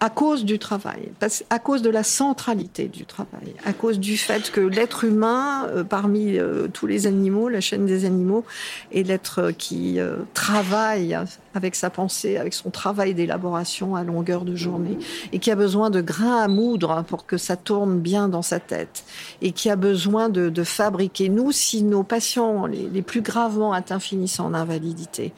à 0.00 0.10
cause 0.10 0.44
du 0.44 0.58
travail, 0.58 1.10
à 1.50 1.58
cause 1.58 1.82
de 1.82 1.90
la 1.90 2.04
centralité 2.04 2.86
du 2.86 3.04
travail, 3.04 3.54
à 3.64 3.72
cause 3.72 3.98
du 3.98 4.16
fait 4.16 4.50
que 4.52 4.60
l'être 4.60 5.04
humain, 5.04 5.66
euh, 5.68 5.82
parmi 5.82 6.38
euh, 6.38 6.68
tous 6.72 6.86
les 6.86 7.06
animaux, 7.06 7.48
la 7.48 7.60
chaîne 7.60 7.84
des 7.84 8.04
animaux, 8.04 8.44
est 8.92 9.02
l'être 9.02 9.50
qui 9.50 9.98
euh, 9.98 10.16
travaille 10.34 11.18
avec 11.54 11.74
sa 11.74 11.90
pensée, 11.90 12.36
avec 12.36 12.54
son 12.54 12.70
travail 12.70 13.14
d'élaboration 13.14 13.96
à 13.96 14.04
longueur 14.04 14.44
de 14.44 14.54
journée, 14.54 14.98
et 15.32 15.38
qui 15.38 15.50
a 15.50 15.56
besoin 15.56 15.90
de 15.90 16.00
grains 16.00 16.42
à 16.42 16.48
moudre 16.48 17.04
pour 17.08 17.26
que 17.26 17.36
ça 17.36 17.56
tourne 17.56 17.98
bien 18.00 18.28
dans 18.28 18.42
sa 18.42 18.60
tête, 18.60 19.04
et 19.42 19.52
qui 19.52 19.70
a 19.70 19.76
besoin 19.76 20.28
de, 20.28 20.62
fabriquer. 20.64 21.28
Nous, 21.28 21.52
si 21.52 21.82
nos 21.82 22.02
patients 22.02 22.66
les, 22.66 23.02
plus 23.02 23.22
gravement 23.22 23.72
atteints 23.72 24.00
finissent 24.00 24.40
en 24.40 24.54
invalidité, 24.54 25.32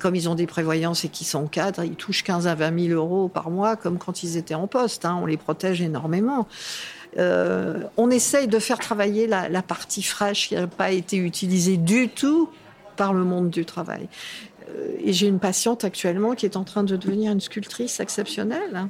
comme 0.00 0.16
ils 0.16 0.28
ont 0.28 0.34
des 0.34 0.46
prévoyances 0.46 1.04
et 1.04 1.08
qu'ils 1.08 1.26
sont 1.26 1.46
cadres, 1.46 1.84
ils 1.84 1.94
touchent 1.94 2.24
15 2.24 2.46
à 2.46 2.54
20 2.54 2.88
000 2.88 2.94
euros 2.94 3.28
par 3.28 3.50
mois, 3.50 3.76
comme 3.76 3.98
quand 3.98 4.22
ils 4.22 4.36
étaient 4.36 4.54
en 4.54 4.66
poste. 4.66 5.04
Hein, 5.04 5.18
on 5.22 5.26
les 5.26 5.36
protège 5.36 5.80
énormément. 5.80 6.48
Euh, 7.16 7.84
on 7.96 8.10
essaye 8.10 8.48
de 8.48 8.58
faire 8.58 8.80
travailler 8.80 9.26
la, 9.26 9.48
la 9.48 9.62
partie 9.62 10.02
fraîche 10.02 10.48
qui 10.48 10.56
n'a 10.56 10.66
pas 10.66 10.90
été 10.90 11.16
utilisée 11.16 11.76
du 11.76 12.08
tout 12.08 12.48
par 12.96 13.12
le 13.12 13.24
monde 13.24 13.50
du 13.50 13.64
travail. 13.64 14.08
Euh, 14.74 14.96
et 15.02 15.12
j'ai 15.12 15.26
une 15.26 15.40
patiente 15.40 15.84
actuellement 15.84 16.34
qui 16.34 16.46
est 16.46 16.56
en 16.56 16.64
train 16.64 16.84
de 16.84 16.96
devenir 16.96 17.32
une 17.32 17.40
sculptrice 17.40 18.00
exceptionnelle 18.00 18.88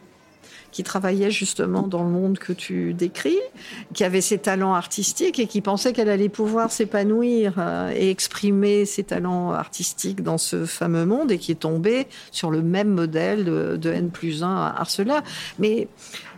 qui 0.74 0.82
travaillait 0.82 1.30
justement 1.30 1.82
dans 1.82 2.02
le 2.02 2.10
monde 2.10 2.36
que 2.36 2.52
tu 2.52 2.94
décris, 2.94 3.38
qui 3.94 4.02
avait 4.02 4.20
ses 4.20 4.38
talents 4.38 4.74
artistiques 4.74 5.38
et 5.38 5.46
qui 5.46 5.60
pensait 5.60 5.92
qu'elle 5.92 6.08
allait 6.08 6.28
pouvoir 6.28 6.72
s'épanouir 6.72 7.54
euh, 7.58 7.92
et 7.94 8.10
exprimer 8.10 8.84
ses 8.84 9.04
talents 9.04 9.52
artistiques 9.52 10.20
dans 10.24 10.36
ce 10.36 10.66
fameux 10.66 11.06
monde 11.06 11.30
et 11.30 11.38
qui 11.38 11.52
est 11.52 11.60
tombée 11.60 12.08
sur 12.32 12.50
le 12.50 12.60
même 12.60 12.88
modèle 12.88 13.44
de, 13.44 13.92
N 13.92 14.10
plus 14.10 14.42
1 14.42 14.48
à 14.48 14.74
Arcela. 14.80 15.22
Mais 15.60 15.86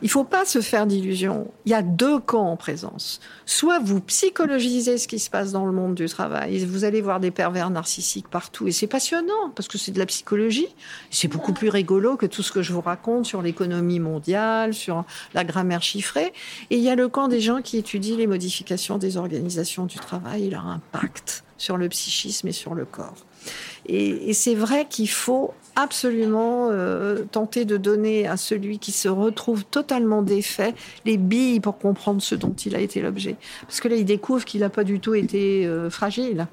il 0.02 0.10
faut 0.10 0.24
pas 0.24 0.44
se 0.44 0.60
faire 0.60 0.86
d'illusions. 0.86 1.50
Il 1.64 1.72
y 1.72 1.74
a 1.74 1.82
deux 1.82 2.18
camps 2.18 2.50
en 2.50 2.56
présence. 2.56 3.20
Soit 3.44 3.78
vous 3.78 4.00
psychologisez 4.00 4.98
ce 4.98 5.08
qui 5.08 5.18
se 5.18 5.30
passe 5.30 5.52
dans 5.52 5.64
le 5.64 5.72
monde 5.72 5.94
du 5.94 6.06
travail, 6.06 6.64
vous 6.64 6.84
allez 6.84 7.00
voir 7.00 7.20
des 7.20 7.30
pervers 7.30 7.70
narcissiques 7.70 8.28
partout 8.28 8.68
et 8.68 8.72
c'est 8.72 8.86
passionnant 8.86 9.50
parce 9.54 9.68
que 9.68 9.78
c'est 9.78 9.92
de 9.92 9.98
la 9.98 10.06
psychologie. 10.06 10.68
C'est 11.10 11.28
beaucoup 11.28 11.52
plus 11.52 11.68
rigolo 11.68 12.16
que 12.16 12.26
tout 12.26 12.42
ce 12.42 12.52
que 12.52 12.62
je 12.62 12.72
vous 12.72 12.80
raconte 12.80 13.26
sur 13.26 13.42
l'économie 13.42 14.00
mondiale, 14.00 14.74
sur 14.74 15.04
la 15.34 15.44
grammaire 15.44 15.82
chiffrée. 15.82 16.32
Et 16.70 16.76
il 16.76 16.82
y 16.82 16.90
a 16.90 16.94
le 16.94 17.08
camp 17.08 17.28
des 17.28 17.40
gens 17.40 17.62
qui 17.62 17.78
étudient 17.78 18.16
les 18.16 18.26
modifications 18.26 18.98
des 18.98 19.16
organisations 19.16 19.86
du 19.86 19.96
travail 19.96 20.46
et 20.46 20.50
leur 20.50 20.66
impact 20.66 21.44
sur 21.58 21.76
le 21.76 21.88
psychisme 21.88 22.48
et 22.48 22.52
sur 22.52 22.74
le 22.74 22.84
corps. 22.84 23.16
Et, 23.86 24.32
c'est 24.34 24.54
vrai 24.54 24.86
qu'il 24.88 25.08
faut 25.08 25.54
absolument 25.76 26.70
euh, 26.70 27.24
tenter 27.30 27.64
de 27.64 27.76
donner 27.76 28.26
à 28.26 28.36
celui 28.36 28.78
qui 28.78 28.92
se 28.92 29.08
retrouve 29.08 29.64
totalement 29.64 30.22
défait 30.22 30.74
les 31.04 31.18
billes 31.18 31.60
pour 31.60 31.78
comprendre 31.78 32.20
ce 32.20 32.34
dont 32.34 32.54
il 32.54 32.74
a 32.74 32.80
été 32.80 33.00
l'objet. 33.00 33.36
Parce 33.62 33.80
que 33.80 33.88
là, 33.88 33.96
il 33.96 34.04
découvre 34.04 34.44
qu'il 34.44 34.60
n'a 34.60 34.70
pas 34.70 34.84
du 34.84 34.98
tout 34.98 35.14
été 35.14 35.66
euh, 35.66 35.90
fragile. 35.90 36.46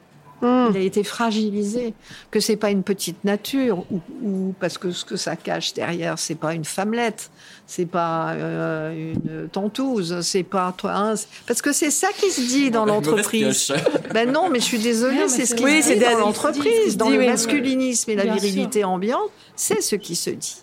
Hmm. 0.43 0.71
Il 0.71 0.77
a 0.77 0.81
été 0.81 1.05
fragilisé, 1.05 1.93
que 2.29 2.41
c'est 2.41 2.57
pas 2.57 2.69
une 2.69 2.83
petite 2.83 3.23
nature, 3.23 3.85
ou, 4.21 4.53
parce 4.59 4.77
que 4.77 4.91
ce 4.91 5.05
que 5.05 5.15
ça 5.15 5.37
cache 5.37 5.73
derrière, 5.73 6.19
c'est 6.19 6.35
pas 6.35 6.53
une 6.53 6.65
femmelette, 6.65 7.31
c'est 7.65 7.85
pas 7.85 8.33
euh, 8.33 9.13
une 9.13 9.47
tentouse, 9.47 10.19
c'est 10.19 10.43
pas 10.43 10.73
toi. 10.77 10.95
Hein, 10.95 11.13
parce 11.47 11.61
que 11.61 11.71
c'est 11.71 11.91
ça 11.91 12.09
qui 12.17 12.29
se 12.29 12.41
dit 12.41 12.71
dans 12.71 12.85
l'entreprise. 12.93 13.73
Ben 14.13 14.29
non, 14.29 14.49
mais 14.49 14.59
je 14.59 14.65
suis 14.65 14.79
désolée, 14.79 15.29
c'est 15.29 15.45
ce 15.45 15.55
qui 15.55 15.81
se 15.81 15.93
dit 15.93 15.99
dans 15.99 16.17
l'entreprise, 16.17 16.97
dans 16.97 17.09
le 17.09 17.25
masculinisme 17.25 18.11
et 18.11 18.15
la 18.15 18.25
virilité 18.25 18.83
ambiante, 18.83 19.31
c'est 19.55 19.81
ce 19.81 19.95
qui 19.95 20.15
se 20.15 20.29
dit. 20.29 20.57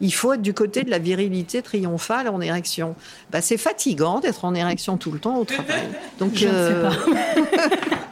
Il 0.00 0.14
faut 0.14 0.32
être 0.32 0.42
du 0.42 0.54
côté 0.54 0.84
de 0.84 0.90
la 0.90 0.98
virilité 0.98 1.60
triomphale 1.60 2.28
en 2.28 2.40
érection. 2.40 2.94
Ben, 3.30 3.40
c'est 3.40 3.56
fatigant 3.56 4.20
d'être 4.20 4.44
en 4.44 4.54
érection 4.54 4.96
tout 4.96 5.10
le 5.10 5.18
temps 5.18 5.38
au 5.38 5.44
travail. 5.44 5.88
Donc, 6.18 6.32
je 6.34 6.46
euh... 6.46 6.90
sais 6.90 6.96
pas. 6.96 7.96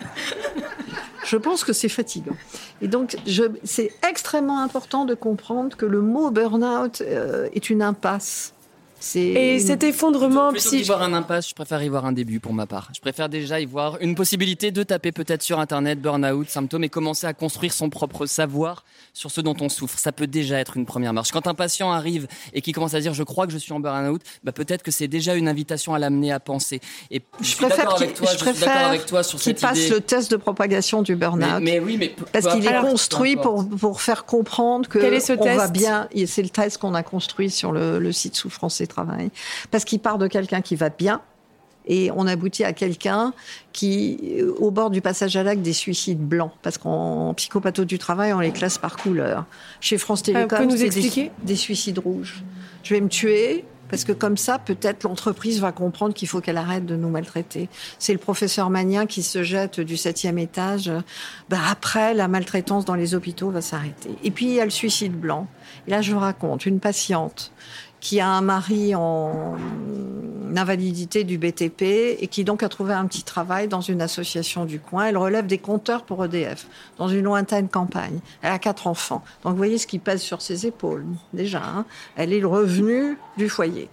Je 1.32 1.38
pense 1.38 1.64
que 1.64 1.72
c'est 1.72 1.88
fatigant. 1.88 2.36
Et 2.82 2.88
donc, 2.88 3.16
c'est 3.64 3.90
extrêmement 4.06 4.60
important 4.60 5.06
de 5.06 5.14
comprendre 5.14 5.74
que 5.78 5.86
le 5.86 6.02
mot 6.02 6.30
burn-out 6.30 7.00
euh, 7.00 7.48
est 7.54 7.70
une 7.70 7.80
impasse. 7.80 8.52
Et 9.14 9.58
cet 9.58 9.82
effondrement 9.82 10.52
psychique. 10.52 10.80
Plutôt 10.80 10.86
voir 10.86 11.02
un 11.02 11.12
impasse, 11.12 11.48
je 11.48 11.54
préfère 11.54 11.82
y 11.82 11.88
voir 11.88 12.06
un 12.06 12.12
début 12.12 12.40
pour 12.40 12.52
ma 12.52 12.66
part. 12.66 12.88
Je 12.94 13.00
préfère 13.00 13.28
déjà 13.28 13.60
y 13.60 13.66
voir 13.66 13.98
une 14.00 14.14
possibilité 14.14 14.70
de 14.70 14.82
taper 14.82 15.12
peut-être 15.12 15.42
sur 15.42 15.58
Internet 15.58 16.00
burn-out, 16.00 16.48
symptômes 16.48 16.84
et 16.84 16.88
commencer 16.88 17.26
à 17.26 17.34
construire 17.34 17.72
son 17.72 17.90
propre 17.90 18.26
savoir 18.26 18.84
sur 19.12 19.30
ce 19.30 19.40
dont 19.40 19.56
on 19.60 19.68
souffre. 19.68 19.98
Ça 19.98 20.12
peut 20.12 20.26
déjà 20.26 20.58
être 20.58 20.76
une 20.76 20.86
première 20.86 21.12
marche. 21.12 21.32
Quand 21.32 21.46
un 21.46 21.54
patient 21.54 21.90
arrive 21.90 22.26
et 22.52 22.60
qui 22.60 22.72
commence 22.72 22.94
à 22.94 23.00
dire 23.00 23.14
je 23.14 23.22
crois 23.22 23.46
que 23.46 23.52
je 23.52 23.58
suis 23.58 23.72
en 23.72 23.80
burn-out, 23.80 24.22
bah 24.44 24.52
peut-être 24.52 24.82
que 24.82 24.90
c'est 24.90 25.08
déjà 25.08 25.34
une 25.34 25.48
invitation 25.48 25.94
à 25.94 25.98
l'amener 25.98 26.32
à 26.32 26.40
penser. 26.40 26.80
Et 27.10 27.22
je, 27.40 27.46
suis 27.46 27.66
d'accord 27.66 27.96
avec 27.96 28.14
toi. 28.14 28.28
Je, 28.32 28.36
suis 28.38 28.60
d'accord 28.60 28.88
avec 28.88 29.06
toi 29.06 29.22
sur 29.22 29.40
cette 29.40 29.60
passe 29.60 29.88
le 29.90 30.00
test 30.00 30.30
de 30.30 30.36
propagation 30.36 31.02
du 31.02 31.16
burn-out. 31.16 31.60
Mais, 31.60 31.80
oui, 31.80 31.96
mais 31.98 32.14
parce 32.32 32.46
qu'il 32.54 32.66
est 32.66 32.80
construit 32.80 33.36
pour 33.36 33.68
pour 33.68 34.00
faire 34.00 34.24
comprendre 34.24 34.88
que 34.88 34.98
Quel 34.98 35.14
est 35.14 35.20
ce 35.20 35.32
on 35.32 35.42
test? 35.42 35.56
va 35.56 35.68
bien. 35.68 36.08
C'est 36.26 36.42
le 36.42 36.48
test 36.48 36.78
qu'on 36.78 36.94
a 36.94 37.02
construit 37.02 37.50
sur 37.50 37.72
le, 37.72 37.98
le 37.98 38.12
site 38.12 38.36
Souffrance 38.36 38.80
et 38.80 38.86
Travail, 38.92 39.30
parce 39.70 39.84
qu'il 39.84 40.00
part 40.00 40.18
de 40.18 40.26
quelqu'un 40.26 40.60
qui 40.60 40.76
va 40.76 40.90
bien 40.90 41.20
et 41.86 42.10
on 42.14 42.26
aboutit 42.26 42.64
à 42.64 42.72
quelqu'un 42.72 43.32
qui, 43.72 44.36
au 44.58 44.70
bord 44.70 44.90
du 44.90 45.00
passage 45.00 45.36
à 45.36 45.42
l'acte, 45.42 45.62
des 45.62 45.72
suicides 45.72 46.20
blancs, 46.20 46.52
parce 46.62 46.78
qu'en 46.78 47.34
psychopatho 47.34 47.84
du 47.84 47.98
travail, 47.98 48.32
on 48.32 48.40
les 48.40 48.52
classe 48.52 48.78
par 48.78 48.96
couleur. 48.96 49.46
Chez 49.80 49.98
France 49.98 50.20
ah, 50.22 50.26
Télécom, 50.26 50.70
c'est 50.70 50.88
des, 50.88 51.30
des, 51.42 51.56
suicides 51.56 51.98
rouges. 51.98 52.44
Je 52.84 52.94
vais 52.94 53.00
me 53.00 53.08
tuer, 53.08 53.64
parce 53.88 54.04
que 54.04 54.12
comme 54.12 54.36
ça, 54.36 54.58
peut-être 54.58 55.02
l'entreprise 55.02 55.60
va 55.60 55.72
comprendre 55.72 56.14
qu'il 56.14 56.28
faut 56.28 56.40
qu'elle 56.40 56.56
arrête 56.56 56.86
de 56.86 56.96
nous 56.96 57.10
maltraiter. 57.10 57.68
C'est 57.98 58.12
le 58.12 58.18
professeur 58.18 58.70
Magnien 58.70 59.06
qui 59.06 59.22
se 59.22 59.42
jette 59.42 59.80
du 59.80 59.96
septième 59.96 60.38
étage. 60.38 60.90
Bah 61.50 61.58
après, 61.68 62.14
la 62.14 62.28
maltraitance 62.28 62.84
dans 62.84 62.94
les 62.94 63.14
hôpitaux 63.14 63.50
va 63.50 63.60
s'arrêter. 63.60 64.10
Et 64.22 64.30
puis, 64.30 64.46
il 64.46 64.52
y 64.52 64.60
a 64.60 64.64
le 64.64 64.70
suicide 64.70 65.12
blanc. 65.12 65.48
Et 65.86 65.90
là, 65.90 66.00
je 66.00 66.12
vous 66.12 66.20
raconte, 66.20 66.64
une 66.64 66.80
patiente 66.80 67.52
qui 68.02 68.18
a 68.20 68.28
un 68.28 68.42
mari 68.42 68.94
en 68.96 69.56
invalidité 70.56 71.24
du 71.24 71.38
BTP 71.38 71.82
et 72.20 72.28
qui 72.28 72.44
donc 72.44 72.62
a 72.62 72.68
trouvé 72.68 72.92
un 72.92 73.06
petit 73.06 73.22
travail 73.22 73.68
dans 73.68 73.80
une 73.80 74.02
association 74.02 74.64
du 74.64 74.80
coin. 74.80 75.06
Elle 75.06 75.16
relève 75.16 75.46
des 75.46 75.56
compteurs 75.56 76.02
pour 76.02 76.22
EDF 76.24 76.66
dans 76.98 77.08
une 77.08 77.22
lointaine 77.22 77.68
campagne. 77.68 78.18
Elle 78.42 78.52
a 78.52 78.58
quatre 78.58 78.88
enfants. 78.88 79.22
Donc 79.44 79.52
vous 79.52 79.56
voyez 79.56 79.78
ce 79.78 79.86
qui 79.86 80.00
pèse 80.00 80.20
sur 80.20 80.42
ses 80.42 80.66
épaules 80.66 81.06
déjà. 81.32 81.62
Hein. 81.64 81.86
Elle 82.16 82.32
est 82.32 82.40
le 82.40 82.48
revenu 82.48 83.16
du 83.38 83.48
foyer. 83.48 83.88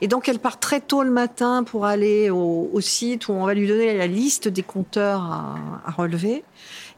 Et 0.00 0.08
donc 0.08 0.28
elle 0.28 0.40
part 0.40 0.58
très 0.58 0.80
tôt 0.80 1.04
le 1.04 1.12
matin 1.12 1.62
pour 1.62 1.86
aller 1.86 2.30
au, 2.30 2.80
site 2.80 3.28
où 3.28 3.32
on 3.32 3.46
va 3.46 3.54
lui 3.54 3.68
donner 3.68 3.96
la 3.96 4.08
liste 4.08 4.48
des 4.48 4.62
compteurs 4.62 5.22
à 5.22 5.90
relever 5.96 6.44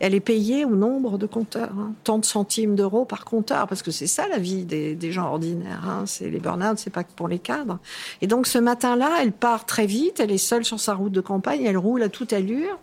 elle 0.01 0.15
est 0.15 0.21
payée 0.21 0.65
au 0.65 0.77
nombre 0.77 1.19
de 1.19 1.27
compteurs, 1.27 1.73
hein. 1.79 1.93
tant 2.05 2.19
de 2.19 2.25
centimes 2.25 2.77
d'euros 2.77 3.05
par 3.05 3.25
compteur, 3.25 3.67
parce 3.67 3.83
que 3.83 3.91
c'est 3.91 4.07
ça 4.07 4.29
la 4.29 4.39
vie 4.39 4.65
des, 4.65 5.13
gens 5.13 5.27
ordinaires. 5.27 5.85
Hein. 5.89 6.05
C'est 6.07 6.29
les 6.29 6.39
burn-out, 6.39 6.79
c'est 6.79 6.91
pas 6.91 7.05
que 7.05 7.13
pour 7.13 7.29
les 7.29 7.39
cadres. 7.39 7.79
Et 8.21 8.27
donc 8.27 8.47
ce 8.47 8.59
matin-là, 8.59 9.19
elle 9.23 9.33
part 9.33 9.67
très 9.67 9.87
vite, 9.87 10.21
elle 10.21 10.31
est 10.31 10.39
seule 10.39 10.65
sur 10.65 10.79
sa 10.79 10.95
route 10.95 11.13
de 11.13 11.21
campagne, 11.21 11.65
elle 11.65 11.79
roule 11.79 12.03
à 12.03 12.09
toute 12.09 12.33
allure. 12.33 12.79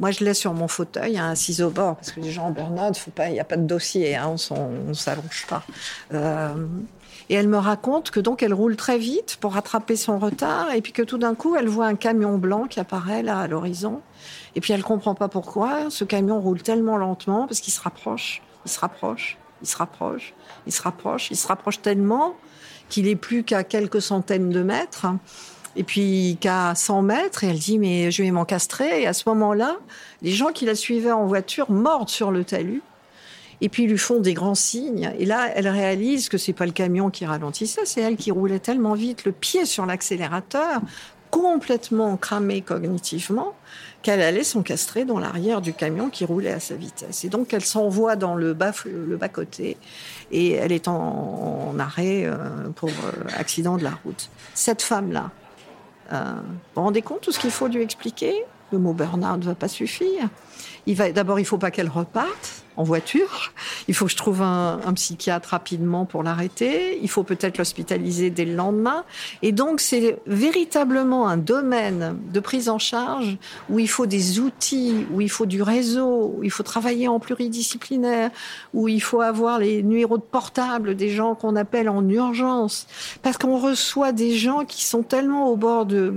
Moi, 0.00 0.10
je 0.10 0.24
laisse 0.24 0.40
sur 0.40 0.52
mon 0.54 0.66
fauteuil 0.66 1.18
un 1.18 1.36
ciseau 1.36 1.70
bord 1.70 1.94
parce 1.94 2.10
que 2.10 2.20
les 2.20 2.32
gens 2.32 2.46
en 2.46 2.50
burn-out, 2.50 3.00
il 3.26 3.32
n'y 3.32 3.40
a 3.40 3.44
pas 3.44 3.56
de 3.56 3.66
dossier, 3.66 4.16
hein, 4.16 4.34
on 4.50 4.88
ne 4.88 4.92
s'allonge 4.92 5.46
pas. 5.48 5.62
Euh, 6.12 6.66
et 7.30 7.34
elle 7.34 7.48
me 7.48 7.56
raconte 7.56 8.10
que 8.10 8.20
donc 8.20 8.42
elle 8.42 8.52
roule 8.52 8.76
très 8.76 8.98
vite 8.98 9.38
pour 9.40 9.54
rattraper 9.54 9.96
son 9.96 10.18
retard, 10.18 10.72
et 10.74 10.82
puis 10.82 10.92
que 10.92 11.02
tout 11.02 11.18
d'un 11.18 11.34
coup, 11.34 11.56
elle 11.56 11.68
voit 11.68 11.86
un 11.86 11.94
camion 11.94 12.38
blanc 12.38 12.64
qui 12.64 12.80
apparaît 12.80 13.22
là 13.22 13.40
à 13.40 13.46
l'horizon. 13.46 14.02
Et 14.56 14.60
puis 14.60 14.72
elle 14.72 14.82
comprend 14.82 15.14
pas 15.14 15.28
pourquoi. 15.28 15.90
Ce 15.90 16.04
camion 16.04 16.40
roule 16.40 16.62
tellement 16.62 16.96
lentement 16.96 17.46
parce 17.46 17.60
qu'il 17.60 17.72
se 17.72 17.80
rapproche, 17.80 18.42
il 18.64 18.70
se 18.70 18.78
rapproche, 18.78 19.36
il 19.62 19.68
se 19.68 19.76
rapproche, 19.76 20.34
il 20.66 20.72
se 20.72 20.82
rapproche, 20.82 21.30
il 21.30 21.36
se 21.36 21.46
rapproche 21.46 21.82
tellement 21.82 22.34
qu'il 22.88 23.08
est 23.08 23.16
plus 23.16 23.44
qu'à 23.44 23.64
quelques 23.64 24.02
centaines 24.02 24.50
de 24.50 24.62
mètres. 24.62 25.06
Et 25.76 25.82
puis 25.82 26.38
qu'à 26.40 26.76
100 26.76 27.02
mètres, 27.02 27.42
et 27.42 27.48
elle 27.48 27.58
dit 27.58 27.80
mais 27.80 28.12
je 28.12 28.22
vais 28.22 28.30
m'encastrer. 28.30 29.02
Et 29.02 29.06
à 29.08 29.12
ce 29.12 29.28
moment-là, 29.28 29.76
les 30.22 30.30
gens 30.30 30.52
qui 30.52 30.66
la 30.66 30.76
suivaient 30.76 31.10
en 31.10 31.26
voiture 31.26 31.70
mordent 31.70 32.10
sur 32.10 32.30
le 32.30 32.44
talus. 32.44 32.82
Et 33.60 33.68
puis 33.68 33.84
ils 33.84 33.90
lui 33.90 33.98
font 33.98 34.20
des 34.20 34.34
grands 34.34 34.54
signes. 34.54 35.12
Et 35.18 35.24
là, 35.24 35.48
elle 35.54 35.68
réalise 35.68 36.28
que 36.28 36.38
c'est 36.38 36.52
pas 36.52 36.66
le 36.66 36.72
camion 36.72 37.10
qui 37.10 37.24
ralentissait, 37.26 37.86
c'est 37.86 38.00
elle 38.00 38.16
qui 38.16 38.30
roulait 38.30 38.58
tellement 38.58 38.94
vite, 38.94 39.24
le 39.24 39.32
pied 39.32 39.64
sur 39.64 39.86
l'accélérateur, 39.86 40.80
complètement 41.30 42.16
cramée 42.16 42.60
cognitivement, 42.60 43.54
qu'elle 44.04 44.20
allait 44.20 44.44
s'encastrer 44.44 45.06
dans 45.06 45.18
l'arrière 45.18 45.62
du 45.62 45.72
camion 45.72 46.10
qui 46.10 46.26
roulait 46.26 46.52
à 46.52 46.60
sa 46.60 46.76
vitesse. 46.76 47.24
Et 47.24 47.30
donc 47.30 47.54
elle 47.54 47.64
s'envoie 47.64 48.16
dans 48.16 48.34
le 48.34 48.52
bas, 48.52 48.72
le 48.84 49.16
bas 49.16 49.30
côté 49.30 49.78
et 50.30 50.52
elle 50.52 50.72
est 50.72 50.88
en, 50.88 51.74
arrêt 51.78 52.24
euh, 52.26 52.36
pour 52.76 52.90
euh, 52.90 53.24
accident 53.36 53.78
de 53.78 53.82
la 53.82 53.92
route. 54.04 54.28
Cette 54.52 54.82
femme-là, 54.82 55.30
euh, 56.12 56.34
vous 56.36 56.52
vous 56.76 56.82
rendez 56.82 57.00
compte 57.00 57.22
tout 57.22 57.32
ce 57.32 57.38
qu'il 57.38 57.50
faut 57.50 57.66
lui 57.66 57.80
expliquer? 57.80 58.44
Le 58.72 58.78
mot 58.78 58.92
burn-out 58.92 59.38
ne 59.38 59.44
va 59.44 59.54
pas 59.54 59.68
suffire. 59.68 60.28
D'abord, 60.86 61.40
il 61.40 61.46
faut 61.46 61.58
pas 61.58 61.70
qu'elle 61.70 61.88
reparte. 61.88 62.63
En 62.76 62.82
voiture. 62.82 63.52
Il 63.88 63.94
faut 63.94 64.06
que 64.06 64.10
je 64.10 64.16
trouve 64.16 64.42
un, 64.42 64.78
psychiatre 64.94 65.50
rapidement 65.50 66.04
pour 66.04 66.22
l'arrêter. 66.22 66.98
Il 67.02 67.08
faut 67.08 67.22
peut-être 67.22 67.58
l'hospitaliser 67.58 68.30
dès 68.30 68.44
le 68.44 68.54
lendemain. 68.54 69.04
Et 69.42 69.52
donc, 69.52 69.80
c'est 69.80 70.18
véritablement 70.26 71.28
un 71.28 71.36
domaine 71.36 72.18
de 72.32 72.40
prise 72.40 72.68
en 72.68 72.78
charge 72.78 73.36
où 73.68 73.78
il 73.78 73.88
faut 73.88 74.06
des 74.06 74.40
outils, 74.40 75.06
où 75.12 75.20
il 75.20 75.30
faut 75.30 75.46
du 75.46 75.62
réseau, 75.62 76.34
où 76.36 76.44
il 76.44 76.50
faut 76.50 76.62
travailler 76.62 77.08
en 77.08 77.18
pluridisciplinaire, 77.18 78.30
où 78.72 78.88
il 78.88 79.02
faut 79.02 79.20
avoir 79.20 79.58
les 79.58 79.82
numéros 79.82 80.18
de 80.18 80.22
portable 80.22 80.94
des 80.94 81.10
gens 81.10 81.34
qu'on 81.34 81.56
appelle 81.56 81.88
en 81.88 82.08
urgence. 82.08 82.86
Parce 83.22 83.36
qu'on 83.36 83.58
reçoit 83.58 84.12
des 84.12 84.36
gens 84.36 84.64
qui 84.64 84.84
sont 84.84 85.02
tellement 85.02 85.48
au 85.48 85.56
bord 85.56 85.86
de 85.86 86.14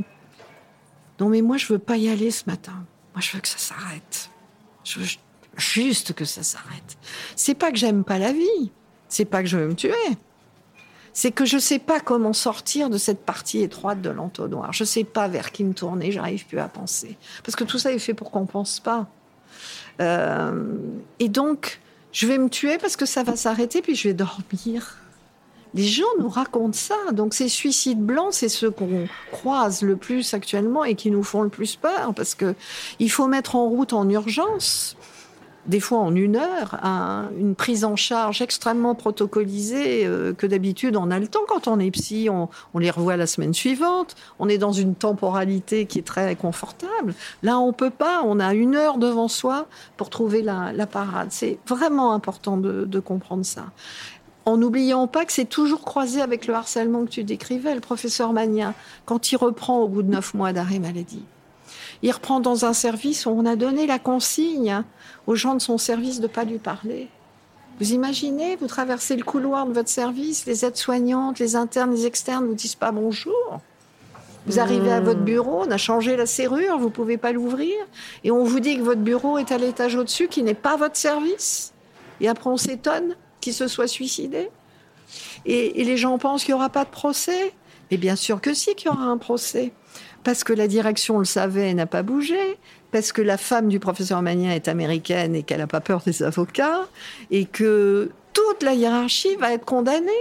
non, 1.20 1.30
mais 1.30 1.42
moi, 1.42 1.58
je 1.58 1.68
veux 1.74 1.80
pas 1.80 1.98
y 1.98 2.10
aller 2.10 2.32
ce 2.32 2.44
matin. 2.48 2.86
Moi, 3.14 3.22
je 3.22 3.32
veux 3.32 3.42
que 3.42 3.48
ça 3.48 3.58
s'arrête. 3.58 4.30
Je 4.84 5.00
juste 5.58 6.14
que 6.14 6.26
ça 6.26 6.44
s'arrête. 6.44 6.98
C'est 7.36 7.56
pas 7.56 7.72
que 7.72 7.78
j'aime 7.78 8.04
pas 8.04 8.20
la 8.20 8.32
vie. 8.32 8.72
C'est 9.10 9.26
pas 9.26 9.42
que 9.42 9.50
je 9.50 9.58
veux 9.58 9.68
me 9.68 9.76
tuer. 9.76 9.94
C'est 11.14 11.32
que 11.32 11.46
je 11.46 11.58
sais 11.58 11.80
pas 11.80 12.00
comment 12.00 12.34
sortir 12.34 12.90
de 12.90 12.98
cette 12.98 13.26
partie 13.26 13.62
étroite 13.62 14.02
de 14.02 14.10
l'entonnoir. 14.10 14.74
Je 14.74 14.84
sais 14.84 15.04
pas 15.04 15.28
vers 15.28 15.52
qui 15.52 15.64
me 15.64 15.74
tourner. 15.74 16.12
J'arrive 16.12 16.46
plus 16.46 16.60
à 16.60 16.68
penser. 16.68 17.18
Parce 17.44 17.56
que 17.56 17.64
tout 17.64 17.80
ça 17.80 17.92
est 17.92 18.00
fait 18.00 18.14
pour 18.14 18.30
qu'on 18.30 18.46
pense 18.46 18.80
pas. 18.80 19.08
Euh, 20.00 20.76
et 21.20 21.30
donc, 21.30 21.80
je 22.12 22.28
vais 22.28 22.38
me 22.38 22.50
tuer 22.50 22.78
parce 22.78 22.96
que 22.96 23.06
ça 23.06 23.24
va 23.24 23.36
s'arrêter, 23.36 23.82
puis 23.82 23.96
je 23.96 24.10
vais 24.10 24.14
dormir. 24.14 24.98
Les 25.74 25.84
gens 25.84 26.08
nous 26.20 26.30
racontent 26.30 26.74
ça. 26.74 26.96
Donc 27.12 27.34
ces 27.34 27.50
suicides 27.50 28.02
blancs, 28.02 28.34
c'est 28.34 28.50
ceux 28.50 28.72
qu'on 28.72 29.08
croise 29.32 29.82
le 29.84 29.96
plus 29.96 30.34
actuellement 30.34 30.84
et 30.84 30.96
qui 30.96 31.12
nous 31.12 31.24
font 31.24 31.44
le 31.44 31.50
plus 31.50 31.76
peur 31.76 32.14
parce 32.16 32.36
que 32.36 32.56
il 33.00 33.12
faut 33.12 33.28
mettre 33.28 33.56
en 33.56 33.68
route 33.68 33.94
en 33.94 34.10
urgence 34.10 34.97
des 35.68 35.80
fois 35.80 36.00
en 36.00 36.16
une 36.16 36.38
heure, 36.38 36.80
une 37.38 37.56
prise 37.56 37.84
en 37.84 37.96
charge 37.96 38.42
extrêmement 38.42 38.96
protocolisée 38.96 40.06
euh, 40.06 40.34
que 40.34 40.48
d'habitude 40.48 40.96
on 40.96 41.12
a 41.12 41.20
le 41.20 41.28
temps 41.28 41.42
quand 41.48 41.68
on 41.68 41.80
est 41.80 41.92
psy, 41.92 42.30
on, 42.30 42.50
les 42.78 42.90
revoit 42.90 43.18
la 43.18 43.28
semaine 43.28 43.54
suivante, 43.54 44.16
on 44.40 44.50
est 44.50 44.58
dans 44.58 44.72
une 44.72 44.96
temporalité 44.96 45.86
qui 45.86 46.00
est 46.00 46.06
très 46.06 46.36
confortable. 46.36 47.14
Là, 47.44 47.60
on 47.60 47.74
peut 47.74 47.90
pas, 47.90 48.22
on 48.24 48.40
a 48.40 48.54
une 48.54 48.76
heure 48.76 48.98
devant 48.98 49.28
soi 49.28 49.68
pour 49.98 50.10
trouver 50.10 50.42
la, 50.42 50.74
parade. 50.88 51.30
C'est 51.32 51.60
vraiment 51.68 52.14
important 52.14 52.58
de, 52.58 52.86
de 52.86 53.00
comprendre 53.00 53.44
ça 53.44 53.66
en 54.46 54.56
n'oubliant 54.56 55.08
pas 55.08 55.26
que 55.26 55.34
c'est 55.34 55.44
toujours 55.44 55.82
croisé 55.82 56.22
avec 56.22 56.48
le 56.48 56.54
harcèlement 56.54 57.04
que 57.04 57.10
tu 57.10 57.26
décrivais, 57.26 57.76
le 57.76 57.82
professeur 57.82 58.32
Magnin, 58.32 58.74
quand 59.06 59.34
il 59.34 59.36
reprend 59.36 59.80
au 59.80 59.90
bout 59.90 60.04
de 60.04 60.10
neuf 60.10 60.34
mois 60.34 60.54
d'arrêt 60.54 60.80
maladie. 60.80 61.26
Il 62.04 62.12
reprend 62.12 62.40
dans 62.40 62.66
un 62.66 62.74
service 62.74 63.26
où 63.26 63.30
on 63.30 63.46
a 63.46 63.56
donné 63.56 63.88
la 63.88 64.00
consigne 64.00 64.84
aux 65.26 65.36
gens 65.36 65.56
de 65.56 65.62
son 65.62 65.78
service 65.78 66.20
de 66.20 66.28
pas 66.28 66.44
lui 66.44 66.60
parler. 66.60 67.08
Vous 67.80 67.94
imaginez, 67.94 68.56
vous 68.56 68.68
traversez 68.68 69.16
le 69.16 69.24
couloir 69.24 69.68
de 69.68 69.74
votre 69.74 69.90
service, 69.90 70.46
les 70.46 70.66
aides-soignantes, 70.66 71.40
les 71.40 71.56
internes, 71.56 71.92
les 71.92 72.06
externes 72.06 72.46
vous 72.46 72.56
disent 72.56 72.76
pas 72.76 72.92
bonjour. 72.92 73.60
Vous 74.48 74.60
arrivez 74.60 74.92
à 74.92 75.02
votre 75.02 75.20
bureau, 75.20 75.64
on 75.68 75.72
a 75.72 75.78
changé 75.78 76.16
la 76.16 76.26
serrure, 76.26 76.80
vous 76.80 76.90
pouvez 76.90 77.18
pas 77.18 77.34
l'ouvrir, 77.34 77.76
et 78.24 78.32
on 78.32 78.46
vous 78.46 78.62
dit 78.62 78.78
que 78.78 78.82
votre 78.82 79.02
bureau 79.02 79.38
est 79.38 79.52
à 79.52 79.58
l'étage 79.58 79.96
au-dessus, 79.96 80.30
qui 80.30 80.42
n'est 80.42 80.54
pas 80.54 80.78
votre 80.78 80.96
service. 80.96 81.74
Et 82.22 82.30
après, 82.30 82.50
on 82.50 82.58
s'étonne 82.58 83.16
qui 83.42 83.52
se 83.52 83.68
soit 83.68 83.88
suicidé 83.88 84.50
et, 85.46 85.84
les 85.84 85.98
gens 85.98 86.18
pensent 86.18 86.44
qu'il 86.44 86.54
n'y 86.54 86.60
aura 86.60 86.70
pas 86.70 86.86
de 86.86 86.90
procès. 86.90 87.54
Mais 87.90 87.98
bien 87.98 88.16
sûr 88.16 88.42
que 88.42 88.54
si, 88.54 88.76
qu'il 88.76 88.88
y 88.88 88.94
aura 88.94 89.06
un 89.06 89.18
procès. 89.18 89.72
Parce 90.28 90.44
que 90.44 90.52
la 90.52 90.68
direction 90.68 91.20
le 91.20 91.24
savait 91.24 91.70
et 91.70 91.74
n'a 91.74 91.86
pas 91.86 92.04
bougé. 92.04 92.58
Parce 92.92 93.14
que 93.14 93.22
la 93.22 93.38
femme 93.38 93.70
du 93.70 93.80
professeur 93.80 94.22
Magnin 94.22 94.52
est 94.52 94.68
américaine 94.68 95.36
et 95.36 95.44
qu'elle 95.44 95.60
n'a 95.60 95.68
pas 95.68 95.80
peur 95.80 96.02
des 96.06 96.22
avocats. 96.22 96.82
Et 97.32 97.46
que 97.46 98.12
toute 98.34 98.62
la 98.62 98.74
hiérarchie 98.74 99.38
va 99.38 99.54
être 99.54 99.64
condamnée. 99.64 100.12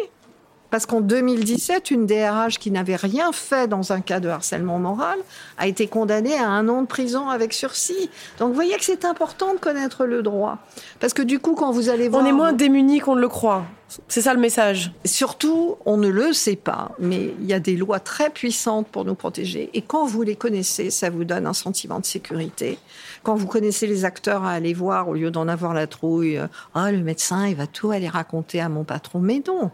Parce 0.70 0.86
qu'en 0.86 1.00
2017, 1.00 1.90
une 1.90 2.06
DRH 2.06 2.60
qui 2.60 2.70
n'avait 2.70 2.94
rien 2.94 3.32
fait 3.32 3.66
dans 3.66 3.92
un 3.92 4.00
cas 4.00 4.20
de 4.20 4.28
harcèlement 4.28 4.78
moral 4.78 5.18
a 5.58 5.66
été 5.66 5.88
condamnée 5.88 6.38
à 6.38 6.50
un 6.50 6.68
an 6.68 6.82
de 6.82 6.86
prison 6.86 7.28
avec 7.28 7.52
sursis. 7.52 8.08
Donc 8.38 8.50
vous 8.50 8.54
voyez 8.54 8.76
que 8.76 8.84
c'est 8.84 9.04
important 9.04 9.54
de 9.54 9.58
connaître 9.58 10.06
le 10.06 10.22
droit. 10.22 10.58
Parce 11.00 11.14
que 11.14 11.22
du 11.22 11.40
coup, 11.40 11.56
quand 11.56 11.72
vous 11.72 11.88
allez 11.88 12.08
voir... 12.08 12.22
On 12.22 12.26
est 12.26 12.32
moins 12.32 12.52
démunis 12.52 13.00
qu'on 13.00 13.16
ne 13.16 13.20
le 13.20 13.28
croit. 13.28 13.64
C'est 14.08 14.20
ça 14.20 14.34
le 14.34 14.40
message. 14.40 14.92
Surtout, 15.04 15.76
on 15.86 15.96
ne 15.96 16.08
le 16.08 16.32
sait 16.32 16.56
pas, 16.56 16.90
mais 16.98 17.32
il 17.40 17.46
y 17.46 17.52
a 17.52 17.60
des 17.60 17.76
lois 17.76 18.00
très 18.00 18.30
puissantes 18.30 18.88
pour 18.88 19.04
nous 19.04 19.14
protéger. 19.14 19.70
Et 19.74 19.82
quand 19.82 20.06
vous 20.06 20.22
les 20.22 20.34
connaissez, 20.34 20.90
ça 20.90 21.08
vous 21.08 21.24
donne 21.24 21.46
un 21.46 21.52
sentiment 21.52 22.00
de 22.00 22.04
sécurité. 22.04 22.78
Quand 23.22 23.36
vous 23.36 23.46
connaissez 23.46 23.86
les 23.86 24.04
acteurs 24.04 24.44
à 24.44 24.52
aller 24.52 24.74
voir, 24.74 25.08
au 25.08 25.14
lieu 25.14 25.30
d'en 25.30 25.46
avoir 25.46 25.72
la 25.72 25.86
trouille, 25.86 26.40
ah, 26.74 26.90
le 26.90 26.98
médecin, 26.98 27.46
il 27.46 27.54
va 27.54 27.66
tout 27.68 27.90
aller 27.92 28.08
raconter 28.08 28.60
à 28.60 28.68
mon 28.68 28.82
patron. 28.82 29.20
Mais 29.20 29.40
non, 29.46 29.70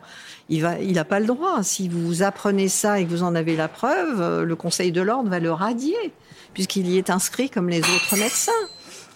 il 0.50 0.60
va, 0.60 0.78
il 0.78 0.92
n'a 0.92 1.04
pas 1.04 1.20
le 1.20 1.26
droit. 1.26 1.62
Si 1.62 1.88
vous 1.88 2.22
apprenez 2.22 2.68
ça 2.68 3.00
et 3.00 3.06
que 3.06 3.10
vous 3.10 3.22
en 3.22 3.34
avez 3.34 3.56
la 3.56 3.68
preuve, 3.68 4.20
euh, 4.20 4.44
le 4.44 4.56
Conseil 4.56 4.92
de 4.92 5.00
l'ordre 5.00 5.30
va 5.30 5.40
le 5.40 5.52
radier, 5.52 6.12
puisqu'il 6.52 6.86
y 6.86 6.98
est 6.98 7.08
inscrit 7.08 7.48
comme 7.48 7.68
les 7.68 7.80
autres 7.80 8.16
médecins. 8.16 8.52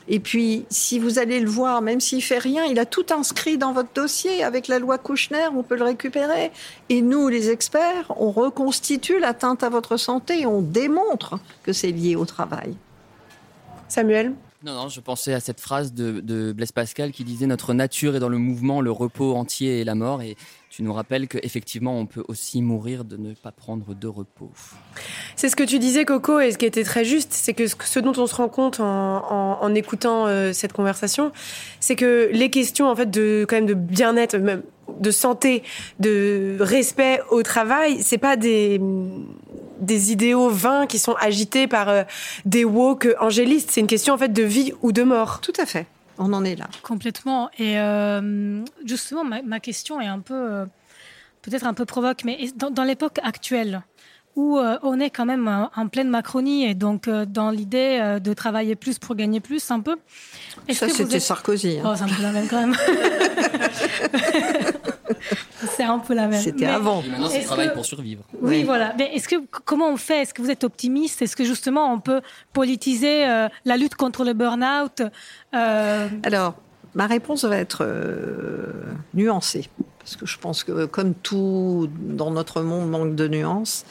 Et 0.08 0.20
puis, 0.20 0.64
si 0.70 0.98
vous 0.98 1.18
allez 1.18 1.40
le 1.40 1.48
voir, 1.48 1.82
même 1.82 2.00
s'il 2.00 2.22
fait 2.22 2.38
rien, 2.38 2.64
il 2.64 2.78
a 2.78 2.86
tout 2.86 3.06
inscrit 3.10 3.58
dans 3.58 3.72
votre 3.72 3.92
dossier. 3.94 4.44
Avec 4.44 4.68
la 4.68 4.78
loi 4.78 4.98
Kouchner, 4.98 5.48
on 5.54 5.62
peut 5.62 5.76
le 5.76 5.84
récupérer. 5.84 6.52
Et 6.88 7.02
nous, 7.02 7.28
les 7.28 7.50
experts, 7.50 8.12
on 8.16 8.30
reconstitue 8.30 9.18
l'atteinte 9.18 9.62
à 9.62 9.68
votre 9.68 9.96
santé 9.96 10.42
et 10.42 10.46
on 10.46 10.62
démontre 10.62 11.38
que 11.64 11.72
c'est 11.72 11.90
lié 11.90 12.14
au 12.14 12.24
travail. 12.24 12.74
Samuel? 13.88 14.34
Non, 14.64 14.74
non, 14.74 14.88
je 14.88 15.00
pensais 15.00 15.34
à 15.34 15.40
cette 15.40 15.60
phrase 15.60 15.92
de, 15.92 16.20
de, 16.20 16.52
Blaise 16.52 16.72
Pascal 16.72 17.12
qui 17.12 17.24
disait 17.24 17.46
Notre 17.46 17.74
nature 17.74 18.16
est 18.16 18.20
dans 18.20 18.28
le 18.28 18.38
mouvement, 18.38 18.80
le 18.80 18.90
repos 18.90 19.34
entier 19.34 19.80
et 19.80 19.84
la 19.84 19.94
mort. 19.94 20.22
Et 20.22 20.36
tu 20.76 20.82
nous 20.82 20.92
rappelles 20.92 21.26
qu'effectivement, 21.26 21.98
on 21.98 22.04
peut 22.04 22.22
aussi 22.28 22.60
mourir 22.60 23.06
de 23.06 23.16
ne 23.16 23.32
pas 23.32 23.50
prendre 23.50 23.94
de 23.94 24.06
repos. 24.06 24.50
C'est 25.34 25.48
ce 25.48 25.56
que 25.56 25.62
tu 25.62 25.78
disais, 25.78 26.04
Coco, 26.04 26.38
et 26.38 26.52
ce 26.52 26.58
qui 26.58 26.66
était 26.66 26.84
très 26.84 27.06
juste, 27.06 27.32
c'est 27.32 27.54
que 27.54 27.66
ce 27.66 27.98
dont 27.98 28.12
on 28.18 28.26
se 28.26 28.34
rend 28.34 28.50
compte 28.50 28.78
en, 28.78 29.62
en, 29.62 29.74
écoutant 29.74 30.26
euh, 30.26 30.52
cette 30.52 30.74
conversation, 30.74 31.32
c'est 31.80 31.96
que 31.96 32.28
les 32.30 32.50
questions 32.50 32.90
en 32.90 32.94
fait 32.94 33.10
de 33.10 33.46
quand 33.48 33.56
même 33.56 33.64
de 33.64 33.72
bien-être, 33.72 34.36
même 34.36 34.64
de 35.00 35.10
santé, 35.10 35.62
de 35.98 36.58
respect 36.60 37.22
au 37.30 37.42
travail, 37.42 38.02
c'est 38.02 38.18
pas 38.18 38.36
des 38.36 38.78
des 39.80 40.12
idéaux 40.12 40.50
vains 40.50 40.86
qui 40.86 40.98
sont 40.98 41.14
agités 41.14 41.66
par 41.66 41.88
euh, 41.88 42.02
des 42.44 42.66
woke 42.66 43.08
angélistes. 43.18 43.70
C'est 43.70 43.80
une 43.80 43.86
question 43.86 44.12
en 44.12 44.18
fait 44.18 44.32
de 44.32 44.42
vie 44.42 44.74
ou 44.82 44.92
de 44.92 45.02
mort. 45.04 45.40
Tout 45.40 45.52
à 45.58 45.64
fait. 45.64 45.86
On 46.18 46.32
en 46.32 46.44
est 46.44 46.56
là. 46.56 46.68
Complètement. 46.82 47.50
Et 47.58 47.78
euh, 47.78 48.64
justement, 48.84 49.24
ma, 49.24 49.60
question 49.60 50.00
est 50.00 50.06
un 50.06 50.20
peu, 50.20 50.34
euh, 50.34 50.64
peut-être 51.42 51.66
un 51.66 51.74
peu 51.74 51.84
provoque, 51.84 52.24
mais 52.24 52.48
dans, 52.56 52.84
l'époque 52.84 53.18
actuelle, 53.22 53.82
où 54.34 54.58
on 54.58 55.00
est 55.00 55.08
quand 55.08 55.24
même 55.24 55.48
en, 55.48 55.88
pleine 55.88 56.10
Macronie 56.10 56.66
et 56.66 56.74
donc 56.74 57.08
dans 57.08 57.50
l'idée 57.50 58.18
de 58.22 58.34
travailler 58.34 58.76
plus 58.76 58.98
pour 58.98 59.14
gagner 59.14 59.40
plus 59.40 59.70
un 59.70 59.80
peu. 59.80 59.96
Ça, 60.72 60.90
c'était 60.90 61.20
Sarkozy. 61.20 61.78
Hein. 61.78 61.84
Oh, 61.86 61.94
c'est 61.96 62.04
un 62.04 62.08
peu 62.08 62.22
la 62.22 62.32
même 62.32 62.46
quand 62.46 62.60
même. 62.60 62.76
c'est 65.76 65.84
un 65.84 65.98
peu 65.98 66.14
la 66.14 66.26
même. 66.26 66.40
C'était 66.40 66.66
avant. 66.66 67.02
maintenant, 67.02 67.28
c'est 67.28 67.42
travail 67.42 67.72
pour 67.72 67.84
survivre. 67.84 68.24
Oui, 68.40 68.64
voilà. 68.64 68.94
Mais 68.98 69.14
est-ce 69.14 69.28
que 69.28 69.36
comment 69.64 69.90
on 69.90 69.96
fait? 69.96 70.22
Est-ce 70.22 70.34
que 70.34 70.42
vous 70.42 70.50
êtes 70.50 70.64
optimiste? 70.64 71.22
Est-ce 71.22 71.36
que 71.36 71.44
justement 71.44 71.92
on 71.92 72.00
peut 72.00 72.20
politiser 72.52 73.26
euh, 73.26 73.48
la 73.64 73.76
lutte 73.76 73.94
contre 73.94 74.24
le 74.24 74.32
burn-out 74.32 75.02
euh... 75.54 76.08
Alors, 76.24 76.54
ma 76.96 77.06
réponse 77.06 77.44
va 77.44 77.58
être 77.58 77.82
euh, 77.82 78.72
nuancée 79.14 79.68
parce 79.98 80.16
que 80.16 80.24
je 80.24 80.38
pense 80.38 80.62
que 80.62 80.86
comme 80.86 81.14
tout 81.14 81.90
dans 81.98 82.30
notre 82.30 82.62
monde 82.62 82.88
manque 82.88 83.16
de 83.16 83.26
nuances 83.26 83.84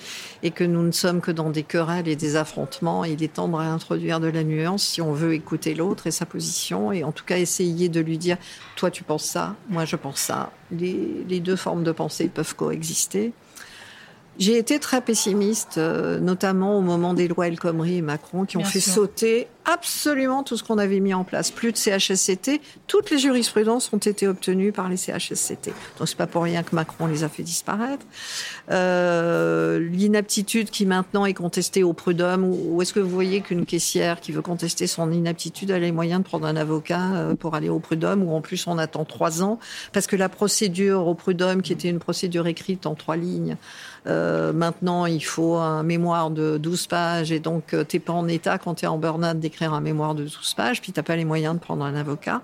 et 0.44 0.52
que 0.52 0.64
nous 0.64 0.82
ne 0.82 0.91
sommes 0.91 1.19
que 1.19 1.30
dans 1.30 1.49
des 1.49 1.64
querelles 1.64 2.07
et 2.07 2.15
des 2.15 2.38
affrontements, 2.38 3.03
il 3.03 3.22
est 3.22 3.34
temps 3.34 3.49
de 3.49 3.56
réintroduire 3.56 4.22
de 4.22 4.27
la 4.27 4.45
nuance 4.45 4.82
si 4.82 5.02
on 5.02 5.11
veut 5.11 5.34
écouter 5.34 5.76
l'autre 5.76 6.07
et 6.07 6.11
sa 6.11 6.26
position 6.26 6.94
et 6.94 7.03
en 7.03 7.11
tout 7.11 7.26
cas 7.26 7.38
essayer 7.38 7.90
de 7.90 7.99
lui 7.99 8.18
dire 8.18 8.38
toi 8.77 8.90
tu 8.90 9.03
penses 9.03 9.26
ça, 9.26 9.56
moi 9.69 9.84
je 9.84 9.98
pense 9.98 10.18
ça. 10.18 10.52
Les, 10.72 11.26
les 11.27 11.41
deux 11.41 11.57
formes 11.57 11.84
de 11.84 11.91
pensée 11.91 12.30
peuvent 12.30 12.56
coexister. 12.56 13.34
J'ai 14.38 14.57
été 14.57 14.80
très 14.80 15.02
pessimiste, 15.02 15.77
euh, 15.77 16.19
notamment 16.19 16.77
au 16.77 16.82
moment 16.82 17.14
des 17.14 17.27
lois 17.27 17.48
El 17.48 17.60
Khomri 17.60 17.98
et 17.98 18.02
Macron, 18.02 18.45
qui 18.45 18.57
ont 18.57 18.64
fait 18.64 18.82
sauter 18.82 19.48
absolument 19.66 20.44
tout 20.44 20.58
ce 20.58 20.64
qu'on 20.64 20.78
avait 20.78 21.00
mis 21.00 21.14
en 21.14 21.24
place. 21.24 21.52
Plus 21.52 21.72
de 21.72 21.78
CHSCT, 21.78 22.62
toutes 22.88 23.10
les 23.10 23.18
jurisprudences 23.18 23.92
ont 23.94 23.98
été 23.98 24.28
obtenues 24.28 24.72
par 24.72 24.90
les 24.90 24.98
CHSCT. 24.98 25.74
Donc 25.98 26.08
c'est 26.08 26.18
pas 26.18 26.28
pour 26.28 26.44
rien 26.44 26.64
que 26.64 26.76
Macron 26.76 27.08
les 27.08 27.24
a 27.24 27.30
fait 27.30 27.44
disparaître. 27.44 28.06
Euh, 28.72 29.80
L'inaptitude 29.80 30.70
qui 30.70 30.86
maintenant 30.86 31.26
est 31.26 31.34
contestée 31.34 31.84
au 31.84 31.94
prud'homme, 31.94 32.44
ou 32.46 32.82
est-ce 32.82 32.94
que 32.94 33.00
vous 33.00 33.10
voyez 33.10 33.42
qu'une 33.42 33.66
caissière 33.66 34.20
qui 34.22 34.32
veut 34.32 34.42
contester 34.42 34.88
son 34.88 35.12
inaptitude 35.12 35.72
a 35.72 35.80
les 35.80 35.92
moyens 35.92 36.22
de 36.22 36.26
prendre 36.26 36.46
un 36.46 36.56
avocat 36.56 37.14
euh, 37.16 37.36
pour 37.36 37.56
aller 37.56 37.70
au 37.70 37.80
prud'homme, 37.80 38.24
ou 38.24 38.34
en 38.34 38.42
plus 38.42 38.68
on 38.68 38.78
attend 38.78 39.06
trois 39.06 39.42
ans, 39.44 39.60
parce 39.94 40.08
que 40.08 40.16
la 40.16 40.30
procédure 40.30 41.08
au 41.08 41.16
prud'homme, 41.16 41.62
qui 41.62 41.74
était 41.74 41.90
une 41.90 42.00
procédure 42.00 42.48
écrite 42.48 42.86
en 42.86 42.96
trois 42.96 43.18
lignes, 43.18 43.58
euh, 44.08 44.54
maintenant, 44.54 45.06
il 45.06 45.24
faut 45.24 45.56
un 45.56 45.84
mémoire 45.84 46.30
de 46.30 46.58
12 46.58 46.88
pages 46.88 47.32
et 47.32 47.40
donc 47.40 47.74
euh, 47.74 47.84
t'es 47.84 48.00
pas 48.00 48.14
en 48.14 48.28
état 48.28 48.58
quand 48.58 48.76
tu 48.76 48.86
es 48.86 48.88
en 48.88 48.98
burn-out 48.98 49.40
écrire 49.56 49.73
un 49.73 49.80
mémoire 49.80 50.15
de 50.15 50.23
12 50.23 50.53
pages, 50.56 50.82
puis 50.82 50.91
t'as 50.91 51.02
pas 51.02 51.15
les 51.15 51.23
moyens 51.23 51.56
de 51.56 51.60
prendre 51.60 51.86
un 51.86 51.95
avocat. 51.95 52.41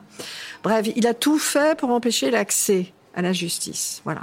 Bref, 0.63 0.87
il 0.95 1.05
a 1.05 1.13
tout 1.13 1.37
fait 1.37 1.77
pour 1.77 1.89
empêcher 1.89 2.31
l'accès 2.31 2.93
à 3.13 3.21
la 3.21 3.33
justice. 3.33 4.01
Voilà. 4.05 4.21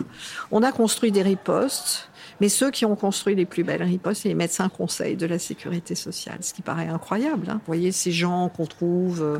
On 0.51 0.63
a 0.63 0.73
construit 0.73 1.13
des 1.13 1.21
ripostes 1.21 2.09
mais 2.41 2.49
ceux 2.49 2.71
qui 2.71 2.85
ont 2.85 2.97
construit 2.97 3.35
les 3.35 3.47
plus 3.47 3.65
belles 3.65 3.83
ripostes, 3.83 4.23
c'est 4.23 4.29
les 4.29 4.35
médecins 4.35 4.69
conseils 4.69 5.17
de 5.17 5.27
la 5.27 5.39
sécurité 5.39 5.95
sociale, 5.95 6.39
ce 6.41 6.55
qui 6.55 6.63
paraît 6.63 6.89
incroyable. 6.89 7.49
Hein. 7.51 7.55
Vous 7.55 7.67
voyez, 7.67 7.93
ces 7.93 8.13
gens 8.13 8.49
qu'on 8.49 8.67
trouve 8.67 9.23
euh, 9.23 9.39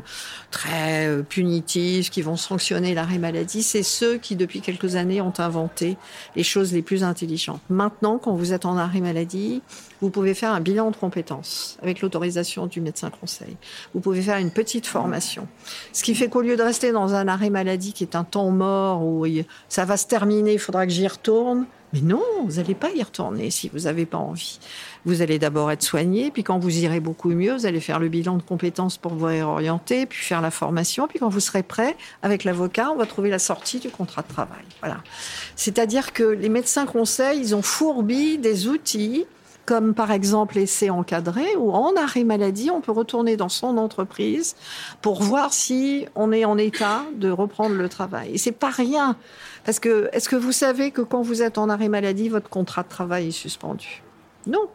très 0.51 1.07
euh, 1.07 1.23
punitifs, 1.23 2.11
qui 2.11 2.23
vont 2.23 2.37
sanctionner 2.37 2.95
l'arrêt 2.95 3.19
maladie, 3.19 3.63
c'est 3.63 3.83
ceux 3.83 4.19
qui, 4.19 4.37
depuis 4.37 4.61
quelques 4.61 4.97
années, 4.97 5.21
ont 5.21 5.33
inventé 5.39 5.97
les 6.37 6.43
choses 6.43 6.73
les 6.73 6.83
plus 6.83 7.05
intelligentes. 7.05 7.61
Maintenant, 7.69 8.19
quand 8.19 8.35
vous 8.35 8.53
êtes 8.53 8.65
en 8.65 8.77
arrêt 8.77 9.01
maladie, 9.01 9.63
vous 10.01 10.11
pouvez 10.11 10.35
faire 10.35 10.53
un 10.53 10.61
bilan 10.61 10.91
de 10.91 10.97
compétences 10.97 11.77
avec 11.83 12.01
l'autorisation 12.01 12.67
du 12.67 12.81
médecin 12.81 13.11
conseil. 13.11 13.57
Vous 13.95 14.01
pouvez 14.01 14.23
faire 14.23 14.39
une 14.39 14.51
petite 14.51 14.87
formation. 14.87 15.49
Ce 15.93 16.03
qui 16.03 16.15
fait 16.15 16.29
qu'au 16.29 16.41
lieu 16.41 16.57
de 16.57 16.63
rester 16.63 16.93
dans 16.93 17.15
un 17.15 17.29
arrêt 17.29 17.51
maladie 17.51 17.93
qui 17.93 18.05
est 18.05 18.17
un 18.17 18.25
temps 18.25 18.51
mort 18.51 19.03
où 19.03 19.27
ça 19.69 19.85
va 19.85 19.97
se 19.97 20.07
terminer, 20.07 20.55
il 20.55 20.59
faudra 20.59 20.87
que 20.87 20.93
j'y 20.93 21.07
retourne, 21.07 21.67
mais 21.93 22.01
non, 22.01 22.23
vous 22.45 22.57
n'allez 22.57 22.75
pas 22.75 22.91
y 22.91 23.03
retourner 23.03 23.51
si 23.51 23.69
vous 23.69 23.81
n'avez 23.81 24.05
pas 24.05 24.19
envie. 24.19 24.59
Vous 25.05 25.23
allez 25.23 25.39
d'abord 25.39 25.71
être 25.71 25.83
soigné, 25.83 26.31
puis 26.31 26.45
quand 26.45 26.59
vous 26.59 26.79
irez 26.79 27.01
beaucoup 27.01 27.31
mieux, 27.31 27.55
vous 27.55 27.67
allez 27.67 27.81
faire 27.81 27.99
le 27.99 28.09
bilan 28.09 28.37
de 28.37 28.43
compétences 28.43 28.99
pour 28.99 29.15
vous 29.15 29.27
réorienter, 29.27 30.07
puis 30.07 30.19
faire 30.19 30.43
la 30.43 30.51
formation, 30.51 31.09
puis 31.09 31.19
quand 31.19 31.29
vous 31.29 31.41
serez 31.41 31.63
prêt, 31.63 31.97
avec 32.23 32.45
l'avocat, 32.45 32.91
on 32.93 32.97
va 32.97 33.07
trouver 33.07 33.31
la 33.31 33.39
sortie 33.39 33.79
du 33.79 33.91
contrat 33.91 34.23
de 34.23 34.29
travail. 34.29 34.65
Voilà. 34.81 34.99
C'est-à-dire 35.57 36.13
que 36.13 36.25
les 36.25 36.49
médecins 36.49 36.87
conseils, 36.87 37.41
ils 37.41 37.55
ont 37.55 37.63
fourbi 37.63 38.39
des 38.39 38.69
outils 38.69 39.25
comme 39.69 39.93
par 39.93 40.11
exemple 40.13 40.55
l'essai 40.55 40.89
encadré, 40.89 41.45
où 41.59 41.73
en 41.73 41.95
arrêt 41.95 42.25
maladie, 42.25 42.71
on 42.71 42.81
peut 42.81 42.91
retourner 42.91 43.37
dans 43.37 43.51
son 43.51 43.77
entreprise 43.77 44.57
pour 45.03 45.23
voir 45.23 45.53
si 45.53 46.07
on 46.15 46.33
est 46.33 46.47
en 46.47 46.57
état 46.57 47.03
de 47.17 47.29
reprendre 47.29 47.75
le 47.75 47.87
travail. 47.91 48.31
Et 48.33 48.39
c'est 48.39 48.51
pas 48.51 48.71
rien. 48.71 49.15
Parce 49.69 49.81
que, 49.81 50.09
est-ce 50.15 50.31
que 50.31 50.37
vous 50.37 50.51
savez 50.51 50.93
que 50.93 51.03
quand 51.03 51.21
vous 51.21 51.43
êtes 51.43 51.59
en 51.59 51.69
arrêt 51.69 51.91
maladie, 51.91 52.31
votre 52.31 52.49
contrat 52.49 52.85
de 52.85 52.89
travail 52.89 53.29
est 53.29 53.33
suspendu? 53.33 54.03
Non. 54.47 54.67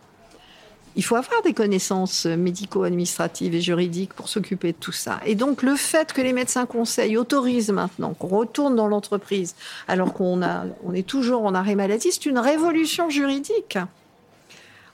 Il 0.95 1.03
faut 1.03 1.15
avoir 1.15 1.41
des 1.41 1.55
connaissances 1.55 2.27
médico-administratives 2.27 3.55
et 3.55 3.61
juridiques 3.61 4.13
pour 4.13 4.29
s'occuper 4.29 4.71
de 4.71 4.77
tout 4.77 4.91
ça. 4.91 5.19
Et 5.25 5.33
donc, 5.33 5.63
le 5.63 5.75
fait 5.75 6.13
que 6.13 6.21
les 6.21 6.31
médecins 6.31 6.67
conseils 6.67 7.17
autorisent 7.17 7.71
maintenant 7.71 8.13
qu'on 8.13 8.27
retourne 8.27 8.75
dans 8.75 8.85
l'entreprise 8.87 9.55
alors 9.87 10.13
qu'on 10.13 10.41
on 10.83 10.93
est 10.93 11.07
toujours 11.07 11.43
en 11.43 11.55
arrêt 11.55 11.73
maladie, 11.73 12.11
c'est 12.11 12.27
une 12.27 12.37
révolution 12.37 13.09
juridique 13.09 13.79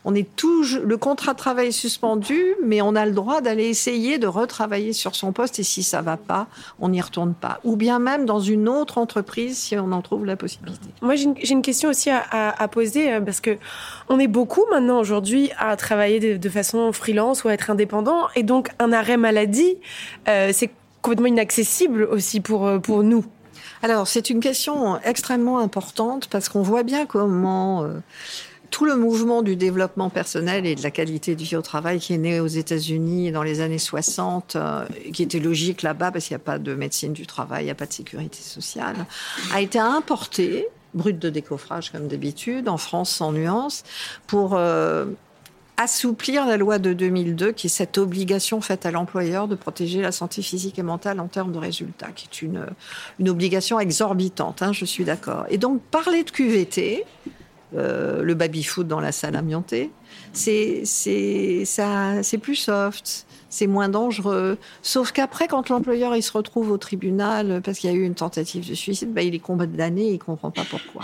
on 0.09 0.15
est 0.15 0.35
toujours, 0.35 0.83
le 0.83 0.97
contrat 0.97 1.33
de 1.33 1.37
travail 1.37 1.67
est 1.67 1.71
suspendu, 1.71 2.55
mais 2.63 2.81
on 2.81 2.95
a 2.95 3.05
le 3.05 3.11
droit 3.11 3.41
d'aller 3.41 3.65
essayer 3.65 4.17
de 4.17 4.25
retravailler 4.25 4.91
sur 4.91 5.15
son 5.15 5.31
poste 5.31 5.59
et 5.59 5.63
si 5.63 5.83
ça 5.83 6.01
va 6.01 6.17
pas, 6.17 6.47
on 6.79 6.89
n'y 6.89 6.99
retourne 6.99 7.35
pas. 7.35 7.59
Ou 7.63 7.75
bien 7.75 7.99
même 7.99 8.25
dans 8.25 8.39
une 8.39 8.67
autre 8.67 8.97
entreprise 8.97 9.55
si 9.55 9.77
on 9.77 9.91
en 9.91 10.01
trouve 10.01 10.25
la 10.25 10.35
possibilité. 10.35 10.87
Moi, 11.03 11.13
j'ai 11.15 11.51
une, 11.51 11.61
question 11.61 11.89
aussi 11.89 12.09
à, 12.09 12.67
poser 12.69 13.13
euh, 13.13 13.21
parce 13.21 13.39
que 13.39 13.57
on 14.07 14.17
est 14.19 14.27
beaucoup 14.27 14.65
maintenant 14.71 14.99
aujourd'hui 14.99 15.51
à 15.59 15.75
travailler 15.75 16.39
de, 16.39 16.49
façon 16.49 16.91
freelance 16.91 17.43
ou 17.43 17.49
à 17.49 17.53
être 17.53 17.69
indépendant 17.69 18.29
et 18.35 18.41
donc 18.41 18.69
un 18.79 18.91
arrêt 18.91 19.17
maladie, 19.17 19.77
euh, 20.27 20.49
c'est 20.51 20.71
complètement 21.03 21.27
inaccessible 21.27 22.03
aussi 22.03 22.39
pour, 22.39 22.65
euh, 22.65 22.79
pour 22.79 23.03
nous. 23.03 23.25
Alors, 23.83 24.07
c'est 24.07 24.31
une 24.31 24.39
question 24.39 24.99
extrêmement 25.03 25.59
importante 25.59 26.27
parce 26.29 26.49
qu'on 26.49 26.63
voit 26.63 26.83
bien 26.83 27.05
comment 27.05 27.85
tout 28.69 28.85
le 28.85 28.95
mouvement 28.95 29.41
du 29.41 29.55
développement 29.55 30.09
personnel 30.09 30.65
et 30.65 30.75
de 30.75 30.83
la 30.83 30.91
qualité 30.91 31.35
de 31.35 31.43
vie 31.43 31.55
au 31.55 31.61
travail 31.61 31.99
qui 31.99 32.13
est 32.13 32.17
né 32.17 32.39
aux 32.39 32.47
États-Unis 32.47 33.31
dans 33.31 33.43
les 33.43 33.61
années 33.61 33.79
60, 33.79 34.55
euh, 34.55 34.85
qui 35.13 35.23
était 35.23 35.39
logique 35.39 35.81
là-bas 35.81 36.11
parce 36.11 36.25
qu'il 36.25 36.35
n'y 36.35 36.41
a 36.41 36.45
pas 36.45 36.59
de 36.59 36.73
médecine 36.75 37.13
du 37.13 37.25
travail, 37.25 37.63
il 37.63 37.65
n'y 37.65 37.71
a 37.71 37.75
pas 37.75 37.85
de 37.85 37.93
sécurité 37.93 38.41
sociale, 38.41 39.05
a 39.53 39.61
été 39.61 39.79
importé, 39.79 40.67
brut 40.93 41.19
de 41.19 41.29
décoffrage 41.29 41.91
comme 41.91 42.07
d'habitude, 42.07 42.69
en 42.69 42.77
France 42.77 43.11
sans 43.11 43.31
nuance, 43.31 43.83
pour 44.27 44.55
euh, 44.55 45.05
assouplir 45.79 46.45
la 46.45 46.57
loi 46.57 46.77
de 46.77 46.91
2002, 46.91 47.53
qui 47.53 47.67
est 47.67 47.69
cette 47.69 47.97
obligation 47.97 48.59
faite 48.59 48.85
à 48.85 48.91
l'employeur 48.91 49.47
de 49.47 49.55
protéger 49.55 50.01
la 50.01 50.11
santé 50.11 50.41
physique 50.41 50.77
et 50.77 50.83
mentale 50.83 51.21
en 51.21 51.27
termes 51.27 51.53
de 51.53 51.57
résultats, 51.57 52.09
qui 52.13 52.27
est 52.29 52.41
une, 52.41 52.65
obligation 53.29 53.79
exorbitante, 53.79 54.61
hein, 54.61 54.73
je 54.73 54.83
suis 54.83 55.05
d'accord. 55.05 55.45
Et 55.49 55.57
donc 55.57 55.81
parler 55.83 56.23
de 56.25 56.31
QVT, 56.31 57.05
euh, 57.75 58.23
le 58.23 58.33
baby-foot 58.33 58.87
dans 58.87 58.99
la 58.99 59.11
salle 59.11 59.35
amiantée. 59.35 59.91
C'est 60.33 60.85
ça, 61.65 62.23
c'est 62.23 62.37
plus 62.37 62.55
soft, 62.55 63.25
c'est 63.49 63.67
moins 63.67 63.89
dangereux. 63.89 64.57
Sauf 64.81 65.11
qu'après, 65.11 65.47
quand 65.47 65.69
l'employeur 65.69 66.15
il 66.15 66.23
se 66.23 66.31
retrouve 66.31 66.71
au 66.71 66.77
tribunal 66.77 67.61
parce 67.63 67.79
qu'il 67.79 67.89
y 67.89 67.93
a 67.93 67.95
eu 67.95 68.03
une 68.03 68.15
tentative 68.15 68.67
de 68.67 68.75
suicide, 68.75 69.13
bah, 69.13 69.21
il 69.21 69.35
est 69.35 69.39
condamné 69.39 70.07
et 70.07 70.13
il 70.13 70.19
comprend 70.19 70.51
pas 70.51 70.65
pourquoi. 70.69 71.03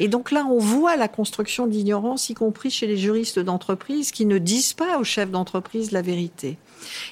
Et 0.00 0.08
donc 0.08 0.30
là, 0.30 0.46
on 0.46 0.58
voit 0.58 0.96
la 0.96 1.08
construction 1.08 1.66
d'ignorance, 1.66 2.30
y 2.30 2.34
compris 2.34 2.70
chez 2.70 2.86
les 2.86 2.96
juristes 2.96 3.38
d'entreprise, 3.38 4.10
qui 4.10 4.26
ne 4.26 4.38
disent 4.38 4.74
pas 4.74 4.98
aux 4.98 5.04
chefs 5.04 5.30
d'entreprise 5.30 5.92
la 5.92 6.02
vérité. 6.02 6.58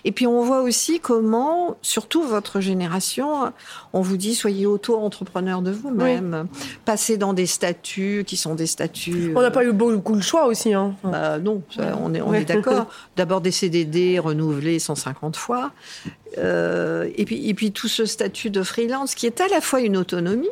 Et 0.04 0.12
puis 0.12 0.26
on 0.26 0.42
voit 0.42 0.62
aussi 0.62 1.00
comment, 1.00 1.76
surtout 1.82 2.22
votre 2.22 2.60
génération, 2.60 3.52
on 3.92 4.00
vous 4.00 4.16
dit 4.16 4.34
soyez 4.34 4.66
auto-entrepreneur 4.66 5.62
de 5.62 5.70
vous-même, 5.70 6.48
passez 6.84 7.16
dans 7.16 7.32
des 7.32 7.46
statuts 7.46 8.24
qui 8.26 8.36
sont 8.36 8.54
des 8.54 8.66
statuts. 8.66 9.32
On 9.36 9.40
n'a 9.40 9.50
pas 9.50 9.64
eu 9.64 9.72
beaucoup 9.72 10.16
de 10.16 10.22
choix 10.22 10.46
aussi. 10.46 10.74
Hein. 10.74 10.94
Bah, 11.04 11.38
non, 11.38 11.62
on 12.00 12.14
est, 12.14 12.20
on 12.20 12.32
est 12.32 12.44
d'accord. 12.44 12.86
D'abord 13.16 13.40
des 13.40 13.50
CDD 13.50 14.18
renouvelés 14.18 14.78
150 14.78 15.36
fois. 15.36 15.72
Euh, 16.38 17.08
et, 17.16 17.24
puis, 17.24 17.48
et 17.48 17.54
puis 17.54 17.72
tout 17.72 17.88
ce 17.88 18.04
statut 18.04 18.50
de 18.50 18.62
freelance 18.62 19.14
qui 19.14 19.26
est 19.26 19.40
à 19.40 19.48
la 19.48 19.60
fois 19.60 19.80
une 19.80 19.96
autonomie, 19.96 20.48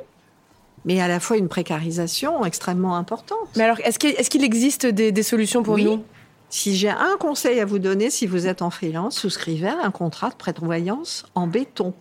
mais 0.85 1.01
à 1.01 1.09
la 1.09 1.21
fois 1.21 1.37
une 1.37 1.49
précarisation 1.49 2.45
extrêmement 2.45 2.97
importante. 2.97 3.49
Mais 3.57 3.65
alors, 3.65 3.79
est-ce 3.85 3.99
qu'il 4.31 4.45
existe 4.45 4.87
des, 4.87 5.23
solutions 5.23 5.63
pour 5.63 5.79
nous? 5.79 6.05
Si 6.51 6.77
j'ai 6.77 6.91
un 6.91 7.17
conseil 7.19 7.61
à 7.61 7.65
vous 7.65 7.79
donner, 7.79 8.11
si 8.11 8.27
vous 8.27 8.47
êtes 8.47 8.63
en 8.63 8.71
freelance, 8.71 9.19
souscrivez 9.19 9.69
un 9.69 9.91
contrat 9.91 10.31
de 10.31 10.35
prévoyance 10.35 11.25
en 11.35 11.47
béton. 11.47 11.95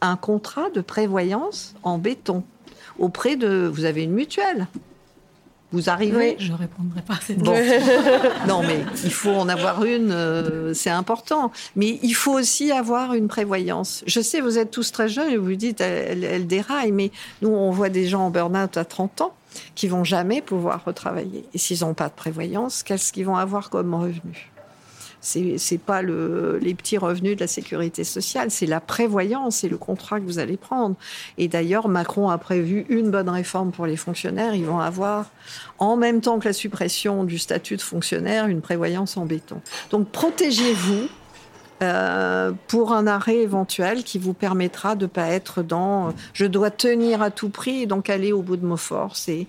Un 0.00 0.16
contrat 0.16 0.70
de 0.70 0.80
prévoyance 0.80 1.74
en 1.82 1.98
béton. 1.98 2.42
Auprès 2.98 3.36
de. 3.36 3.70
Vous 3.72 3.84
avez 3.84 4.02
une 4.02 4.12
mutuelle. 4.12 4.66
Vous 5.70 5.88
arrivez. 5.88 6.36
je 6.38 6.52
ne 6.52 6.58
répondrai 6.58 7.00
pas 7.00 7.14
à 7.14 7.20
cette 7.20 7.38
non, 8.48 8.62
mais 8.62 8.84
il 9.04 9.12
faut 9.12 9.30
en 9.30 9.48
avoir 9.48 9.84
une, 9.84 10.10
euh, 10.10 10.74
c'est 10.74 10.90
important. 10.90 11.50
Mais 11.76 11.98
il 12.02 12.12
faut 12.12 12.32
aussi 12.32 12.72
avoir 12.72 13.14
une 13.14 13.26
prévoyance. 13.26 14.04
Je 14.06 14.20
sais, 14.20 14.40
vous 14.40 14.58
êtes 14.58 14.70
tous 14.70 14.92
très 14.92 15.08
jeunes 15.08 15.30
et 15.30 15.38
vous 15.38 15.46
vous 15.46 15.54
dites, 15.54 15.80
elle, 15.80 16.24
elle 16.24 16.46
déraille, 16.46 16.92
mais 16.92 17.10
nous, 17.40 17.48
on 17.48 17.70
voit 17.70 17.88
des 17.88 18.06
gens 18.06 18.26
en 18.26 18.30
burn-out 18.30 18.76
à 18.76 18.84
30 18.84 19.22
ans 19.22 19.34
qui 19.74 19.88
vont 19.88 20.04
jamais 20.04 20.42
pouvoir 20.42 20.84
retravailler. 20.84 21.44
Et 21.54 21.58
s'ils 21.58 21.80
n'ont 21.80 21.94
pas 21.94 22.08
de 22.08 22.14
prévoyance, 22.14 22.82
qu'est-ce 22.82 23.12
qu'ils 23.12 23.26
vont 23.26 23.36
avoir 23.36 23.70
comme 23.70 23.94
revenu? 23.94 24.50
C'est 25.24 25.56
c'est 25.56 25.78
pas 25.78 26.02
le, 26.02 26.58
les 26.58 26.74
petits 26.74 26.98
revenus 26.98 27.36
de 27.36 27.40
la 27.40 27.46
sécurité 27.46 28.02
sociale, 28.02 28.50
c'est 28.50 28.66
la 28.66 28.80
prévoyance 28.80 29.62
et 29.62 29.68
le 29.68 29.78
contrat 29.78 30.18
que 30.18 30.24
vous 30.24 30.40
allez 30.40 30.56
prendre. 30.56 30.96
Et 31.38 31.46
d'ailleurs, 31.46 31.86
Macron 31.86 32.28
a 32.28 32.38
prévu 32.38 32.86
une 32.88 33.12
bonne 33.12 33.28
réforme 33.28 33.70
pour 33.70 33.86
les 33.86 33.96
fonctionnaires. 33.96 34.56
Ils 34.56 34.66
vont 34.66 34.80
avoir, 34.80 35.30
en 35.78 35.96
même 35.96 36.20
temps 36.20 36.40
que 36.40 36.48
la 36.48 36.52
suppression 36.52 37.22
du 37.22 37.38
statut 37.38 37.76
de 37.76 37.82
fonctionnaire, 37.82 38.48
une 38.48 38.62
prévoyance 38.62 39.16
en 39.16 39.24
béton. 39.24 39.60
Donc 39.90 40.08
protégez-vous 40.08 41.06
euh, 41.82 42.52
pour 42.68 42.92
un 42.92 43.06
arrêt 43.06 43.38
éventuel 43.38 44.04
qui 44.04 44.18
vous 44.18 44.34
permettra 44.34 44.94
de 44.94 45.06
pas 45.06 45.28
être 45.28 45.62
dans 45.62 46.08
euh, 46.08 46.12
je 46.32 46.46
dois 46.46 46.70
tenir 46.70 47.22
à 47.22 47.30
tout 47.30 47.48
prix 47.48 47.82
et 47.82 47.86
donc 47.86 48.08
aller 48.08 48.32
au 48.32 48.42
bout 48.42 48.56
de 48.56 48.66
mes 48.66 48.76
forces 48.76 49.28
et, 49.28 49.46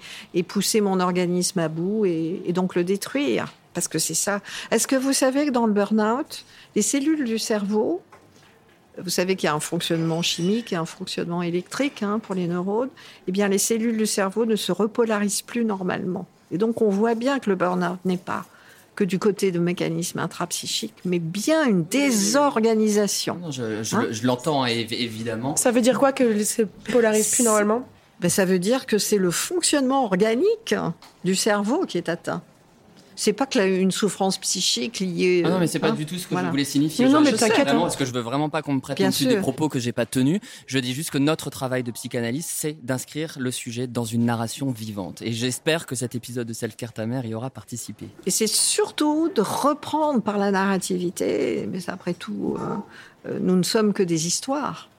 pousser 0.48 0.82
mon 0.82 1.00
organisme 1.00 1.60
à 1.60 1.68
bout 1.68 2.06
et, 2.06 2.42
et 2.46 2.54
donc 2.54 2.76
le 2.76 2.84
détruire 2.84 3.54
parce 3.74 3.88
que 3.88 4.00
c'est 4.00 4.14
ça. 4.14 4.42
Est-ce 4.72 4.88
que 4.88 4.96
vous 4.96 5.14
savez 5.14 5.48
que 5.48 5.52
dans 5.52 5.66
le 5.66 5.74
burn-out, 5.74 6.46
les 6.76 6.82
cellules 6.82 7.24
du 7.24 7.40
cerveau 7.40 8.02
vous 8.98 9.10
savez 9.10 9.36
qu'il 9.36 9.48
y 9.48 9.50
a 9.50 9.56
un 9.56 9.60
fonctionnement 9.60 10.22
chimique 10.22 10.72
et 10.72 10.76
un 10.76 10.86
fonctionnement 10.86 11.42
électrique 11.42 12.04
hein, 12.04 12.20
pour 12.20 12.36
les 12.36 12.48
neurones. 12.48 12.90
Eh 13.28 13.32
bien, 13.32 13.48
les 13.48 13.58
cellules 13.58 13.98
du 13.98 14.06
cerveau 14.06 14.46
ne 14.46 14.56
se 14.56 14.72
repolarisent 14.72 15.42
plus 15.42 15.66
normalement. 15.66 16.28
Et 16.52 16.60
donc, 16.60 16.82
on 16.82 16.90
voit 16.90 17.16
bien 17.16 17.40
que 17.40 17.50
le 17.50 17.56
burn-out 17.56 17.98
n'est 18.06 18.18
pas 18.18 18.46
que 18.96 19.04
du 19.04 19.20
côté 19.20 19.52
de 19.52 19.60
mécanismes 19.60 20.20
intrapsychiques, 20.20 20.96
mais 21.06 21.20
bien 21.20 21.66
une 21.66 21.84
désorganisation. 21.84 23.40
je, 23.50 23.96
hein 23.96 24.06
l'entends 24.24 24.66
évidemment. 24.66 25.56
Ça 25.56 25.72
veut 25.72 25.82
dire 25.82 26.00
quoi 26.00 26.12
que 26.12 26.44
se 26.44 26.64
polarise 26.92 27.32
plus 27.34 27.44
normalement? 27.44 27.88
Ben, 28.20 28.30
Ça 28.30 28.46
veut 28.46 28.60
dire 28.60 28.86
que 28.86 28.98
c'est 28.98 29.18
le 29.18 29.32
fonctionnement 29.32 30.06
organique 30.06 30.76
du 31.24 31.36
cerveau 31.36 31.86
qui 31.86 31.98
est 31.98 32.10
atteint. 32.10 32.42
C'est 33.16 33.34
pas 33.34 33.46
que 33.46 33.58
là, 33.58 33.66
une 33.66 33.92
souffrance 33.92 34.38
psychique 34.38 35.00
liée. 35.00 35.44
Ah 35.46 35.50
non, 35.50 35.60
mais 35.60 35.68
c'est 35.68 35.80
pas 35.80 35.90
hein, 35.90 35.94
du 35.94 36.06
tout 36.06 36.18
ce 36.18 36.26
que 36.26 36.34
voilà. 36.34 36.48
je 36.48 36.52
voulais 36.52 36.66
signifier. 36.66 37.06
Non, 37.06 37.14
non, 37.14 37.22
mais 37.22 37.34
t'inquiète, 37.34 37.68
hein. 37.68 37.80
parce 37.80 37.96
que 37.96 38.06
je 38.06 38.14
veux 38.14 38.22
vraiment 38.22 38.50
pas 38.50 38.62
qu'on 38.62 38.74
me 38.74 38.80
prête 38.80 39.00
dessus 39.02 39.26
des 39.26 39.38
propos 39.38 39.70
que 39.70 39.80
j'ai 39.80 39.92
pas 39.92 40.06
tenus. 40.06 40.40
Je 40.68 40.80
dis 40.80 40.94
juste 40.94 41.12
que 41.12 41.18
notre 41.18 41.50
travail 41.50 41.84
de 41.84 41.92
psychanalyste, 41.92 42.50
c'est 42.52 42.78
d'inscrire 42.84 43.36
le 43.40 43.52
sujet 43.52 43.88
dans 43.88 44.06
une 44.06 44.26
narration 44.26 44.72
vivante. 44.72 45.22
Et 45.22 45.32
j'espère 45.32 45.86
que 45.86 45.96
cet 45.96 46.16
épisode 46.16 46.48
de 46.48 46.54
Self 46.54 46.76
Care 46.76 46.94
ta 46.94 47.06
mère 47.06 47.26
y 47.26 47.34
aura 47.34 47.50
participé. 47.50 48.08
Et 48.26 48.32
c'est 48.32 48.48
surtout 48.48 49.30
de 49.34 49.42
reprendre 49.42 50.22
par 50.22 50.38
la 50.38 50.52
narrativité, 50.52 51.68
mais 51.72 51.90
après 51.90 52.14
tout, 52.14 52.58
euh, 52.60 53.30
euh, 53.30 53.40
nous 53.42 53.56
ne 53.56 53.64
sommes 53.64 53.94
que 53.94 54.04
des 54.04 54.28
histoires. 54.28 54.90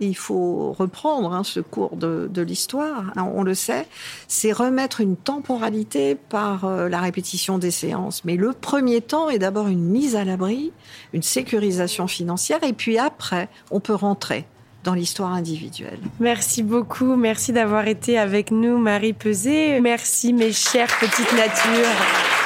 Il 0.00 0.16
faut 0.16 0.72
reprendre 0.72 1.32
hein, 1.32 1.44
ce 1.44 1.60
cours 1.60 1.96
de, 1.96 2.42
l'histoire, 2.42 3.12
on 3.16 3.42
le 3.42 3.54
sait, 3.54 3.86
c'est 4.26 4.52
remettre 4.52 5.00
une 5.00 5.16
temporalité 5.16 6.16
par 6.16 6.64
euh, 6.64 6.88
la 6.88 7.00
répétition 7.00 7.58
des 7.58 7.70
séances. 7.70 8.24
Mais 8.24 8.36
le 8.36 8.52
premier 8.52 9.00
temps 9.00 9.28
est 9.28 9.38
d'abord 9.38 9.68
une 9.68 9.84
mise 9.84 10.16
à 10.16 10.24
l'abri, 10.24 10.72
une 11.12 11.22
sécurisation 11.22 12.06
financière, 12.08 12.62
et 12.64 12.72
puis 12.72 12.98
après, 12.98 13.48
on 13.70 13.80
peut 13.80 13.94
rentrer 13.94 14.46
dans 14.82 14.94
l'histoire 14.94 15.32
individuelle. 15.32 15.98
Merci 16.20 16.62
beaucoup. 16.62 17.16
Merci 17.16 17.52
d'avoir 17.52 17.88
été 17.88 18.18
avec 18.18 18.50
nous, 18.50 18.78
Marie 18.78 19.14
Peset. 19.14 19.80
Merci, 19.80 20.32
mes 20.32 20.52
chères 20.52 20.94
petites 21.00 21.32
natures. 21.32 22.43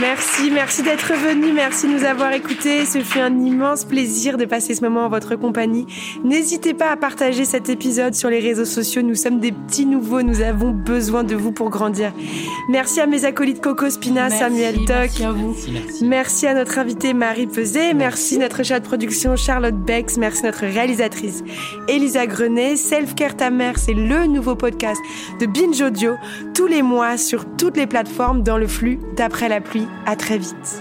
Merci, 0.00 0.50
merci 0.50 0.82
d'être 0.82 1.12
venu, 1.12 1.52
merci 1.52 1.86
de 1.86 1.92
nous 1.92 2.04
avoir 2.04 2.32
écoutés. 2.32 2.84
Ce 2.84 2.98
fut 2.98 3.20
un 3.20 3.38
immense 3.38 3.84
plaisir 3.84 4.36
de 4.36 4.44
passer 4.44 4.74
ce 4.74 4.82
moment 4.82 5.06
en 5.06 5.08
votre 5.08 5.36
compagnie. 5.36 5.86
N'hésitez 6.24 6.74
pas 6.74 6.90
à 6.90 6.96
partager 6.96 7.44
cet 7.44 7.68
épisode 7.68 8.14
sur 8.14 8.28
les 8.28 8.40
réseaux 8.40 8.64
sociaux. 8.64 9.02
Nous 9.02 9.14
sommes 9.14 9.38
des 9.38 9.52
petits 9.52 9.86
nouveaux, 9.86 10.22
nous 10.22 10.40
avons 10.40 10.70
besoin 10.70 11.22
de 11.22 11.36
vous 11.36 11.52
pour 11.52 11.70
grandir. 11.70 12.12
Merci 12.68 13.00
à 13.00 13.06
mes 13.06 13.24
acolytes 13.24 13.60
Coco 13.60 13.88
Spina, 13.88 14.28
Merci, 14.28 14.38
Samuel 14.38 14.74
Toc. 14.78 14.88
Merci 14.88 15.24
à 15.24 15.32
vous. 15.32 15.48
Merci, 15.48 15.70
merci. 15.72 16.04
Merci 16.04 16.46
à 16.48 16.54
notre 16.54 16.78
invitée 16.78 17.14
Marie 17.14 17.46
Peset, 17.46 17.94
merci 17.94 18.38
notre 18.38 18.64
chat 18.64 18.80
de 18.80 18.84
production 18.84 19.36
Charlotte 19.36 19.76
Bex, 19.76 20.16
merci 20.16 20.42
notre 20.42 20.66
réalisatrice 20.66 21.44
Elisa 21.88 22.26
Grenet. 22.26 22.76
Self 22.76 23.14
Care 23.14 23.36
ta 23.36 23.50
mère, 23.50 23.78
c'est 23.78 23.94
le 23.94 24.26
nouveau 24.26 24.56
podcast 24.56 25.00
de 25.40 25.46
Binge 25.46 25.80
Audio, 25.80 26.14
tous 26.52 26.66
les 26.66 26.82
mois 26.82 27.16
sur 27.16 27.44
toutes 27.56 27.76
les 27.76 27.86
plateformes 27.86 28.42
dans 28.42 28.58
le 28.58 28.66
flux 28.66 28.98
d'après 29.16 29.48
la 29.48 29.60
pluie. 29.60 29.83
À 30.06 30.16
très 30.16 30.38
vite. 30.38 30.80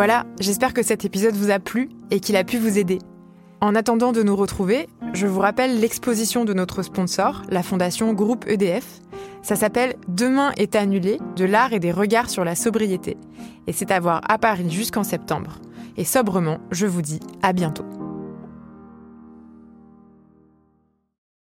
Voilà, 0.00 0.24
j'espère 0.40 0.72
que 0.72 0.82
cet 0.82 1.04
épisode 1.04 1.34
vous 1.34 1.50
a 1.50 1.58
plu 1.58 1.90
et 2.10 2.20
qu'il 2.20 2.34
a 2.36 2.42
pu 2.42 2.56
vous 2.56 2.78
aider. 2.78 3.00
En 3.60 3.74
attendant 3.74 4.12
de 4.12 4.22
nous 4.22 4.34
retrouver, 4.34 4.88
je 5.12 5.26
vous 5.26 5.40
rappelle 5.40 5.78
l'exposition 5.78 6.46
de 6.46 6.54
notre 6.54 6.82
sponsor, 6.82 7.42
la 7.50 7.62
fondation 7.62 8.14
Groupe 8.14 8.46
EDF. 8.48 9.02
Ça 9.42 9.56
s'appelle 9.56 9.96
Demain 10.08 10.52
est 10.56 10.74
annulé, 10.74 11.18
de 11.36 11.44
l'art 11.44 11.74
et 11.74 11.80
des 11.80 11.92
regards 11.92 12.30
sur 12.30 12.46
la 12.46 12.54
sobriété. 12.54 13.18
Et 13.66 13.74
c'est 13.74 13.90
à 13.90 14.00
voir 14.00 14.22
à 14.26 14.38
Paris 14.38 14.70
jusqu'en 14.70 15.04
septembre. 15.04 15.58
Et 15.98 16.04
sobrement, 16.04 16.60
je 16.70 16.86
vous 16.86 17.02
dis 17.02 17.20
à 17.42 17.52
bientôt. 17.52 17.84